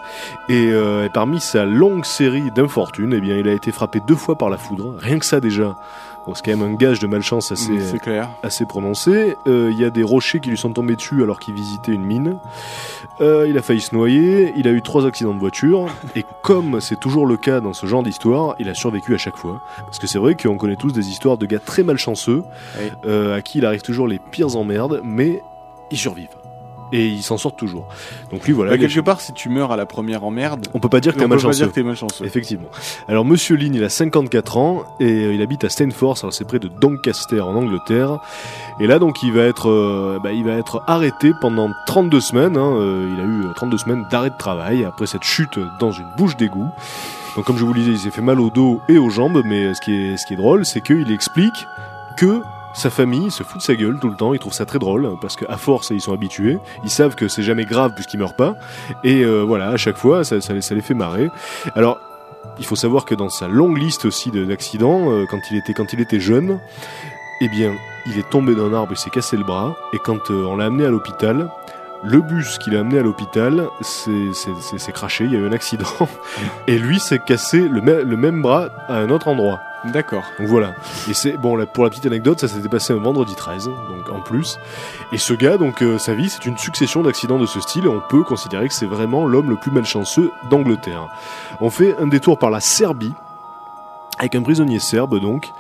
Et, 0.49 0.71
euh, 0.73 1.05
et 1.05 1.11
parmi 1.11 1.41
sa 1.41 1.67
longue 1.67 2.07
série 2.07 2.51
d'infortunes, 2.51 3.13
eh 3.15 3.21
bien, 3.21 3.37
il 3.37 3.49
a 3.49 3.53
été 3.53 3.71
frappé 3.71 4.01
deux 4.01 4.17
fois 4.17 4.37
par 4.37 4.49
la 4.49 4.57
foudre. 4.57 4.95
Rien 4.99 5.19
que 5.19 5.27
ça 5.27 5.41
déjà. 5.41 5.77
Bon, 6.27 6.35
c'est 6.35 6.45
quand 6.45 6.57
même 6.57 6.63
un 6.63 6.75
gage 6.75 7.01
de 7.01 7.07
malchance 7.09 7.51
assez, 7.51 7.73
Mm, 7.73 7.99
clair. 7.99 8.29
assez 8.45 8.65
prononcé. 8.65 9.37
Euh, 9.49 9.71
Il 9.73 9.79
y 9.81 9.85
a 9.85 9.91
des 9.91 10.03
rochers 10.05 10.39
qui 10.41 10.51
lui 10.51 10.57
sont 10.57 10.73
tombés 10.73 10.95
dessus 10.95 11.23
alors 11.23 11.41
qu'il 11.41 11.55
visitait 11.55 11.93
une 11.93 12.05
mine. 12.05 12.37
Euh, 13.21 13.47
il 13.49 13.59
a 13.59 13.63
failli 13.63 13.81
se 13.81 13.93
noyer. 13.95 14.53
Il 14.57 14.69
a 14.69 14.71
eu 14.71 14.83
trois 14.83 15.05
accidents 15.07 15.35
de 15.35 15.41
voiture. 15.41 15.87
Et 16.17 16.25
comme 16.43 16.81
c'est 16.81 16.99
toujours 17.01 17.27
le 17.27 17.37
cas 17.37 17.61
dans 17.61 17.73
ce 17.73 17.87
genre 17.87 18.03
d'histoire, 18.05 18.55
il 18.61 18.69
a 18.69 18.75
survécu 18.75 19.15
à 19.15 19.19
chaque 19.19 19.37
fois. 19.37 19.61
Parce 19.79 19.99
que 19.99 20.07
c'est 20.07 20.19
vrai 20.19 20.37
qu'on 20.37 20.57
connaît 20.57 20.77
tous 20.77 20.93
des 20.93 21.09
histoires 21.11 21.39
de 21.39 21.47
gars 21.47 21.59
très 21.59 21.83
malchanceux 21.83 22.45
Oui. 22.81 22.93
euh, 23.07 23.37
à 23.37 23.43
qui 23.43 23.59
il 23.59 23.67
arrive 23.67 23.83
toujours 23.83 24.07
les 24.07 24.19
pires 24.21 24.55
emmerdes, 24.57 25.01
mais 25.03 25.43
ils 25.91 25.99
survivent. 25.99 26.29
Et 26.93 27.07
ils 27.09 27.23
s'en 27.23 27.39
sortent 27.39 27.59
toujours. 27.59 27.87
Donc 28.31 28.45
lui, 28.47 28.53
voilà. 28.53 28.73
Bah, 28.73 28.77
il 28.77 28.81
quelque 28.81 29.01
part, 29.01 29.21
si 29.21 29.33
tu 29.33 29.49
meurs 29.49 29.73
à 29.73 29.77
la 29.77 29.87
première 29.87 30.25
emmerde, 30.25 30.69
On 30.75 30.79
peut 30.79 30.89
pas 30.91 31.01
dire 31.01 31.15
que 31.15 31.19
t'es 31.19 31.25
on 31.25 31.29
peut 31.29 31.37
pas 31.37 31.43
malchanceux. 31.43 31.59
dire 31.65 31.69
que 31.71 31.75
t'es 31.75 31.83
malchanceux. 31.83 32.25
Effectivement. 32.27 32.69
Alors 33.09 33.25
Monsieur 33.25 33.57
Lynn, 33.57 33.75
il 33.75 33.83
a 33.85 33.89
54 33.89 34.57
ans 34.59 34.83
et 35.01 35.05
euh, 35.07 35.35
il 35.35 35.41
habite 35.43 35.65
à 35.65 35.69
Stainforth, 35.71 36.21
alors 36.23 36.33
c'est 36.35 36.47
près 36.47 36.59
de 36.59 36.69
Doncaster 36.69 37.41
en 37.41 37.55
Angleterre. 37.55 38.19
Et 38.81 38.87
là 38.87 38.99
donc 38.99 39.23
il 39.23 39.33
va 39.33 39.43
être, 39.45 39.71
euh, 39.71 40.19
bah, 40.23 40.33
il 40.33 40.45
va 40.45 40.53
être 40.53 40.83
arrêté 40.87 41.33
pendant 41.41 41.71
32 41.87 42.21
semaines. 42.21 42.57
hein. 42.57 42.75
Euh, 42.77 43.09
il 43.15 43.21
a 43.21 43.25
eu 43.25 43.49
euh, 43.49 43.53
32 43.55 43.79
semaines 43.79 44.05
d'arrêt 44.11 44.31
de 44.31 44.37
travail 44.39 44.85
après 44.85 45.07
cette 45.07 45.25
chute 45.25 45.59
dans 45.81 45.93
une 45.93 46.07
bouche 46.19 46.37
d'égout. 46.37 46.69
Donc 47.37 47.47
comme 47.47 47.57
je 47.57 47.65
vous 47.65 47.73
le 47.73 47.81
disais, 47.81 47.93
il 47.93 47.99
s'est 47.99 48.11
fait 48.11 48.21
mal 48.21 48.39
au 48.39 48.51
dos 48.51 48.81
et 48.91 48.99
aux 48.99 49.09
jambes, 49.09 49.41
mais 49.47 49.73
ce 49.73 49.81
qui 49.81 49.95
est, 49.95 50.17
ce 50.19 50.27
qui 50.27 50.35
est 50.35 50.37
drôle, 50.37 50.67
c'est 50.67 50.83
qu'il 50.83 51.11
explique 51.11 51.67
que 52.19 52.43
sa 52.75 52.91
famille 52.91 53.31
se 53.31 53.43
fout 53.43 53.59
de 53.59 53.63
sa 53.63 53.75
gueule 53.75 53.99
tout 54.01 54.09
le 54.09 54.17
temps, 54.17 54.33
ils 54.35 54.39
trouvent 54.39 54.53
ça 54.53 54.67
très 54.67 54.79
drôle 54.79 55.17
parce 55.21 55.37
qu'à 55.37 55.57
force 55.57 55.91
ils 55.91 56.01
sont 56.01 56.13
habitués, 56.15 56.59
ils 56.85 56.91
savent 56.91 57.15
que 57.15 57.29
c'est 57.29 57.43
jamais 57.43 57.65
grave 57.65 57.93
puisqu'il 57.95 58.19
meurt 58.19 58.37
pas 58.37 58.57
et 59.05 59.23
euh, 59.25 59.43
voilà 59.43 59.69
à 59.69 59.77
chaque 59.77 59.97
fois 59.97 60.25
ça, 60.25 60.41
ça, 60.41 60.55
les- 60.55 60.81
fait 60.81 60.95
marrer. 60.95 61.29
Alors 61.75 61.99
il 62.59 62.65
faut 62.65 62.77
savoir 62.77 63.05
que 63.05 63.15
dans 63.15 63.29
sa 63.29 63.47
longue 63.49 63.79
liste 63.79 64.05
aussi 64.05 64.31
de- 64.31 64.45
d'accidents, 64.45 65.11
euh, 65.11 65.27
quand 65.31 65.39
il 65.51 65.57
était 65.59 65.75
quand 65.75 65.93
il 65.93 66.01
était 66.01 66.21
jeune, 66.21 66.59
eh 67.41 67.49
bien, 67.49 67.73
il 68.07 68.19
est 68.19 68.29
tombé 68.31 68.55
d'un 68.55 68.73
arbre, 68.73 68.93
il 68.93 68.99
s'est 68.99 69.11
cassé 69.11 69.37
le 69.37 69.45
bras, 69.45 69.75
et 69.93 69.99
quand 69.99 70.31
euh, 70.31 70.45
on 70.47 70.57
l'a 70.57 70.67
amené 70.67 70.85
à 70.85 70.91
l'hôpital, 70.91 71.49
le 72.05 72.21
bus 72.21 72.59
qui 72.59 72.71
l'a 72.71 72.81
amené 72.81 72.99
à 72.99 73.03
l'hôpital 73.03 73.69
s'est- 73.81 74.93
craché, 74.93 75.25
il 75.25 75.33
y 75.33 75.37
a 75.37 75.39
eu 75.39 75.47
un 75.47 75.53
accident, 75.53 75.87
et 76.67 76.79
lui 76.79 76.99
s'est 76.99 77.19
cassé 77.21 77.61
le, 77.69 77.81
le 78.03 78.17
même 78.17 78.43
bras 78.43 78.69
à 78.89 78.97
un 78.97 79.11
autre 79.11 79.29
endroit. 79.29 79.61
D'accord. 79.93 80.23
Donc 80.39 80.47
voilà. 80.49 80.75
Et 81.11 81.15
c'est 81.15 81.37
bon 81.37 81.57
là, 81.57 81.67
pour 81.67 81.83
la 81.83 81.91
petite 81.91 82.07
anecdote, 82.07 82.39
ça 82.39 82.47
s'était 82.47 82.69
passé 82.69 82.93
un 82.93 82.99
vendredi 82.99 83.35
13, 83.35 83.65
donc 83.67 84.11
en 84.13 84.21
plus. 84.21 84.59
Et 85.13 85.19
ce 85.19 85.35
gars, 85.35 85.57
donc 85.57 85.83
euh, 85.83 85.99
sa 85.99 86.15
vie, 86.15 86.31
c'est 86.31 86.45
une 86.47 86.57
succession 86.57 87.03
d'accidents 87.03 87.39
de 87.39 87.47
ce 87.47 87.61
style, 87.61 87.87
et 87.87 87.89
on 87.89 88.01
peut 88.09 88.23
considérer 88.23 88.69
que 88.69 88.75
c'est 88.75 88.87
vraiment 88.87 89.27
l'homme 89.27 89.51
le 89.51 89.57
plus 89.57 89.73
malchanceux 89.73 90.31
d'Angleterre. 90.51 91.09
On 91.61 91.69
fait 91.71 91.97
un 91.99 92.07
détour 92.07 92.39
par 92.39 92.51
la 92.51 92.61
Serbie. 92.61 93.13
Avec 94.23 94.37
un 94.37 94.43
prisonnier 94.43 94.79
serbe 94.79 95.19
donc, 95.19 95.51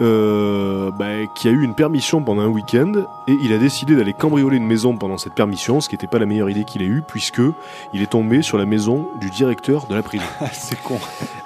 euh, 0.00 0.90
bah, 0.90 1.26
qui 1.34 1.46
a 1.46 1.50
eu 1.50 1.62
une 1.62 1.74
permission 1.74 2.22
pendant 2.22 2.40
un 2.40 2.46
week-end 2.46 2.90
et 3.26 3.36
il 3.42 3.52
a 3.52 3.58
décidé 3.58 3.96
d'aller 3.96 4.14
cambrioler 4.14 4.56
une 4.56 4.66
maison 4.66 4.96
pendant 4.96 5.18
cette 5.18 5.34
permission, 5.34 5.82
ce 5.82 5.90
qui 5.90 5.94
n'était 5.94 6.06
pas 6.06 6.18
la 6.18 6.24
meilleure 6.24 6.48
idée 6.48 6.64
qu'il 6.64 6.80
ait 6.80 6.86
eue 6.86 7.02
puisque 7.06 7.42
il 7.92 8.00
est 8.00 8.10
tombé 8.10 8.40
sur 8.40 8.56
la 8.56 8.64
maison 8.64 9.10
du 9.20 9.28
directeur 9.28 9.84
de 9.88 9.94
la 9.94 10.02
prison. 10.02 10.24
c'est 10.52 10.80
con. 10.80 10.98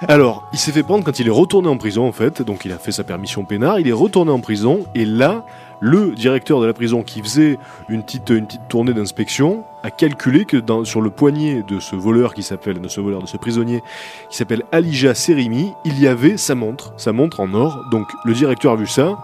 Alors, 0.07 0.43
il 0.53 0.57
s'est 0.57 0.71
fait 0.71 0.83
prendre 0.83 1.03
quand 1.03 1.19
il 1.19 1.27
est 1.27 1.31
retourné 1.31 1.67
en 1.67 1.75
prison, 1.77 2.07
en 2.07 2.13
fait. 2.13 2.41
Donc, 2.41 2.63
il 2.63 2.71
a 2.71 2.77
fait 2.77 2.93
sa 2.93 3.03
permission 3.03 3.43
peinard. 3.43 3.81
Il 3.81 3.89
est 3.89 3.91
retourné 3.91 4.31
en 4.31 4.39
prison. 4.39 4.85
Et 4.95 5.03
là, 5.03 5.43
le 5.83 6.11
directeur 6.11 6.61
de 6.61 6.65
la 6.65 6.73
prison, 6.73 7.03
qui 7.03 7.21
faisait 7.21 7.59
une 7.89 8.03
petite, 8.03 8.31
tournée 8.69 8.93
d'inspection, 8.93 9.65
a 9.83 9.91
calculé 9.91 10.45
que 10.45 10.63
sur 10.85 11.01
le 11.01 11.09
poignet 11.09 11.61
de 11.67 11.81
ce 11.81 11.97
voleur 11.97 12.33
qui 12.33 12.41
s'appelle, 12.41 12.79
de 12.79 12.87
ce 12.87 13.01
voleur, 13.01 13.21
de 13.21 13.27
ce 13.27 13.35
prisonnier, 13.35 13.83
qui 14.29 14.37
s'appelle 14.37 14.63
Alija 14.71 15.13
Serimi, 15.13 15.73
il 15.83 15.99
y 15.99 16.07
avait 16.07 16.37
sa 16.37 16.55
montre, 16.55 16.93
sa 16.95 17.11
montre 17.11 17.41
en 17.41 17.53
or. 17.53 17.83
Donc, 17.91 18.07
le 18.23 18.33
directeur 18.33 18.71
a 18.71 18.75
vu 18.77 18.87
ça. 18.87 19.17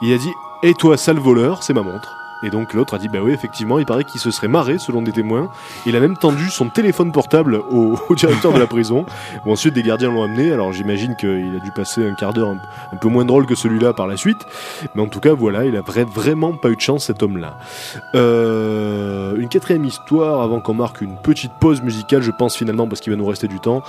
Il 0.00 0.10
a 0.14 0.16
dit, 0.16 0.32
et 0.62 0.72
toi, 0.72 0.96
sale 0.96 1.18
voleur, 1.18 1.62
c'est 1.62 1.74
ma 1.74 1.82
montre. 1.82 2.17
Et 2.42 2.50
donc 2.50 2.72
l'autre 2.72 2.94
a 2.94 2.98
dit 2.98 3.08
bah 3.08 3.18
oui 3.22 3.32
effectivement 3.32 3.78
il 3.78 3.86
paraît 3.86 4.04
qu'il 4.04 4.20
se 4.20 4.30
serait 4.30 4.48
marré 4.48 4.78
selon 4.78 5.02
des 5.02 5.12
témoins. 5.12 5.50
Il 5.86 5.96
a 5.96 6.00
même 6.00 6.16
tendu 6.16 6.50
son 6.50 6.68
téléphone 6.68 7.10
portable 7.12 7.56
au, 7.70 7.98
au 8.08 8.14
directeur 8.14 8.52
de 8.52 8.58
la 8.58 8.66
prison. 8.66 9.06
Bon, 9.44 9.52
ensuite 9.52 9.74
des 9.74 9.82
gardiens 9.82 10.10
l'ont 10.10 10.22
amené. 10.22 10.52
Alors 10.52 10.72
j'imagine 10.72 11.16
qu'il 11.16 11.56
a 11.56 11.64
dû 11.64 11.72
passer 11.72 12.08
un 12.08 12.14
quart 12.14 12.32
d'heure 12.32 12.50
un, 12.92 12.96
peu 12.96 13.08
moins 13.08 13.24
drôle 13.24 13.46
que 13.46 13.54
celui-là 13.54 13.92
par 13.92 14.06
la 14.06 14.16
suite. 14.16 14.38
Mais 14.94 15.02
en 15.02 15.08
tout 15.08 15.20
cas 15.20 15.34
voilà 15.34 15.64
il 15.64 15.76
a 15.76 15.80
vra- 15.80 16.04
vraiment 16.04 16.52
pas 16.54 16.70
eu 16.70 16.76
de 16.76 16.80
chance 16.80 17.04
cet 17.06 17.22
homme-là. 17.22 17.56
Euh, 18.14 19.36
une 19.36 19.48
quatrième 19.48 19.84
histoire 19.84 20.40
avant 20.42 20.60
qu'on 20.60 20.74
marque 20.74 21.00
une 21.00 21.16
petite 21.16 21.52
pause 21.60 21.82
musicale 21.82 22.22
je 22.22 22.30
pense 22.30 22.56
finalement 22.56 22.86
parce 22.86 23.00
qu'il 23.00 23.12
va 23.12 23.16
nous 23.16 23.26
rester 23.26 23.48
du 23.48 23.60
temps. 23.60 23.82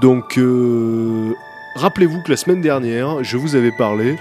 Donc 0.00 0.38
euh, 0.38 1.32
Rappelez-vous 1.74 2.20
que 2.22 2.30
la 2.30 2.36
semaine 2.36 2.60
dernière, 2.60 3.24
je 3.24 3.36
vous 3.38 3.56
avais 3.56 3.72
parlé 3.72 4.18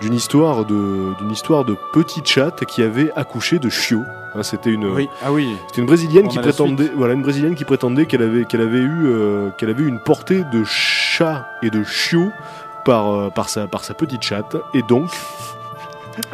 d'une 0.00 0.14
histoire 0.14 0.64
de 0.64 1.14
d'une 1.18 1.30
histoire 1.30 1.64
de 1.64 1.76
petite 1.92 2.26
chatte 2.26 2.64
qui 2.64 2.82
avait 2.82 3.10
accouché 3.14 3.58
de 3.58 3.68
chiot. 3.68 4.02
Hein, 4.34 4.42
C'était 4.42 4.70
une 4.70 4.86
Oui. 4.86 5.08
Ah 5.22 5.30
oui. 5.32 5.54
c'était 5.68 5.80
une 5.82 5.86
brésilienne 5.86 6.26
On 6.26 6.28
qui 6.28 6.38
prétendait 6.38 6.90
voilà 6.96 7.12
une 7.14 7.22
brésilienne 7.22 7.54
qui 7.54 7.64
prétendait 7.64 8.06
qu'elle 8.06 8.22
avait 8.22 8.44
qu'elle 8.46 8.62
avait 8.62 8.78
eu 8.78 9.06
euh, 9.06 9.50
qu'elle 9.50 9.68
avait 9.70 9.82
eu 9.82 9.86
une 9.88 10.00
portée 10.00 10.44
de 10.52 10.64
chat 10.64 11.46
et 11.62 11.70
de 11.70 11.84
chiot 11.84 12.30
par 12.84 13.12
euh, 13.12 13.28
par 13.30 13.48
sa 13.50 13.66
par 13.66 13.84
sa 13.84 13.92
petite 13.94 14.22
chatte 14.22 14.56
et 14.72 14.82
donc 14.82 15.10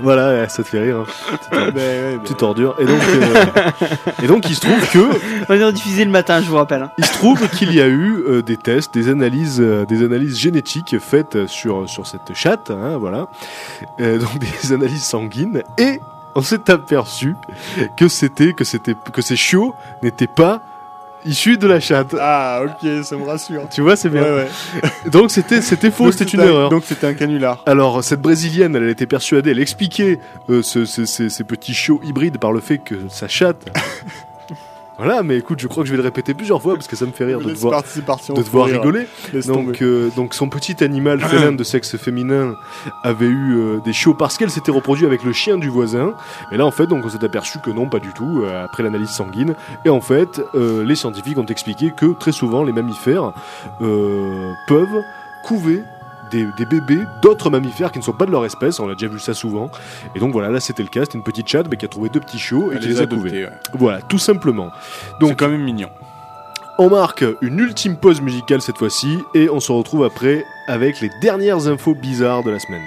voilà 0.03 0.49
ça 0.49 0.63
te 0.63 0.69
fait 0.69 0.81
rire 0.81 0.99
hein, 0.99 1.05
ouais, 1.57 1.71
bah, 1.73 2.21
petite 2.23 2.43
ordure 2.43 2.75
et 2.79 2.85
donc 2.87 3.01
euh, 3.03 3.45
et 4.23 4.27
donc 4.27 4.49
il 4.49 4.55
se 4.55 4.61
trouve 4.61 4.91
que 4.91 5.09
On 5.49 5.55
est 5.55 5.73
diffusé 5.73 6.05
le 6.05 6.11
matin, 6.11 6.41
je 6.43 6.49
vous 6.51 6.57
rappelle. 6.57 6.83
hein. 6.83 6.91
il 6.99 7.05
se 7.05 7.13
trouve 7.13 7.49
qu'il 7.51 7.73
y 7.75 7.81
a 7.81 7.87
eu 7.87 8.23
euh, 8.27 8.43
des 8.43 8.57
tests, 8.57 8.93
des 8.95 9.09
analyses, 9.09 9.61
euh, 9.61 9.85
des 9.87 10.05
analyses 10.05 10.39
génétiques 10.39 10.97
faites 10.99 11.47
sur 11.47 11.89
sur 11.89 12.07
cette 12.07 12.35
chatte, 12.35 12.71
hein, 12.71 12.97
voilà, 12.99 13.29
Euh, 14.01 14.19
donc 14.19 14.39
des 14.63 14.73
analyses 14.73 15.05
sanguines, 15.05 15.63
et 15.79 16.01
on 16.35 16.43
s'est 16.43 16.71
aperçu 16.71 17.35
que 17.97 18.09
c'était 18.09 18.53
que 18.53 18.65
c'était 18.65 18.95
que 19.13 19.23
ces 19.23 19.37
chiots 19.37 19.75
n'étaient 20.03 20.27
pas 20.29 20.61
issu 21.25 21.57
de 21.57 21.67
la 21.67 21.81
chatte. 21.81 22.15
Ah, 22.21 22.61
ok, 22.65 23.05
ça 23.05 23.17
me 23.17 23.25
rassure. 23.25 23.69
Tu 23.71 23.81
vois, 23.81 23.97
c'est 23.97 24.09
bien. 24.09 24.23
Ouais, 24.23 24.49
ouais. 24.83 24.91
Donc 25.11 25.31
c'était 25.31 25.61
c'était 25.63 25.91
faux, 25.91 26.11
c'était 26.13 26.25
une 26.31 26.41
un- 26.41 26.47
erreur. 26.47 26.71
Donc 26.71 26.85
c'était 26.85 27.07
un 27.07 27.15
canular. 27.15 27.63
Alors, 27.67 28.03
cette 28.05 28.21
brésilienne, 28.21 28.75
elle 28.77 28.89
était 28.89 29.07
persuadée, 29.07 29.51
elle 29.51 29.61
expliquait 29.61 30.19
euh, 30.49 30.63
ce- 30.63 30.85
ce- 30.85 31.05
ces, 31.07 31.29
ces 31.29 31.45
petits 31.45 31.75
chiots 31.75 32.01
hybrides 32.05 32.39
par 32.39 32.53
le 32.53 32.61
fait 32.61 32.79
que 32.79 32.95
ça 33.09 33.29
chatte. 33.29 33.69
Voilà, 35.01 35.23
mais 35.23 35.39
écoute, 35.39 35.61
je 35.61 35.67
crois 35.67 35.83
que 35.83 35.89
je 35.89 35.93
vais 35.95 35.97
le 35.97 36.03
répéter 36.03 36.35
plusieurs 36.35 36.61
fois 36.61 36.75
parce 36.75 36.87
que 36.87 36.95
ça 36.95 37.07
me 37.07 37.13
fait 37.13 37.25
rire 37.25 37.41
de 37.41 37.51
te 37.51 37.59
voir, 37.59 37.83
parti, 38.05 38.33
de 38.33 38.43
te 38.43 38.51
voir 38.51 38.67
rigoler. 38.67 39.07
Donc, 39.47 39.81
euh, 39.81 40.11
donc 40.15 40.35
son 40.35 40.51
petit 40.51 40.85
animal 40.85 41.21
félin 41.21 41.53
de 41.53 41.65
sexe 41.65 41.97
féminin 41.97 42.55
avait 43.03 43.25
eu 43.25 43.55
euh, 43.55 43.79
des 43.83 43.95
chiots 43.95 44.13
parce 44.13 44.37
qu'elle 44.37 44.51
s'était 44.51 44.71
reproduit 44.71 45.07
avec 45.07 45.25
le 45.25 45.33
chien 45.33 45.57
du 45.57 45.71
voisin. 45.71 46.13
Et 46.53 46.59
là, 46.59 46.67
en 46.67 46.71
fait, 46.71 46.87
donc 46.87 47.03
on 47.05 47.09
s'est 47.09 47.25
aperçu 47.25 47.61
que 47.61 47.71
non, 47.71 47.89
pas 47.89 47.99
du 47.99 48.13
tout, 48.13 48.43
euh, 48.43 48.65
après 48.65 48.83
l'analyse 48.83 49.09
sanguine. 49.09 49.55
Et 49.87 49.89
en 49.89 50.03
fait, 50.03 50.43
euh, 50.55 50.85
les 50.85 50.97
scientifiques 50.97 51.39
ont 51.39 51.47
expliqué 51.47 51.93
que 51.97 52.13
très 52.13 52.33
souvent, 52.33 52.63
les 52.63 52.73
mammifères 52.73 53.33
euh, 53.81 54.53
peuvent 54.67 55.03
couver 55.45 55.83
des, 56.31 56.47
des 56.57 56.67
bébés 56.67 57.05
d'autres 57.23 57.51
mammifères 57.51 57.93
qui 57.93 57.99
ne 57.99 58.05
sont 58.05 58.13
pas 58.13 58.27
de 58.27 58.31
leur 58.31 58.45
espèce. 58.45 58.81
On 58.81 58.89
a 58.89 58.95
déjà 58.95 59.09
vu 59.09 59.19
ça 59.19 59.35
souvent. 59.35 59.71
Et 60.15 60.19
donc 60.21 60.33
voilà, 60.33 60.49
là 60.51 60.61
c'était 60.61 60.83
le 60.83 60.89
cas. 60.89 61.01
C'était 61.05 61.19
une 61.19 61.25
petite 61.25 61.49
chatte 61.49 61.67
mais 61.71 61.77
qui 61.77 61.85
a 61.85 61.89
trouvé 61.89 62.09
deux 62.09 62.21
petits 62.21 62.39
chiots 62.39 62.71
et 62.71 62.75
Elle 62.77 62.81
qui 62.81 62.89
les 62.89 62.95
les 62.95 63.01
a 63.01 63.03
adoptés, 63.05 63.45
ouais. 63.45 63.51
Voilà, 63.75 64.01
tout 64.03 64.19
simplement. 64.19 64.71
Donc 65.21 65.39
quand 65.39 65.49
même 65.49 65.63
mignon. 65.63 65.89
on 66.79 66.89
marque 66.91 67.25
une 67.43 67.59
ultime 67.59 67.97
pause 67.97 68.21
musicale 68.21 68.63
cette 68.63 68.79
fois-ci 68.79 69.19
et 69.35 69.51
on 69.51 69.61
se 69.61 69.71
retrouve 69.73 70.05
après 70.05 70.45
avec 70.67 71.01
les 71.01 71.11
dernières 71.21 71.67
infos 71.69 71.95
bizarres 71.95 72.43
de 72.43 72.51
la 72.51 72.59
semaine. 72.59 72.83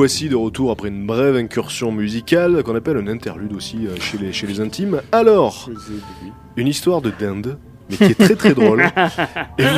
Voici 0.00 0.30
de 0.30 0.34
retour 0.36 0.70
après 0.70 0.88
une 0.88 1.04
brève 1.04 1.36
incursion 1.36 1.92
musicale 1.92 2.62
qu'on 2.62 2.74
appelle 2.74 2.96
un 2.96 3.06
interlude 3.06 3.52
aussi 3.52 3.86
euh, 3.86 3.96
chez 4.00 4.16
les, 4.16 4.32
chez 4.32 4.46
les 4.46 4.58
intimes. 4.58 5.02
Alors, 5.12 5.68
une 6.56 6.66
histoire 6.68 7.02
de 7.02 7.12
dinde, 7.20 7.58
mais 7.90 7.96
qui 7.98 8.04
est 8.04 8.14
très 8.14 8.34
très 8.34 8.54
drôle. 8.54 8.80
Et 9.58 9.62
vous- 9.62 9.68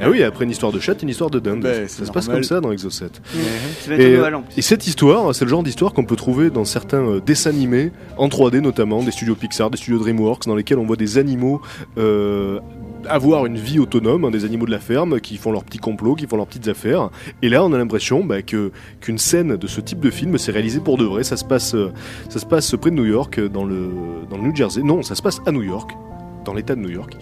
Ah 0.00 0.10
oui, 0.10 0.24
après 0.24 0.44
une 0.46 0.50
histoire 0.50 0.72
de 0.72 0.80
chat, 0.80 1.00
une 1.00 1.10
histoire 1.10 1.30
de 1.30 1.38
dinde. 1.38 1.60
Ben, 1.60 1.86
ça 1.86 2.04
se 2.04 2.10
passe 2.10 2.24
normal. 2.26 2.40
comme 2.42 2.48
ça 2.48 2.60
dans 2.60 2.72
Exocet. 2.72 3.06
Ça 3.82 3.90
va 3.90 3.94
être 4.02 4.40
et 4.56 4.62
cette 4.62 4.88
histoire, 4.88 5.32
c'est 5.32 5.44
le 5.44 5.50
genre 5.50 5.62
d'histoire 5.62 5.92
qu'on 5.92 6.04
peut 6.04 6.16
trouver 6.16 6.50
dans 6.50 6.64
certains 6.64 7.06
euh, 7.06 7.20
dessins 7.20 7.50
animés, 7.50 7.92
en 8.16 8.26
3D 8.26 8.58
notamment, 8.58 9.00
des 9.04 9.12
studios 9.12 9.36
Pixar, 9.36 9.70
des 9.70 9.76
studios 9.76 10.00
DreamWorks, 10.00 10.46
dans 10.48 10.56
lesquels 10.56 10.78
on 10.78 10.86
voit 10.86 10.96
des 10.96 11.18
animaux 11.18 11.60
euh, 11.98 12.58
avoir 13.08 13.46
une 13.46 13.56
vie 13.56 13.78
autonome, 13.78 14.24
hein, 14.24 14.30
des 14.30 14.44
animaux 14.44 14.66
de 14.66 14.70
la 14.70 14.78
ferme 14.78 15.20
qui 15.20 15.36
font 15.36 15.52
leurs 15.52 15.64
petits 15.64 15.78
complots, 15.78 16.14
qui 16.14 16.26
font 16.26 16.36
leurs 16.36 16.46
petites 16.46 16.68
affaires. 16.68 17.10
Et 17.42 17.48
là, 17.48 17.64
on 17.64 17.72
a 17.72 17.78
l'impression 17.78 18.24
bah, 18.24 18.42
que 18.42 18.72
qu'une 19.00 19.18
scène 19.18 19.56
de 19.56 19.66
ce 19.66 19.80
type 19.80 20.00
de 20.00 20.10
film 20.10 20.36
s'est 20.38 20.52
réalisée 20.52 20.80
pour 20.80 20.98
de 20.98 21.04
vrai. 21.04 21.24
Ça 21.24 21.36
se 21.36 21.44
passe, 21.44 21.74
euh, 21.74 21.92
ça 22.28 22.38
se 22.38 22.46
passe 22.46 22.74
près 22.80 22.90
de 22.90 22.96
New 22.96 23.06
York, 23.06 23.38
euh, 23.38 23.48
dans 23.48 23.64
le 23.64 23.90
dans 24.28 24.36
le 24.36 24.42
New 24.44 24.54
Jersey. 24.54 24.82
Non, 24.82 25.02
ça 25.02 25.14
se 25.14 25.22
passe 25.22 25.40
à 25.46 25.52
New 25.52 25.62
York, 25.62 25.92
dans 26.44 26.54
l'État 26.54 26.74
de 26.74 26.80
New 26.80 26.90
York. 26.90 27.16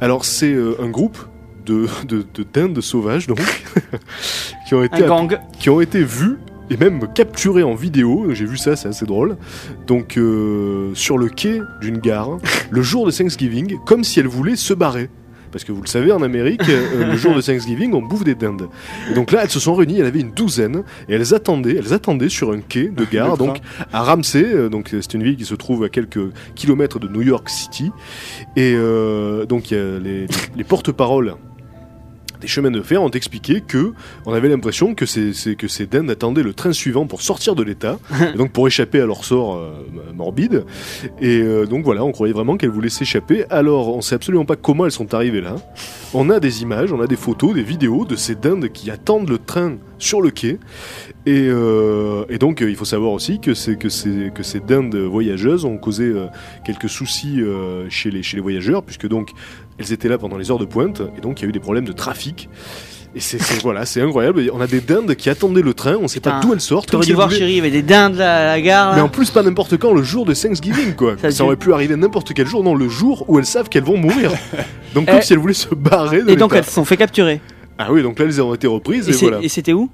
Alors 0.00 0.24
c'est 0.24 0.52
euh, 0.52 0.80
un 0.82 0.88
groupe 0.88 1.18
de, 1.66 1.86
de, 2.06 2.24
de 2.34 2.46
dindes 2.50 2.80
sauvages 2.80 3.26
donc 3.26 3.40
qui 4.66 4.74
ont 4.74 4.82
été 4.82 5.04
qui 5.58 5.70
ont 5.70 5.80
été 5.80 6.02
vus 6.02 6.38
et 6.70 6.76
même 6.76 7.12
capturés 7.12 7.62
en 7.62 7.74
vidéo. 7.74 8.28
J'ai 8.32 8.46
vu 8.46 8.56
ça, 8.56 8.76
c'est 8.76 8.88
assez 8.88 9.04
drôle. 9.04 9.36
Donc 9.86 10.16
euh, 10.16 10.92
sur 10.94 11.18
le 11.18 11.28
quai 11.28 11.60
d'une 11.80 11.98
gare, 11.98 12.38
le 12.70 12.82
jour 12.82 13.06
de 13.06 13.10
Thanksgiving, 13.10 13.76
comme 13.84 14.04
si 14.04 14.20
elle 14.20 14.28
voulait 14.28 14.56
se 14.56 14.72
barrer. 14.72 15.10
Parce 15.52 15.64
que 15.64 15.72
vous 15.72 15.82
le 15.82 15.88
savez, 15.88 16.12
en 16.12 16.22
Amérique, 16.22 16.62
euh, 16.68 17.06
le 17.10 17.16
jour 17.16 17.34
de 17.34 17.40
Thanksgiving, 17.40 17.92
on 17.92 18.02
bouffe 18.02 18.22
des 18.22 18.36
dindes. 18.36 18.68
Et 19.10 19.14
donc 19.14 19.32
là, 19.32 19.40
elles 19.42 19.50
se 19.50 19.58
sont 19.58 19.74
réunies, 19.74 19.98
elles 19.98 20.06
avaient 20.06 20.20
une 20.20 20.30
douzaine, 20.30 20.84
et 21.08 21.14
elles 21.14 21.34
attendaient, 21.34 21.74
elles 21.74 21.92
attendaient 21.92 22.28
sur 22.28 22.52
un 22.52 22.60
quai 22.60 22.88
de 22.88 23.04
gare, 23.10 23.36
donc 23.36 23.58
à 23.92 24.02
Ramsey, 24.02 24.44
euh, 24.44 24.68
donc 24.68 24.90
c'est 24.92 25.14
une 25.14 25.24
ville 25.24 25.36
qui 25.36 25.44
se 25.44 25.56
trouve 25.56 25.82
à 25.82 25.88
quelques 25.88 26.30
kilomètres 26.54 27.00
de 27.00 27.08
New 27.08 27.22
York 27.22 27.48
City. 27.48 27.90
Et 28.54 28.76
donc 29.48 29.72
il 29.72 29.76
y 29.76 29.80
a 29.80 29.98
les, 29.98 30.26
les 30.56 30.64
porte-paroles 30.64 31.34
des 32.40 32.48
chemins 32.48 32.70
de 32.70 32.80
fer 32.82 33.02
ont 33.02 33.10
expliqué 33.10 33.60
que 33.60 33.92
on 34.26 34.32
avait 34.32 34.48
l'impression 34.48 34.94
que 34.94 35.06
ces, 35.06 35.32
ces- 35.32 35.56
que 35.56 35.68
ces 35.68 35.86
dindes 35.86 36.10
attendaient 36.10 36.42
le 36.42 36.54
train 36.54 36.72
suivant 36.72 37.06
pour 37.06 37.22
sortir 37.22 37.54
de 37.54 37.62
l'État, 37.62 37.98
et 38.34 38.36
donc 38.36 38.52
pour 38.52 38.66
échapper 38.66 39.00
à 39.00 39.06
leur 39.06 39.24
sort 39.24 39.56
euh, 39.56 39.70
morbide. 40.14 40.64
Et 41.20 41.40
euh, 41.40 41.66
donc 41.66 41.84
voilà, 41.84 42.04
on 42.04 42.12
croyait 42.12 42.32
vraiment 42.32 42.56
qu'elles 42.56 42.70
voulaient 42.70 42.88
s'échapper. 42.88 43.44
Alors 43.50 43.94
on 43.94 44.00
sait 44.00 44.14
absolument 44.14 44.44
pas 44.44 44.56
comment 44.56 44.86
elles 44.86 44.92
sont 44.92 45.12
arrivées 45.14 45.40
là. 45.40 45.56
On 46.14 46.30
a 46.30 46.40
des 46.40 46.62
images, 46.62 46.92
on 46.92 47.00
a 47.00 47.06
des 47.06 47.16
photos, 47.16 47.54
des 47.54 47.62
vidéos 47.62 48.04
de 48.04 48.16
ces 48.16 48.34
dindes 48.34 48.68
qui 48.72 48.90
attendent 48.90 49.28
le 49.28 49.38
train 49.38 49.76
sur 50.00 50.20
le 50.20 50.30
quai. 50.30 50.58
Et, 51.26 51.46
euh, 51.48 52.24
et 52.28 52.38
donc, 52.38 52.62
euh, 52.62 52.70
il 52.70 52.76
faut 52.76 52.84
savoir 52.84 53.12
aussi 53.12 53.40
que, 53.40 53.54
ces 53.54 54.60
dindes 54.66 54.96
voyageuses 54.96 55.64
ont 55.64 55.76
causé 55.76 56.04
euh, 56.04 56.26
quelques 56.64 56.88
soucis 56.88 57.40
euh, 57.40 57.86
chez, 57.90 58.10
les, 58.10 58.22
chez 58.22 58.36
les 58.36 58.42
voyageurs, 58.42 58.82
puisque 58.82 59.06
donc 59.06 59.30
elles 59.78 59.92
étaient 59.92 60.08
là 60.08 60.18
pendant 60.18 60.36
les 60.38 60.50
heures 60.50 60.58
de 60.58 60.64
pointe, 60.64 61.02
et 61.16 61.20
donc 61.20 61.40
il 61.40 61.44
y 61.44 61.46
a 61.46 61.48
eu 61.50 61.52
des 61.52 61.60
problèmes 61.60 61.84
de 61.84 61.92
trafic. 61.92 62.48
Et 63.14 63.20
c'est, 63.20 63.40
c'est- 63.40 63.60
voilà, 63.62 63.84
c'est 63.86 64.00
incroyable. 64.00 64.48
On 64.54 64.60
a 64.60 64.66
des 64.66 64.80
dindes 64.80 65.14
qui 65.16 65.28
attendaient 65.30 65.62
le 65.62 65.74
train, 65.74 65.96
on 66.00 66.08
sait 66.08 66.20
pas 66.20 66.40
d'où 66.40 66.52
elles 66.52 66.60
sortent. 66.60 66.90
T'aurais 66.90 67.06
dû 67.06 67.12
voir 67.12 67.30
chérie, 67.30 67.52
il 67.52 67.56
y 67.56 67.60
avait 67.60 67.70
des 67.70 67.82
dindes 67.82 68.20
à 68.20 68.44
la 68.46 68.60
gare. 68.60 68.94
mais 68.94 69.00
en 69.00 69.08
plus, 69.08 69.30
pas 69.30 69.42
n'importe 69.42 69.76
quand, 69.78 69.92
le 69.92 70.02
jour 70.02 70.24
de 70.24 70.32
Thanksgiving, 70.32 70.94
quoi. 70.94 71.16
Ça 71.30 71.44
aurait 71.44 71.56
pu 71.56 71.72
arriver 71.72 71.96
n'importe 71.96 72.32
quel 72.34 72.46
jour, 72.46 72.62
non, 72.64 72.74
le 72.74 72.88
jour 72.88 73.24
où 73.28 73.38
elles 73.38 73.46
savent 73.46 73.68
qu'elles 73.68 73.84
vont 73.84 73.96
mourir. 73.98 74.30
Donc, 74.94 75.06
comme 75.06 75.16
Eh. 75.18 75.22
si 75.22 75.32
elles 75.32 75.38
voulaient 75.38 75.52
se 75.54 75.74
barrer 75.74 76.22
de 76.22 76.30
Et 76.30 76.36
donc 76.36 76.52
elles 76.54 76.64
se 76.64 76.72
sont 76.72 76.84
fait 76.84 76.96
capturer. 76.96 77.40
Ah 77.82 77.90
oui, 77.90 78.02
donc 78.02 78.18
là, 78.18 78.26
elles 78.26 78.42
ont 78.42 78.52
été 78.54 78.66
reprises, 78.66 79.08
Et 79.08 79.12
voilà. 79.12 79.38
et 79.42 79.48
c'était 79.48 79.72
où? 79.72 79.88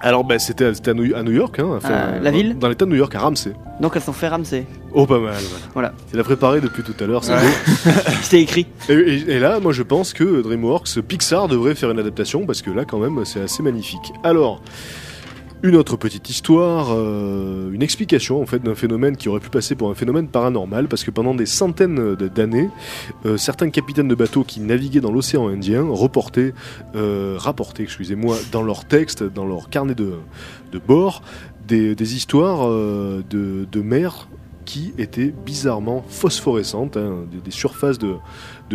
Alors, 0.00 0.24
bah, 0.24 0.38
c'était 0.40 0.64
à, 0.64 0.92
New 0.94 1.32
York, 1.32 1.58
hein. 1.60 1.74
enfin, 1.76 1.90
Euh, 1.92 2.20
la 2.20 2.30
dans- 2.32 2.36
ville? 2.36 2.58
Dans 2.58 2.68
l'état 2.68 2.86
de 2.86 2.90
New 2.90 2.96
York, 2.96 3.14
à 3.14 3.20
Ramsey. 3.20 3.52
Donc 3.80 3.92
elles 3.94 4.02
sont 4.02 4.12
fait 4.12 4.26
ramasser. 4.28 4.66
Oh, 4.92 5.06
pas 5.06 5.18
mal, 5.20 5.34
voilà. 5.34 5.64
Voilà. 5.74 5.92
C'est 6.10 6.16
la 6.16 6.24
préparé 6.24 6.60
depuis 6.60 6.82
tout 6.82 6.94
à 6.98 7.06
l'heure, 7.06 7.22
c'est 7.22 7.34
Ouais. 7.34 7.40
beau. 7.40 7.90
C'était 8.22 8.40
écrit. 8.40 8.66
Et, 8.88 8.94
et- 8.94 9.30
et 9.32 9.38
là, 9.38 9.60
moi, 9.60 9.72
je 9.72 9.82
pense 9.84 10.12
que 10.12 10.40
DreamWorks, 10.42 11.00
Pixar 11.02 11.46
devrait 11.48 11.74
faire 11.76 11.90
une 11.92 11.98
adaptation, 12.00 12.46
parce 12.46 12.62
que 12.62 12.70
là, 12.70 12.84
quand 12.84 12.98
même, 12.98 13.24
c'est 13.24 13.42
assez 13.42 13.62
magnifique. 13.62 14.12
Alors. 14.24 14.60
Une 15.64 15.76
autre 15.76 15.96
petite 15.96 16.28
histoire, 16.28 16.88
euh, 16.90 17.70
une 17.70 17.82
explication 17.82 18.42
en 18.42 18.46
fait 18.46 18.58
d'un 18.58 18.74
phénomène 18.74 19.16
qui 19.16 19.28
aurait 19.28 19.38
pu 19.38 19.48
passer 19.48 19.76
pour 19.76 19.90
un 19.90 19.94
phénomène 19.94 20.26
paranormal, 20.26 20.88
parce 20.88 21.04
que 21.04 21.12
pendant 21.12 21.36
des 21.36 21.46
centaines 21.46 22.16
d'années, 22.16 22.68
euh, 23.26 23.36
certains 23.36 23.70
capitaines 23.70 24.08
de 24.08 24.16
bateaux 24.16 24.42
qui 24.42 24.58
naviguaient 24.58 25.00
dans 25.00 25.12
l'océan 25.12 25.46
Indien 25.46 25.86
euh, 25.86 27.36
rapportaient, 27.38 27.82
excusez-moi, 27.84 28.36
dans 28.50 28.64
leurs 28.64 28.86
textes, 28.86 29.22
dans 29.22 29.46
leur 29.46 29.70
carnet 29.70 29.94
de, 29.94 30.18
bord, 30.88 31.22
des, 31.68 32.16
histoires 32.16 32.68
de, 32.68 33.22
de 33.70 33.82
mer 33.82 34.26
qui 34.64 34.92
étaient 34.98 35.32
bizarrement 35.44 36.04
phosphorescentes, 36.08 36.96
hein, 36.96 37.24
des, 37.30 37.38
des 37.38 37.50
surfaces 37.50 37.98
de 37.98 38.16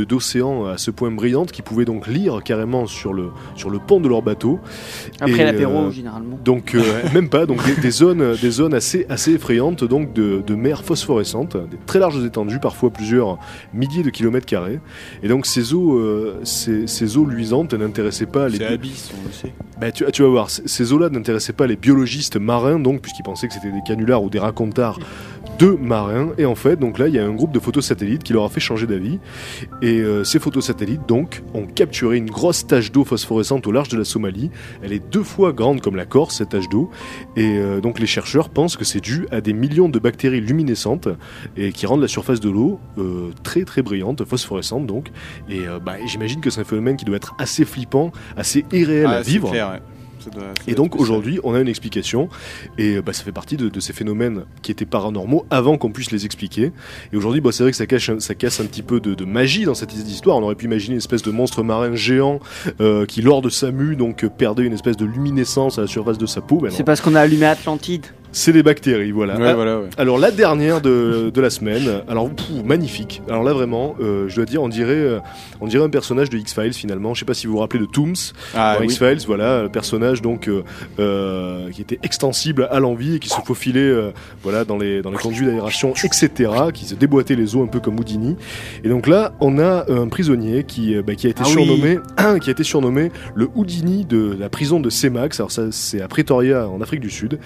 d'océan 0.05 0.65
à 0.65 0.77
ce 0.77 0.91
point 0.91 1.11
brillantes 1.11 1.51
qui 1.51 1.61
pouvaient 1.61 1.85
donc 1.85 2.07
lire 2.07 2.41
carrément 2.43 2.85
sur 2.85 3.13
le, 3.13 3.29
sur 3.55 3.69
le 3.69 3.79
pont 3.79 3.99
de 3.99 4.07
leur 4.07 4.21
bateau. 4.21 4.59
Après 5.19 5.43
l'apéro 5.43 5.87
euh, 5.87 5.91
généralement. 5.91 6.39
Donc 6.43 6.75
euh, 6.75 6.81
même 7.13 7.29
pas, 7.29 7.45
donc 7.45 7.65
des, 7.65 7.81
des 7.81 7.91
zones, 7.91 8.35
des 8.35 8.51
zones 8.51 8.73
assez, 8.73 9.05
assez 9.09 9.33
effrayantes 9.33 9.83
donc 9.83 10.13
de, 10.13 10.43
de 10.45 10.55
mer 10.55 10.83
phosphorescentes, 10.83 11.57
des 11.57 11.77
très 11.85 11.99
larges 11.99 12.23
étendues, 12.23 12.59
parfois 12.59 12.89
plusieurs 12.89 13.37
milliers 13.73 14.03
de 14.03 14.09
kilomètres 14.09 14.45
carrés. 14.45 14.79
Et 15.23 15.27
donc 15.27 15.45
ces 15.45 15.73
eaux, 15.73 15.97
euh, 15.97 16.39
ces, 16.43 16.87
ces 16.87 17.17
eaux 17.17 17.25
luisantes 17.25 17.73
n'intéressaient 17.73 18.25
pas 18.25 18.49
les. 18.49 18.57
C'est 18.57 18.65
Abyss, 18.67 19.11
on 19.19 19.27
le 19.27 19.33
sait. 19.33 19.53
Bah, 19.79 19.91
tu, 19.91 20.03
tu 20.11 20.23
vas 20.23 20.29
voir, 20.29 20.49
ces 20.49 20.93
eaux-là 20.93 21.09
n'intéressaient 21.09 21.53
pas 21.53 21.67
les 21.67 21.75
biologistes 21.75 22.37
marins, 22.37 22.79
donc 22.79 23.01
puisqu'ils 23.01 23.23
pensaient 23.23 23.47
que 23.47 23.53
c'était 23.53 23.71
des 23.71 23.81
canulars 23.85 24.23
ou 24.23 24.29
des 24.29 24.39
racontars 24.39 24.99
de 25.57 25.67
marins. 25.67 26.29
Et 26.37 26.45
en 26.45 26.55
fait, 26.55 26.77
donc 26.77 26.99
là, 26.99 27.07
il 27.07 27.13
y 27.15 27.19
a 27.19 27.25
un 27.25 27.33
groupe 27.33 27.51
de 27.51 27.59
photos 27.59 27.85
satellites 27.85 28.23
qui 28.23 28.33
leur 28.33 28.43
a 28.43 28.49
fait 28.49 28.59
changer 28.59 28.87
d'avis. 28.87 29.19
Et 29.81 29.99
euh, 29.99 30.23
ces 30.23 30.39
photos 30.39 30.65
satellites, 30.65 31.01
donc, 31.07 31.43
ont 31.53 31.65
capturé 31.65 32.17
une 32.17 32.29
grosse 32.29 32.67
tache 32.67 32.91
d'eau 32.91 33.03
phosphorescente 33.03 33.65
au 33.67 33.71
large 33.71 33.89
de 33.89 33.97
la 33.97 34.03
Somalie. 34.05 34.49
Elle 34.83 34.93
est 34.93 35.03
deux 35.11 35.23
fois 35.23 35.53
grande 35.53 35.81
comme 35.81 35.95
la 35.95 36.05
Corse, 36.05 36.37
cette 36.37 36.49
tache 36.49 36.69
d'eau. 36.69 36.89
Et 37.35 37.57
euh, 37.57 37.81
donc, 37.81 37.99
les 37.99 38.07
chercheurs 38.07 38.49
pensent 38.49 38.77
que 38.77 38.85
c'est 38.85 39.01
dû 39.01 39.27
à 39.31 39.41
des 39.41 39.53
millions 39.53 39.89
de 39.89 39.99
bactéries 39.99 40.41
luminescentes 40.41 41.07
et 41.55 41.71
qui 41.71 41.85
rendent 41.85 42.01
la 42.01 42.07
surface 42.07 42.39
de 42.39 42.49
l'eau 42.49 42.79
euh, 42.97 43.31
très 43.43 43.63
très 43.63 43.81
brillante, 43.81 44.23
phosphorescente 44.25 44.85
donc. 44.85 45.07
Et 45.49 45.67
euh, 45.67 45.79
bah, 45.79 45.95
j'imagine 46.05 46.41
que 46.41 46.49
c'est 46.49 46.61
un 46.61 46.65
phénomène 46.65 46.97
qui 46.97 47.05
doit 47.05 47.17
être 47.17 47.35
assez 47.39 47.65
flippant, 47.65 48.11
assez 48.35 48.65
irréel 48.71 49.07
Ah, 49.09 49.15
à 49.17 49.23
c'est 49.23 49.31
vivre. 49.31 49.49
clair, 49.51 49.69
ouais. 49.71 49.81
Ça 50.33 50.39
doit- 50.39 50.47
ça 50.57 50.63
Et 50.71 50.75
donc 50.75 50.95
aujourd'hui, 50.99 51.39
on 51.43 51.53
a 51.53 51.59
une 51.59 51.67
explication, 51.67 52.29
et 52.77 53.01
bah, 53.01 53.13
ça 53.13 53.23
fait 53.23 53.31
partie 53.31 53.57
de, 53.57 53.69
de 53.69 53.79
ces 53.79 53.93
phénomènes 53.93 54.43
qui 54.61 54.71
étaient 54.71 54.85
paranormaux 54.85 55.45
avant 55.49 55.77
qu'on 55.77 55.91
puisse 55.91 56.11
les 56.11 56.25
expliquer. 56.25 56.71
Et 57.13 57.17
aujourd'hui, 57.17 57.41
bah, 57.41 57.51
c'est 57.51 57.63
vrai 57.63 57.71
que 57.71 57.77
ça, 57.77 57.85
cache, 57.85 58.11
ça 58.19 58.35
casse 58.35 58.59
un 58.59 58.65
petit 58.65 58.81
peu 58.83 58.99
de, 58.99 59.13
de 59.13 59.25
magie 59.25 59.65
dans 59.65 59.73
cette 59.75 59.93
histoire. 59.93 60.37
On 60.37 60.43
aurait 60.43 60.55
pu 60.55 60.65
imaginer 60.65 60.93
une 60.93 60.99
espèce 60.99 61.21
de 61.21 61.31
monstre 61.31 61.63
marin 61.63 61.95
géant 61.95 62.39
euh, 62.81 63.05
qui, 63.05 63.21
lors 63.21 63.41
de 63.41 63.49
sa 63.49 63.71
mue, 63.71 63.95
donc 63.95 64.25
perdait 64.37 64.63
une 64.63 64.73
espèce 64.73 64.97
de 64.97 65.05
luminescence 65.05 65.77
à 65.77 65.81
la 65.81 65.87
surface 65.87 66.17
de 66.17 66.25
sa 66.25 66.41
peau. 66.41 66.63
C'est 66.69 66.83
parce 66.83 67.01
qu'on 67.01 67.15
a 67.15 67.21
allumé 67.21 67.45
Atlantide. 67.45 68.05
C'est 68.37 68.53
des 68.53 68.63
bactéries, 68.63 69.11
voilà. 69.11 69.35
Ouais, 69.37 69.47
Ah, 69.47 69.53
voilà, 69.55 69.79
ouais. 69.79 69.89
alors 69.97 70.17
la 70.19 70.31
dernière 70.31 70.81
de, 70.81 71.31
de 71.33 71.41
la 71.41 71.49
semaine, 71.49 72.01
alors 72.07 72.29
pff, 72.29 72.45
magnifique. 72.63 73.21
Alors 73.29 73.43
là 73.43 73.53
vraiment, 73.53 73.95
euh, 73.99 74.27
je 74.29 74.35
dois 74.35 74.45
dire, 74.45 74.61
on 74.61 74.69
dirait, 74.69 74.93
euh, 74.93 75.19
on 75.61 75.67
dirait 75.67 75.83
un 75.83 75.89
personnage 75.89 76.29
de 76.29 76.37
X 76.37 76.53
Files 76.53 76.73
finalement. 76.73 77.13
Je 77.13 77.19
sais 77.19 77.25
pas 77.25 77.33
si 77.33 77.47
vous 77.47 77.53
vous 77.53 77.59
rappelez 77.59 77.79
de 77.79 77.85
Tooms 77.85 78.13
Ah, 78.55 78.75
dans 78.75 78.81
oui. 78.81 78.85
X 78.87 78.97
Files, 78.99 79.19
voilà, 79.25 79.63
le 79.63 79.69
personnage 79.69 80.21
donc 80.21 80.47
euh, 80.47 80.63
euh, 80.99 81.69
qui 81.71 81.81
était 81.81 81.99
extensible 82.03 82.67
à 82.71 82.79
l'envie 82.79 83.15
et 83.15 83.19
qui 83.19 83.29
se 83.29 83.41
faufilait, 83.45 83.79
euh, 83.81 84.11
voilà, 84.43 84.65
dans 84.65 84.77
les 84.77 85.01
dans 85.01 85.11
les 85.11 85.17
conduits 85.17 85.45
d'aération, 85.45 85.93
etc., 85.93 86.51
qui 86.73 86.85
se 86.85 86.95
déboîtait 86.95 87.35
les 87.35 87.55
os 87.55 87.63
un 87.63 87.67
peu 87.67 87.79
comme 87.79 87.99
Houdini. 87.99 88.35
Et 88.83 88.89
donc 88.89 89.07
là, 89.07 89.33
on 89.39 89.59
a 89.59 89.85
un 89.91 90.07
prisonnier 90.07 90.63
qui, 90.63 90.95
euh, 90.95 91.01
bah, 91.01 91.15
qui 91.15 91.27
a 91.27 91.29
été 91.29 91.41
Ah 91.43 91.47
oui. 91.47 91.53
surnommé, 91.53 91.99
qui 92.41 92.49
a 92.49 92.51
été 92.51 92.63
surnommé 92.63 93.11
le 93.35 93.49
Houdini 93.55 94.05
de 94.05 94.35
la 94.39 94.49
prison 94.49 94.79
de 94.79 94.89
Semax. 94.89 95.39
Alors 95.39 95.51
ça, 95.51 95.63
c'est 95.71 96.01
à 96.01 96.07
Pretoria 96.07 96.67
en 96.69 96.81
Afrique 96.81 97.01
du 97.01 97.09
Sud. 97.09 97.39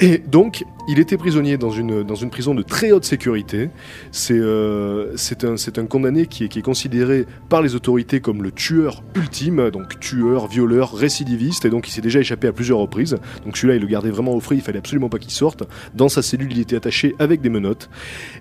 Et 0.00 0.18
donc, 0.18 0.64
il 0.88 0.98
était 0.98 1.16
prisonnier 1.16 1.56
dans 1.56 1.70
une, 1.70 2.02
dans 2.02 2.14
une 2.14 2.30
prison 2.30 2.54
de 2.54 2.62
très 2.62 2.92
haute 2.92 3.04
sécurité. 3.04 3.70
C'est 4.10 4.38
euh, 4.38 5.14
un, 5.42 5.80
un 5.80 5.86
condamné 5.86 6.26
qui 6.26 6.44
est, 6.44 6.48
qui 6.48 6.58
est 6.58 6.62
considéré 6.62 7.26
par 7.48 7.62
les 7.62 7.74
autorités 7.74 8.20
comme 8.20 8.42
le 8.42 8.50
tueur 8.50 9.02
ultime, 9.14 9.70
donc 9.70 10.00
tueur, 10.00 10.48
violeur, 10.48 10.92
récidiviste, 10.94 11.64
et 11.64 11.70
donc 11.70 11.88
il 11.88 11.92
s'est 11.92 12.00
déjà 12.00 12.20
échappé 12.20 12.48
à 12.48 12.52
plusieurs 12.52 12.78
reprises. 12.78 13.16
Donc 13.44 13.56
celui-là, 13.56 13.76
il 13.76 13.80
le 13.82 13.86
gardait 13.86 14.10
vraiment 14.10 14.34
au 14.34 14.40
frais, 14.40 14.56
il 14.56 14.62
fallait 14.62 14.78
absolument 14.78 15.08
pas 15.08 15.18
qu'il 15.18 15.30
sorte. 15.30 15.62
Dans 15.94 16.08
sa 16.08 16.22
cellule, 16.22 16.52
il 16.52 16.60
était 16.60 16.76
attaché 16.76 17.14
avec 17.18 17.40
des 17.40 17.48
menottes. 17.48 17.88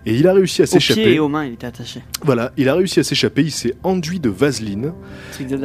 Et 0.05 0.15
il 0.15 0.27
a 0.27 0.33
réussi 0.33 0.61
à 0.61 0.65
Aux 0.65 0.67
pieds 0.67 0.79
s'échapper. 0.79 1.13
et 1.13 1.19
aux 1.19 1.29
mains, 1.29 1.45
il 1.45 1.53
était 1.53 1.67
attaché. 1.67 2.01
Voilà, 2.23 2.51
il 2.57 2.67
a 2.67 2.75
réussi 2.75 2.99
à 2.99 3.03
s'échapper, 3.03 3.43
il 3.43 3.51
s'est 3.51 3.75
enduit 3.83 4.19
de 4.19 4.29
vaseline. 4.29 4.93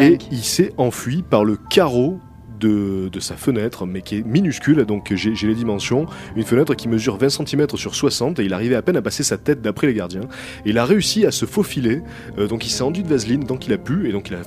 Et 0.01 0.19
il 0.31 0.45
s'est 0.45 0.73
enfui 0.77 1.23
par 1.29 1.45
le 1.45 1.57
carreau 1.71 2.21
de, 2.59 3.11
sa 3.21 3.37
fenêtre, 3.37 3.87
mais 3.87 4.03
qui 4.03 4.17
est 4.17 4.27
minuscule, 4.27 4.85
donc 4.85 5.13
j'ai 5.15 5.47
les 5.47 5.55
dimensions. 5.55 6.07
Une 6.37 6.45
fenêtre 6.45 6.75
qui 6.75 6.89
mesure 6.89 7.17
20 7.17 7.29
cm 7.29 7.67
sur 7.75 7.95
60, 7.95 8.39
et 8.39 8.45
il 8.45 8.53
arrivait 8.53 8.77
à 8.77 8.83
peine 8.83 8.97
à 8.97 9.03
passer 9.03 9.23
sa 9.23 9.39
tête 9.39 9.61
d'après 9.61 9.87
les 9.87 9.95
gardiens. 9.95 10.29
Il 10.65 10.79
a 10.79 10.85
réussi 10.85 11.27
à 11.27 11.31
se 11.31 11.47
faufiler, 11.47 12.03
euh, 12.39 12.47
donc 12.47 12.67
il 12.67 12.71
s'est 12.71 12.83
enduit 12.83 13.03
de 13.03 13.09
vaseline 13.09 13.45
tant 13.45 13.57
qu'il 13.57 13.73
a 13.73 13.79
pu, 13.79 14.09
et 14.09 14.13
donc 14.13 14.29
il 14.29 14.35
a 14.35 14.43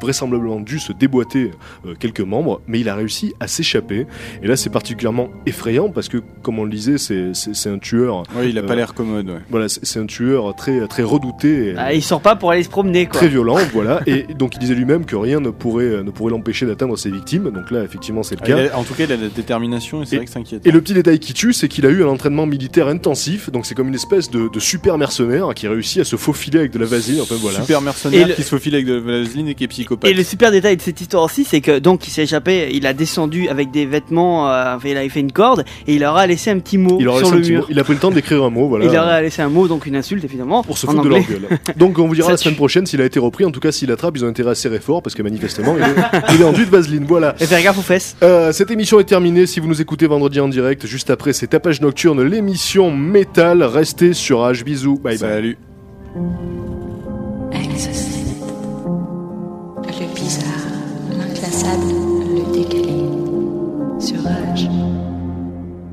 vraisemblablement 0.00 0.60
dû 0.60 0.78
se 0.78 0.92
déboîter 0.92 1.50
euh, 1.86 1.94
quelques 1.98 2.20
membres, 2.20 2.60
mais 2.66 2.80
il 2.80 2.88
a 2.88 2.94
réussi 2.94 3.34
à 3.40 3.46
s'échapper. 3.48 4.06
Et 4.42 4.46
là, 4.46 4.56
c'est 4.56 4.70
particulièrement 4.70 5.28
effrayant 5.46 5.88
parce 5.90 6.08
que, 6.08 6.18
comme 6.42 6.58
on 6.58 6.64
le 6.64 6.70
disait, 6.70 6.98
c'est- 6.98 7.32
un 7.68 7.78
tueur. 7.78 8.22
Ouais, 8.36 8.48
il 8.48 8.58
a 8.58 8.62
pas 8.62 8.72
Euh, 8.72 8.76
l'air 8.76 8.94
commode, 8.94 9.28
ouais. 9.28 9.40
Voilà, 9.50 9.68
c'est 9.68 9.98
un 9.98 10.06
tueur 10.06 10.54
très 10.54 10.86
très 10.86 11.02
redouté. 11.02 11.68
et- 11.68 11.74
Ah, 11.76 11.92
il 11.92 12.02
sort 12.02 12.20
pas 12.20 12.34
pour 12.36 12.50
aller 12.50 12.62
se 12.62 12.68
promener 12.68 13.06
quoi. 13.06 13.18
très 13.18 13.28
violent, 13.28 13.58
voilà. 13.74 14.00
Et 14.06 14.22
donc 14.38 14.54
il 14.54 14.58
disait 14.58 14.74
lui-même 14.74 15.04
que 15.04 15.16
rien 15.16 15.40
ne 15.40 15.50
pourrait, 15.50 16.02
ne 16.02 16.10
pourrait 16.10 16.30
l'empêcher 16.30 16.64
d'atteindre 16.66 16.96
ses 16.96 17.10
victimes. 17.10 17.50
Donc 17.50 17.70
là, 17.70 17.82
effectivement, 17.84 18.22
c'est 18.22 18.40
le 18.40 18.46
cas. 18.46 18.56
a- 18.74 18.76
en 18.78 18.84
tout 18.84 18.94
cas, 18.94 19.04
il 19.04 19.12
a 19.12 19.16
la 19.16 19.28
détermination 19.28 20.02
et 20.02 20.06
c'est 20.06 20.16
vrai 20.16 20.24
que 20.24 20.30
c'est 20.30 20.38
inquiétant. 20.38 20.68
Et 20.68 20.72
le 20.72 20.80
petit 20.80 20.94
détail 20.94 21.18
qui 21.18 21.34
tue, 21.34 21.52
c'est 21.52 21.68
qu'il 21.68 21.84
a 21.86 21.90
eu 21.90 22.02
un 22.02 22.08
entraînement 22.08 22.46
militaire 22.46 22.88
intensif. 22.88 23.50
Donc 23.50 23.66
c'est 23.66 23.74
comme 23.74 23.88
une 23.88 23.94
espèce 23.94 24.30
de, 24.30 24.48
de 24.48 24.60
super 24.60 24.96
mercenaire 24.98 25.52
qui 25.54 25.68
réussit 25.68 26.00
à 26.00 26.04
se 26.04 26.16
faufiler 26.16 26.58
avec 26.60 26.70
de 26.72 26.78
la 26.78 26.86
vaseline. 26.86 27.20
Enfin 27.20 27.36
voilà. 27.40 27.60
Super 27.60 27.80
mercenaire 27.80 28.22
Et 28.26 28.28
le- 28.30 28.34
qui 28.34 28.42
se 28.42 28.48
faufile 28.48 28.74
avec 28.74 28.86
de 28.86 28.94
la 28.94 29.20
vaseline 29.20 29.48
et 29.48 29.54
qui 29.54 29.64
est 29.64 29.68
psychopathe. 29.88 30.10
Et 30.10 30.14
le 30.14 30.22
super 30.22 30.50
détail 30.50 30.76
de 30.76 30.82
cette 30.82 31.00
histoire 31.00 31.24
aussi, 31.24 31.44
c'est 31.44 31.60
que 31.60 31.78
donc 31.78 32.06
il 32.06 32.10
s'est 32.10 32.22
échappé, 32.24 32.70
il 32.72 32.86
a 32.86 32.92
descendu 32.92 33.48
avec 33.48 33.70
des 33.70 33.86
vêtements, 33.86 34.50
euh, 34.50 34.76
enfin, 34.76 34.88
il 34.88 34.96
avait 34.96 35.08
fait 35.08 35.20
une 35.20 35.32
corde 35.32 35.64
et 35.86 35.94
il 35.94 36.00
leur 36.00 36.16
a 36.16 36.26
laissé 36.26 36.50
un 36.50 36.58
petit 36.58 36.78
mot 36.78 36.98
Il, 37.00 37.04
sur 37.04 37.14
laissé 37.18 37.30
un 37.32 37.34
le 37.36 37.40
mur. 37.48 37.60
mot. 37.60 37.66
il 37.70 37.78
a 37.78 37.84
pris 37.84 37.94
le 37.94 37.98
temps 37.98 38.10
d'écrire 38.10 38.44
un 38.44 38.50
mot, 38.50 38.68
voilà. 38.68 38.84
Il 38.84 38.92
leur 38.92 39.06
a 39.06 39.20
laissé 39.22 39.42
un 39.42 39.48
mot, 39.48 39.68
donc 39.68 39.86
une 39.86 39.96
insulte 39.96 40.24
évidemment. 40.24 40.62
pour 40.62 40.78
se 40.78 40.86
foutre 40.86 41.02
de 41.02 41.08
leur 41.08 41.20
gueule. 41.20 41.48
Donc 41.76 41.98
on 41.98 42.06
vous 42.06 42.14
dira 42.14 42.30
la 42.30 42.36
semaine 42.36 42.56
prochaine 42.56 42.86
s'il 42.86 43.00
a 43.00 43.04
été 43.04 43.18
repris. 43.18 43.44
En 43.44 43.50
tout 43.50 43.60
cas, 43.60 43.72
s'il 43.72 43.90
attrape, 43.90 44.16
ils 44.16 44.24
ont 44.24 44.28
intérêt 44.28 44.50
à 44.50 44.54
serrer 44.54 44.80
fort 44.80 45.02
parce 45.02 45.14
que 45.14 45.22
manifestement, 45.22 45.76
il 45.76 45.82
est, 45.82 46.34
il 46.34 46.40
est 46.40 46.44
enduit 46.44 46.66
de 46.66 46.70
vaseline. 46.70 47.04
Voilà. 47.06 47.34
Et 47.40 47.46
faire 47.46 47.62
gaffe 47.62 47.78
aux 47.78 47.82
fesses. 47.82 48.16
Euh, 48.22 48.52
cette 48.52 48.70
émission 48.70 49.00
est 49.00 49.04
terminée. 49.04 49.46
Si 49.46 49.60
vous 49.60 49.68
nous 49.68 49.80
écoutez 49.80 50.06
vendredi 50.06 50.40
en 50.40 50.48
direct, 50.48 50.86
juste 50.86 51.10
après, 51.10 51.32
c'est 51.32 51.46
Tapage 51.48 51.80
Nocturne, 51.80 52.22
l'émission 52.22 52.90
métal. 52.90 53.62
Restez 53.62 54.12
sur 54.12 54.40
H. 54.40 54.64
Bisous. 54.64 54.98
Bye 54.98 55.18
bye. 55.18 55.18
Salut. 55.18 55.58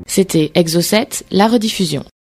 C'était 0.06 0.50
Exocet, 0.54 1.24
la 1.30 1.46
rediffusion. 1.46 2.06